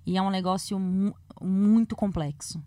E 0.05 0.19
é 0.19 0.21
um 0.23 0.29
negócio 0.29 0.77
mu- 0.79 1.15
muito 1.41 1.95
complexo. 1.95 2.61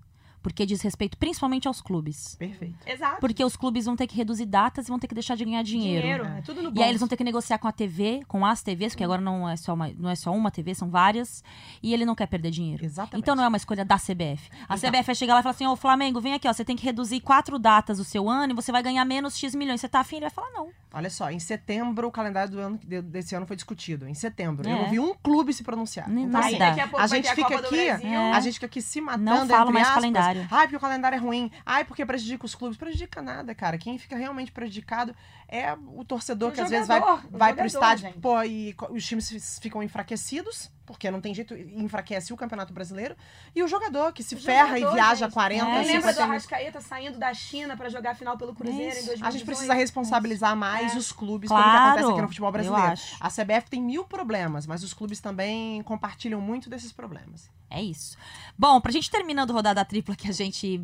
Porque 0.48 0.66
diz 0.66 0.82
respeito 0.82 1.18
principalmente 1.18 1.68
aos 1.68 1.82
clubes. 1.82 2.36
Perfeito. 2.36 2.78
Exato. 2.88 3.20
Porque 3.20 3.43
os 3.43 3.58
clubes 3.58 3.84
vão 3.86 3.98
ter 3.98 4.08
que 4.08 4.16
reduzir 4.16 4.45
datas 4.45 4.86
e 4.86 4.89
vão 4.89 4.98
ter 4.98 5.08
que 5.08 5.14
deixar 5.14 5.36
de 5.36 5.43
ganhar 5.43 5.62
dinheiro. 5.62 6.02
Dinheiro, 6.02 6.26
é 6.26 6.41
tudo 6.41 6.62
no 6.64 6.70
E 6.70 6.82
aí 6.82 6.89
eles 6.89 6.93
bolso. 6.93 7.00
vão 7.00 7.08
ter 7.10 7.18
que 7.18 7.24
negociar 7.26 7.58
com 7.58 7.68
a 7.68 7.72
TV, 7.74 8.22
com 8.30 8.45
as 8.45 8.64
TVs, 8.64 8.93
porque 8.93 9.04
agora 9.04 9.20
não 9.22 9.48
é 9.50 9.58
só 9.58 9.74
uma, 9.74 9.89
não 9.89 10.10
é 10.10 10.16
só 10.16 10.32
uma 10.34 10.50
TV, 10.50 10.74
são 10.74 10.89
várias. 10.89 11.43
E 11.84 11.93
ele 11.93 12.06
não 12.06 12.16
quer 12.16 12.28
perder 12.28 12.50
dinheiro. 12.50 12.86
Exatamente. 12.86 13.22
Então 13.22 13.36
não 13.36 13.43
é 13.43 13.48
uma 13.50 13.58
escolha 13.58 13.84
da 13.84 13.98
CBF. 13.98 14.50
A 14.70 14.76
Então. 14.76 14.89
CBF 14.89 15.04
vai 15.04 15.16
chegar 15.16 15.34
lá 15.34 15.41
e 15.41 15.43
falar 15.43 15.52
assim: 15.54 15.68
Ô 15.68 15.76
Flamengo, 15.76 16.22
vem 16.22 16.34
aqui, 16.34 16.48
ó. 16.48 16.54
Você 16.54 16.64
tem 16.64 16.78
que 16.78 16.86
reduzir 16.86 17.20
quatro 17.20 17.60
datas 17.60 17.98
do 17.98 18.06
seu 18.06 18.30
ano 18.30 18.54
e 18.54 18.56
você 18.56 18.72
vai 18.72 18.82
ganhar 18.82 19.04
menos 19.04 19.38
X 19.38 19.54
milhões. 19.54 19.82
Você 19.82 19.89
tá 19.89 20.00
afim? 20.00 20.16
Ele 20.16 20.26
vai 20.26 20.32
falar: 20.32 20.50
não. 20.52 20.70
Olha 20.93 21.10
só, 21.10 21.30
em 21.30 21.39
setembro 21.39 22.08
o 22.08 22.12
calendário 22.12 22.50
do 22.52 22.60
ano, 22.60 22.80
de- 22.82 23.02
desse 23.02 23.36
ano 23.36 23.45
foi 23.45 23.56
discutido. 23.58 24.08
Em 24.08 24.14
setembro. 24.14 24.68
Eu 24.68 24.76
É. 24.78 24.82
não 24.84 24.89
vi 24.89 25.00
um 25.00 25.14
clube 25.14 25.54
se 25.54 25.62
pronunciar. 25.64 26.10
Então, 26.10 26.39
assim, 26.39 26.56
a 26.62 26.88
pouco 26.88 26.95
a 26.98 27.00
vai 27.02 27.08
gente 27.10 27.26
ter 27.26 27.30
a 27.32 27.36
fica 27.36 27.56
aqui. 27.60 27.80
É. 28.08 28.32
a 28.32 28.39
gente 28.39 28.54
fica 28.56 28.66
aqui 28.66 28.82
se 28.82 29.02
matando, 29.02 29.24
Não 29.26 29.48
falo 29.48 29.62
entre 29.64 29.74
mais 29.74 29.88
aspas. 29.88 29.93
calendário. 30.02 30.37
Ai, 30.52 30.66
porque 30.68 30.76
o 30.78 30.80
calendário 30.80 31.16
é 31.16 31.20
ruim. 31.20 31.52
Ai, 31.66 31.86
porque 31.86 32.06
prejudica 32.06 32.46
os 32.46 32.54
clubes. 32.56 32.78
Prejudica 32.78 33.22
nada, 33.22 33.54
cara. 33.56 33.78
Quem 33.78 33.98
fica 33.98 34.16
realmente 34.16 34.52
prejudicado 34.52 35.16
é 35.48 35.74
o 35.74 36.04
torcedor 36.04 36.50
O 36.50 36.54
que 36.54 36.62
às 36.62 36.70
vezes 36.70 36.88
vai, 36.88 37.00
jogador, 37.00 37.26
o 37.34 37.38
vai 37.38 37.54
pro 37.54 37.68
jogador, 37.68 37.94
estádio, 37.94 38.08
gente. 38.14 38.20
pô, 38.22 38.42
e 38.44 38.76
os 38.90 39.06
times 39.06 39.60
ficam 39.62 39.82
enfraquecidos, 39.84 40.70
porque 40.86 41.10
não 41.12 41.20
tem 41.22 41.34
jeito, 41.34 41.54
enfraquece 41.56 42.32
o 42.34 42.38
Campeonato 42.38 42.74
Brasileiro. 42.74 43.16
E 43.56 43.62
o 43.64 43.68
jogador 43.68 44.12
que 44.14 44.24
se 44.24 44.36
O 44.36 44.38
ferra 44.40 44.78
jogador, 44.78 44.92
e 44.92 44.96
viaja 44.96 45.26
gente. 45.26 45.34
40, 45.34 45.66
É. 45.66 45.78
Lembra 45.84 45.84
do 46.14 46.16
50. 46.18 46.24
Arrascaeta 46.24 46.82
saindo 46.82 47.18
da 47.18 47.34
China 47.34 47.76
pra 47.78 47.90
jogar 47.90 48.12
a 48.12 48.16
final 48.16 48.38
pelo 48.38 48.54
Cruzeiro 48.56 48.82
em 48.84 48.88
Isso. 48.90 49.06
2018? 49.08 49.26
A 49.28 49.32
gente 49.32 49.46
precisa 49.46 49.74
responsabilizar 49.74 50.56
mais 50.56 50.94
É. 50.96 50.98
os 50.98 51.12
clubes 51.12 51.50
pelo 51.50 51.62
que 51.62 51.70
Claro, 51.70 51.88
acontece 51.90 52.12
aqui 52.12 52.22
no 52.22 52.28
futebol 52.28 52.52
brasileiro. 52.52 52.94
A 53.20 53.30
CBF 53.30 53.70
tem 53.70 53.82
mil 53.82 54.04
problemas, 54.06 54.66
mas 54.68 54.84
os 54.84 54.94
clubes 54.94 55.20
também 55.20 55.82
compartilham 55.84 56.40
muito 56.42 56.70
desses 56.70 56.92
problemas. 56.92 57.50
É 57.70 57.82
isso. 57.82 58.18
Bom, 58.57 58.80
pra 58.82 58.91
gente 58.91 59.09
terminando 59.11 59.51
a 59.51 59.53
rodada 59.53 59.84
tripla 59.86 60.15
que 60.15 60.28
a 60.30 60.32
gente 60.34 60.82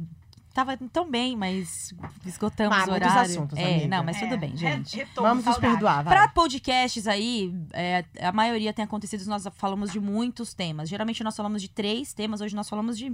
tava 0.53 0.77
tão 0.91 1.09
bem, 1.09 1.35
mas 1.35 1.93
esgotamos 2.25 2.77
Ah, 2.77 2.83
o 2.85 2.89
muitos 2.91 3.07
horário. 3.09 3.31
assuntos, 3.31 3.57
é, 3.57 3.71
amiga. 3.75 3.87
não, 3.87 4.03
mas 4.03 4.17
É, 4.17 4.19
tudo 4.27 4.37
bem, 4.37 4.55
gente. 4.55 4.95
retorno, 4.97 5.29
Vamos 5.29 5.45
nos 5.45 5.57
perdoar, 5.57 6.03
vai. 6.03 6.13
Para 6.13 6.27
podcasts 6.27 7.07
aí, 7.07 7.51
é, 7.73 8.05
a 8.21 8.31
maioria 8.31 8.71
tem 8.73 8.85
acontecido, 8.85 9.25
nós 9.25 9.47
falamos 9.55 9.91
de 9.91 9.99
muitos 9.99 10.53
temas. 10.53 10.87
Geralmente 10.89 11.23
nós 11.23 11.35
falamos 11.35 11.61
de 11.61 11.69
três 11.69 12.13
temas, 12.13 12.39
hoje 12.41 12.55
nós 12.55 12.69
falamos 12.69 12.97
de 12.97 13.09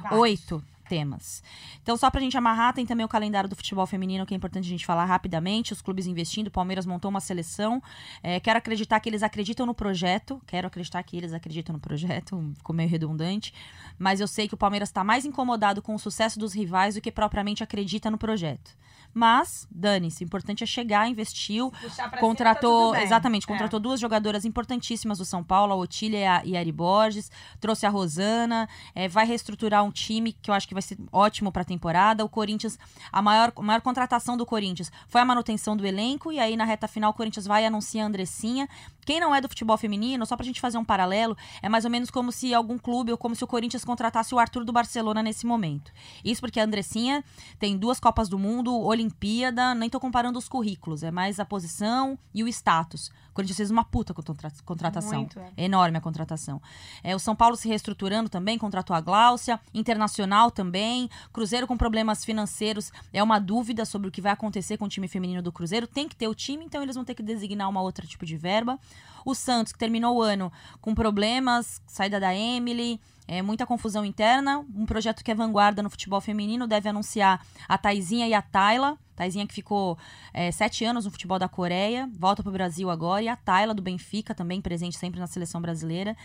Vários. 0.00 0.20
oito 0.20 0.62
temas. 0.92 1.42
Então, 1.82 1.96
só 1.96 2.10
pra 2.10 2.20
gente 2.20 2.36
amarrar, 2.36 2.74
tem 2.74 2.84
também 2.84 3.02
o 3.02 3.08
calendário 3.08 3.48
do 3.48 3.56
futebol 3.56 3.86
feminino, 3.86 4.26
que 4.26 4.34
é 4.34 4.36
importante 4.36 4.66
a 4.66 4.68
gente 4.68 4.84
falar 4.84 5.06
rapidamente. 5.06 5.72
Os 5.72 5.80
clubes 5.80 6.06
investindo, 6.06 6.48
o 6.48 6.50
Palmeiras 6.50 6.84
montou 6.84 7.08
uma 7.08 7.20
seleção. 7.20 7.82
É, 8.22 8.38
quero 8.38 8.58
acreditar 8.58 9.00
que 9.00 9.08
eles 9.08 9.22
acreditam 9.22 9.64
no 9.64 9.72
projeto. 9.72 10.38
Quero 10.46 10.66
acreditar 10.66 11.02
que 11.02 11.16
eles 11.16 11.32
acreditam 11.32 11.72
no 11.72 11.80
projeto. 11.80 12.38
Ficou 12.58 12.76
meio 12.76 12.90
redundante. 12.90 13.54
Mas 13.98 14.20
eu 14.20 14.28
sei 14.28 14.46
que 14.46 14.52
o 14.52 14.56
Palmeiras 14.58 14.90
está 14.90 15.02
mais 15.02 15.24
incomodado 15.24 15.80
com 15.80 15.94
o 15.94 15.98
sucesso 15.98 16.38
dos 16.38 16.52
rivais 16.52 16.94
do 16.94 17.00
que 17.00 17.10
propriamente 17.10 17.64
acredita 17.64 18.10
no 18.10 18.18
projeto. 18.18 18.76
Mas, 19.14 19.68
dane-se, 19.70 20.24
o 20.24 20.26
importante 20.26 20.64
é 20.64 20.66
chegar, 20.66 21.06
investiu, 21.06 21.70
contratou, 22.18 22.86
cima, 22.86 22.96
tá 22.96 23.02
exatamente, 23.02 23.44
É. 23.44 23.46
contratou 23.46 23.78
duas 23.78 24.00
jogadoras 24.00 24.44
importantíssimas 24.44 25.18
do 25.18 25.24
São 25.24 25.44
Paulo, 25.44 25.72
a 25.72 25.76
Otília 25.76 26.18
e 26.18 26.24
a, 26.24 26.42
e 26.46 26.56
a 26.56 26.60
Ari 26.60 26.72
Borges, 26.72 27.30
trouxe 27.60 27.84
a 27.84 27.90
Rosana, 27.90 28.68
é, 28.94 29.08
vai 29.08 29.26
reestruturar 29.26 29.84
um 29.84 29.90
time 29.90 30.32
que 30.32 30.50
eu 30.50 30.54
acho 30.54 30.66
que 30.66 30.74
vai 30.74 30.81
ser 30.82 30.98
ótimo 31.10 31.50
pra 31.50 31.64
temporada. 31.64 32.24
O 32.24 32.28
Corinthians, 32.28 32.78
a 33.10 33.22
maior, 33.22 33.52
a 33.56 33.62
maior 33.62 33.80
contratação 33.80 34.36
do 34.36 34.44
Corinthians 34.44 34.90
foi 35.08 35.20
a 35.20 35.24
manutenção 35.24 35.76
do 35.76 35.86
elenco, 35.86 36.32
e 36.32 36.38
aí 36.38 36.56
na 36.56 36.64
reta 36.64 36.86
final 36.86 37.10
o 37.10 37.14
Corinthians 37.14 37.46
vai 37.46 37.64
anunciar 37.64 38.04
a 38.04 38.08
Andressinha. 38.08 38.68
Quem 39.04 39.18
não 39.18 39.34
é 39.34 39.40
do 39.40 39.48
futebol 39.48 39.76
feminino, 39.76 40.24
só 40.26 40.36
pra 40.36 40.44
gente 40.44 40.60
fazer 40.60 40.78
um 40.78 40.84
paralelo, 40.84 41.36
é 41.60 41.68
mais 41.68 41.84
ou 41.84 41.90
menos 41.90 42.10
como 42.10 42.30
se 42.30 42.54
algum 42.54 42.78
clube 42.78 43.10
ou 43.10 43.18
como 43.18 43.34
se 43.34 43.42
o 43.42 43.46
Corinthians 43.46 43.84
contratasse 43.84 44.34
o 44.34 44.38
Arthur 44.38 44.64
do 44.64 44.72
Barcelona 44.72 45.22
nesse 45.22 45.46
momento. 45.46 45.92
Isso 46.24 46.40
porque 46.40 46.60
a 46.60 46.64
Andressinha 46.64 47.24
tem 47.58 47.76
duas 47.76 47.98
Copas 47.98 48.28
do 48.28 48.38
Mundo, 48.38 48.78
Olimpíada, 48.78 49.74
nem 49.74 49.90
tô 49.90 49.98
comparando 49.98 50.38
os 50.38 50.48
currículos, 50.48 51.02
é 51.02 51.10
mais 51.10 51.40
a 51.40 51.44
posição 51.44 52.18
e 52.34 52.44
o 52.44 52.48
status. 52.48 53.10
O 53.32 53.34
Corinthians 53.34 53.56
fez 53.56 53.70
uma 53.70 53.82
puta 53.82 54.12
contra- 54.12 54.52
contratação. 54.64 55.20
Muito, 55.20 55.38
é. 55.40 55.50
Enorme 55.56 55.96
a 55.96 56.00
contratação. 56.00 56.60
É, 57.02 57.16
o 57.16 57.18
São 57.18 57.34
Paulo 57.34 57.56
se 57.56 57.66
reestruturando 57.66 58.28
também, 58.28 58.58
contratou 58.58 58.94
a 58.94 59.00
Gláucia, 59.00 59.58
Internacional 59.72 60.50
também, 60.50 61.08
Cruzeiro 61.32 61.66
com 61.66 61.76
problemas 61.76 62.24
financeiros, 62.24 62.92
é 63.12 63.22
uma 63.22 63.38
dúvida 63.38 63.84
sobre 63.86 64.08
o 64.08 64.10
que 64.12 64.20
vai 64.20 64.32
acontecer 64.32 64.76
com 64.76 64.84
o 64.84 64.88
time 64.88 65.08
feminino 65.08 65.42
do 65.42 65.50
Cruzeiro. 65.50 65.86
Tem 65.86 66.06
que 66.06 66.14
ter 66.14 66.28
o 66.28 66.34
time, 66.34 66.62
então 66.64 66.82
eles 66.82 66.94
vão 66.94 67.04
ter 67.04 67.14
que 67.14 67.22
designar 67.22 67.68
uma 67.68 67.80
outra 67.80 68.06
tipo 68.06 68.26
de 68.26 68.36
verba. 68.36 68.78
O 69.24 69.34
Santos, 69.34 69.72
que 69.72 69.78
terminou 69.78 70.16
o 70.18 70.22
ano 70.22 70.52
com 70.80 70.94
problemas, 70.94 71.80
saída 71.86 72.20
da 72.20 72.34
Emily, 72.34 73.00
é, 73.26 73.40
muita 73.42 73.66
confusão 73.66 74.04
interna. 74.04 74.64
Um 74.74 74.86
projeto 74.86 75.22
que 75.22 75.30
é 75.30 75.34
vanguarda 75.34 75.82
no 75.82 75.90
futebol 75.90 76.20
feminino 76.20 76.66
deve 76.66 76.88
anunciar 76.88 77.44
a 77.68 77.78
Taizinha 77.78 78.26
e 78.26 78.34
a 78.34 78.42
Tayla. 78.42 78.98
Taizinha 79.14 79.46
que 79.46 79.54
ficou 79.54 79.98
é, 80.32 80.50
sete 80.50 80.84
anos 80.84 81.04
no 81.04 81.10
futebol 81.10 81.38
da 81.38 81.48
Coreia, 81.48 82.08
volta 82.18 82.42
pro 82.42 82.50
Brasil 82.50 82.90
agora. 82.90 83.22
E 83.22 83.28
a 83.28 83.36
Tayla 83.36 83.74
do 83.74 83.82
Benfica, 83.82 84.34
também 84.34 84.60
presente 84.60 84.96
sempre 84.96 85.20
na 85.20 85.26
seleção 85.26 85.60
brasileira. 85.60 86.16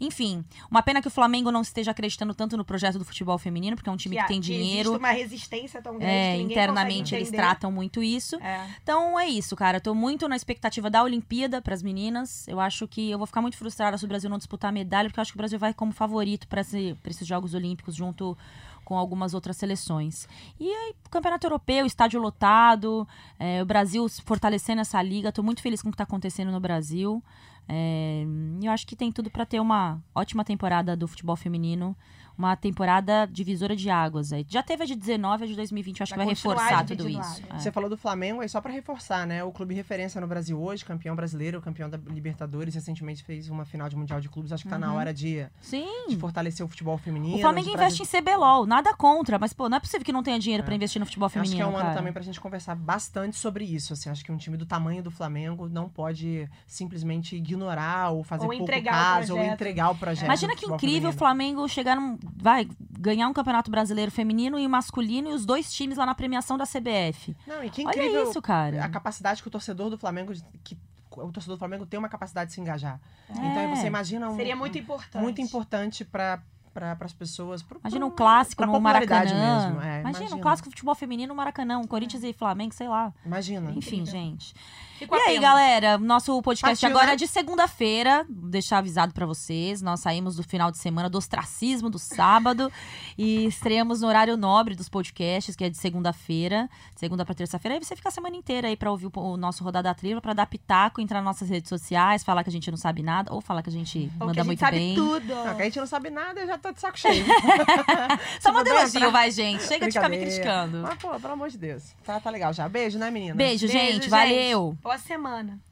Enfim, 0.00 0.44
uma 0.70 0.82
pena 0.82 1.00
que 1.00 1.08
o 1.08 1.10
Flamengo 1.10 1.50
não 1.50 1.62
esteja 1.62 1.90
acreditando 1.90 2.34
tanto 2.34 2.56
no 2.56 2.64
projeto 2.64 2.98
do 2.98 3.04
futebol 3.04 3.38
feminino, 3.38 3.76
porque 3.76 3.88
é 3.88 3.92
um 3.92 3.96
time 3.96 4.16
que, 4.16 4.22
a- 4.22 4.26
tem 4.26 4.40
dinheiro. 4.40 4.90
Existe 4.90 4.98
uma 4.98 5.10
resistência 5.10 5.82
tão 5.82 5.98
grande 5.98 6.12
É, 6.12 6.36
que 6.36 6.42
internamente 6.42 7.14
eles 7.14 7.30
tratam 7.30 7.72
muito 7.72 8.02
isso. 8.02 8.36
É. 8.42 8.66
Então 8.82 9.18
é 9.18 9.28
isso, 9.28 9.54
cara. 9.56 9.78
Eu 9.78 9.80
tô 9.80 9.94
muito 9.94 10.28
na 10.28 10.36
expectativa 10.36 10.90
da 10.90 11.02
Olimpíada 11.02 11.60
pras 11.62 11.82
meninas. 11.82 12.46
Eu 12.48 12.60
acho 12.60 12.86
que 12.86 13.10
eu 13.10 13.18
vou 13.18 13.26
ficar 13.26 13.40
muito 13.42 13.56
frustrada 13.56 13.96
se 13.96 14.04
o 14.04 14.08
Brasil 14.08 14.28
não 14.30 14.38
disputar 14.38 14.68
a 14.68 14.72
medalha, 14.72 15.08
porque 15.08 15.18
eu 15.20 15.22
acho 15.22 15.32
que 15.32 15.36
o 15.36 15.42
Brasil 15.42 15.58
vai 15.58 15.72
como 15.74 15.92
favorito 15.92 16.46
para 16.48 16.60
esse, 16.60 16.96
esses 17.06 17.26
Jogos 17.26 17.54
Olímpicos 17.54 17.94
junto 17.94 18.36
com 18.84 18.96
algumas 18.96 19.34
outras 19.34 19.56
seleções. 19.56 20.28
E 20.60 20.70
aí, 20.70 20.94
Campeonato 21.10 21.44
Europeu, 21.44 21.84
estádio 21.86 22.20
lotado, 22.20 23.06
é, 23.38 23.60
o 23.60 23.66
Brasil 23.66 24.06
fortalecendo 24.24 24.80
essa 24.80 25.02
liga. 25.02 25.32
Tô 25.32 25.42
muito 25.42 25.60
feliz 25.60 25.82
com 25.82 25.88
o 25.88 25.90
que 25.90 25.98
tá 25.98 26.04
acontecendo 26.04 26.52
no 26.52 26.60
Brasil. 26.60 27.20
É, 27.68 28.24
eu 28.62 28.70
acho 28.70 28.86
que 28.86 28.94
tem 28.94 29.10
tudo 29.10 29.30
para 29.30 29.44
ter 29.46 29.60
uma 29.60 30.00
ótima 30.14 30.44
temporada 30.44 30.96
do 30.96 31.08
futebol 31.08 31.36
feminino. 31.36 31.96
Uma 32.36 32.54
temporada 32.56 33.26
divisora 33.26 33.74
de 33.74 33.88
águas. 33.88 34.32
Aí. 34.32 34.44
Já 34.48 34.62
teve 34.62 34.82
a 34.82 34.86
de 34.86 34.94
19, 34.94 35.44
a 35.44 35.46
de 35.46 35.56
2020. 35.56 36.00
Eu 36.00 36.04
acho 36.04 36.14
Vai 36.14 36.18
que 36.18 36.24
vai 36.24 36.34
reforçar 36.34 36.84
tudo 36.84 37.08
isso. 37.08 37.42
É. 37.50 37.58
Você 37.58 37.72
falou 37.72 37.88
do 37.88 37.96
Flamengo, 37.96 38.40
aí 38.40 38.48
só 38.48 38.60
pra 38.60 38.72
reforçar, 38.72 39.26
né? 39.26 39.42
O 39.42 39.50
clube 39.52 39.74
referência 39.74 40.20
no 40.20 40.26
Brasil 40.26 40.60
hoje, 40.60 40.84
campeão 40.84 41.16
brasileiro, 41.16 41.60
campeão 41.60 41.88
da 41.88 41.96
Libertadores, 41.96 42.74
recentemente 42.74 43.22
fez 43.22 43.48
uma 43.48 43.64
final 43.64 43.88
de 43.88 43.96
Mundial 43.96 44.20
de 44.20 44.28
Clubes. 44.28 44.52
Acho 44.52 44.64
que 44.64 44.68
tá 44.68 44.78
na 44.78 44.92
hora 44.92 45.12
de, 45.14 45.46
Sim. 45.60 46.08
de 46.08 46.16
fortalecer 46.16 46.64
o 46.64 46.68
futebol 46.68 46.98
feminino. 46.98 47.36
O 47.36 47.40
Flamengo 47.40 47.70
investe 47.70 48.02
em 48.02 48.06
CBLOL, 48.06 48.66
nada 48.66 48.94
contra, 48.94 49.38
mas 49.38 49.52
pô, 49.52 49.68
não 49.68 49.76
é 49.78 49.80
possível 49.80 50.04
que 50.04 50.12
não 50.12 50.22
tenha 50.22 50.38
dinheiro 50.38 50.62
pra 50.64 50.74
investir 50.74 51.00
no 51.00 51.06
futebol 51.06 51.26
Acho 51.26 51.34
que 51.34 51.38
é 51.38 51.42
feminino, 51.42 51.68
um 51.68 51.76
ano 51.76 51.84
cara. 51.84 51.96
também 51.96 52.12
pra 52.12 52.22
gente 52.22 52.40
conversar 52.40 52.74
bastante 52.74 53.36
sobre 53.36 53.64
isso. 53.64 53.92
Assim, 53.92 54.10
acho 54.10 54.24
que 54.24 54.30
um 54.30 54.36
time 54.36 54.56
do 54.56 54.66
tamanho 54.66 55.02
do 55.02 55.10
Flamengo 55.10 55.68
não 55.68 55.88
pode 55.88 56.48
simplesmente 56.66 57.36
ignorar 57.36 58.10
ou 58.10 58.22
fazer 58.22 58.44
Ou 58.44 58.50
pouco 58.50 58.62
entregar 58.62 58.92
o 58.92 58.94
caso 58.94 59.36
ou 59.36 59.42
entregar 59.42 59.90
o 59.90 59.94
projeto. 59.94 60.24
Imagina 60.24 60.54
que 60.54 60.66
incrível 60.66 61.10
o 61.10 61.12
feminino. 61.12 61.12
Flamengo 61.12 61.68
chegar 61.68 61.96
num, 61.96 62.18
vai 62.34 62.68
ganhar 62.98 63.28
um 63.28 63.32
campeonato 63.32 63.70
brasileiro 63.70 64.10
feminino 64.10 64.58
e 64.58 64.66
masculino 64.66 65.28
e 65.28 65.32
os 65.32 65.44
dois 65.44 65.72
times 65.72 65.98
lá 65.98 66.06
na 66.06 66.14
premiação 66.14 66.56
da 66.56 66.64
CBF. 66.64 67.36
Não, 67.46 67.62
e 67.62 67.70
que 67.70 67.82
Olha 67.86 67.90
incrível 67.96 68.28
isso, 68.30 68.40
cara. 68.42 68.84
a 68.84 68.88
capacidade 68.88 69.42
que 69.42 69.48
o 69.48 69.50
torcedor 69.50 69.90
do 69.90 69.98
Flamengo 69.98 70.32
que 70.64 70.76
o 71.10 71.32
torcedor 71.32 71.56
do 71.56 71.58
Flamengo 71.58 71.86
tem 71.86 71.98
uma 71.98 72.08
capacidade 72.08 72.48
de 72.48 72.54
se 72.54 72.60
engajar. 72.60 73.00
Então 73.30 73.42
É. 73.42 73.74
você 73.74 73.86
imagina 73.86 74.28
um, 74.28 74.36
Seria 74.36 74.56
muito 74.56 74.76
importante. 74.78 75.22
muito 75.22 75.40
importante 75.40 76.04
para 76.04 76.42
para 76.74 76.94
as 77.00 77.12
pessoas. 77.14 77.62
Pro, 77.62 77.78
Imagina 77.80 78.04
um 78.04 78.10
clássico 78.10 78.62
pra 78.62 78.70
no 78.70 78.78
Maracanã. 78.78 79.64
Mesmo. 79.64 79.80
É, 79.80 80.00
imagina, 80.02 80.36
um 80.36 80.40
clássico 80.40 80.68
de 80.68 80.74
futebol 80.74 80.94
feminino 80.94 81.28
no 81.32 81.34
Maracanã, 81.34 81.78
um 81.78 81.86
Corinthians 81.86 82.22
e 82.22 82.34
Flamengo, 82.34 82.74
sei 82.74 82.86
lá. 82.86 83.14
Imagina. 83.24 83.70
Enfim, 83.70 84.04
gente. 84.04 84.54
Fico 84.98 85.14
E 85.14 85.18
aí, 85.20 85.38
galera, 85.38 85.98
nosso 85.98 86.40
podcast 86.40 86.80
Partiu, 86.80 86.88
agora 86.88 87.08
né? 87.08 87.12
é 87.12 87.16
de 87.16 87.26
segunda-feira. 87.26 88.24
Vou 88.28 88.48
deixar 88.48 88.78
avisado 88.78 89.12
pra 89.12 89.26
vocês. 89.26 89.82
Nós 89.82 90.00
saímos 90.00 90.36
do 90.36 90.42
final 90.42 90.70
de 90.70 90.78
semana 90.78 91.10
do 91.10 91.18
ostracismo 91.18 91.90
do 91.90 91.98
sábado 91.98 92.72
e 93.18 93.44
estreamos 93.46 94.00
no 94.00 94.08
horário 94.08 94.36
nobre 94.36 94.74
dos 94.74 94.88
podcasts, 94.88 95.54
que 95.54 95.64
é 95.64 95.68
de 95.68 95.76
segunda-feira, 95.76 96.68
segunda 96.94 97.24
pra 97.26 97.34
terça-feira. 97.34 97.74
Aí 97.74 97.84
você 97.84 97.94
fica 97.94 98.08
a 98.08 98.12
semana 98.12 98.36
inteira 98.36 98.68
aí 98.68 98.76
pra 98.76 98.90
ouvir 98.90 99.06
o, 99.06 99.12
o 99.14 99.36
nosso 99.36 99.62
Rodada 99.62 99.94
Trilha, 99.94 100.20
pra 100.20 100.32
dar 100.32 100.46
pitaco, 100.46 101.00
entrar 101.00 101.18
nas 101.18 101.36
nossas 101.36 101.50
redes 101.50 101.68
sociais, 101.68 102.24
falar 102.24 102.42
que 102.42 102.48
a 102.48 102.52
gente 102.52 102.70
não 102.70 102.78
sabe 102.78 103.02
nada, 103.02 103.32
ou 103.34 103.42
falar 103.42 103.62
que 103.62 103.68
a 103.68 103.72
gente 103.72 104.10
Ou 104.18 104.26
manda 104.28 104.32
que 104.34 104.40
a 104.40 104.42
gente 104.42 104.46
muito 104.46 104.60
sabe 104.60 104.78
bem. 104.78 104.94
tudo. 104.94 105.34
Não, 105.34 105.54
que 105.54 105.62
a 105.62 105.64
gente 105.66 105.78
não 105.78 105.86
sabe 105.86 106.08
nada, 106.08 106.46
já 106.46 106.56
tô 106.56 106.72
de 106.72 106.80
saco 106.80 106.98
cheio. 106.98 107.24
Só 108.40 108.50
manda 108.50 108.70
elogio, 108.70 109.10
vai, 109.10 109.30
gente. 109.30 109.62
Chega 109.64 109.86
de 109.86 109.92
ficar 109.92 110.08
me 110.08 110.18
criticando. 110.18 110.78
Mas, 110.78 110.94
pô, 110.98 111.10
pelo 111.20 111.32
amor 111.34 111.50
de 111.50 111.58
Deus. 111.58 111.94
Tá, 112.04 112.18
tá 112.18 112.30
legal 112.30 112.52
já. 112.54 112.66
Beijo, 112.68 112.98
né, 112.98 113.10
menina? 113.10 113.34
Beijo, 113.34 113.68
gente. 113.68 114.08
Valeu. 114.08 114.76
Boa 114.86 114.98
semana. 114.98 115.65